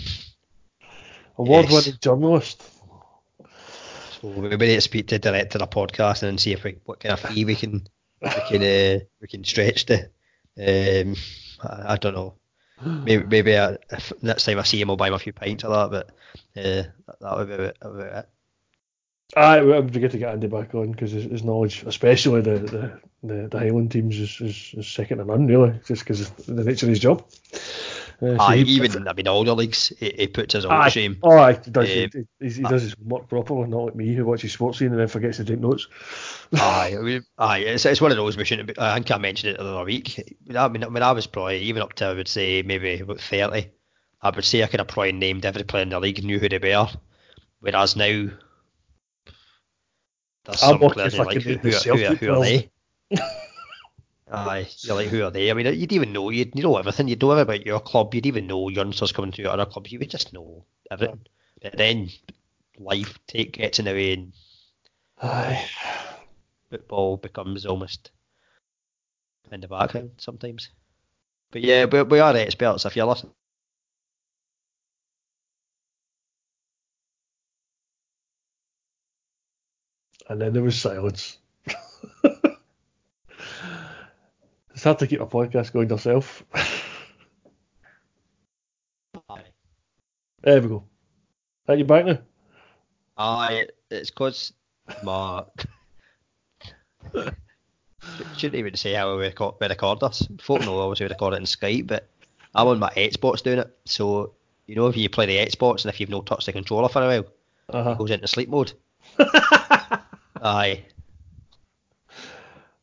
Award 1.37 1.69
winning 1.71 1.95
journalist. 1.99 2.61
So 4.21 4.27
we 4.29 4.47
maybe 4.49 4.67
need 4.67 4.75
to 4.75 4.81
speak 4.81 5.07
to 5.07 5.15
the 5.15 5.19
director 5.19 5.57
of 5.57 5.69
the 5.69 5.75
podcast 5.75 6.23
and 6.23 6.39
see 6.39 6.53
if 6.53 6.63
we 6.63 6.77
what 6.85 6.99
kind 6.99 7.13
of 7.13 7.19
fee 7.19 7.45
we 7.45 7.55
can 7.55 7.85
we 8.23 8.57
can 8.57 8.63
uh, 8.63 8.99
we 9.21 9.27
can 9.27 9.43
stretch 9.43 9.85
to. 9.85 10.09
Um, 10.57 11.15
I, 11.61 11.93
I 11.93 11.97
don't 11.97 12.15
know. 12.15 12.35
Maybe 12.85 13.23
maybe 13.25 13.55
uh, 13.55 13.77
if 13.91 14.11
next 14.21 14.45
time 14.45 14.59
I 14.59 14.63
see 14.63 14.81
him, 14.81 14.89
I'll 14.89 14.97
buy 14.97 15.07
him 15.07 15.13
a 15.13 15.19
few 15.19 15.33
pints 15.33 15.63
or 15.63 15.69
that. 15.69 15.91
But 15.91 16.09
uh, 16.57 16.83
that, 17.07 17.19
that 17.21 17.37
would 17.37 17.47
be 17.47 17.53
about, 17.53 17.77
about 17.81 18.25
it. 18.25 18.29
It 19.35 19.65
would 19.65 19.91
be 19.91 19.99
good 19.99 20.11
to 20.11 20.17
get 20.17 20.33
Andy 20.33 20.47
back 20.47 20.75
on 20.75 20.91
because 20.91 21.11
his, 21.11 21.23
his 21.23 21.43
knowledge, 21.43 21.83
especially 21.83 22.41
the, 22.41 22.59
the, 22.59 22.99
the, 23.23 23.47
the 23.47 23.59
Highland 23.59 23.91
teams, 23.91 24.19
is, 24.19 24.39
is, 24.41 24.75
is 24.77 24.87
second 24.87 25.19
to 25.19 25.25
none, 25.25 25.47
really, 25.47 25.79
just 25.87 26.03
because 26.03 26.21
of 26.21 26.45
the 26.45 26.63
nature 26.63 26.85
of 26.85 26.91
his 26.91 26.99
job. 26.99 27.25
Uh, 28.23 28.37
so 28.37 28.43
Aye, 28.43 28.57
even 28.57 29.07
I 29.07 29.13
mean 29.13 29.27
all 29.27 29.43
the 29.43 29.53
leagues, 29.53 29.89
he, 29.99 30.13
he 30.17 30.27
puts 30.27 30.53
his 30.53 30.63
own 30.63 30.71
Aye. 30.71 30.89
shame. 30.89 31.17
Oh, 31.23 31.37
aye, 31.37 31.59
he 31.63 31.71
does, 31.71 31.89
he, 31.89 32.03
Um, 32.05 32.27
he, 32.39 32.49
he 32.49 32.61
does 32.61 32.83
his 32.83 32.97
work 32.99 33.27
properly, 33.27 33.67
not 33.67 33.85
like 33.85 33.95
me 33.95 34.13
who 34.13 34.25
watches 34.25 34.55
Sportscene 34.55 34.87
and 34.87 34.99
then 34.99 35.09
forgets 35.09 35.37
to 35.37 35.43
take 35.43 35.59
notes. 35.59 35.87
Aye, 36.53 36.97
we, 37.01 37.21
aye, 37.37 37.59
it's, 37.59 37.85
it's 37.85 37.99
one 37.99 38.11
of 38.11 38.17
those 38.17 38.37
we 38.37 38.45
shouldn't. 38.45 38.69
Be, 38.69 38.75
I 38.77 38.93
think 38.93 39.11
I 39.11 39.17
mentioned 39.17 39.55
it 39.55 39.57
the 39.57 39.65
other 39.65 39.83
week. 39.83 40.23
I 40.55 40.69
mean, 40.69 40.83
when 40.93 41.03
I 41.03 41.11
was 41.11 41.27
probably 41.27 41.59
even 41.59 41.81
up 41.81 41.93
to 41.93 42.05
I 42.05 42.13
would 42.13 42.29
say 42.29 42.61
maybe 42.61 43.01
about 43.01 43.19
thirty, 43.19 43.71
I 44.21 44.29
would 44.29 44.45
say 44.45 44.63
I 44.63 44.67
could 44.67 44.79
have 44.79 44.87
probably 44.87 45.11
named 45.11 45.45
every 45.45 45.63
player 45.63 45.83
in 45.83 45.89
the 45.89 45.99
league, 45.99 46.23
knew 46.23 46.39
who 46.39 46.47
they 46.47 46.59
were. 46.59 46.87
Whereas 47.59 47.97
now, 47.97 48.29
there's 50.45 50.63
I'm 50.63 50.79
some 50.79 50.79
players 50.79 51.13
if 51.13 51.19
you're 51.19 51.23
I 51.23 51.33
like, 51.33 51.41
who, 51.41 51.55
who, 51.57 51.69
who, 51.71 52.15
who 52.15 52.33
are 52.33 52.39
they? 52.39 52.69
Aye, 54.31 54.67
you're 54.81 54.95
like, 54.95 55.09
who 55.09 55.23
are 55.23 55.31
they? 55.31 55.51
I 55.51 55.53
mean, 55.53 55.65
you'd 55.79 55.91
even 55.91 56.13
know, 56.13 56.29
you'd 56.29 56.55
you 56.55 56.63
know 56.63 56.77
everything. 56.77 57.07
You'd 57.07 57.21
know 57.21 57.31
everything 57.31 57.61
about 57.61 57.65
your 57.65 57.79
club. 57.79 58.13
You'd 58.15 58.25
even 58.25 58.47
know 58.47 58.69
youngsters 58.69 59.11
coming 59.11 59.31
to 59.33 59.41
your 59.41 59.51
other 59.51 59.65
clubs. 59.65 59.91
You 59.91 59.99
would 59.99 60.09
just 60.09 60.33
know 60.33 60.65
everything. 60.89 61.25
But 61.61 61.77
then 61.77 62.09
life 62.77 63.19
take 63.27 63.53
gets 63.53 63.79
in 63.79 63.85
the 63.85 63.91
way 63.91 64.13
and 64.13 64.33
Aye. 65.21 65.69
football 66.69 67.17
becomes 67.17 67.65
almost 67.65 68.11
in 69.51 69.61
the 69.61 69.67
background 69.67 70.11
sometimes. 70.17 70.69
But 71.51 71.61
yeah, 71.61 71.85
we, 71.85 72.01
we 72.03 72.19
are 72.19 72.35
experts. 72.35 72.85
If 72.85 72.95
you're 72.95 73.05
listening, 73.05 73.33
And 80.29 80.41
then 80.41 80.53
there 80.53 80.63
was 80.63 80.79
silence. 80.79 81.37
It's 84.83 84.85
hard 84.85 84.99
to 84.99 85.07
keep 85.07 85.21
a 85.21 85.25
podcast 85.25 85.71
going 85.71 85.89
yourself. 85.89 86.43
there 90.43 90.61
we 90.61 90.67
go. 90.67 90.83
Are 91.69 91.75
you 91.75 91.85
back 91.85 92.05
now? 92.05 92.17
aye, 93.17 93.67
it's 93.89 94.09
because 94.09 94.51
my 95.05 95.45
shouldn't 98.35 98.55
even 98.59 98.75
say 98.75 98.91
how 98.93 99.15
we 99.15 99.21
record, 99.21 99.55
we 99.61 99.67
record 99.67 100.01
this. 100.01 100.27
Folk 100.41 100.59
know 100.65 100.77
obviously 100.81 101.05
we 101.05 101.11
record 101.11 101.35
it 101.35 101.37
in 101.37 101.43
Skype, 101.43 101.87
but 101.87 102.09
I'm 102.53 102.67
on 102.67 102.79
my 102.79 102.89
Xbox 102.89 103.41
doing 103.41 103.59
it. 103.59 103.73
So 103.85 104.33
you 104.67 104.75
know 104.75 104.87
if 104.87 104.97
you 104.97 105.09
play 105.09 105.27
the 105.27 105.37
Xbox 105.37 105.85
and 105.85 105.93
if 105.93 106.01
you've 106.01 106.09
not 106.09 106.25
touched 106.25 106.47
the 106.47 106.51
controller 106.51 106.89
for 106.89 107.01
a 107.03 107.07
while, 107.07 107.25
Uh-huh. 107.69 107.91
it 107.91 107.97
goes 107.99 108.11
into 108.11 108.27
sleep 108.27 108.49
mode. 108.49 108.73
Aye, 110.41 110.83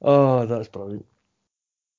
Oh, 0.01 0.47
that's 0.47 0.69
brilliant. 0.69 1.05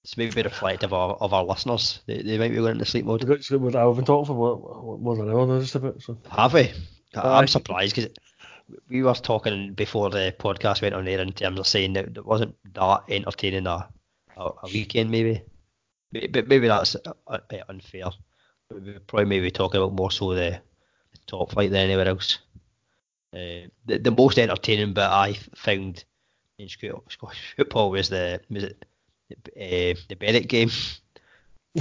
It's 0.03 0.17
maybe 0.17 0.41
reflective 0.41 0.93
of, 0.93 1.21
of 1.21 1.33
our 1.33 1.43
listeners. 1.43 2.01
They, 2.07 2.21
they 2.21 2.37
might 2.37 2.49
be 2.49 2.55
going 2.55 2.73
into 2.73 2.85
sleep 2.85 3.05
mode. 3.05 3.23
We've 3.23 3.37
got 3.37 3.43
to 3.45 3.57
what 3.59 3.75
I've 3.75 3.95
been 3.95 4.05
talking 4.05 4.25
for 4.27 4.33
more, 4.35 4.97
more 4.97 5.15
than 5.15 5.29
an 5.29 5.33
hour 5.35 5.45
now, 5.47 5.59
just 5.59 5.75
about. 5.75 6.01
So. 6.01 6.17
Have 6.29 6.53
we? 6.53 6.71
Aye. 7.15 7.39
I'm 7.39 7.47
surprised 7.47 7.95
because 7.95 8.11
we 8.89 9.03
were 9.03 9.13
talking 9.13 9.73
before 9.73 10.09
the 10.09 10.33
podcast 10.39 10.81
went 10.81 10.95
on 10.95 11.07
air 11.07 11.19
in 11.19 11.33
terms 11.33 11.59
of 11.59 11.67
saying 11.67 11.93
that 11.93 12.17
it 12.17 12.25
wasn't 12.25 12.55
that 12.73 13.01
entertaining 13.09 13.67
a, 13.67 13.87
a, 14.37 14.43
a 14.43 14.67
weekend 14.73 15.11
maybe. 15.11 15.43
May- 16.11 16.27
But 16.27 16.47
maybe 16.47 16.67
that's 16.67 16.95
uh, 16.95 17.13
a 17.27 17.39
bit 17.47 17.63
unfair. 17.69 18.05
But 18.69 18.81
we 18.81 18.93
probably 18.99 19.25
maybe 19.25 19.51
talking 19.51 19.79
about 19.81 19.93
more 19.93 20.11
so 20.11 20.33
the, 20.33 20.61
the 21.11 21.19
top 21.27 21.51
flight 21.51 21.69
than 21.71 21.81
anywhere 21.89 22.07
else. 22.07 22.39
Uh, 23.33 23.67
the, 23.85 23.97
the 23.99 24.11
most 24.11 24.39
entertaining 24.39 24.93
bit 24.93 25.03
I 25.03 25.37
found 25.55 26.03
in 26.57 26.67
Sc- 26.69 26.85
Scottish 27.09 27.53
football 27.55 27.91
was 27.91 28.09
the 28.09 28.41
was 28.49 28.63
it 28.63 28.83
uh, 29.55 29.99
the 30.09 30.15
Bennett 30.19 30.47
game. 30.47 30.69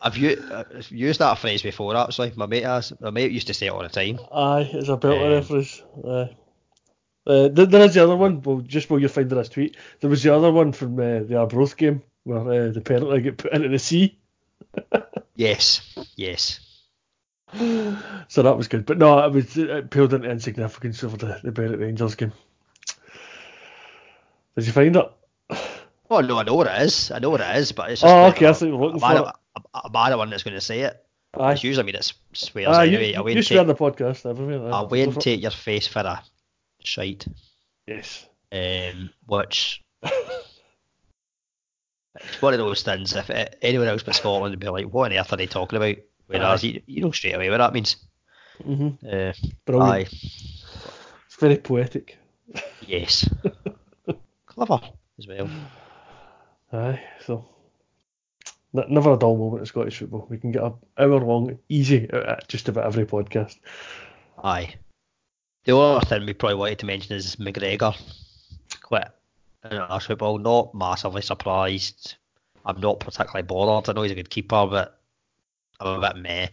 I've 0.00 0.16
u- 0.16 0.42
uh, 0.50 0.64
I've 0.76 0.90
used 0.90 1.18
that 1.20 1.38
phrase 1.38 1.62
before 1.62 1.96
actually. 1.96 2.32
My 2.36 2.46
mate 2.46 2.64
has. 2.64 2.92
My 3.00 3.10
mate 3.10 3.32
used 3.32 3.48
to 3.48 3.54
say 3.54 3.66
it 3.66 3.70
all 3.70 3.82
the 3.82 3.88
time. 3.88 4.18
Aye, 4.32 4.70
it's 4.72 4.88
a 4.88 4.96
belter 4.96 5.26
Um, 5.26 5.32
reference. 5.32 5.82
Aye. 6.06 6.36
Uh, 7.26 7.48
there, 7.48 7.66
there 7.66 7.84
is 7.84 7.94
the 7.94 8.02
other 8.04 8.16
one. 8.16 8.40
Well, 8.42 8.60
just 8.60 8.88
while 8.88 9.00
you're 9.00 9.08
finding 9.08 9.36
this 9.36 9.48
tweet, 9.50 9.76
there 10.00 10.08
was 10.08 10.22
the 10.22 10.34
other 10.34 10.50
one 10.52 10.72
from 10.72 10.94
uh, 10.98 11.20
the 11.24 11.36
Arbroath 11.38 11.76
game 11.76 12.02
where 12.24 12.68
uh, 12.68 12.70
the 12.72 12.80
penalty 12.80 13.20
get 13.22 13.36
put 13.38 13.52
into 13.52 13.68
the 13.68 13.78
sea. 13.78 14.18
Yes, 15.34 15.94
yes. 16.16 16.58
So 18.26 18.42
that 18.42 18.56
was 18.56 18.66
good. 18.66 18.84
But 18.86 18.98
no, 18.98 19.20
it 19.24 19.30
was 19.32 19.56
it 19.56 19.88
paled 19.88 20.12
into 20.12 20.28
insignificance 20.28 21.04
over 21.04 21.16
the, 21.16 21.38
the 21.44 21.52
Bennett 21.52 21.78
Rangers 21.78 22.16
game. 22.16 22.32
Did 24.58 24.66
you 24.66 24.72
find 24.72 24.96
it? 24.96 25.12
Oh 26.10 26.20
no, 26.20 26.38
I 26.38 26.42
know 26.42 26.54
what 26.54 26.66
it 26.66 26.82
is. 26.82 27.12
I 27.12 27.20
know 27.20 27.30
what 27.30 27.40
it 27.40 27.56
is, 27.58 27.70
but 27.70 27.92
it's 27.92 28.00
just 28.00 28.12
Oh, 28.12 28.26
okay, 28.26 28.46
I 28.46 28.50
a- 28.50 28.66
you 28.66 28.76
were 28.76 28.86
looking 28.86 29.04
I'm 29.04 29.24
for 29.24 29.32
I'm 29.72 29.92
not 29.92 30.10
the 30.10 30.18
one 30.18 30.30
that's 30.30 30.42
going 30.42 30.54
to 30.54 30.60
say 30.60 30.80
it. 30.80 31.00
Aye. 31.38 31.52
It's 31.52 31.62
usually 31.62 31.86
me 31.86 31.92
that 31.92 32.12
swears 32.32 32.76
Aye, 32.76 32.86
anyway. 32.86 33.12
you, 33.12 33.22
I 33.22 33.28
you, 33.30 33.42
swear 33.42 33.60
take, 33.64 33.68
the 33.68 33.74
podcast. 33.76 34.26
I 34.26 34.32
won't 34.82 35.20
take 35.20 35.42
your 35.42 35.52
face 35.52 35.86
for 35.86 36.00
a 36.00 36.20
shite. 36.82 37.24
Yes. 37.86 38.26
Um, 38.50 39.10
which 39.26 39.84
it's 40.02 40.12
one 42.42 42.54
of 42.54 42.58
those 42.58 42.82
things. 42.82 43.14
If 43.14 43.30
it, 43.30 43.56
anyone 43.62 43.86
else 43.86 44.02
but 44.02 44.16
Scotland 44.16 44.50
would 44.52 44.58
be 44.58 44.68
like, 44.68 44.86
"What 44.86 45.12
on 45.12 45.18
earth 45.18 45.32
are 45.32 45.36
they 45.36 45.46
talking 45.46 45.76
about?" 45.76 45.96
Whereas 46.26 46.64
you, 46.64 46.82
you 46.86 47.02
know 47.02 47.12
straight 47.12 47.34
away 47.34 47.48
what 47.48 47.58
that 47.58 47.74
means. 47.74 47.94
hmm 48.64 48.88
Uh, 49.08 49.32
Brilliant. 49.66 49.92
aye, 49.92 50.06
It's 50.10 51.36
very 51.38 51.58
poetic. 51.58 52.18
yes, 52.80 53.28
clever 54.58 54.80
as 55.18 55.26
well. 55.26 55.48
Aye, 56.72 57.02
so 57.24 57.46
n- 58.76 58.84
never 58.88 59.12
a 59.12 59.18
dull 59.18 59.36
moment 59.36 59.60
in 59.60 59.66
Scottish 59.66 59.98
football. 59.98 60.26
We 60.28 60.38
can 60.38 60.52
get 60.52 60.62
a 60.62 60.74
hour 60.98 61.20
long, 61.20 61.58
easy 61.68 62.08
out 62.12 62.46
just 62.48 62.68
about 62.68 62.86
every 62.86 63.06
podcast. 63.06 63.58
Aye. 64.42 64.74
The 65.64 65.76
other 65.76 66.04
thing 66.06 66.26
we 66.26 66.34
probably 66.34 66.56
wanted 66.56 66.78
to 66.80 66.86
mention 66.86 67.16
is 67.16 67.36
McGregor 67.36 67.96
quit 68.82 69.08
international 69.64 70.00
football. 70.00 70.38
Not 70.38 70.74
massively 70.74 71.22
surprised. 71.22 72.16
I'm 72.64 72.80
not 72.80 73.00
particularly 73.00 73.46
bothered. 73.46 73.88
I 73.88 73.92
know 73.92 74.02
he's 74.02 74.12
a 74.12 74.16
good 74.16 74.30
keeper, 74.30 74.66
but 74.66 74.98
I'm 75.80 76.02
a 76.02 76.12
bit 76.12 76.22
meh. 76.22 76.48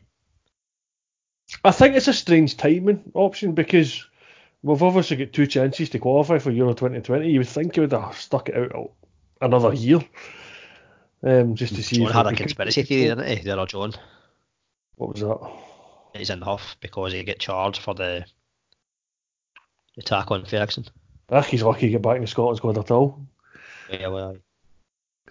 I 1.63 1.71
think 1.71 1.95
it's 1.95 2.07
a 2.07 2.13
strange 2.13 2.57
timing 2.57 3.11
option 3.13 3.53
because 3.53 4.05
we've 4.65 4.81
obviously 4.83 5.17
got 5.17 5.31
two 5.31 5.45
chances 5.45 5.89
to 5.91 5.99
qualify 5.99 6.39
for 6.39 6.49
Euro 6.51 6.73
2020. 6.73 7.29
You 7.29 7.39
would 7.39 7.47
think 7.47 7.75
he 7.75 7.81
would 7.81 7.91
have 7.91 8.17
stuck 8.17 8.49
it 8.49 8.57
out 8.57 8.91
another 9.39 9.73
year, 9.73 9.99
um, 11.23 11.55
just 11.55 11.75
to 11.75 11.83
see. 11.83 11.97
John 11.97 12.11
had 12.11 12.27
a 12.27 12.35
could- 12.35 12.49
theory, 12.55 12.85
didn't 12.85 13.27
he? 13.27 13.35
The 13.43 13.51
other 13.51 13.67
John. 13.67 13.93
What 14.95 15.13
was 15.13 15.21
that? 15.21 15.51
He's 16.17 16.29
in 16.29 16.39
the 16.39 16.45
Huff 16.45 16.77
because 16.79 17.13
he 17.13 17.23
get 17.23 17.39
charged 17.39 17.81
for 17.81 17.93
the 17.93 18.25
attack 19.97 20.31
on 20.31 20.45
Ferguson. 20.45 20.85
Ah, 21.29 21.41
he's 21.41 21.63
lucky 21.63 21.87
to 21.87 21.91
get 21.91 22.01
back 22.01 22.15
in 22.15 22.21
the 22.21 22.27
Scotland 22.27 22.57
squad 22.57 22.77
at 22.77 22.91
all. 22.91 23.19
Yeah, 23.91 24.07
well, 24.07 24.37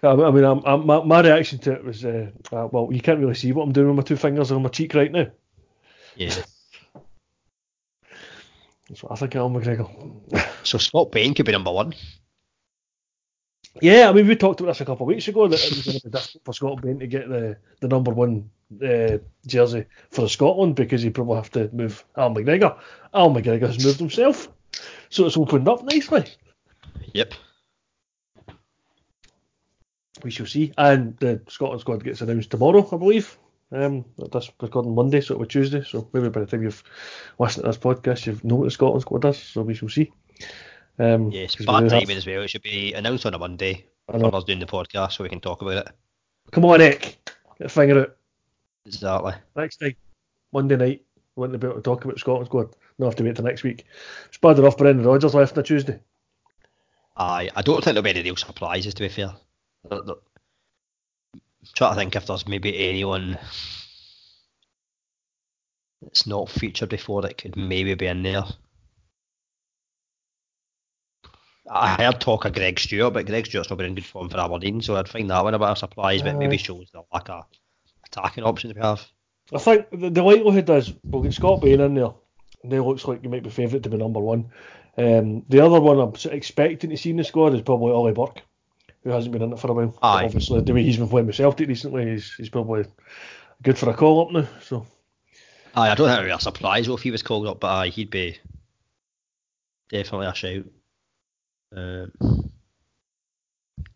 I 0.02 0.09
I 0.09 0.31
mean, 0.31 0.44
I'm, 0.44 0.62
I'm, 0.65 0.86
my, 0.86 1.02
my 1.02 1.20
reaction 1.23 1.59
to 1.61 1.73
it 1.73 1.85
was, 1.85 2.05
uh, 2.05 2.31
uh, 2.52 2.69
well, 2.70 2.89
you 2.93 3.01
can't 3.01 3.19
really 3.20 3.35
see 3.35 3.52
what 3.52 3.62
I'm 3.65 3.73
doing 3.73 3.89
with 3.89 3.97
my 3.97 4.02
two 4.02 4.16
fingers 4.16 4.52
on 4.52 4.62
my 4.62 4.69
cheek 4.69 4.94
right 4.94 5.11
now. 5.11 5.27
Yeah. 6.16 6.35
That's 8.89 9.02
what 9.02 9.12
I 9.12 9.16
think 9.16 9.35
of 9.35 9.40
Al 9.40 9.51
McGregor. 9.51 10.48
So 10.62 10.78
Scott 10.78 11.11
Bain 11.11 11.35
could 11.35 11.47
be 11.47 11.52
number 11.52 11.73
one. 11.73 11.94
Yeah, 13.81 14.09
I 14.09 14.12
mean, 14.12 14.28
we 14.28 14.36
talked 14.36 14.61
about 14.61 14.73
this 14.73 14.82
a 14.82 14.85
couple 14.85 15.05
of 15.05 15.09
weeks 15.09 15.27
ago 15.27 15.48
that 15.48 15.65
it 15.65 15.70
was 15.70 15.85
going 15.85 15.98
to 15.98 16.05
be 16.05 16.11
difficult 16.11 16.44
for 16.44 16.52
Scott 16.52 16.82
Bain 16.82 16.98
to 17.01 17.06
get 17.06 17.28
the, 17.28 17.56
the 17.81 17.89
number 17.89 18.12
one 18.12 18.48
uh, 18.82 19.19
jersey 19.47 19.86
for 20.11 20.28
Scotland 20.28 20.77
because 20.77 21.02
he'd 21.02 21.15
probably 21.15 21.36
have 21.36 21.51
to 21.52 21.69
move 21.73 22.05
Al 22.16 22.31
McGregor. 22.31 22.78
Al 23.12 23.31
McGregor 23.31 23.66
has 23.66 23.85
moved 23.85 23.98
himself, 23.98 24.48
so 25.09 25.27
it's 25.27 25.36
opened 25.36 25.69
up 25.69 25.82
nicely. 25.82 26.24
Yep. 27.15 27.35
We 30.23 30.31
shall 30.31 30.47
see. 30.47 30.73
And 30.78 31.16
the 31.19 31.43
Scotland 31.48 31.81
squad 31.81 32.05
gets 32.05 32.20
announced 32.20 32.51
tomorrow, 32.51 32.89
I 32.93 32.97
believe. 32.97 33.36
Um, 33.75 34.05
this 34.33 34.53
recording 34.63 34.95
Monday, 34.95 35.21
so 35.21 35.35
it'll 35.35 35.43
be 35.45 35.49
Tuesday. 35.49 35.83
So 35.83 36.09
maybe 36.13 36.29
by 36.29 36.41
the 36.41 36.47
time 36.47 36.63
you've 36.63 36.85
listened 37.41 37.65
to 37.65 37.69
this 37.71 37.79
podcast, 37.79 38.25
you've 38.27 38.45
know 38.45 38.55
what 38.57 38.65
the 38.67 38.71
Scotland 38.71 39.03
squad 39.03 39.23
does. 39.23 39.39
So 39.39 39.63
we 39.63 39.75
shall 39.75 39.89
see. 39.89 40.13
Um, 40.99 41.31
Yes, 41.33 41.57
bad 41.57 41.83
have- 41.83 41.89
timing 41.91 42.17
as 42.17 42.27
well. 42.27 42.43
It 42.43 42.49
should 42.51 42.63
be 42.63 42.93
announced 42.95 43.27
on 43.27 43.35
a 43.35 43.39
Monday 43.39 43.85
I 44.09 44.19
for 44.19 44.35
us 44.35 44.45
doing 44.45 44.61
the 44.61 44.67
podcast 44.67 45.13
so 45.13 45.25
we 45.25 45.29
can 45.31 45.41
talk 45.41 45.61
about 45.63 45.87
it. 45.87 45.93
Come 46.53 46.65
on, 46.67 46.79
Nick. 46.79 47.19
Get 47.59 47.67
a 47.67 47.69
finger 47.69 48.01
out. 48.03 48.17
Exactly. 48.87 49.33
Next 49.57 49.79
time, 49.79 49.97
Monday 50.53 50.77
night, 50.77 51.03
we 51.35 51.41
want 51.41 51.53
to 51.53 51.59
be 51.59 51.67
able 51.67 51.77
to 51.77 51.83
talk 51.83 52.05
about 52.05 52.19
Scotland 52.21 52.47
squad. 52.47 52.77
Not 52.99 53.07
have 53.07 53.17
to 53.17 53.25
wait 53.25 53.35
till 53.35 53.45
next 53.45 53.65
week. 53.65 53.87
It's 54.29 54.39
bad 54.39 54.59
enough 54.59 54.77
Brendan 54.77 55.05
Rodgers 55.05 55.35
left 55.35 55.57
on 55.57 55.61
a 55.61 55.63
Tuesday. 55.65 55.99
I 57.17 57.51
I 57.57 57.63
don't 57.63 57.83
think 57.83 57.95
there'll 57.95 58.03
be 58.03 58.11
any 58.11 58.23
real 58.23 58.37
surprises 58.37 58.95
to 58.95 59.03
be 59.03 59.09
fair. 59.09 59.35
Trying 61.74 61.93
to 61.93 61.97
think 61.97 62.16
if 62.16 62.27
there's 62.27 62.47
maybe 62.47 62.89
anyone 62.89 63.39
that's 66.03 66.27
not 66.27 66.51
featured 66.51 66.91
before 66.91 67.23
that 67.23 67.39
could 67.39 67.57
maybe 67.57 67.95
be 67.95 68.07
in 68.07 68.23
there. 68.23 68.45
I 71.70 71.95
heard 71.95 72.20
talk 72.20 72.45
of 72.45 72.53
Greg 72.53 72.78
Stewart, 72.78 73.15
but 73.15 73.27
Greg 73.27 73.47
Stewart's 73.47 73.70
not 73.70 73.77
been 73.77 73.86
in 73.86 73.95
good 73.95 74.05
form 74.05 74.28
for 74.28 74.39
Aberdeen, 74.39 74.82
so 74.82 74.97
I'd 74.97 75.09
find 75.09 75.31
that 75.31 75.43
one 75.43 75.55
a 75.55 75.59
bit 75.59 75.69
of 75.69 75.77
a 75.77 75.81
surprise, 75.81 76.23
but 76.23 76.36
maybe 76.36 76.59
shows 76.59 76.91
the 76.93 77.03
lack 77.12 77.31
of 77.31 77.47
attacking 78.05 78.45
options 78.45 78.74
we 78.74 78.82
have. 78.82 79.07
I 79.53 79.59
think 79.59 79.86
the, 79.91 80.23
likelihood 80.23 80.69
is 80.70 80.93
we'll 81.05 81.23
get 81.23 81.32
Scott 81.32 81.62
Bain 81.62 81.81
in 81.81 81.95
there. 81.95 82.12
And 82.62 82.73
he 82.73 82.81
looks 82.81 83.07
like 83.07 83.23
he 83.23 83.28
might 83.28 83.43
be 83.43 83.51
favourite 83.51 83.82
to 83.82 83.91
be 83.91 83.97
number 83.97 84.20
one. 84.20 84.51
Um, 84.97 85.45
the 85.49 85.61
other 85.61 85.81
one 85.81 86.01
I'm 86.01 86.32
expecting 86.32 86.91
to 86.91 86.97
see 86.97 87.11
in 87.11 87.16
the 87.16 87.24
squad 87.24 87.55
is 87.55 87.62
probably 87.62 87.93
Ollie 87.93 88.12
Burke, 88.12 88.43
who 89.05 89.11
hasn't 89.11 89.33
been 89.33 89.43
in 89.43 89.53
it 89.53 89.59
for 89.59 89.71
a 89.71 89.75
while. 89.75 89.99
Aye. 90.03 90.25
Obviously, 90.25 90.61
the 90.63 90.73
way 90.75 90.83
he's 90.83 90.97
been 90.97 91.09
playing 91.09 91.27
with 91.27 91.37
Celtic 91.37 91.69
recently, 91.69 92.11
he's, 92.11 92.33
he's 92.35 92.49
probably 92.49 92.85
good 93.63 93.79
for 93.79 93.91
a 93.91 93.95
call 93.95 94.27
up 94.27 94.33
now. 94.33 94.49
So 94.63 94.87
Aye, 95.75 95.91
I 95.91 95.95
don't 95.95 96.09
think 96.09 96.19
it 96.19 96.23
would 96.23 96.29
be 96.29 96.33
a 96.35 96.41
surprise 96.41 96.89
if 96.89 97.03
he 97.03 97.11
was 97.11 97.23
called 97.23 97.47
up, 97.47 97.61
but 97.61 97.69
aye, 97.69 97.89
he'd 97.89 98.11
be 98.11 98.39
definitely 99.91 100.27
a 100.27 100.35
shout. 100.35 100.65
Um, 101.77 102.13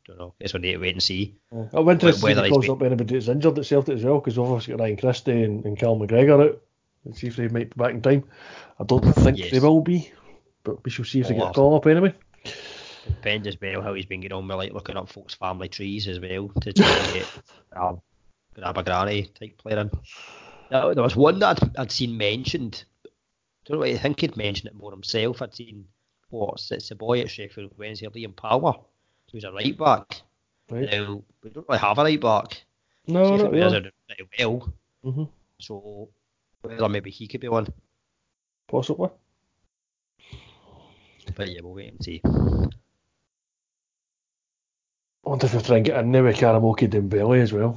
don't 0.06 0.18
know. 0.18 0.34
It's 0.40 0.54
need 0.54 0.72
to 0.72 0.78
wait 0.78 0.94
and 0.94 1.02
see. 1.02 1.36
uh, 1.54 1.64
I'm 1.72 1.88
interested 1.88 2.24
Whether 2.24 2.40
if 2.40 2.46
he 2.46 2.50
calls 2.52 2.68
up 2.68 2.82
anybody 2.82 3.14
that's 3.14 3.28
injured 3.28 3.58
at 3.58 3.66
Celtic 3.66 3.96
as 3.96 4.04
well, 4.04 4.18
because 4.18 4.38
obviously 4.38 4.74
got 4.74 4.80
Ryan 4.82 4.96
Christie 4.96 5.42
and, 5.42 5.64
and 5.64 5.78
Cal 5.78 5.96
McGregor 5.96 6.48
out. 6.48 6.62
Let's 7.04 7.20
see 7.20 7.28
if 7.28 7.36
they 7.36 7.48
might 7.48 7.74
be 7.74 7.78
back 7.78 7.92
in 7.92 8.02
time. 8.02 8.24
I 8.80 8.84
don't 8.84 9.02
think 9.14 9.38
Yes. 9.38 9.52
they 9.52 9.60
will 9.60 9.80
be, 9.80 10.10
but 10.64 10.84
we 10.84 10.90
shall 10.90 11.04
see 11.04 11.20
if 11.20 11.28
they 11.28 11.34
Oh, 11.34 11.38
get 11.38 11.50
a 11.50 11.52
call 11.52 11.76
up 11.76 11.86
anyway. 11.86 12.14
Depends 13.08 13.46
as 13.48 13.60
well 13.60 13.82
how 13.82 13.94
he's 13.94 14.06
been 14.06 14.20
getting 14.20 14.36
on 14.36 14.46
with 14.46 14.56
like 14.56 14.72
looking 14.72 14.96
up 14.96 15.08
folks' 15.08 15.34
family 15.34 15.68
trees 15.68 16.06
as 16.08 16.20
well 16.20 16.48
to 16.60 16.72
try 16.72 16.86
and 16.86 17.12
get 17.14 17.26
um, 17.76 18.00
grab 18.54 18.78
a 18.78 18.82
granny 18.82 19.24
type 19.38 19.58
player 19.58 19.78
in. 19.80 19.90
Now, 20.70 20.92
there 20.92 21.02
was 21.02 21.16
one 21.16 21.38
that 21.40 21.62
I'd, 21.62 21.76
I'd 21.78 21.92
seen 21.92 22.16
mentioned. 22.16 22.84
I 23.06 23.08
Don't 23.66 23.80
know. 23.80 23.86
I 23.86 23.96
think 23.96 24.20
he'd 24.20 24.36
mentioned 24.36 24.68
it 24.68 24.76
more 24.76 24.90
himself. 24.90 25.42
I'd 25.42 25.54
seen 25.54 25.86
what's 26.30 26.70
it's 26.70 26.90
a 26.90 26.94
boy 26.94 27.20
at 27.20 27.30
Sheffield 27.30 27.72
Wednesday, 27.78 28.06
Liam 28.06 28.36
Palmer, 28.36 28.74
who's 29.32 29.44
a 29.44 29.52
right 29.52 29.76
back. 29.76 30.22
Right? 30.70 30.90
Now 30.90 31.22
we 31.42 31.50
don't 31.50 31.66
really 31.68 31.80
have 31.80 31.98
a 31.98 32.04
right 32.04 32.20
back. 32.20 32.62
No, 33.06 33.24
Sheffield 33.24 33.42
not 33.42 33.52
really. 33.52 33.76
are 33.76 33.80
doing 33.80 33.92
pretty 34.06 34.28
well. 34.38 34.72
hmm 35.02 35.24
So 35.58 36.08
whether 36.62 36.88
maybe 36.88 37.10
he 37.10 37.26
could 37.26 37.40
be 37.40 37.48
one. 37.48 37.66
Possibly. 38.66 39.08
But 41.34 41.48
yeah, 41.48 41.60
we'll 41.62 41.74
wait 41.74 41.92
and 41.92 42.04
see. 42.04 42.22
I 45.28 45.30
wonder 45.30 45.44
if 45.44 45.52
we 45.52 45.60
try 45.60 45.76
and 45.76 45.84
get 45.84 45.98
in 45.98 46.10
there 46.10 46.24
with 46.24 46.38
Karamoko 46.38 46.88
Dembele 46.88 47.42
as 47.42 47.52
well. 47.52 47.76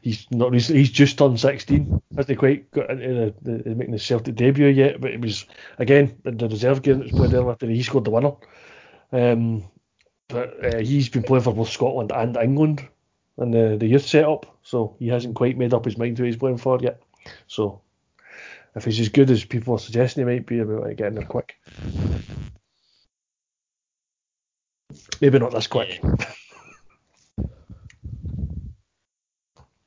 He's 0.00 0.30
not 0.30 0.52
recent, 0.52 0.78
he's 0.78 0.92
just 0.92 1.18
turned 1.18 1.40
16. 1.40 2.00
Hasn't 2.16 2.38
quite 2.38 2.70
got 2.70 2.88
into 2.88 3.34
the, 3.42 3.58
the, 3.64 3.74
making 3.74 3.94
the 3.94 3.98
Celtic 3.98 4.36
debut 4.36 4.68
yet, 4.68 5.00
but 5.00 5.10
it 5.10 5.20
was 5.20 5.44
again 5.78 6.16
in 6.24 6.36
the 6.36 6.48
reserve 6.48 6.82
game 6.82 6.98
that 6.98 7.06
was 7.06 7.12
played 7.12 7.34
earlier 7.34 7.56
today. 7.56 7.74
He 7.74 7.82
scored 7.82 8.04
the 8.04 8.12
winner. 8.12 8.30
Um, 9.10 9.64
but 10.28 10.72
uh, 10.72 10.78
he's 10.78 11.08
been 11.08 11.24
playing 11.24 11.42
for 11.42 11.52
both 11.52 11.70
Scotland 11.70 12.12
and 12.12 12.36
England 12.36 12.86
in 13.38 13.50
the, 13.50 13.76
the 13.76 13.88
youth 13.88 14.06
setup, 14.06 14.56
so 14.62 14.94
he 15.00 15.08
hasn't 15.08 15.34
quite 15.34 15.58
made 15.58 15.74
up 15.74 15.84
his 15.84 15.98
mind 15.98 16.16
who 16.16 16.22
he's 16.22 16.36
playing 16.36 16.58
for 16.58 16.78
yet. 16.80 17.02
So 17.48 17.80
if 18.76 18.84
he's 18.84 19.00
as 19.00 19.08
good 19.08 19.32
as 19.32 19.44
people 19.44 19.74
are 19.74 19.80
suggesting 19.80 20.28
he 20.28 20.32
might 20.32 20.46
be, 20.46 20.62
we'll 20.62 20.94
get 20.94 21.08
in 21.08 21.16
there 21.16 21.26
quick. 21.26 21.56
Maybe 25.20 25.38
not 25.38 25.52
this 25.52 25.66
quick. 25.66 26.00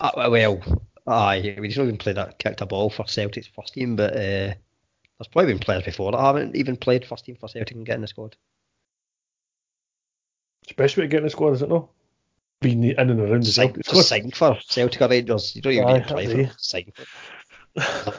Uh, 0.02 0.30
well, 0.30 0.82
aye, 1.06 1.56
he's 1.62 1.78
not 1.78 1.84
even 1.84 1.98
played 1.98 2.18
that 2.18 2.40
kicked 2.40 2.62
a 2.62 2.66
ball 2.66 2.90
for 2.90 3.08
Celtic's 3.08 3.48
first 3.48 3.76
team, 3.76 3.96
but 3.96 4.14
uh, 4.14 4.18
there's 5.22 5.28
probably 5.32 5.54
been 5.54 5.60
players 5.60 5.84
before 5.84 6.12
that 6.12 6.20
haven't 6.20 6.56
even 6.56 6.76
played 6.76 7.06
first 7.06 7.26
team 7.26 7.36
for 7.36 7.48
Celtic 7.48 7.76
and 7.76 7.86
get 7.86 7.96
in 7.96 8.02
the 8.02 8.08
squad. 8.08 8.36
It's 10.64 10.70
the 10.70 10.82
best 10.82 10.98
way 10.98 11.04
to 11.04 11.08
get 11.08 11.18
in 11.18 11.26
the 11.26 11.30
squad, 11.30 11.54
is 11.54 11.62
it 11.62 11.70
not? 11.70 11.88
Being 12.62 12.84
in 12.84 12.98
and 12.98 13.20
around 13.20 13.44
the 13.44 13.52
Celtic 13.52 13.86
squad. 13.86 14.02
sign 14.02 14.32
for 14.32 14.58
Celtic 14.68 15.02
Rangers. 15.02 15.56
You 15.56 15.62
don't 15.62 15.74
even 15.74 15.86
Aye, 15.86 15.94
need 15.94 16.08
to 16.08 16.14
play 16.14 16.46
for 16.48 16.54
sign 16.58 16.92
for. 16.96 17.06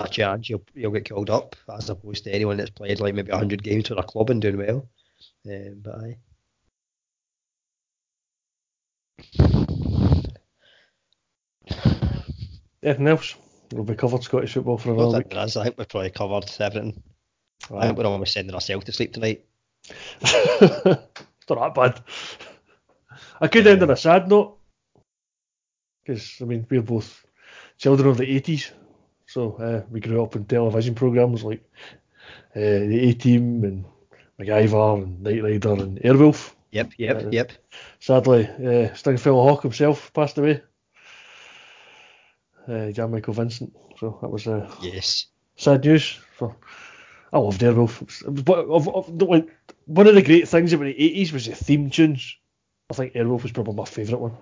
A 0.05 0.09
chance 0.09 0.49
you'll, 0.49 0.65
you'll 0.75 0.93
get 0.93 1.09
called 1.09 1.31
up 1.31 1.57
as 1.77 1.91
opposed 1.91 2.25
to 2.25 2.33
anyone 2.33 2.57
that's 2.57 2.71
played 2.71 3.01
like 3.01 3.15
maybe 3.15 3.33
100 3.33 3.63
games 3.63 3.89
for 3.89 3.95
a 3.95 4.03
club 4.03 4.31
and 4.31 4.41
doing 4.41 4.57
well. 4.57 4.89
Um, 5.47 5.81
but 5.83 5.95
aye. 5.97 6.17
Anything 12.83 13.09
else? 13.09 13.37
We'll 13.73 13.85
be 13.85 13.95
covered 13.95 14.23
Scottish 14.23 14.55
football 14.55 14.77
for 14.79 14.91
I 14.91 14.95
another 14.95 15.13
think 15.13 15.25
week. 15.27 15.35
there 15.35 15.45
is. 15.45 15.57
I 15.57 15.65
think 15.65 15.79
we've 15.79 15.89
probably 15.89 16.11
covered 16.11 16.51
everything. 16.61 17.03
I 17.75 17.87
think 17.87 17.99
we're 17.99 18.07
almost 18.07 18.33
sending 18.33 18.55
ourselves 18.55 18.85
to 18.87 18.93
sleep 18.93 19.13
tonight. 19.13 19.45
it's 20.21 21.49
not 21.49 21.75
that 21.75 21.75
bad. 21.75 22.01
I 23.41 23.49
could 23.49 23.67
end 23.67 23.83
on 23.83 23.91
a 23.91 23.97
sad 23.97 24.29
note. 24.29 24.59
Because, 26.05 26.39
I 26.41 26.45
mean, 26.45 26.67
we're 26.69 26.83
both 26.83 27.25
children 27.79 28.09
of 28.09 28.17
the 28.19 28.41
80s. 28.41 28.73
So 29.27 29.53
uh, 29.55 29.83
we 29.91 30.01
grew 30.01 30.23
up 30.23 30.35
in 30.37 30.45
television 30.45 30.95
programmes 30.95 31.45
like 31.45 31.65
uh, 32.55 32.61
The 32.61 33.09
A 33.11 33.15
Team 33.15 33.65
and 33.65 33.85
MacGyver 34.41 35.03
and 35.03 35.23
Knight 35.23 35.43
Rider 35.43 35.73
and 35.73 35.99
Airwolf. 36.01 36.55
Yep, 36.73 36.93
yep, 36.97 37.25
Uh, 37.25 37.29
yep. 37.31 37.53
Sadly, 38.01 38.49
uh, 38.49 38.95
Stringfellow 38.95 39.43
Hawk 39.43 39.63
himself 39.63 40.13
passed 40.13 40.39
away. 40.39 40.63
Uh, 42.67 42.91
Jan 42.91 43.11
Michael 43.11 43.35
Vincent. 43.35 43.75
So 43.99 44.19
that 44.23 44.29
was 44.31 44.47
uh, 44.47 44.71
Yes. 44.81 45.27
sad 45.57 45.85
news. 45.85 46.19
For 46.37 46.57
I 47.33 47.39
love 47.39 47.59
Airwolf. 47.59 48.01
It 48.03 48.07
was- 48.07 48.23
it 48.23 48.69
was 48.69 48.87
one 48.87 48.95
of, 48.95 49.19
the, 49.19 49.25
like, 49.27 49.49
one 49.87 50.07
of 50.07 50.15
the 50.15 50.23
great 50.23 50.49
things 50.49 50.73
about 50.73 50.85
the 50.85 50.95
80s 50.95 51.33
was 51.33 51.47
the 51.47 51.55
theme 51.55 51.91
tunes. 51.91 52.37
I 52.91 52.95
think 52.95 53.15
Airwolf 53.15 53.43
was 53.43 53.53
probably 53.53 53.75
my 53.75 53.85
favourite 53.85 54.21
one. 54.21 54.37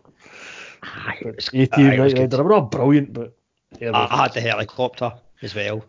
Aye, 0.83 1.19
it 1.23 1.37
was- 1.37 1.51
80 1.53 1.71
aye, 1.73 1.97
Knight. 1.97 1.99
Rider. 2.15 2.27
They 2.27 2.43
were 2.43 2.49
not 2.51 2.71
brilliant, 2.71 3.13
but 3.13 3.37
Airwolf. 3.81 4.09
I 4.11 4.23
had 4.23 4.35
the 4.35 4.41
helicopter 4.41 5.13
as 5.43 5.55
well, 5.55 5.85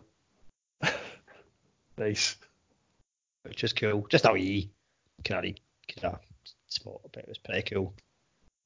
nice. 1.98 2.36
which 3.42 3.62
was 3.62 3.72
cool. 3.72 4.06
Just 4.08 4.24
a 4.26 4.32
wee 4.32 4.70
of 5.18 5.24
kind 5.24 5.56
of 6.04 6.18
spot, 6.72 7.00
but 7.12 7.22
it 7.22 7.28
was 7.28 7.38
pretty 7.38 7.74
cool. 7.74 7.94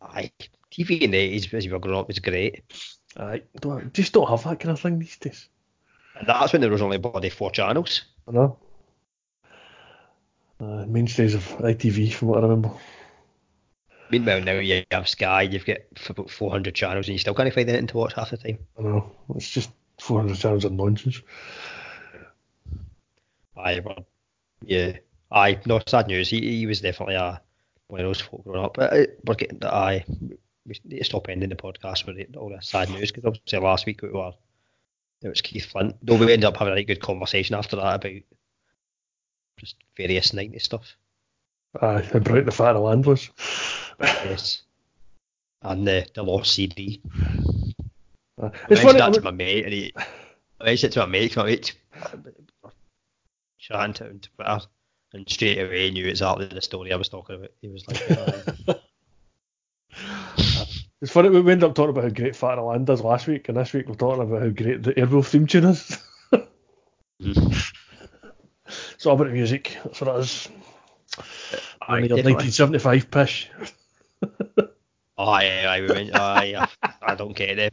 Aye, 0.00 0.30
TV 0.70 1.00
in 1.00 1.10
the 1.10 1.18
eighties 1.18 1.52
as 1.52 1.64
you 1.64 1.72
were 1.72 1.78
growing 1.78 1.98
up 1.98 2.08
was 2.08 2.18
great. 2.18 2.62
Aye, 3.16 3.42
don't, 3.60 3.92
just 3.92 4.12
don't 4.12 4.28
have 4.28 4.44
that 4.44 4.60
kind 4.60 4.72
of 4.72 4.80
thing 4.80 4.98
these 4.98 5.16
days. 5.16 5.48
And 6.18 6.28
that's 6.28 6.52
when 6.52 6.60
there 6.60 6.70
was 6.70 6.82
only 6.82 6.98
bloody 6.98 7.30
four 7.30 7.50
channels. 7.50 8.02
I 8.28 8.32
know. 8.32 8.58
Uh, 10.58 10.86
mainstays 10.86 11.34
of 11.34 11.44
ITV, 11.58 12.12
from 12.12 12.28
what 12.28 12.38
I 12.38 12.42
remember. 12.42 12.70
Meanwhile, 14.10 14.40
now 14.42 14.52
you 14.52 14.84
have 14.90 15.08
Sky, 15.08 15.42
you've 15.42 15.66
got 15.66 15.78
about 16.08 16.30
400 16.30 16.74
channels, 16.74 17.08
and 17.08 17.14
you 17.14 17.18
still 17.18 17.34
can't 17.34 17.52
find 17.52 17.68
anything 17.68 17.88
to 17.88 17.96
watch 17.96 18.14
half 18.14 18.30
the 18.30 18.36
time. 18.36 18.58
I 18.78 18.82
know. 18.82 19.12
It's 19.34 19.50
just 19.50 19.70
400 20.00 20.36
channels 20.36 20.64
of 20.64 20.72
nonsense. 20.72 21.20
Aye, 23.56 23.80
but 23.80 24.04
yeah, 24.62 24.92
aye, 25.30 25.60
no 25.66 25.80
sad 25.86 26.06
news. 26.06 26.30
He, 26.30 26.58
he 26.58 26.66
was 26.66 26.80
definitely 26.80 27.16
a 27.16 27.42
one 27.88 28.00
of 28.00 28.06
those 28.06 28.20
folk 28.20 28.44
growing 28.44 28.64
up. 28.64 28.74
But 28.74 28.92
uh, 28.92 29.06
we're 29.24 29.34
getting 29.34 29.58
that 29.60 29.74
I 29.74 30.04
we 30.08 30.80
need 30.84 30.98
to 30.98 31.04
stop 31.04 31.28
ending 31.28 31.48
the 31.48 31.56
podcast 31.56 32.06
with 32.06 32.36
all 32.36 32.50
the 32.50 32.60
sad 32.60 32.90
news 32.90 33.12
because 33.12 33.26
obviously 33.26 33.58
last 33.60 33.86
week 33.86 34.02
we 34.02 34.10
were 34.10 34.32
it 35.22 35.28
was 35.28 35.40
Keith 35.40 35.66
Flint. 35.66 35.96
Though 36.02 36.16
we 36.16 36.32
ended 36.32 36.44
up 36.44 36.56
having 36.56 36.72
a 36.72 36.74
really 36.74 36.84
good 36.84 37.00
conversation 37.00 37.54
after 37.54 37.76
that 37.76 37.94
about 37.96 38.22
just 39.58 39.76
various 39.96 40.32
90 40.32 40.58
stuff. 40.58 40.96
Aye, 41.80 42.08
how 42.12 42.18
bright 42.18 42.44
the 42.44 42.52
fat 42.52 42.70
of 42.70 42.76
the 42.76 42.80
land 42.80 43.06
was. 43.06 43.30
yes. 44.00 44.62
And 45.62 45.86
the, 45.86 46.06
the 46.14 46.22
lost 46.22 46.54
CD. 46.54 47.00
Uh, 48.40 48.44
I 48.44 48.46
it's 48.46 48.82
mentioned 48.82 48.82
funny. 48.82 48.98
that 48.98 49.08
I 49.08 49.12
to 49.12 49.20
my 49.22 49.30
mate, 49.30 49.64
and 49.64 49.72
he, 49.72 49.94
I 50.60 50.64
mentioned 50.64 50.92
it 50.92 50.94
to 50.94 51.00
my 51.00 51.06
mate, 51.06 51.36
my 51.36 51.44
mate, 51.46 51.74
chatting 53.58 53.94
to 53.94 54.04
him 54.04 54.10
on 54.10 54.20
Twitter, 54.20 54.66
and 55.12 55.28
straight 55.28 55.58
away 55.58 55.86
he 55.86 55.90
knew 55.92 56.06
exactly 56.06 56.46
the 56.46 56.60
story 56.60 56.92
I 56.92 56.96
was 56.96 57.08
talking 57.08 57.36
about. 57.36 57.50
He 57.60 57.68
was 57.68 57.86
like, 57.88 58.10
"Aye." 58.68 58.76
It's 61.02 61.12
funny 61.12 61.28
we 61.28 61.52
end 61.52 61.62
up 61.62 61.74
talking 61.74 61.90
about 61.90 62.04
how 62.04 62.10
great 62.10 62.34
Fat 62.34 62.54
Land 62.54 62.88
is 62.88 63.02
last 63.02 63.26
week, 63.26 63.48
and 63.48 63.56
this 63.56 63.72
week 63.72 63.88
we're 63.88 63.94
talking 63.94 64.22
about 64.22 64.42
how 64.42 64.48
great 64.48 64.82
the 64.82 64.94
Airwolf 64.94 65.26
theme 65.26 65.46
tune 65.46 65.64
is. 65.64 65.98
Mhm. 67.22 67.72
it's 68.92 69.06
all 69.06 69.14
about 69.14 69.28
the 69.28 69.32
music. 69.32 69.78
That's 69.84 70.00
what 70.00 70.16
it 70.16 70.20
is. 70.20 70.48
Aye, 71.82 71.96
Only 71.96 72.08
1975 72.08 73.10
pish. 73.10 73.50
Oh, 74.22 74.68
aye, 75.18 75.66
aye, 75.66 75.80
we 75.82 75.88
went, 75.88 76.14
aye, 76.14 76.68
I, 76.82 76.92
I 77.02 77.14
don't 77.14 77.36
get 77.36 77.56
them. 77.56 77.70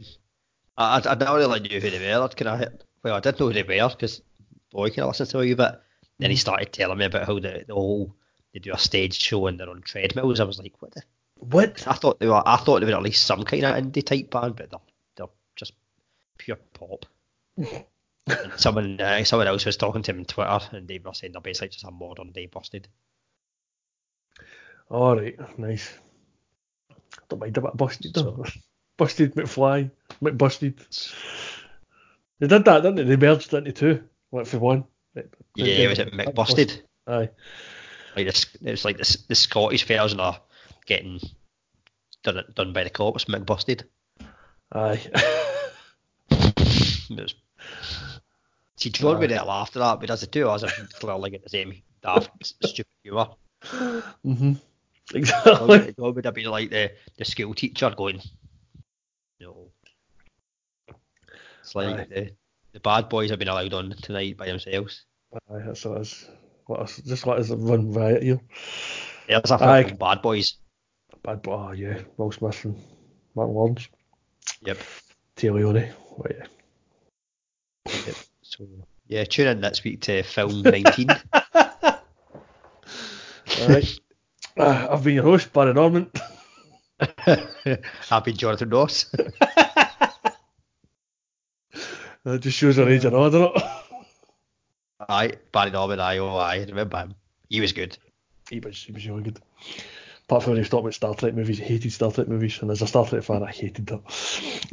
I, 0.76 0.98
I, 0.98 1.12
I 1.12 1.14
never 1.14 1.36
really 1.38 1.60
knew 1.60 1.80
who 1.80 1.90
they 1.90 1.98
were. 1.98 2.28
Kind 2.28 2.62
of, 2.62 2.72
well, 3.02 3.16
I 3.16 3.20
did 3.20 3.40
know 3.40 3.46
who 3.48 3.52
they 3.52 3.62
were 3.62 3.88
because 3.88 4.22
boy 4.70 4.90
can 4.90 5.04
I 5.04 5.06
listen 5.06 5.26
to 5.26 5.42
you, 5.42 5.56
bit. 5.56 5.74
Then 6.18 6.30
he 6.30 6.36
started 6.36 6.72
telling 6.72 6.98
me 6.98 7.06
about 7.06 7.26
how 7.26 7.38
the, 7.38 7.64
the 7.66 7.74
whole 7.74 8.14
they 8.52 8.60
do 8.60 8.72
a 8.72 8.78
stage 8.78 9.18
show 9.18 9.46
and 9.46 9.58
they're 9.58 9.68
on 9.68 9.82
treadmills. 9.82 10.40
I 10.40 10.44
was 10.44 10.60
like, 10.60 10.74
what? 10.78 10.92
The? 10.92 11.02
What? 11.40 11.86
I 11.88 11.94
thought 11.94 12.20
they 12.20 12.28
were. 12.28 12.42
I 12.46 12.56
thought 12.56 12.80
they 12.80 12.86
were 12.86 12.92
at 12.92 13.02
least 13.02 13.26
some 13.26 13.42
kind 13.42 13.64
of 13.64 13.74
indie 13.74 14.06
type 14.06 14.30
band, 14.30 14.56
but 14.56 14.70
they're 14.70 14.78
they're 15.16 15.26
just 15.56 15.72
pure 16.38 16.58
pop. 16.72 17.06
someone 18.56 19.00
uh, 19.00 19.24
someone 19.24 19.48
else 19.48 19.64
was 19.64 19.76
talking 19.76 20.02
to 20.02 20.12
him 20.12 20.20
on 20.20 20.24
Twitter, 20.24 20.60
and 20.72 20.86
they 20.86 20.98
were 20.98 21.14
saying 21.14 21.32
they're 21.32 21.42
basically 21.42 21.68
just 21.68 21.84
a 21.84 21.90
modern 21.90 22.30
day 22.30 22.46
busted. 22.46 22.88
Alright, 24.90 25.58
nice. 25.58 25.98
Don't 27.28 27.40
mind 27.40 27.56
a 27.56 27.60
bit 27.60 27.70
of 27.70 27.76
busted 27.76 28.14
though. 28.14 28.44
busted 28.96 29.34
McFly, 29.34 29.90
McBusted. 30.22 31.12
They 32.38 32.46
did 32.46 32.64
that, 32.64 32.82
didn't 32.82 32.96
they? 32.96 33.02
They 33.04 33.16
merged 33.16 33.52
into 33.54 33.72
two. 33.72 34.04
Went 34.30 34.48
for 34.48 34.58
one. 34.58 34.84
Yeah, 35.56 35.88
was 35.88 35.98
it 35.98 36.12
Mick 36.12 36.34
Busted? 36.34 36.82
Aye. 37.06 37.30
Like 38.16 38.26
this, 38.26 38.46
it 38.62 38.70
was 38.70 38.84
like 38.84 38.96
this, 38.96 39.16
the 39.28 39.34
Scottish 39.34 39.86
version 39.86 40.20
are 40.20 40.40
getting 40.86 41.20
done 42.22 42.44
done 42.54 42.72
by 42.72 42.84
the 42.84 42.90
cops. 42.90 43.24
Mick 43.26 43.46
Busted. 43.46 43.84
Aye. 44.72 45.00
Was, 47.10 47.34
see, 48.76 48.90
John 48.90 49.18
would 49.18 49.30
have 49.30 49.46
laughed 49.46 49.76
at 49.76 49.80
that 49.80 50.00
because 50.00 50.22
the 50.22 50.26
two 50.26 50.48
of 50.48 50.62
us 50.62 50.64
are 50.64 50.86
clearly 50.94 51.30
get 51.30 51.42
the 51.42 51.50
same 51.50 51.82
daft, 52.02 52.30
stupid 52.42 52.86
humour. 53.02 53.28
mm-hmm. 53.62 54.54
Exactly. 55.14 55.94
John 55.98 56.14
would 56.14 56.24
have 56.24 56.34
been 56.34 56.46
like 56.46 56.70
the, 56.70 56.92
the 57.18 57.24
school 57.24 57.54
teacher 57.54 57.92
going, 57.96 58.20
no. 59.40 59.70
It's 61.60 61.74
like 61.74 62.00
Aye. 62.00 62.06
the, 62.08 62.32
the 62.74 62.80
bad 62.80 63.08
boys 63.08 63.30
have 63.30 63.38
been 63.38 63.48
allowed 63.48 63.72
on 63.72 63.94
tonight 64.02 64.36
by 64.36 64.46
themselves. 64.46 65.04
Aye, 65.32 65.62
that's 65.64 65.84
what 65.84 65.98
it 65.98 66.00
is. 66.02 66.28
Let 66.68 66.80
us, 66.80 66.96
just 66.98 67.26
let 67.26 67.38
us 67.38 67.50
run 67.50 67.92
riot 67.92 68.22
here. 68.22 68.40
There's 69.28 69.50
a 69.50 69.54
Aye. 69.62 69.84
film, 69.84 69.96
Bad 69.96 70.22
Boys. 70.22 70.54
Bad 71.22 71.40
boy, 71.42 71.52
oh 71.52 71.72
yeah, 71.72 72.00
Will 72.16 72.32
Smith 72.32 72.64
and 72.64 72.76
Martin 73.34 73.54
Lawrence, 73.54 73.88
Yep. 74.62 74.78
Téa 75.36 75.54
Leoni. 75.54 75.88
Oh, 76.18 76.24
yeah. 76.30 76.46
yep. 78.06 78.16
So 78.42 78.66
yeah, 79.06 79.24
tune 79.24 79.48
in 79.48 79.60
next 79.60 79.84
week 79.84 80.00
to 80.02 80.22
film 80.22 80.62
19. 80.62 81.08
Alright. 83.60 84.00
uh, 84.56 84.88
I've 84.90 85.04
been 85.04 85.14
your 85.14 85.24
host, 85.24 85.52
Barry 85.52 85.72
Norman. 85.74 86.10
I've 88.10 88.24
been 88.24 88.36
Jonathan 88.36 88.70
Ross. 88.70 89.14
That 92.24 92.40
just 92.40 92.56
shows 92.56 92.78
our 92.78 92.88
age 92.88 93.04
and 93.04 93.12
doesn't 93.12 93.42
it? 93.56 93.62
Aye, 95.08 95.32
Barry 95.52 95.70
Norman, 95.70 96.00
aye, 96.00 96.18
oh 96.18 96.36
aye, 96.36 96.64
remember 96.66 96.98
him. 96.98 97.14
He 97.48 97.60
was 97.60 97.72
good. 97.72 97.98
he 98.50 98.60
was, 98.60 98.82
he 98.82 98.92
was 98.92 99.06
really 99.06 99.22
good. 99.22 99.40
Apart 100.24 100.42
from 100.42 100.52
when 100.52 100.56
he 100.56 100.60
was 100.60 100.70
talking 100.70 100.86
about 100.86 100.94
Star 100.94 101.14
Trek 101.14 101.34
movies, 101.34 101.58
he 101.58 101.64
hated 101.64 101.92
Star 101.92 102.10
Trek 102.10 102.28
movies, 102.28 102.58
and 102.62 102.70
as 102.70 102.80
a 102.80 102.86
Star 102.86 103.06
Trek 103.06 103.22
fan, 103.22 103.42
I 103.42 103.50
hated 103.50 103.86
them. 103.86 104.02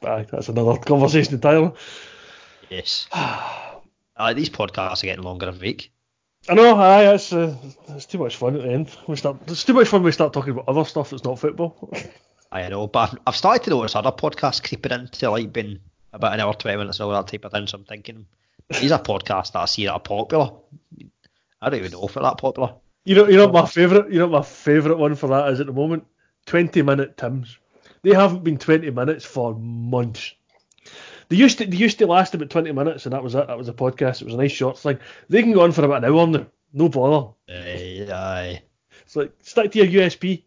but 0.00 0.08
aye, 0.08 0.26
that's 0.30 0.48
another 0.48 0.78
conversation 0.78 1.34
entirely. 1.34 1.72
Yes. 2.70 3.08
Uh, 3.10 4.32
these 4.34 4.50
podcasts 4.50 5.02
are 5.02 5.06
getting 5.06 5.24
longer 5.24 5.48
every 5.48 5.68
week. 5.68 5.92
I 6.48 6.54
know, 6.54 6.76
aye, 6.76 7.12
it's, 7.12 7.32
uh, 7.32 7.56
it's 7.88 8.06
too 8.06 8.18
much 8.18 8.36
fun 8.36 8.54
at 8.54 8.62
the 8.62 8.70
end. 8.70 8.96
We 9.08 9.16
start, 9.16 9.38
it's 9.48 9.64
too 9.64 9.74
much 9.74 9.88
fun 9.88 10.02
when 10.02 10.06
we 10.06 10.12
start 10.12 10.32
talking 10.32 10.52
about 10.52 10.68
other 10.68 10.84
stuff 10.84 11.10
that's 11.10 11.24
not 11.24 11.40
football. 11.40 11.92
I 12.50 12.68
know, 12.68 12.86
but 12.86 13.10
I've, 13.10 13.18
I've 13.26 13.36
started 13.36 13.64
to 13.64 13.70
notice 13.70 13.96
other 13.96 14.12
podcasts 14.12 14.62
creeping 14.66 14.92
into 14.92 15.30
like 15.30 15.52
being 15.52 15.80
about 16.12 16.34
an 16.34 16.40
hour, 16.40 16.54
20 16.54 16.76
minutes, 16.76 17.00
and 17.00 17.06
all 17.06 17.12
that 17.12 17.30
type 17.30 17.44
of 17.44 17.52
thing. 17.52 17.66
So 17.66 17.78
I'm 17.78 17.84
thinking, 17.84 18.26
these 18.80 18.92
are 18.92 19.02
podcasts 19.02 19.52
that 19.52 19.60
I 19.60 19.64
see 19.66 19.86
that 19.86 19.92
are 19.92 20.00
popular. 20.00 20.50
I 21.60 21.70
don't 21.70 21.78
even 21.78 21.92
know 21.92 22.06
if 22.06 22.14
they're 22.14 22.22
that 22.22 22.38
popular. 22.38 22.74
You 23.04 23.14
know, 23.14 23.28
you 23.28 23.36
know 23.36 23.46
what 23.46 23.62
my 23.62 23.66
favourite, 23.66 24.10
you 24.12 24.18
know 24.18 24.28
my 24.28 24.42
favourite 24.42 24.98
one 24.98 25.14
for 25.14 25.28
that 25.28 25.52
is 25.52 25.60
at 25.60 25.66
the 25.66 25.72
moment. 25.72 26.06
Twenty 26.44 26.82
minute 26.82 27.16
Tims. 27.16 27.58
They 28.02 28.14
haven't 28.14 28.44
been 28.44 28.58
twenty 28.58 28.90
minutes 28.90 29.24
for 29.24 29.54
months. 29.54 30.34
They 31.28 31.36
used 31.36 31.58
to, 31.58 31.66
they 31.66 31.76
used 31.76 31.98
to 31.98 32.06
last 32.06 32.34
about 32.34 32.50
twenty 32.50 32.72
minutes, 32.72 33.06
and 33.06 33.12
that 33.12 33.22
was 33.22 33.34
it. 33.34 33.46
That 33.46 33.58
was 33.58 33.68
a 33.68 33.72
podcast. 33.72 34.22
It 34.22 34.26
was 34.26 34.34
a 34.34 34.38
nice 34.38 34.52
short 34.52 34.78
thing. 34.78 34.98
They 35.28 35.42
can 35.42 35.52
go 35.52 35.62
on 35.62 35.72
for 35.72 35.84
about 35.84 36.04
an 36.04 36.12
hour 36.12 36.26
now. 36.26 36.46
No 36.72 36.88
bother. 36.88 37.32
Aye, 37.48 38.08
aye. 38.12 38.62
It's 39.02 39.16
like 39.16 39.32
stick 39.40 39.72
to 39.72 39.84
your 39.84 40.02
USP. 40.02 40.42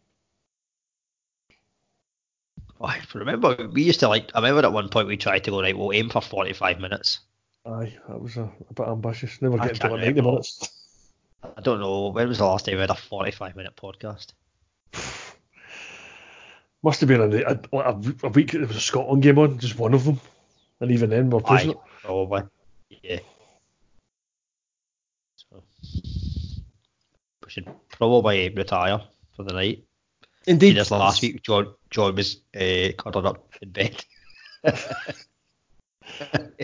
I 2.81 3.01
remember 3.13 3.69
we 3.73 3.83
used 3.83 3.99
to 4.01 4.07
like. 4.07 4.31
I 4.33 4.39
remember 4.39 4.65
at 4.65 4.73
one 4.73 4.89
point 4.89 5.07
we 5.07 5.17
tried 5.17 5.43
to 5.45 5.51
go 5.51 5.61
right. 5.61 5.77
We'll 5.77 5.91
aim 5.91 6.09
for 6.09 6.21
45 6.21 6.79
minutes. 6.79 7.19
Aye, 7.65 7.97
that 8.07 8.21
was 8.21 8.37
a, 8.37 8.49
a 8.69 8.73
bit 8.73 8.87
ambitious. 8.87 9.41
Never 9.41 9.57
getting 9.57 9.75
to 9.75 9.89
like 9.89 10.15
minutes. 10.15 10.69
I 11.43 11.61
don't 11.61 11.79
know 11.79 12.07
when 12.09 12.27
was 12.27 12.37
the 12.37 12.45
last 12.45 12.65
time 12.65 12.75
we 12.75 12.81
had 12.81 12.89
a 12.89 12.95
45 12.95 13.55
minute 13.55 13.75
podcast. 13.75 14.33
Must 16.83 16.99
have 17.01 17.09
been 17.09 17.21
a, 17.21 17.37
a, 17.41 17.59
a, 17.77 18.01
a 18.23 18.29
week. 18.29 18.51
There 18.51 18.65
was 18.65 18.77
a 18.77 18.81
Scotland 18.81 19.23
game 19.23 19.37
on, 19.37 19.59
just 19.59 19.77
one 19.77 19.93
of 19.93 20.05
them, 20.05 20.19
and 20.79 20.91
even 20.91 21.09
then 21.09 21.29
we're 21.29 21.41
pushing 21.41 21.71
Aye, 21.71 21.73
it. 21.73 21.77
probably. 22.01 22.43
Yeah. 23.03 23.19
So 25.35 25.63
we 27.43 27.49
should 27.49 27.67
probably 27.89 28.49
retire 28.49 29.01
for 29.35 29.43
the 29.43 29.53
night. 29.53 29.83
Indeed. 30.47 30.75
Just 30.75 30.91
last 30.91 31.21
week, 31.21 31.41
John 31.43 31.73
John 31.89 32.15
was 32.15 32.41
uh, 32.55 32.91
cuddled 32.97 33.25
up 33.25 33.53
in 33.61 33.69
bed. 33.69 34.05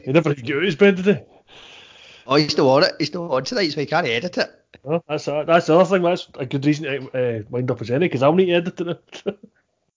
He 0.03 0.11
never 0.11 0.31
even 0.31 0.45
got 0.45 0.55
out 0.55 0.57
of 0.57 0.63
his 0.63 0.75
bed, 0.75 0.95
did 0.97 1.05
he? 1.05 1.23
Oh, 2.27 2.35
he's 2.35 2.51
still 2.51 2.69
on 2.69 2.83
it. 2.83 2.93
He's 2.97 3.07
still 3.07 3.31
on 3.31 3.43
tonight, 3.43 3.69
so 3.69 3.79
he 3.79 3.85
can't 3.85 4.07
edit 4.07 4.37
it. 4.37 4.49
Oh, 4.83 5.01
that's 5.07 5.27
a, 5.27 5.43
that's 5.47 5.67
the 5.67 5.75
other 5.75 5.85
thing. 5.85 6.01
That's 6.01 6.27
a 6.37 6.45
good 6.45 6.65
reason 6.65 6.85
to 6.85 7.39
uh, 7.39 7.43
wind 7.49 7.71
up 7.71 7.81
as 7.81 7.91
any 7.91 8.07
because 8.07 8.23
I'll 8.23 8.33
need 8.33 8.47
to 8.47 8.53
edit 8.53 8.81
it. 8.81 9.23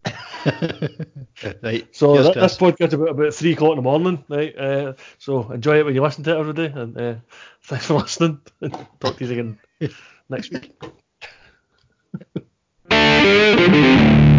right. 1.62 1.88
so 1.94 2.22
that, 2.22 2.34
this 2.34 2.56
podcast 2.56 2.92
about 2.92 3.08
about 3.08 3.34
three 3.34 3.52
o'clock 3.52 3.72
in 3.72 3.76
the 3.76 3.82
morning, 3.82 4.24
right? 4.28 4.56
Uh, 4.56 4.92
so 5.18 5.50
enjoy 5.50 5.78
it 5.78 5.84
when 5.84 5.94
you 5.94 6.02
listen 6.02 6.24
to 6.24 6.36
it 6.36 6.38
every 6.38 6.54
day, 6.54 6.72
and 6.74 7.00
uh, 7.00 7.14
thanks 7.64 7.86
for 7.86 7.94
listening. 7.94 8.40
Talk 9.00 9.16
to 9.16 9.24
you 9.26 9.32
again 9.32 9.58
next 10.28 10.52
week. 10.52 10.80
Música 13.18 14.37